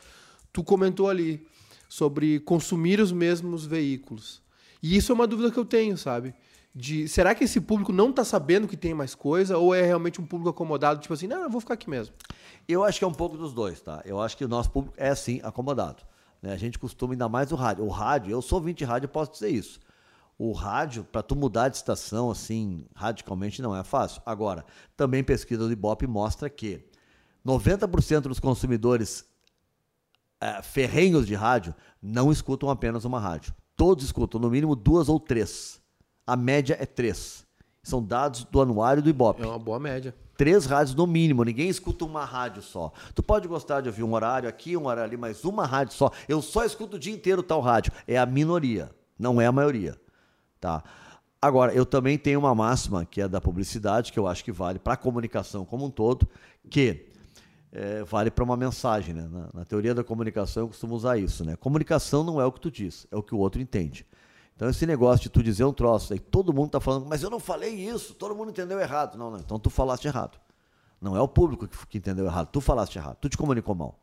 tu 0.52 0.64
comentou 0.64 1.10
ali 1.10 1.48
sobre 1.88 2.40
consumir 2.42 3.00
os 3.00 3.12
mesmos 3.12 3.66
veículos. 3.66 4.42
E 4.84 4.96
isso 4.98 5.12
é 5.12 5.16
uma 5.16 5.26
dúvida 5.26 5.50
que 5.50 5.58
eu 5.58 5.66
tenho, 5.66 5.98
sabe? 5.98 6.34
De, 6.74 7.08
será 7.08 7.34
que 7.34 7.46
esse 7.46 7.62
público 7.62 7.94
não 7.94 8.10
está 8.10 8.26
sabendo 8.26 8.68
que 8.68 8.76
tem 8.76 8.94
mais 8.94 9.16
coisa 9.16 9.58
ou 9.58 9.74
é 9.74 9.82
realmente 9.82 10.20
um 10.20 10.26
público 10.26 10.50
acomodado, 10.50 11.00
tipo 11.00 11.14
assim, 11.14 11.26
não, 11.26 11.44
eu 11.44 11.50
vou 11.50 11.62
ficar 11.62 11.76
aqui 11.76 11.90
mesmo? 11.90 12.14
Eu 12.68 12.84
acho 12.84 13.00
que 13.00 13.06
é 13.06 13.08
um 13.08 13.14
pouco 13.14 13.38
dos 13.38 13.54
dois, 13.54 13.80
tá? 13.80 14.02
Eu 14.04 14.20
acho 14.20 14.36
que 14.36 14.44
o 14.44 14.48
nosso 14.48 14.70
público 14.70 14.94
é 14.98 15.16
sim 15.16 15.40
acomodado. 15.42 16.04
Né? 16.42 16.52
A 16.52 16.58
gente 16.58 16.78
costuma 16.78 17.14
ainda 17.14 17.30
mais 17.30 17.52
o 17.54 17.56
rádio. 17.56 17.86
O 17.86 17.90
rádio, 17.90 18.32
eu 18.32 18.42
sou 18.42 18.60
20 18.60 18.84
rádio, 18.84 19.08
posso 19.08 19.32
dizer 19.32 19.50
isso. 19.50 19.80
o 20.38 20.52
rádio, 20.52 21.06
para 21.06 21.24
tu 21.24 21.34
mudar 21.34 21.70
de 21.70 21.78
estação 21.78 22.30
assim, 22.30 22.86
radicalmente 22.94 23.62
não 23.62 23.74
é 23.74 23.86
fácil. 23.86 24.22
Agora, 24.26 24.66
também 24.98 25.24
pesquisa 25.24 25.66
do 25.66 25.72
Ibope 25.72 26.06
mostra 26.06 26.50
que 26.50 26.84
90% 27.46 28.22
dos 28.22 28.40
consumidores 28.40 29.26
é, 30.42 30.62
ferrenhos 30.62 31.28
de 31.28 31.36
rádio 31.36 31.76
não 32.02 32.32
escutam 32.32 32.70
apenas 32.70 33.06
uma 33.06 33.20
rádio. 33.20 33.54
Todos 33.76 34.06
escutam 34.06 34.40
no 34.40 34.50
mínimo 34.50 34.76
duas 34.76 35.10
ou 35.10 35.20
três. 35.20 35.82
A 36.26 36.36
média 36.36 36.78
é 36.80 36.86
três. 36.86 37.46
São 37.84 38.02
dados 38.02 38.44
do 38.46 38.62
anuário 38.62 39.04
do 39.04 39.10
Ibope. 39.10 39.44
É 39.44 39.46
uma 39.46 39.60
boa 39.60 39.80
média. 39.80 40.16
Três 40.38 40.66
rádios 40.66 40.96
no 40.96 41.08
mínimo, 41.08 41.44
ninguém 41.44 41.70
escuta 41.70 42.04
uma 42.04 42.26
rádio 42.26 42.62
só. 42.62 42.92
Tu 43.14 43.24
pode 43.24 43.48
gostar 43.48 43.82
de 43.82 43.88
ouvir 43.88 44.04
um 44.04 44.14
horário 44.14 44.50
aqui, 44.50 44.76
um 44.76 44.88
horário 44.88 45.04
ali, 45.04 45.18
mas 45.18 45.46
uma 45.46 45.66
rádio 45.66 45.94
só. 45.94 46.12
Eu 46.28 46.42
só 46.42 46.66
escuto 46.66 46.98
o 46.98 47.00
dia 47.00 47.14
inteiro 47.14 47.42
tal 47.42 47.62
rádio. 47.62 47.94
É 48.08 48.18
a 48.18 48.26
minoria, 48.26 48.90
não 49.18 49.40
é 49.40 49.46
a 49.46 49.52
maioria. 49.52 49.96
Tá? 50.60 50.84
Agora, 51.42 51.74
eu 51.74 51.86
também 51.86 52.18
tenho 52.18 52.40
uma 52.40 52.54
máxima 52.56 53.06
que 53.06 53.22
é 53.22 53.28
da 53.28 53.40
publicidade, 53.40 54.12
que 54.12 54.20
eu 54.20 54.28
acho 54.28 54.44
que 54.44 54.52
vale 54.52 54.80
para 54.80 54.94
a 54.94 54.98
comunicação 54.98 55.64
como 55.64 55.86
um 55.86 55.92
todo, 55.92 56.28
que 56.70 57.06
é, 57.76 58.04
vale 58.06 58.32
para 58.32 58.44
uma 58.44 58.56
mensagem. 58.56 59.14
Né? 59.14 59.28
Na, 59.30 59.50
na, 59.54 59.66
teoria 59.66 59.94
da 59.94 60.04
comunicação, 60.04 60.64
eu 60.64 60.68
costumo 60.70 60.96
usar 60.96 61.18
isso. 61.18 61.44
Né? 61.44 61.56
Comunicação 61.58 62.24
não 62.24 62.40
é 62.40 62.46
o 62.46 62.52
que 62.52 62.62
tu 62.62 62.72
diz, 62.72 63.06
é 63.12 63.16
o 63.16 63.22
que 63.22 63.36
o 63.36 63.38
outro 63.38 63.62
entende. 63.62 64.06
Então, 64.56 64.70
esse 64.70 64.86
negócio 64.86 65.24
de 65.24 65.30
tu 65.30 65.44
dizer 65.44 65.66
um 65.66 65.74
troço, 65.74 66.14
aí 66.14 66.20
todo 66.20 66.54
mundo 66.54 66.68
está 66.68 66.80
falando, 66.80 67.06
mas 67.06 67.22
eu 67.22 67.30
não 67.30 67.42
falei 67.42 67.74
isso, 67.74 68.14
todo 68.14 68.34
mundo 68.34 68.52
entendeu 68.52 68.80
errado. 68.80 69.18
Não, 69.18 69.30
não, 69.30 69.40
então 69.40 69.60
tu 69.60 69.70
falaste 69.70 70.06
errado. 70.06 70.40
Não 71.02 71.18
é 71.18 71.22
o 71.22 71.28
público 71.28 71.68
que, 71.68 71.88
que 71.88 71.98
entendeu 71.98 72.26
errado, 72.26 72.48
tu 72.50 72.62
falaste 72.62 72.96
errado, 72.96 73.18
tu 73.20 73.28
te 73.28 73.38
comunicou 73.38 73.76
mal. 73.76 74.00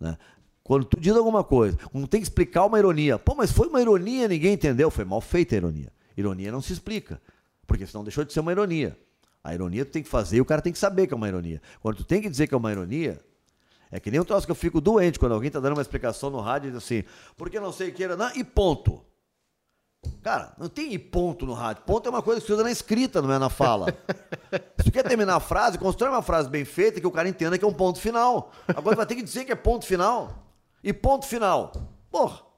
Né? 0.00 0.16
Quando 0.62 0.86
tu 0.86 0.98
diz 0.98 1.14
alguma 1.14 1.44
coisa, 1.44 1.76
quando 1.92 2.08
tem 2.08 2.20
que 2.20 2.26
explicar 2.26 2.64
uma 2.64 2.78
ironia, 2.78 3.18
pô, 3.18 3.34
mas 3.34 3.52
foi 3.52 3.68
uma 3.68 3.82
ironia, 3.82 4.26
ninguém 4.26 4.54
entendeu, 4.54 4.90
foi 4.90 5.04
mal 5.04 5.20
feita 5.20 5.54
a 5.54 5.58
ironia. 5.58 5.92
Ironia 6.16 6.50
não 6.50 6.62
se 6.62 6.72
explica, 6.72 7.20
porque 7.66 7.86
senão 7.86 8.02
deixou 8.02 8.24
de 8.24 8.32
ser 8.32 8.40
uma 8.40 8.52
ironia. 8.52 8.98
A 9.44 9.54
ironia 9.54 9.84
tu 9.84 9.92
tem 9.92 10.02
que 10.02 10.08
fazer 10.08 10.38
e 10.38 10.40
o 10.40 10.44
cara 10.44 10.62
tem 10.62 10.72
que 10.72 10.78
saber 10.78 11.06
que 11.06 11.12
é 11.12 11.16
uma 11.16 11.28
ironia. 11.28 11.60
Quando 11.80 11.98
tu 11.98 12.04
tem 12.04 12.22
que 12.22 12.30
dizer 12.30 12.46
que 12.46 12.54
é 12.54 12.56
uma 12.56 12.72
ironia, 12.72 13.20
é 13.92 14.00
que 14.00 14.10
nem 14.10 14.18
um 14.18 14.24
troço 14.24 14.46
que 14.46 14.50
eu 14.50 14.56
fico 14.56 14.80
doente 14.80 15.18
quando 15.18 15.32
alguém 15.32 15.48
está 15.48 15.60
dando 15.60 15.74
uma 15.74 15.82
explicação 15.82 16.30
no 16.30 16.40
rádio 16.40 16.68
e 16.68 16.70
diz 16.72 16.82
assim, 16.82 17.04
porque 17.36 17.60
não 17.60 17.70
sei 17.70 17.90
o 17.90 17.92
que 17.92 18.02
era, 18.02 18.16
não, 18.16 18.34
e 18.34 18.42
ponto. 18.42 19.04
Cara, 20.22 20.54
não 20.58 20.68
tem 20.68 20.92
e 20.94 20.98
ponto 20.98 21.44
no 21.46 21.52
rádio. 21.52 21.82
Ponto 21.84 22.06
é 22.06 22.10
uma 22.10 22.22
coisa 22.22 22.40
que 22.40 22.46
se 22.46 22.52
usa 22.52 22.62
na 22.62 22.70
escrita, 22.70 23.20
não 23.20 23.32
é 23.32 23.38
na 23.38 23.50
fala. 23.50 23.86
Se 24.78 24.84
tu 24.84 24.92
quer 24.92 25.02
terminar 25.02 25.36
a 25.36 25.40
frase, 25.40 25.78
constrói 25.78 26.10
uma 26.10 26.22
frase 26.22 26.48
bem 26.48 26.64
feita 26.64 27.00
que 27.00 27.06
o 27.06 27.10
cara 27.10 27.28
entenda 27.28 27.58
que 27.58 27.64
é 27.64 27.68
um 27.68 27.72
ponto 27.72 28.00
final. 28.00 28.50
Agora 28.68 28.96
vai 28.96 29.06
ter 29.06 29.14
que 29.14 29.22
dizer 29.22 29.44
que 29.44 29.52
é 29.52 29.54
ponto 29.54 29.86
final. 29.86 30.46
E 30.82 30.92
ponto 30.92 31.26
final. 31.26 31.72
Porra. 32.10 32.53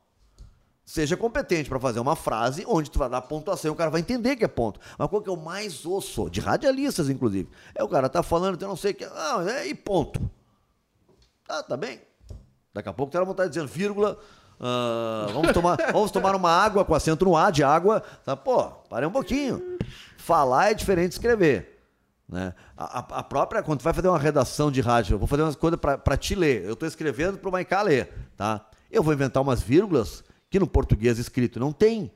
Seja 0.87 1.17
competente 1.17 1.69
para 1.69 1.81
fazer 1.81 1.99
uma 1.99 2.15
frase 2.15 2.65
onde 2.65 2.89
tu 2.89 3.01
vai 3.01 3.11
dar 3.11 3.21
pontuação 3.21 3.73
e 3.73 3.73
o 3.73 3.75
cara 3.75 3.91
vai 3.91 4.01
entender 4.01 4.37
que 4.37 4.45
é 4.45 4.49
ponto. 4.49 4.79
Mas 4.97 5.11
qual 5.11 5.21
que 5.21 5.29
é 5.29 5.33
o 5.33 5.37
mais 5.37 5.85
osso, 5.85 6.31
de 6.31 6.39
radialistas, 6.39 7.11
inclusive? 7.11 7.51
É 7.75 7.83
o 7.83 7.89
cara 7.89 8.09
tá 8.09 8.23
falando, 8.23 8.63
eu 8.63 8.69
não 8.69 8.77
sei 8.77 8.93
o 8.93 8.95
que. 8.95 9.05
Ah, 9.05 9.45
é, 9.49 9.67
e 9.67 9.75
ponto. 9.75 10.21
Ah, 11.49 11.61
tá 11.61 11.77
bem. 11.77 12.01
Daqui 12.73 12.89
a 12.89 12.93
pouco 12.93 13.11
tem 13.11 13.21
vontade 13.25 13.51
de 13.51 13.55
dizer 13.55 13.67
vírgula. 13.67 14.17
Uh, 14.61 15.33
vamos, 15.33 15.53
tomar, 15.53 15.77
vamos 15.93 16.11
tomar 16.13 16.37
uma 16.37 16.53
água 16.53 16.85
com 16.85 16.95
acento 16.95 17.25
no 17.25 17.37
A 17.37 17.51
de 17.51 17.65
água. 17.65 18.01
Tá, 18.25 18.37
pô, 18.37 18.67
parei 18.89 19.09
um 19.09 19.13
pouquinho. 19.13 19.79
Falar 20.17 20.71
é 20.71 20.75
diferente 20.75 21.09
de 21.09 21.15
escrever. 21.17 21.83
Né? 22.29 22.55
A, 22.77 22.99
a, 22.99 23.23
própria, 23.25 23.61
quando 23.61 23.81
tu 23.81 23.83
vai 23.83 23.93
fazer 23.93 24.07
uma 24.07 24.19
redação 24.19 24.71
de 24.71 24.81
rádio, 24.81 25.15
eu 25.15 25.19
vou 25.19 25.27
fazer 25.27 25.43
umas 25.43 25.57
coisas 25.57 25.81
para 25.81 26.17
te 26.17 26.37
ler. 26.37 26.65
Eu 26.65 26.75
estou 26.75 26.87
escrevendo 26.87 27.39
para 27.39 27.49
o 27.49 27.53
Maiká 27.53 27.83
ler. 27.83 28.13
Tá? 28.37 28.65
Eu 28.89 29.03
vou 29.03 29.13
inventar 29.13 29.43
umas 29.43 29.61
vírgulas 29.61 30.23
que 30.57 30.61
no 30.61 30.67
português 30.67 31.19
escrito 31.19 31.61
não 31.61 31.71
tem. 31.71 32.11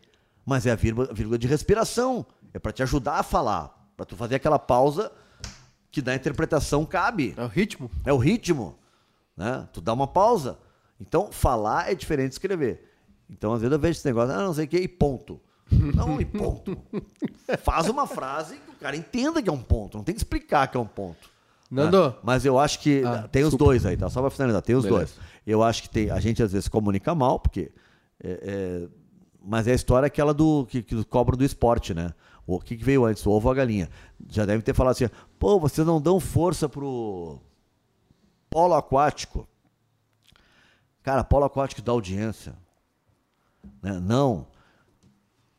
Mas 0.47 0.65
é 0.65 0.71
a 0.71 0.75
vírgula, 0.75 1.13
vírgula 1.13 1.39
de 1.39 1.47
respiração. 1.47 2.25
É 2.55 2.59
para 2.59 2.73
te 2.73 2.83
ajudar 2.83 3.17
a 3.17 3.23
falar. 3.23 3.93
Para 3.95 4.07
tu 4.07 4.17
fazer 4.17 4.37
aquela 4.37 4.59
pausa 4.59 5.13
que 5.91 6.01
da 6.01 6.15
interpretação 6.15 6.87
cabe. 6.87 7.35
É 7.37 7.45
o 7.45 7.49
ritmo. 7.49 7.91
É 8.03 8.13
o 8.15 8.17
ritmo. 8.17 8.79
Né? 9.37 9.69
Tu 9.75 9.83
dá 9.83 9.93
uma 9.93 10.07
pausa. 10.07 10.59
Então, 10.99 11.31
falar 11.31 11.91
é 11.91 11.95
diferente 11.95 12.29
de 12.29 12.35
escrever. 12.35 12.91
Então, 13.29 13.53
às 13.53 13.61
vezes 13.61 13.73
eu 13.73 13.79
vejo 13.79 13.99
esse 13.99 14.07
negócio, 14.07 14.35
ah, 14.35 14.43
não 14.43 14.55
sei 14.55 14.65
o 14.65 14.69
que, 14.69 14.79
e 14.79 14.89
ponto. 14.89 15.39
Não, 15.71 16.19
e 16.19 16.25
ponto. 16.25 16.77
Faz 17.63 17.91
uma 17.91 18.07
frase 18.07 18.57
que 18.57 18.71
o 18.71 18.75
cara 18.81 18.97
entenda 18.97 19.43
que 19.43 19.51
é 19.51 19.53
um 19.53 19.63
ponto. 19.63 19.99
Não 19.99 20.05
tem 20.05 20.15
que 20.15 20.21
explicar 20.21 20.67
que 20.67 20.79
é 20.79 20.81
um 20.81 20.87
ponto. 20.87 21.29
Nando. 21.71 22.09
Né? 22.09 22.15
Mas 22.23 22.47
eu 22.47 22.59
acho 22.59 22.81
que. 22.81 23.05
Ah, 23.05 23.29
tem 23.31 23.45
os 23.45 23.55
dois 23.55 23.85
aí, 23.85 23.99
tá? 23.99 24.09
Só 24.09 24.23
para 24.23 24.31
finalizar, 24.31 24.63
tem 24.63 24.75
os 24.75 24.85
Beleza. 24.85 25.13
dois. 25.13 25.27
Eu 25.47 25.63
acho 25.63 25.83
que 25.83 25.91
tem, 25.91 26.11
a 26.11 26.19
gente 26.19 26.43
às 26.43 26.53
vezes 26.53 26.69
comunica 26.69 27.15
mal, 27.15 27.39
porque. 27.39 27.71
É, 28.23 28.41
é, 28.43 28.89
mas 29.43 29.67
é 29.67 29.73
a 29.73 29.75
história 29.75 30.07
aquela 30.07 30.35
do 30.35 30.67
que, 30.67 30.83
que 30.83 30.95
do 30.95 31.45
esporte, 31.45 31.95
né? 31.95 32.13
O 32.47 32.59
que, 32.59 32.77
que 32.77 32.85
veio 32.85 33.05
antes, 33.05 33.25
o 33.25 33.31
ovo 33.31 33.49
ou 33.49 33.53
a 33.53 33.55
galinha? 33.55 33.89
Já 34.29 34.45
devem 34.45 34.61
ter 34.61 34.75
falado 34.75 34.93
assim, 34.93 35.09
pô, 35.39 35.59
vocês 35.59 35.87
não 35.87 36.01
dão 36.01 36.19
força 36.19 36.69
pro 36.69 37.39
polo 38.49 38.75
aquático. 38.75 39.49
Cara, 41.03 41.25
polo 41.25 41.45
aquático 41.45 41.81
dá 41.81 41.93
audiência. 41.93 42.55
Né? 43.83 43.99
Não. 44.01 44.47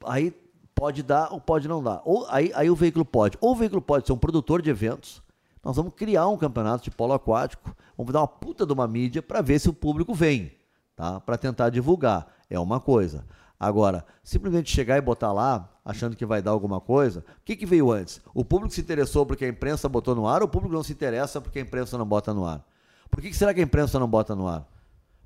Aí 0.05 0.31
pode 0.75 1.01
dar 1.01 1.31
ou 1.31 1.39
pode 1.39 1.67
não 1.67 1.81
dar. 1.81 2.01
Ou, 2.03 2.27
aí, 2.29 2.51
aí 2.53 2.69
o 2.69 2.75
veículo 2.75 3.05
pode. 3.05 3.37
Ou 3.39 3.53
o 3.53 3.55
veículo 3.55 3.81
pode 3.81 4.05
ser 4.05 4.13
um 4.13 4.17
produtor 4.17 4.61
de 4.61 4.69
eventos. 4.69 5.21
Nós 5.63 5.75
vamos 5.75 5.93
criar 5.93 6.27
um 6.27 6.37
campeonato 6.37 6.83
de 6.83 6.91
polo 6.91 7.13
aquático. 7.13 7.75
Vamos 7.95 8.11
dar 8.11 8.21
uma 8.21 8.27
puta 8.27 8.65
de 8.65 8.73
uma 8.73 8.87
mídia 8.87 9.21
para 9.21 9.41
ver 9.41 9.59
se 9.59 9.69
o 9.69 9.73
público 9.73 10.13
vem. 10.13 10.51
Tá? 10.95 11.19
Para 11.19 11.37
tentar 11.37 11.69
divulgar. 11.69 12.27
É 12.51 12.59
uma 12.59 12.81
coisa. 12.81 13.25
Agora, 13.57 14.05
simplesmente 14.23 14.69
chegar 14.69 14.97
e 14.97 15.01
botar 15.01 15.31
lá, 15.31 15.69
achando 15.85 16.15
que 16.15 16.25
vai 16.25 16.41
dar 16.41 16.51
alguma 16.51 16.81
coisa, 16.81 17.23
o 17.39 17.45
que, 17.45 17.55
que 17.55 17.65
veio 17.65 17.91
antes? 17.91 18.21
O 18.33 18.43
público 18.43 18.73
se 18.73 18.81
interessou 18.81 19.25
porque 19.25 19.45
a 19.45 19.47
imprensa 19.47 19.87
botou 19.87 20.13
no 20.13 20.27
ar 20.27 20.41
ou 20.41 20.47
o 20.47 20.51
público 20.51 20.73
não 20.73 20.83
se 20.83 20.91
interessa 20.91 21.39
porque 21.39 21.59
a 21.59 21.61
imprensa 21.61 21.97
não 21.97 22.05
bota 22.05 22.33
no 22.33 22.45
ar? 22.45 22.65
Por 23.09 23.21
que, 23.21 23.29
que 23.29 23.35
será 23.35 23.53
que 23.53 23.61
a 23.61 23.63
imprensa 23.63 23.97
não 23.97 24.07
bota 24.07 24.35
no 24.35 24.47
ar? 24.47 24.67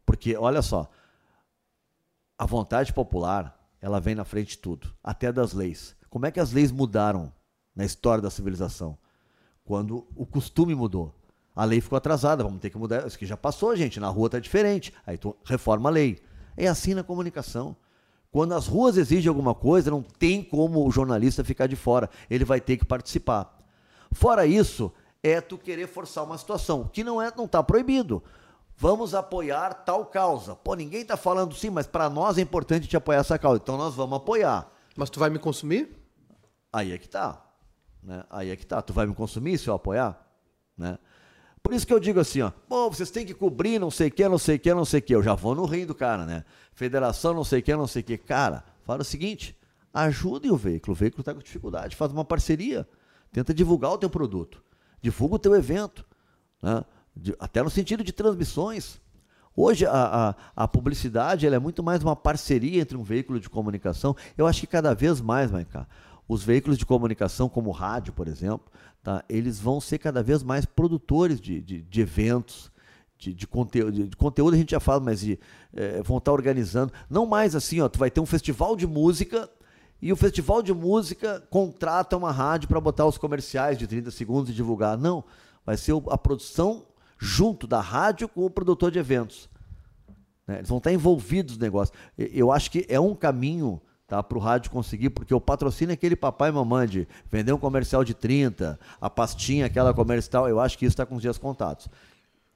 Porque, 0.05 0.35
olha 0.37 0.61
só, 0.61 0.89
a 2.37 2.45
vontade 2.45 2.93
popular, 2.93 3.57
ela 3.81 3.99
vem 3.99 4.13
na 4.13 4.25
frente 4.25 4.49
de 4.49 4.57
tudo, 4.59 4.93
até 5.03 5.31
das 5.31 5.53
leis. 5.53 5.95
Como 6.09 6.25
é 6.25 6.31
que 6.31 6.39
as 6.39 6.51
leis 6.51 6.71
mudaram 6.71 7.33
na 7.75 7.85
história 7.85 8.21
da 8.21 8.29
civilização? 8.29 8.97
Quando 9.63 10.07
o 10.15 10.25
costume 10.25 10.75
mudou. 10.75 11.15
A 11.55 11.63
lei 11.63 11.79
ficou 11.79 11.95
atrasada, 11.97 12.43
vamos 12.43 12.59
ter 12.59 12.69
que 12.69 12.77
mudar. 12.77 13.07
Isso 13.07 13.17
que 13.17 13.25
já 13.25 13.37
passou, 13.37 13.75
gente, 13.75 13.99
na 13.99 14.09
rua 14.09 14.27
está 14.27 14.39
diferente. 14.39 14.93
Aí 15.07 15.17
tu 15.17 15.35
reforma 15.45 15.89
a 15.89 15.91
lei. 15.91 16.21
É 16.57 16.67
assim 16.67 16.93
na 16.93 17.03
comunicação. 17.03 17.75
Quando 18.31 18.53
as 18.53 18.67
ruas 18.67 18.97
exigem 18.97 19.29
alguma 19.29 19.55
coisa, 19.55 19.89
não 19.89 20.01
tem 20.01 20.43
como 20.43 20.85
o 20.85 20.91
jornalista 20.91 21.43
ficar 21.43 21.67
de 21.67 21.75
fora. 21.75 22.09
Ele 22.29 22.43
vai 22.43 22.59
ter 22.59 22.77
que 22.77 22.85
participar. 22.85 23.57
Fora 24.11 24.45
isso, 24.45 24.91
é 25.23 25.41
tu 25.41 25.57
querer 25.57 25.87
forçar 25.87 26.23
uma 26.23 26.37
situação, 26.37 26.87
que 26.91 27.03
não 27.03 27.21
é, 27.21 27.31
não 27.35 27.45
está 27.45 27.63
proibido. 27.63 28.23
Vamos 28.77 29.15
apoiar 29.15 29.73
tal 29.73 30.05
causa. 30.05 30.55
Pô, 30.55 30.75
ninguém 30.75 31.01
está 31.01 31.15
falando 31.15 31.55
sim, 31.55 31.69
mas 31.69 31.87
para 31.87 32.09
nós 32.09 32.37
é 32.37 32.41
importante 32.41 32.87
te 32.87 32.97
apoiar 32.97 33.19
essa 33.19 33.39
causa. 33.39 33.61
Então 33.63 33.77
nós 33.77 33.95
vamos 33.95 34.17
apoiar. 34.17 34.69
Mas 34.95 35.09
tu 35.09 35.19
vai 35.19 35.29
me 35.29 35.39
consumir? 35.39 35.97
Aí 36.71 36.91
é 36.91 36.97
que 36.97 37.07
tá. 37.07 37.41
Né? 38.03 38.23
Aí 38.29 38.49
é 38.49 38.55
que 38.55 38.65
tá. 38.65 38.81
Tu 38.81 38.93
vai 38.93 39.05
me 39.05 39.15
consumir 39.15 39.57
se 39.57 39.69
eu 39.69 39.73
apoiar? 39.73 40.21
Né? 40.77 40.97
Por 41.65 41.73
isso 41.73 41.87
que 41.87 41.93
eu 41.93 41.99
digo 41.99 42.19
assim, 42.19 42.41
ó, 42.41 42.51
pô, 42.51 42.91
vocês 42.91 43.09
têm 43.09 43.25
que 43.25 43.33
cobrir 43.33 43.79
não 43.79 43.89
sei 43.89 44.09
o 44.09 44.11
que, 44.11 44.29
não 44.29 44.37
sei 44.37 44.57
o 44.57 44.59
que, 44.59 44.71
não 44.71 44.85
sei 44.85 44.99
o 44.99 45.01
que. 45.01 45.15
Eu 45.15 45.23
já 45.23 45.33
vou 45.33 45.55
no 45.55 45.65
rim 45.65 45.83
do 45.83 45.95
cara, 45.95 46.23
né? 46.23 46.45
Federação 46.75 47.33
não 47.33 47.43
sei 47.43 47.59
o 47.59 47.63
que, 47.63 47.75
não 47.75 47.87
sei 47.87 48.03
o 48.03 48.05
que. 48.05 48.19
Cara, 48.19 48.63
fala 48.83 49.01
o 49.01 49.03
seguinte, 49.03 49.57
ajudem 49.91 50.51
o 50.51 50.57
veículo. 50.57 50.93
O 50.93 50.95
veículo 50.95 51.21
está 51.21 51.33
com 51.33 51.39
dificuldade, 51.39 51.95
faz 51.95 52.11
uma 52.11 52.23
parceria. 52.23 52.87
Tenta 53.31 53.51
divulgar 53.51 53.91
o 53.91 53.97
teu 53.97 54.11
produto. 54.11 54.63
Divulga 55.01 55.35
o 55.35 55.39
teu 55.39 55.55
evento. 55.55 56.05
Né? 56.61 56.85
de, 57.15 57.35
até 57.39 57.63
no 57.63 57.69
sentido 57.71 58.03
de 58.03 58.11
transmissões. 58.11 59.01
Hoje 59.55 59.87
a, 59.87 60.35
a, 60.55 60.63
a 60.63 60.67
publicidade 60.67 61.47
é 61.47 61.59
muito 61.59 61.81
mais 61.81 62.03
uma 62.03 62.15
parceria 62.15 62.79
entre 62.79 62.95
um 62.95 63.03
veículo 63.03 63.39
de 63.39 63.49
comunicação. 63.49 64.15
Eu 64.37 64.45
acho 64.45 64.59
que 64.59 64.67
cada 64.67 64.93
vez 64.93 65.19
mais, 65.19 65.49
Maiká, 65.49 65.87
os 66.27 66.43
veículos 66.43 66.77
de 66.77 66.85
comunicação, 66.85 67.47
como 67.47 67.69
o 67.69 67.73
rádio, 67.73 68.13
por 68.13 68.27
exemplo, 68.27 68.71
tá, 69.03 69.23
eles 69.29 69.59
vão 69.59 69.79
ser 69.79 69.99
cada 69.99 70.23
vez 70.23 70.43
mais 70.43 70.65
produtores 70.65 71.39
de, 71.39 71.61
de, 71.61 71.81
de 71.81 72.01
eventos, 72.01 72.71
de, 73.17 73.33
de, 73.33 73.47
conteúdo, 73.47 73.91
de, 73.91 74.07
de, 74.07 74.15
conteúdo 74.15 74.55
a 74.55 74.57
gente 74.57 74.71
já 74.71 74.79
fala, 74.79 74.99
mas 74.99 75.19
de, 75.19 75.39
é, 75.73 76.01
vão 76.01 76.17
estar 76.17 76.31
organizando. 76.31 76.91
Não 77.09 77.25
mais 77.25 77.55
assim, 77.55 77.79
ó, 77.79 77.87
tu 77.87 77.99
vai 77.99 78.09
ter 78.09 78.19
um 78.19 78.25
festival 78.25 78.75
de 78.75 78.87
música 78.87 79.49
e 80.01 80.11
o 80.11 80.15
festival 80.15 80.61
de 80.61 80.73
música 80.73 81.41
contrata 81.49 82.17
uma 82.17 82.31
rádio 82.31 82.67
para 82.67 82.81
botar 82.81 83.05
os 83.05 83.17
comerciais 83.17 83.77
de 83.77 83.87
30 83.87 84.11
segundos 84.11 84.49
e 84.49 84.53
divulgar. 84.53 84.97
Não, 84.97 85.23
vai 85.65 85.77
ser 85.77 85.93
a 86.09 86.17
produção 86.17 86.85
junto 87.17 87.65
da 87.65 87.79
rádio 87.79 88.27
com 88.27 88.45
o 88.45 88.49
produtor 88.49 88.91
de 88.91 88.99
eventos. 88.99 89.49
Né? 90.45 90.57
Eles 90.57 90.69
vão 90.69 90.79
estar 90.79 90.91
envolvidos 90.91 91.57
no 91.57 91.63
negócio. 91.63 91.93
Eu 92.17 92.51
acho 92.51 92.69
que 92.69 92.85
é 92.89 92.99
um 92.99 93.15
caminho 93.15 93.81
tá, 94.07 94.21
para 94.21 94.37
o 94.37 94.41
rádio 94.41 94.71
conseguir, 94.71 95.09
porque 95.09 95.33
o 95.33 95.41
patrocínio 95.41 95.91
é 95.91 95.95
aquele 95.95 96.15
papai 96.15 96.49
e 96.49 96.53
mamãe 96.53 96.87
de 96.87 97.07
vender 97.29 97.53
um 97.53 97.57
comercial 97.57 98.03
de 98.03 98.13
30, 98.13 98.79
a 98.99 99.09
pastinha, 99.09 99.65
aquela 99.65 99.93
comercial, 99.93 100.47
eu 100.47 100.59
acho 100.59 100.77
que 100.77 100.85
isso 100.85 100.93
está 100.93 101.05
com 101.05 101.15
os 101.15 101.21
dias 101.21 101.37
contados. 101.37 101.87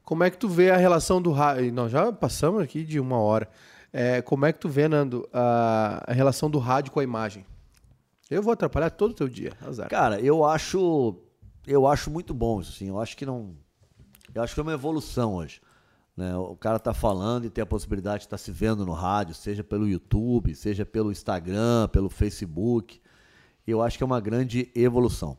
Como 0.03 0.23
é 0.23 0.29
que 0.29 0.37
tu 0.37 0.47
vê 0.47 0.71
a 0.71 0.77
relação 0.77 1.21
do 1.21 1.31
rádio? 1.31 1.71
Nós 1.71 1.91
já 1.91 2.11
passamos 2.11 2.61
aqui 2.61 2.83
de 2.83 2.99
uma 2.99 3.17
hora. 3.19 3.47
É, 3.91 4.21
como 4.21 4.45
é 4.45 4.53
que 4.53 4.59
tu 4.59 4.69
vê, 4.69 4.87
Nando, 4.87 5.27
a, 5.33 6.03
a 6.07 6.13
relação 6.13 6.49
do 6.49 6.59
rádio 6.59 6.91
com 6.91 6.99
a 6.99 7.03
imagem? 7.03 7.45
Eu 8.29 8.43
vou 8.43 8.53
atrapalhar 8.53 8.91
todo 8.91 9.11
o 9.11 9.13
teu 9.15 9.27
dia, 9.27 9.53
azar. 9.61 9.89
Cara, 9.89 10.19
eu 10.19 10.45
acho 10.45 11.15
eu 11.65 11.87
acho 11.87 12.09
muito 12.09 12.33
bom 12.33 12.61
isso, 12.61 12.71
assim. 12.71 12.87
Eu 12.87 12.99
acho 12.99 13.17
que 13.17 13.25
não 13.25 13.55
eu 14.33 14.43
acho 14.43 14.53
que 14.53 14.59
é 14.59 14.63
uma 14.63 14.73
evolução 14.73 15.33
hoje. 15.35 15.59
Né? 16.19 16.35
O 16.35 16.53
cara 16.53 16.77
tá 16.77 16.93
falando 16.93 17.45
e 17.45 17.49
tem 17.49 17.61
a 17.61 17.65
possibilidade 17.65 18.17
de 18.17 18.25
estar 18.25 18.35
tá 18.35 18.43
se 18.43 18.51
vendo 18.51 18.85
no 18.85 18.91
rádio, 18.91 19.33
seja 19.33 19.63
pelo 19.63 19.87
YouTube, 19.87 20.53
seja 20.53 20.85
pelo 20.85 21.13
Instagram, 21.13 21.87
pelo 21.87 22.09
Facebook. 22.09 22.99
Eu 23.65 23.81
acho 23.81 23.97
que 23.97 24.03
é 24.03 24.05
uma 24.05 24.19
grande 24.19 24.69
evolução. 24.75 25.37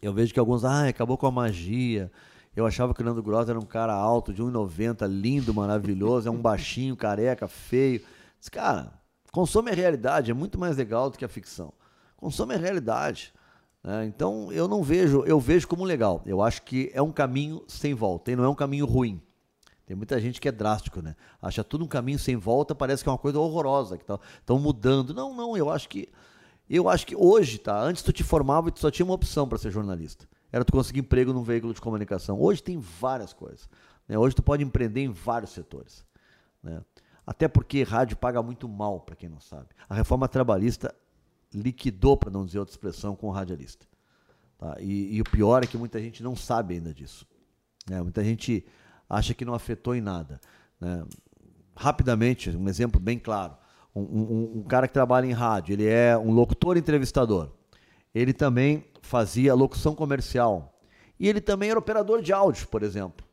Eu 0.00 0.14
vejo 0.14 0.32
que 0.32 0.38
alguns, 0.38 0.64
ah, 0.64 0.86
acabou 0.86 1.18
com 1.18 1.26
a 1.26 1.30
magia. 1.32 2.08
Eu 2.54 2.64
achava 2.64 2.94
que 2.94 3.02
o 3.02 3.04
Nando 3.04 3.20
Gross 3.20 3.48
era 3.48 3.58
um 3.58 3.64
cara 3.64 3.94
alto, 3.94 4.32
de 4.32 4.40
1,90, 4.40 5.08
lindo, 5.08 5.52
maravilhoso, 5.52 6.28
é 6.28 6.30
um 6.30 6.40
baixinho, 6.40 6.96
careca, 6.96 7.48
feio. 7.48 8.00
Diz, 8.38 8.48
cara, 8.48 8.92
consome 9.32 9.72
a 9.72 9.74
realidade, 9.74 10.30
é 10.30 10.34
muito 10.34 10.56
mais 10.56 10.76
legal 10.76 11.10
do 11.10 11.18
que 11.18 11.24
a 11.24 11.28
ficção. 11.28 11.72
Consome 12.16 12.54
a 12.54 12.58
realidade. 12.58 13.34
Né? 13.82 14.06
Então 14.06 14.52
eu 14.52 14.68
não 14.68 14.84
vejo, 14.84 15.24
eu 15.26 15.40
vejo 15.40 15.66
como 15.66 15.82
legal. 15.82 16.22
Eu 16.24 16.40
acho 16.40 16.62
que 16.62 16.92
é 16.94 17.02
um 17.02 17.10
caminho 17.10 17.64
sem 17.66 17.92
volta 17.92 18.30
e 18.30 18.36
não 18.36 18.44
é 18.44 18.48
um 18.48 18.54
caminho 18.54 18.86
ruim. 18.86 19.20
Tem 19.86 19.96
muita 19.96 20.20
gente 20.20 20.40
que 20.40 20.48
é 20.48 20.52
drástico, 20.52 21.00
né? 21.00 21.14
Acha 21.40 21.62
tudo 21.62 21.84
um 21.84 21.88
caminho 21.88 22.18
sem 22.18 22.36
volta, 22.36 22.74
parece 22.74 23.02
que 23.02 23.08
é 23.08 23.12
uma 23.12 23.18
coisa 23.18 23.38
horrorosa, 23.38 23.96
que 23.96 24.04
estão 24.04 24.58
mudando. 24.58 25.14
Não, 25.14 25.34
não, 25.34 25.56
eu 25.56 25.70
acho 25.70 25.88
que 25.88 26.08
eu 26.68 26.88
acho 26.88 27.06
que 27.06 27.14
hoje, 27.14 27.58
tá? 27.58 27.80
Antes 27.80 28.02
tu 28.02 28.12
te 28.12 28.24
formava 28.24 28.68
e 28.68 28.72
tu 28.72 28.80
só 28.80 28.90
tinha 28.90 29.06
uma 29.06 29.14
opção 29.14 29.48
para 29.48 29.56
ser 29.56 29.70
jornalista 29.70 30.26
era 30.56 30.64
tu 30.64 30.72
conseguir 30.72 31.00
emprego 31.00 31.32
num 31.32 31.42
veículo 31.42 31.74
de 31.74 31.80
comunicação. 31.80 32.40
Hoje 32.40 32.62
tem 32.62 32.78
várias 32.78 33.32
coisas. 33.32 33.68
Né? 34.08 34.16
Hoje 34.18 34.34
tu 34.34 34.42
pode 34.42 34.64
empreender 34.64 35.02
em 35.02 35.10
vários 35.10 35.50
setores. 35.50 36.04
Né? 36.62 36.80
Até 37.26 37.48
porque 37.48 37.82
rádio 37.82 38.16
paga 38.16 38.42
muito 38.42 38.68
mal, 38.68 39.00
para 39.00 39.16
quem 39.16 39.28
não 39.28 39.40
sabe. 39.40 39.68
A 39.88 39.94
reforma 39.94 40.28
trabalhista 40.28 40.94
liquidou, 41.52 42.16
para 42.16 42.30
não 42.30 42.44
dizer 42.44 42.58
outra 42.58 42.72
expressão, 42.72 43.16
com 43.16 43.28
o 43.28 43.30
radialista. 43.30 43.86
Tá? 44.58 44.76
E, 44.80 45.16
e, 45.16 45.20
o 45.20 45.24
pior 45.24 45.62
é 45.62 45.66
que 45.66 45.76
muita 45.76 46.00
gente 46.00 46.22
não 46.22 46.34
sabe 46.34 46.74
ainda 46.74 46.94
disso. 46.94 47.26
Né? 47.88 48.00
Muita 48.00 48.24
gente 48.24 48.64
acha 49.08 49.34
que 49.34 49.44
não 49.44 49.54
afetou 49.54 49.94
em 49.94 50.00
nada. 50.00 50.40
Né? 50.80 51.04
Rapidamente, 51.74 52.50
um 52.50 52.68
exemplo 52.68 53.00
bem 53.00 53.18
claro. 53.18 53.56
Um, 53.94 54.02
um, 54.02 54.52
um 54.58 54.62
cara 54.62 54.86
que 54.86 54.94
trabalha 54.94 55.26
em 55.26 55.32
rádio, 55.32 55.72
ele 55.72 55.86
é 55.86 56.16
um 56.16 56.30
locutor 56.32 56.76
entrevistador. 56.76 57.50
Ele 58.14 58.32
também 58.32 58.84
fazia 59.02 59.54
locução 59.54 59.94
comercial. 59.94 60.78
E 61.18 61.28
ele 61.28 61.40
também 61.40 61.70
era 61.70 61.78
operador 61.78 62.22
de 62.22 62.32
áudio, 62.32 62.68
por 62.68 62.82
exemplo. 62.82 63.26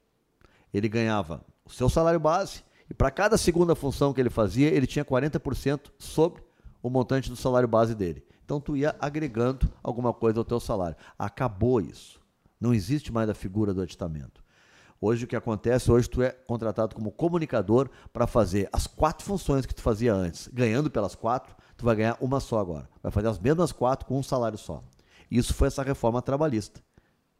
Ele 0.73 0.87
ganhava 0.87 1.43
o 1.65 1.69
seu 1.69 1.89
salário 1.89 2.19
base 2.19 2.63
e 2.89 2.93
para 2.93 3.11
cada 3.11 3.37
segunda 3.37 3.75
função 3.75 4.13
que 4.13 4.21
ele 4.21 4.29
fazia, 4.29 4.69
ele 4.69 4.85
tinha 4.85 5.05
40% 5.05 5.91
sobre 5.97 6.43
o 6.81 6.89
montante 6.89 7.29
do 7.29 7.35
salário 7.35 7.67
base 7.67 7.95
dele. 7.95 8.23
Então 8.43 8.59
tu 8.59 8.75
ia 8.75 8.95
agregando 8.99 9.71
alguma 9.81 10.13
coisa 10.13 10.39
ao 10.39 10.45
teu 10.45 10.59
salário. 10.59 10.97
Acabou 11.17 11.79
isso. 11.79 12.21
Não 12.59 12.73
existe 12.73 13.11
mais 13.11 13.29
a 13.29 13.33
figura 13.33 13.73
do 13.73 13.81
aditamento. 13.81 14.42
Hoje 15.05 15.25
o 15.25 15.27
que 15.27 15.35
acontece, 15.35 15.91
hoje 15.91 16.09
tu 16.09 16.21
é 16.21 16.29
contratado 16.31 16.95
como 16.95 17.11
comunicador 17.11 17.89
para 18.13 18.25
fazer 18.25 18.69
as 18.71 18.87
quatro 18.87 19.25
funções 19.25 19.65
que 19.65 19.75
tu 19.75 19.81
fazia 19.81 20.13
antes. 20.13 20.47
Ganhando 20.47 20.89
pelas 20.89 21.13
quatro, 21.13 21.53
tu 21.75 21.83
vai 21.83 21.93
ganhar 21.93 22.17
uma 22.21 22.39
só 22.39 22.57
agora. 22.57 22.87
Vai 23.01 23.11
fazer 23.11 23.27
as 23.27 23.37
mesmas 23.37 23.73
quatro 23.73 24.05
com 24.05 24.17
um 24.17 24.23
salário 24.23 24.57
só. 24.57 24.81
Isso 25.29 25.53
foi 25.53 25.67
essa 25.67 25.83
reforma 25.83 26.21
trabalhista 26.21 26.81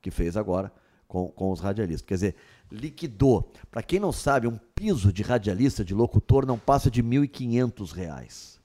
que 0.01 0.11
fez 0.11 0.35
agora 0.35 0.73
com, 1.07 1.29
com 1.29 1.53
os 1.53 1.61
radialistas. 1.61 2.05
Quer 2.05 2.15
dizer, 2.15 2.35
liquidou. 2.69 3.49
Para 3.71 3.81
quem 3.81 3.97
não 3.97 4.11
sabe, 4.11 4.45
um 4.45 4.59
piso 4.75 5.13
de 5.13 5.23
radialista, 5.23 5.85
de 5.85 5.93
locutor, 5.93 6.45
não 6.45 6.59
passa 6.59 6.91
de 6.91 6.99
R$ 6.99 7.07
1.500. 7.07 8.59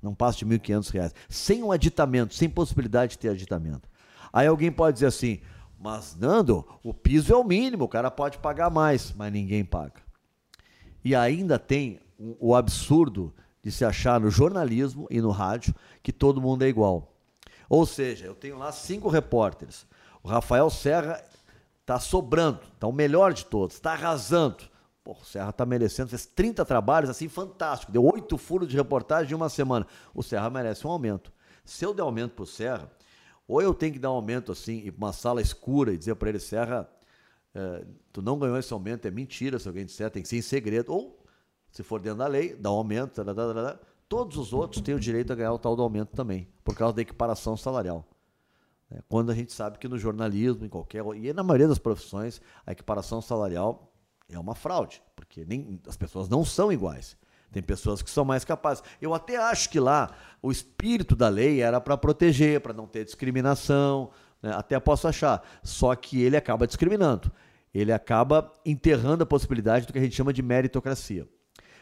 Não 0.00 0.14
passa 0.14 0.38
de 0.38 0.46
R$ 0.46 0.58
1.500. 0.58 1.12
Sem 1.28 1.62
um 1.62 1.70
aditamento, 1.70 2.34
sem 2.34 2.48
possibilidade 2.48 3.10
de 3.10 3.18
ter 3.18 3.28
aditamento. 3.28 3.86
Aí 4.32 4.46
alguém 4.46 4.72
pode 4.72 4.94
dizer 4.94 5.06
assim, 5.06 5.42
mas 5.84 6.16
Nando, 6.16 6.66
o 6.82 6.94
piso 6.94 7.30
é 7.30 7.36
o 7.36 7.44
mínimo, 7.44 7.84
o 7.84 7.88
cara 7.88 8.10
pode 8.10 8.38
pagar 8.38 8.70
mais, 8.70 9.12
mas 9.12 9.30
ninguém 9.30 9.62
paga. 9.62 10.00
E 11.04 11.14
ainda 11.14 11.58
tem 11.58 12.00
o 12.40 12.54
absurdo 12.54 13.34
de 13.62 13.70
se 13.70 13.84
achar 13.84 14.18
no 14.18 14.30
jornalismo 14.30 15.06
e 15.10 15.20
no 15.20 15.30
rádio 15.30 15.74
que 16.02 16.10
todo 16.10 16.40
mundo 16.40 16.62
é 16.62 16.68
igual. 16.68 17.12
Ou 17.68 17.84
seja, 17.84 18.24
eu 18.24 18.34
tenho 18.34 18.56
lá 18.56 18.72
cinco 18.72 19.10
repórteres. 19.10 19.86
O 20.22 20.28
Rafael 20.28 20.70
Serra 20.70 21.22
está 21.82 22.00
sobrando, 22.00 22.60
está 22.72 22.86
o 22.86 22.92
melhor 22.92 23.34
de 23.34 23.44
todos, 23.44 23.76
está 23.76 23.92
arrasando. 23.92 24.64
Pô, 25.04 25.12
o 25.12 25.24
Serra 25.26 25.50
está 25.50 25.66
merecendo, 25.66 26.08
fez 26.08 26.24
30 26.24 26.64
trabalhos 26.64 27.10
assim, 27.10 27.28
fantástico. 27.28 27.92
Deu 27.92 28.02
oito 28.06 28.38
furos 28.38 28.68
de 28.68 28.74
reportagem 28.74 29.32
em 29.32 29.36
uma 29.36 29.50
semana. 29.50 29.86
O 30.14 30.22
Serra 30.22 30.48
merece 30.48 30.86
um 30.86 30.90
aumento. 30.90 31.30
Se 31.62 31.84
eu 31.84 31.92
der 31.92 32.00
aumento 32.00 32.36
para 32.36 32.44
o 32.44 32.46
Serra, 32.46 32.90
ou 33.46 33.60
eu 33.60 33.74
tenho 33.74 33.92
que 33.92 33.98
dar 33.98 34.10
um 34.10 34.16
aumento 34.16 34.52
assim, 34.52 34.78
ir 34.78 34.92
para 34.92 35.06
uma 35.06 35.12
sala 35.12 35.40
escura 35.40 35.92
e 35.92 35.98
dizer 35.98 36.14
para 36.16 36.28
ele, 36.30 36.38
Serra, 36.38 36.88
é, 37.54 37.84
tu 38.12 38.22
não 38.22 38.38
ganhou 38.38 38.58
esse 38.58 38.72
aumento, 38.72 39.06
é 39.06 39.10
mentira 39.10 39.58
se 39.58 39.68
alguém 39.68 39.84
disser, 39.84 40.10
tem 40.10 40.22
que 40.22 40.28
ser 40.28 40.36
em 40.36 40.42
segredo. 40.42 40.92
Ou, 40.92 41.22
se 41.70 41.82
for 41.82 42.00
dentro 42.00 42.18
da 42.18 42.26
lei, 42.26 42.54
dá 42.54 42.70
um 42.70 42.76
aumento, 42.76 43.22
todos 44.08 44.36
os 44.36 44.52
outros 44.52 44.82
têm 44.82 44.94
o 44.94 45.00
direito 45.00 45.32
a 45.32 45.36
ganhar 45.36 45.52
o 45.52 45.58
tal 45.58 45.76
do 45.76 45.82
aumento 45.82 46.10
também, 46.14 46.48
por 46.64 46.74
causa 46.74 46.96
da 46.96 47.02
equiparação 47.02 47.56
salarial. 47.56 48.08
É, 48.90 49.02
quando 49.08 49.30
a 49.30 49.34
gente 49.34 49.52
sabe 49.52 49.78
que 49.78 49.88
no 49.88 49.98
jornalismo, 49.98 50.64
em 50.64 50.68
qualquer. 50.68 51.04
e 51.16 51.32
na 51.32 51.42
maioria 51.42 51.68
das 51.68 51.78
profissões, 51.78 52.40
a 52.66 52.72
equiparação 52.72 53.20
salarial 53.20 53.92
é 54.28 54.38
uma 54.38 54.54
fraude, 54.54 55.02
porque 55.14 55.44
nem, 55.44 55.80
as 55.86 55.96
pessoas 55.96 56.28
não 56.28 56.44
são 56.44 56.72
iguais. 56.72 57.16
Tem 57.54 57.62
pessoas 57.62 58.02
que 58.02 58.10
são 58.10 58.24
mais 58.24 58.44
capazes. 58.44 58.82
Eu 59.00 59.14
até 59.14 59.36
acho 59.36 59.70
que 59.70 59.78
lá 59.78 60.10
o 60.42 60.50
espírito 60.50 61.14
da 61.14 61.28
lei 61.28 61.60
era 61.60 61.80
para 61.80 61.96
proteger, 61.96 62.60
para 62.60 62.72
não 62.72 62.84
ter 62.84 63.04
discriminação, 63.04 64.10
né? 64.42 64.52
até 64.56 64.80
posso 64.80 65.06
achar. 65.06 65.40
Só 65.62 65.94
que 65.94 66.20
ele 66.20 66.36
acaba 66.36 66.66
discriminando. 66.66 67.30
Ele 67.72 67.92
acaba 67.92 68.52
enterrando 68.66 69.22
a 69.22 69.26
possibilidade 69.26 69.86
do 69.86 69.92
que 69.92 70.00
a 70.00 70.02
gente 70.02 70.16
chama 70.16 70.32
de 70.32 70.42
meritocracia. 70.42 71.28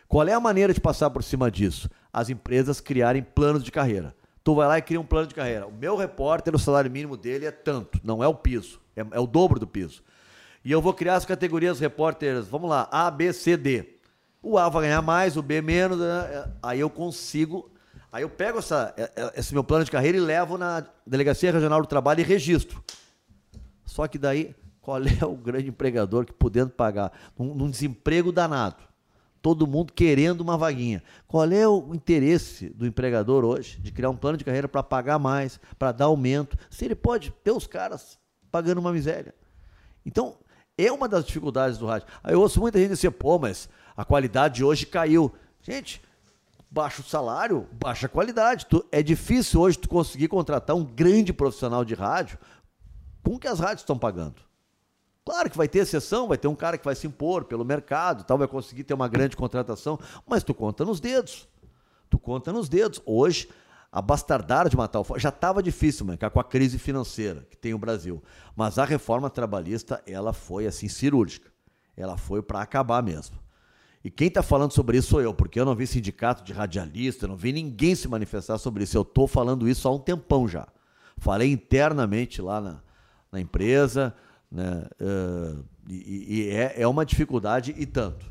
Qual 0.06 0.28
é 0.28 0.34
a 0.34 0.40
maneira 0.40 0.74
de 0.74 0.80
passar 0.80 1.08
por 1.08 1.24
cima 1.24 1.50
disso? 1.50 1.88
As 2.12 2.28
empresas 2.28 2.78
criarem 2.78 3.22
planos 3.22 3.64
de 3.64 3.72
carreira. 3.72 4.14
Tu 4.44 4.54
vai 4.54 4.68
lá 4.68 4.76
e 4.76 4.82
cria 4.82 5.00
um 5.00 5.06
plano 5.06 5.26
de 5.26 5.34
carreira. 5.34 5.66
O 5.66 5.72
meu 5.72 5.96
repórter, 5.96 6.54
o 6.54 6.58
salário 6.58 6.90
mínimo 6.90 7.16
dele 7.16 7.46
é 7.46 7.50
tanto, 7.50 7.98
não 8.04 8.22
é 8.22 8.28
o 8.28 8.34
piso, 8.34 8.78
é, 8.94 9.00
é 9.12 9.18
o 9.18 9.26
dobro 9.26 9.58
do 9.58 9.66
piso. 9.66 10.02
E 10.62 10.70
eu 10.70 10.82
vou 10.82 10.92
criar 10.92 11.16
as 11.16 11.24
categorias 11.24 11.80
repórteres, 11.80 12.46
vamos 12.46 12.68
lá, 12.68 12.86
A, 12.92 13.10
B, 13.10 13.32
C, 13.32 13.56
D. 13.56 13.91
O 14.42 14.58
A 14.58 14.68
vai 14.68 14.82
ganhar 14.82 15.02
mais, 15.02 15.36
o 15.36 15.42
B 15.42 15.62
menos, 15.62 15.98
né? 15.98 16.04
É, 16.32 16.48
aí 16.62 16.80
eu 16.80 16.90
consigo. 16.90 17.70
Aí 18.10 18.22
eu 18.22 18.28
pego 18.28 18.58
essa, 18.58 18.92
é, 18.96 19.32
esse 19.36 19.54
meu 19.54 19.62
plano 19.62 19.84
de 19.84 19.90
carreira 19.90 20.18
e 20.18 20.20
levo 20.20 20.58
na 20.58 20.84
Delegacia 21.06 21.52
Regional 21.52 21.80
do 21.80 21.86
Trabalho 21.86 22.20
e 22.20 22.24
registro. 22.24 22.82
Só 23.86 24.06
que 24.08 24.18
daí, 24.18 24.54
qual 24.80 25.00
é 25.06 25.24
o 25.24 25.36
grande 25.36 25.68
empregador 25.68 26.26
que 26.26 26.32
podendo 26.32 26.70
pagar 26.70 27.12
num, 27.38 27.54
num 27.54 27.70
desemprego 27.70 28.32
danado? 28.32 28.92
todo 29.42 29.66
mundo 29.66 29.92
querendo 29.92 30.40
uma 30.40 30.56
vaguinha. 30.56 31.02
Qual 31.26 31.50
é 31.50 31.66
o 31.66 31.92
interesse 31.92 32.68
do 32.70 32.86
empregador 32.86 33.44
hoje 33.44 33.80
de 33.80 33.90
criar 33.90 34.08
um 34.08 34.16
plano 34.16 34.38
de 34.38 34.44
carreira 34.44 34.68
para 34.68 34.84
pagar 34.84 35.18
mais, 35.18 35.58
para 35.76 35.90
dar 35.90 36.04
aumento, 36.04 36.56
se 36.70 36.84
ele 36.84 36.94
pode 36.94 37.32
ter 37.42 37.50
os 37.50 37.66
caras 37.66 38.18
pagando 38.52 38.78
uma 38.78 38.92
miséria? 38.92 39.34
Então, 40.06 40.36
é 40.78 40.90
uma 40.90 41.08
das 41.08 41.24
dificuldades 41.24 41.76
do 41.76 41.86
rádio. 41.86 42.06
Aí 42.22 42.34
eu 42.34 42.40
ouço 42.40 42.60
muita 42.60 42.78
gente 42.78 42.90
dizer, 42.90 43.10
pô, 43.10 43.38
mas 43.38 43.68
a 43.96 44.04
qualidade 44.04 44.64
hoje 44.64 44.86
caiu. 44.86 45.32
Gente, 45.60 46.02
baixo 46.70 47.02
salário, 47.02 47.68
baixa 47.72 48.08
qualidade. 48.08 48.66
Tu, 48.66 48.84
é 48.90 49.02
difícil 49.02 49.60
hoje 49.60 49.78
tu 49.78 49.88
conseguir 49.88 50.28
contratar 50.28 50.74
um 50.74 50.84
grande 50.84 51.32
profissional 51.32 51.84
de 51.84 51.94
rádio 51.94 52.38
com 53.22 53.34
o 53.34 53.38
que 53.38 53.46
as 53.46 53.60
rádios 53.60 53.82
estão 53.82 53.98
pagando. 53.98 54.36
Claro 55.24 55.48
que 55.48 55.56
vai 55.56 55.68
ter 55.68 55.80
exceção, 55.80 56.26
vai 56.26 56.36
ter 56.36 56.48
um 56.48 56.54
cara 56.54 56.76
que 56.76 56.84
vai 56.84 56.94
se 56.94 57.06
impor 57.06 57.44
pelo 57.44 57.64
mercado, 57.64 58.24
tal, 58.24 58.38
vai 58.38 58.48
conseguir 58.48 58.82
ter 58.84 58.94
uma 58.94 59.06
grande 59.06 59.36
contratação, 59.36 59.98
mas 60.26 60.42
tu 60.42 60.52
conta 60.52 60.84
nos 60.84 60.98
dedos. 60.98 61.46
Tu 62.10 62.18
conta 62.18 62.52
nos 62.52 62.68
dedos. 62.68 63.00
Hoje, 63.06 63.48
a 63.90 64.02
bastardar 64.02 64.68
de 64.68 64.76
matar 64.76 65.00
o 65.00 65.18
já 65.18 65.28
estava 65.28 65.62
difícil, 65.62 66.06
mano, 66.06 66.18
com 66.18 66.40
a 66.40 66.44
crise 66.44 66.78
financeira 66.78 67.46
que 67.50 67.56
tem 67.56 67.72
o 67.74 67.78
Brasil. 67.78 68.22
Mas 68.56 68.78
a 68.78 68.84
reforma 68.84 69.30
trabalhista, 69.30 70.02
ela 70.06 70.32
foi 70.32 70.66
assim 70.66 70.88
cirúrgica. 70.88 71.52
Ela 71.96 72.16
foi 72.16 72.42
para 72.42 72.62
acabar 72.62 73.02
mesmo. 73.02 73.36
E 74.04 74.10
quem 74.10 74.28
está 74.28 74.42
falando 74.42 74.72
sobre 74.72 74.98
isso 74.98 75.08
sou 75.08 75.20
eu, 75.20 75.32
porque 75.32 75.60
eu 75.60 75.64
não 75.64 75.76
vi 75.76 75.86
sindicato 75.86 76.42
de 76.42 76.52
radialista, 76.52 77.28
não 77.28 77.36
vi 77.36 77.52
ninguém 77.52 77.94
se 77.94 78.08
manifestar 78.08 78.58
sobre 78.58 78.84
isso. 78.84 78.96
Eu 78.96 79.02
estou 79.02 79.28
falando 79.28 79.68
isso 79.68 79.86
há 79.86 79.92
um 79.92 79.98
tempão 79.98 80.48
já. 80.48 80.66
Falei 81.18 81.52
internamente 81.52 82.42
lá 82.42 82.60
na, 82.60 82.82
na 83.30 83.40
empresa, 83.40 84.14
né? 84.50 84.86
Uh, 85.00 85.64
e, 85.88 86.40
e 86.40 86.50
é, 86.50 86.82
é, 86.82 86.86
uma 86.86 87.04
dificuldade 87.04 87.74
e 87.76 87.86
tanto. 87.86 88.26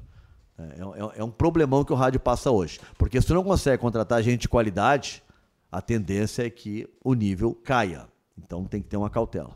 É, 0.58 0.64
é, 0.64 1.20
é, 1.20 1.24
um 1.24 1.32
problemão 1.32 1.84
que 1.84 1.92
o 1.94 1.96
rádio 1.96 2.20
passa 2.20 2.52
hoje. 2.52 2.80
Porque 2.98 3.20
se 3.20 3.28
tu 3.28 3.34
não 3.34 3.44
consegue 3.44 3.82
contratar 3.82 4.22
gente 4.22 4.42
de 4.42 4.50
qualidade, 4.50 5.24
a 5.72 5.82
tendência 5.82 6.46
é 6.46 6.50
que 6.50 6.88
o 7.04 7.14
nível 7.14 7.54
caia. 7.54 8.08
Então 8.38 8.66
tem 8.66 8.82
que 8.82 8.90
ter 8.90 8.98
uma 8.98 9.10
cautela. 9.10 9.56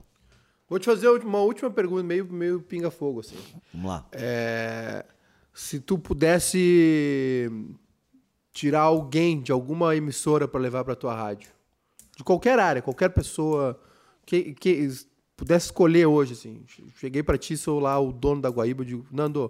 Vou 0.68 0.80
te 0.80 0.86
fazer 0.86 1.08
uma 1.08 1.40
última 1.40 1.70
pergunta, 1.70 2.04
meio, 2.04 2.26
meio 2.26 2.60
pinga-fogo. 2.60 3.20
Assim. 3.20 3.38
Vamos 3.74 3.90
lá. 3.90 4.06
É, 4.12 5.06
Se 5.57 5.80
tu 5.80 5.98
pudesse 5.98 7.49
tirar 8.52 8.82
alguém 8.82 9.41
de 9.41 9.53
alguma 9.53 9.95
emissora 9.95 10.49
para 10.49 10.60
levar 10.60 10.84
para 10.84 10.95
tua 10.98 11.15
rádio, 11.15 11.49
de 12.18 12.26
qualquer 12.26 12.60
área, 12.60 12.82
qualquer 12.82 13.07
pessoa 13.10 13.80
que, 14.26 14.53
que 14.53 14.90
pudesse 15.38 15.68
escolher 15.68 16.07
hoje, 16.07 16.34
assim, 16.34 16.61
cheguei 16.98 17.23
para 17.23 17.38
ti, 17.38 17.56
sou 17.56 17.80
lá 17.80 17.98
o 17.98 18.11
dono 18.11 18.41
da 18.41 18.49
Guaíba, 18.49 18.84
digo, 18.84 19.06
Nando, 19.10 19.49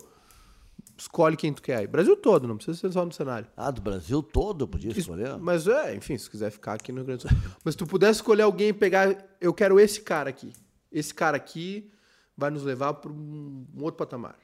escolhe 0.96 1.36
quem 1.36 1.52
tu 1.52 1.62
quer 1.64 1.78
aí. 1.78 1.88
Brasil 1.88 2.16
todo, 2.16 2.48
não 2.48 2.56
precisa 2.58 2.78
ser 2.78 2.92
só 2.92 3.04
no 3.04 3.12
cenário. 3.12 3.48
Ah, 3.58 3.72
do 3.72 3.82
Brasil 3.82 4.22
todo 4.22 4.68
podia 4.68 4.92
Isso- 4.92 5.00
escolher? 5.00 5.38
Mas 5.40 5.68
é, 5.68 5.96
enfim, 5.96 6.18
se 6.20 6.30
quiser 6.30 6.52
ficar 6.52 6.74
aqui 6.74 6.92
no 6.92 7.00
Rio 7.00 7.06
Grande 7.08 7.24
do 7.26 7.30
Sul. 7.30 7.38
Mas 7.64 7.74
se 7.74 7.78
tu 7.80 7.88
pudesse 7.88 8.20
escolher 8.20 8.44
alguém 8.44 8.68
e 8.68 8.74
pegar, 8.74 9.26
eu 9.42 9.52
quero 9.54 9.80
esse 9.80 10.02
cara 10.02 10.30
aqui. 10.30 10.54
Esse 10.92 11.14
cara 11.16 11.36
aqui 11.36 11.92
vai 12.38 12.52
nos 12.52 12.62
levar 12.64 12.94
para 12.94 13.12
um 13.12 13.66
outro 13.80 13.98
patamar. 13.98 14.36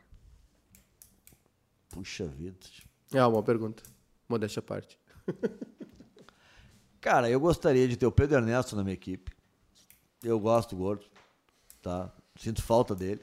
Puxa 1.92 2.26
vida. 2.26 2.58
É 3.14 3.24
uma 3.26 3.44
pergunta. 3.44 3.84
Modéstia 4.28 4.60
à 4.60 4.64
parte. 4.64 4.98
Cara, 7.02 7.30
eu 7.30 7.40
gostaria 7.40 7.88
de 7.88 7.98
ter 7.98 8.06
o 8.06 8.12
Pedro 8.12 8.38
Ernesto 8.38 8.76
na 8.76 8.84
minha 8.84 8.94
equipe. 8.94 9.32
Eu 10.24 10.40
gosto 10.40 10.76
do 10.76 10.78
Gordo, 10.78 11.06
tá? 11.82 12.12
Sinto 12.40 12.62
falta 12.62 12.96
dele. 12.96 13.22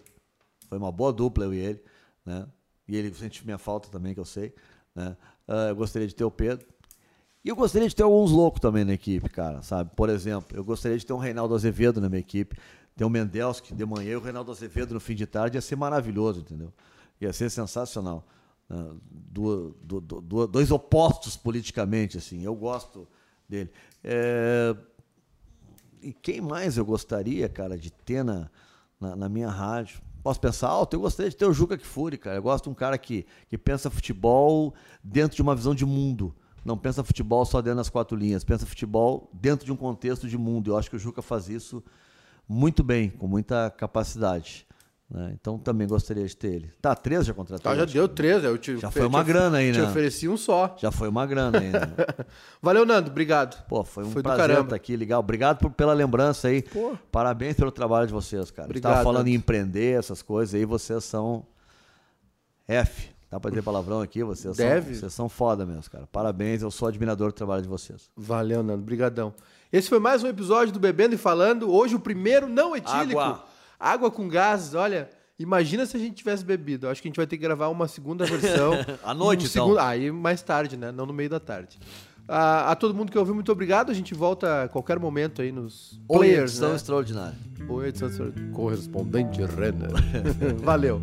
Foi 0.69 0.77
uma 0.77 0.93
boa 0.93 1.12
dupla 1.12 1.45
eu 1.45 1.55
e 1.55 1.59
ele, 1.59 1.82
né? 2.27 2.47
E 2.86 2.97
ele 2.97 3.15
sente 3.15 3.45
minha 3.45 3.59
falta 3.59 3.89
também, 3.89 4.15
que 4.15 4.20
eu 4.20 4.24
sei, 4.24 4.55
né? 4.95 5.16
Ah, 5.47 5.69
eu 5.69 5.77
gostaria 5.77 6.07
de 6.07 6.15
ter 6.15 6.24
o 6.24 6.31
Pedro. 6.31 6.66
E 7.45 7.49
eu 7.49 7.57
gostaria 7.57 7.89
de 7.89 7.95
ter 7.95 8.03
alguns 8.03 8.31
loucos 8.31 8.61
também 8.61 8.85
na 8.85 8.93
equipe, 8.93 9.28
cara, 9.28 9.62
sabe? 9.62 9.90
Por 9.95 10.11
exemplo, 10.11 10.57
eu 10.57 10.65
gostaria 10.65 10.99
de 10.99 11.07
ter 11.07 11.12
um 11.12 11.19
Reinaldo 11.19 11.55
Azevedo 11.55 12.01
na 12.01 12.09
minha 12.09 12.20
equipe, 12.20 12.59
ter 12.97 13.05
um 13.05 13.09
Mendelski 13.09 13.74
de 13.74 13.86
manhã 13.86 14.11
e 14.11 14.16
o 14.16 14.20
Reinaldo 14.20 14.51
Azevedo 14.51 14.93
no 14.93 15.01
fim 15.01 15.15
de 15.15 15.27
tarde, 15.27 15.57
ia 15.57 15.61
ser 15.61 15.77
maravilhoso, 15.77 16.40
entendeu? 16.40 16.73
Ia 17.20 17.32
ser 17.32 17.49
sensacional. 17.49 18.27
Du- 19.01 19.74
du- 19.82 20.01
du- 20.01 20.47
dois 20.47 20.70
opostos 20.70 21.36
politicamente, 21.36 22.19
assim. 22.19 22.43
Eu 22.43 22.55
gosto 22.55 23.09
dele. 23.49 23.70
É, 24.05 24.77
e 26.03 26.12
quem 26.12 26.40
mais 26.40 26.77
eu 26.77 26.85
gostaria, 26.85 27.49
cara, 27.49 27.77
de 27.77 27.90
ter 27.90 28.23
na, 28.24 28.51
na, 29.01 29.16
na 29.16 29.28
minha 29.28 29.49
rádio? 29.49 30.01
Posso 30.23 30.40
pensar 30.40 30.69
alto? 30.69 30.95
Eu 30.95 31.01
gostaria 31.01 31.31
de 31.31 31.36
ter 31.36 31.47
o 31.47 31.53
Juca 31.53 31.78
Kfouri, 31.78 32.19
cara. 32.19 32.36
Eu 32.36 32.43
gosto 32.43 32.65
de 32.65 32.70
um 32.70 32.74
cara 32.74 32.99
que, 32.99 33.24
que 33.49 33.57
pensa 33.57 33.89
futebol 33.89 34.74
dentro 35.03 35.36
de 35.36 35.43
uma 35.43 35.55
visão 35.55 35.74
de 35.74 35.86
mundo. 35.86 36.35
Não 36.65 36.77
pensa 36.77 37.03
futebol 37.03 37.47
só 37.47 37.62
dentro 37.62 37.78
das 37.78 37.89
quatro 37.89 38.16
linhas. 38.16 38.45
Pensa 38.45 38.66
futebol 38.66 39.31
dentro 39.32 39.65
de 39.65 39.73
um 39.73 39.77
contexto 39.77 40.28
de 40.28 40.36
mundo. 40.36 40.70
Eu 40.73 40.77
acho 40.77 40.90
que 40.90 40.97
o 40.97 40.99
Juca 40.99 41.23
faz 41.23 41.49
isso 41.49 41.82
muito 42.47 42.82
bem, 42.82 43.09
com 43.09 43.27
muita 43.27 43.70
capacidade. 43.70 44.66
Né? 45.10 45.32
Então 45.40 45.59
também 45.59 45.86
gostaria 45.89 46.26
de 46.26 46.36
ter 46.36 46.48
ele. 46.52 46.70
Tá, 46.82 46.94
três 46.94 47.24
já 47.26 47.32
contratou? 47.35 47.62
Tá, 47.72 47.76
já 47.76 47.85
deu 47.85 48.06
três. 48.09 48.44
Eu 48.44 48.59
te, 48.59 48.76
Já 48.78 48.89
te- 48.89 48.94
foi 48.98 49.06
uma 49.06 49.22
te- 49.24 49.26
grana 49.26 49.59
aí, 49.59 49.72
Te 49.72 49.80
né? 49.80 49.89
ofereci 49.89 50.28
um 50.28 50.36
só. 50.36 50.76
Já 50.78 50.90
foi 50.90 51.09
uma 51.09 51.24
grana 51.26 51.59
aí, 51.59 51.70
né? 51.70 51.80
Valeu, 52.62 52.85
Nando. 52.85 53.10
Obrigado. 53.10 53.64
Pô, 53.66 53.85
foi 53.85 54.05
um 54.05 54.10
Foi 54.10 54.22
prazer 54.22 54.60
estar 54.60 54.76
aqui, 54.76 54.97
legal. 54.97 55.20
Obrigado 55.20 55.59
por- 55.59 55.70
pela 55.70 55.93
lembrança 55.94 56.48
aí. 56.48 56.62
Pô. 56.62 56.97
Parabéns 57.10 57.56
pelo 57.56 57.70
trabalho 57.70 58.06
de 58.06 58.12
vocês, 58.12 58.51
cara. 58.51 58.66
Obrigado, 58.66 58.93
Estava 58.93 59.05
falando 59.05 59.26
em 59.28 59.30
Nando. 59.32 59.43
empreender, 59.43 59.98
essas 59.98 60.20
coisas 60.22 60.55
aí, 60.55 60.64
vocês 60.64 61.02
são 61.05 61.47
F. 62.66 63.10
Dá 63.30 63.39
pra 63.39 63.51
dizer 63.51 63.62
palavrão 63.62 64.01
aqui? 64.01 64.22
Vocês 64.24 64.56
Deve. 64.56 64.93
São, 64.93 65.01
vocês 65.01 65.12
são 65.14 65.28
foda 65.28 65.66
mesmo, 65.66 65.90
cara. 65.90 66.06
Parabéns, 66.10 66.62
eu 66.62 66.70
sou 66.70 66.89
admirador 66.89 67.28
do 67.28 67.35
trabalho 67.35 67.62
de 67.62 67.68
vocês. 67.68 68.10
Valeu, 68.16 68.62
Nando. 68.62 68.82
Brigadão. 68.82 69.35
Esse 69.70 69.89
foi 69.89 69.98
mais 69.98 70.22
um 70.22 70.28
episódio 70.28 70.72
do 70.72 70.80
Bebendo 70.80 71.14
e 71.14 71.18
Falando. 71.18 71.70
Hoje 71.70 71.94
o 71.94 72.01
primeiro 72.01 72.48
não 72.48 72.74
etílico. 72.74 73.20
Água. 73.20 73.44
Água 73.78 74.10
com 74.10 74.28
gases. 74.28 74.74
Olha, 74.74 75.09
imagina 75.38 75.86
se 75.86 75.96
a 75.96 76.00
gente 76.00 76.14
tivesse 76.16 76.44
bebido. 76.44 76.88
Acho 76.88 77.00
que 77.02 77.09
a 77.09 77.10
gente 77.10 77.16
vai 77.16 77.26
ter 77.26 77.36
que 77.36 77.42
gravar 77.42 77.68
uma 77.68 77.86
segunda 77.88 78.24
versão. 78.24 78.72
À 79.05 79.14
noite, 79.14 79.44
Um 79.44 79.48
então. 79.48 79.64
segundo- 79.66 79.78
Aí 79.80 80.10
mais 80.10 80.42
tarde, 80.42 80.76
né? 80.76 80.90
Não 80.92 81.06
no 81.06 81.12
meio 81.12 81.30
da 81.30 81.40
tarde. 81.40 81.78
Ah, 82.30 82.70
a 82.72 82.76
todo 82.76 82.92
mundo 82.94 83.10
que 83.10 83.18
ouviu, 83.18 83.34
muito 83.34 83.50
obrigado. 83.50 83.90
A 83.90 83.94
gente 83.94 84.12
volta 84.14 84.64
a 84.64 84.68
qualquer 84.68 84.98
momento 84.98 85.40
aí 85.40 85.50
nos 85.50 85.98
Oi, 86.09 86.18
players, 86.18 86.50
edição 86.52 86.70
né? 86.70 86.76
extraordinária. 86.76 87.38
Oi, 87.68 87.88
edição 87.88 88.10
correspondente 88.52 89.40
Renner. 89.44 89.90
Valeu. 90.62 91.00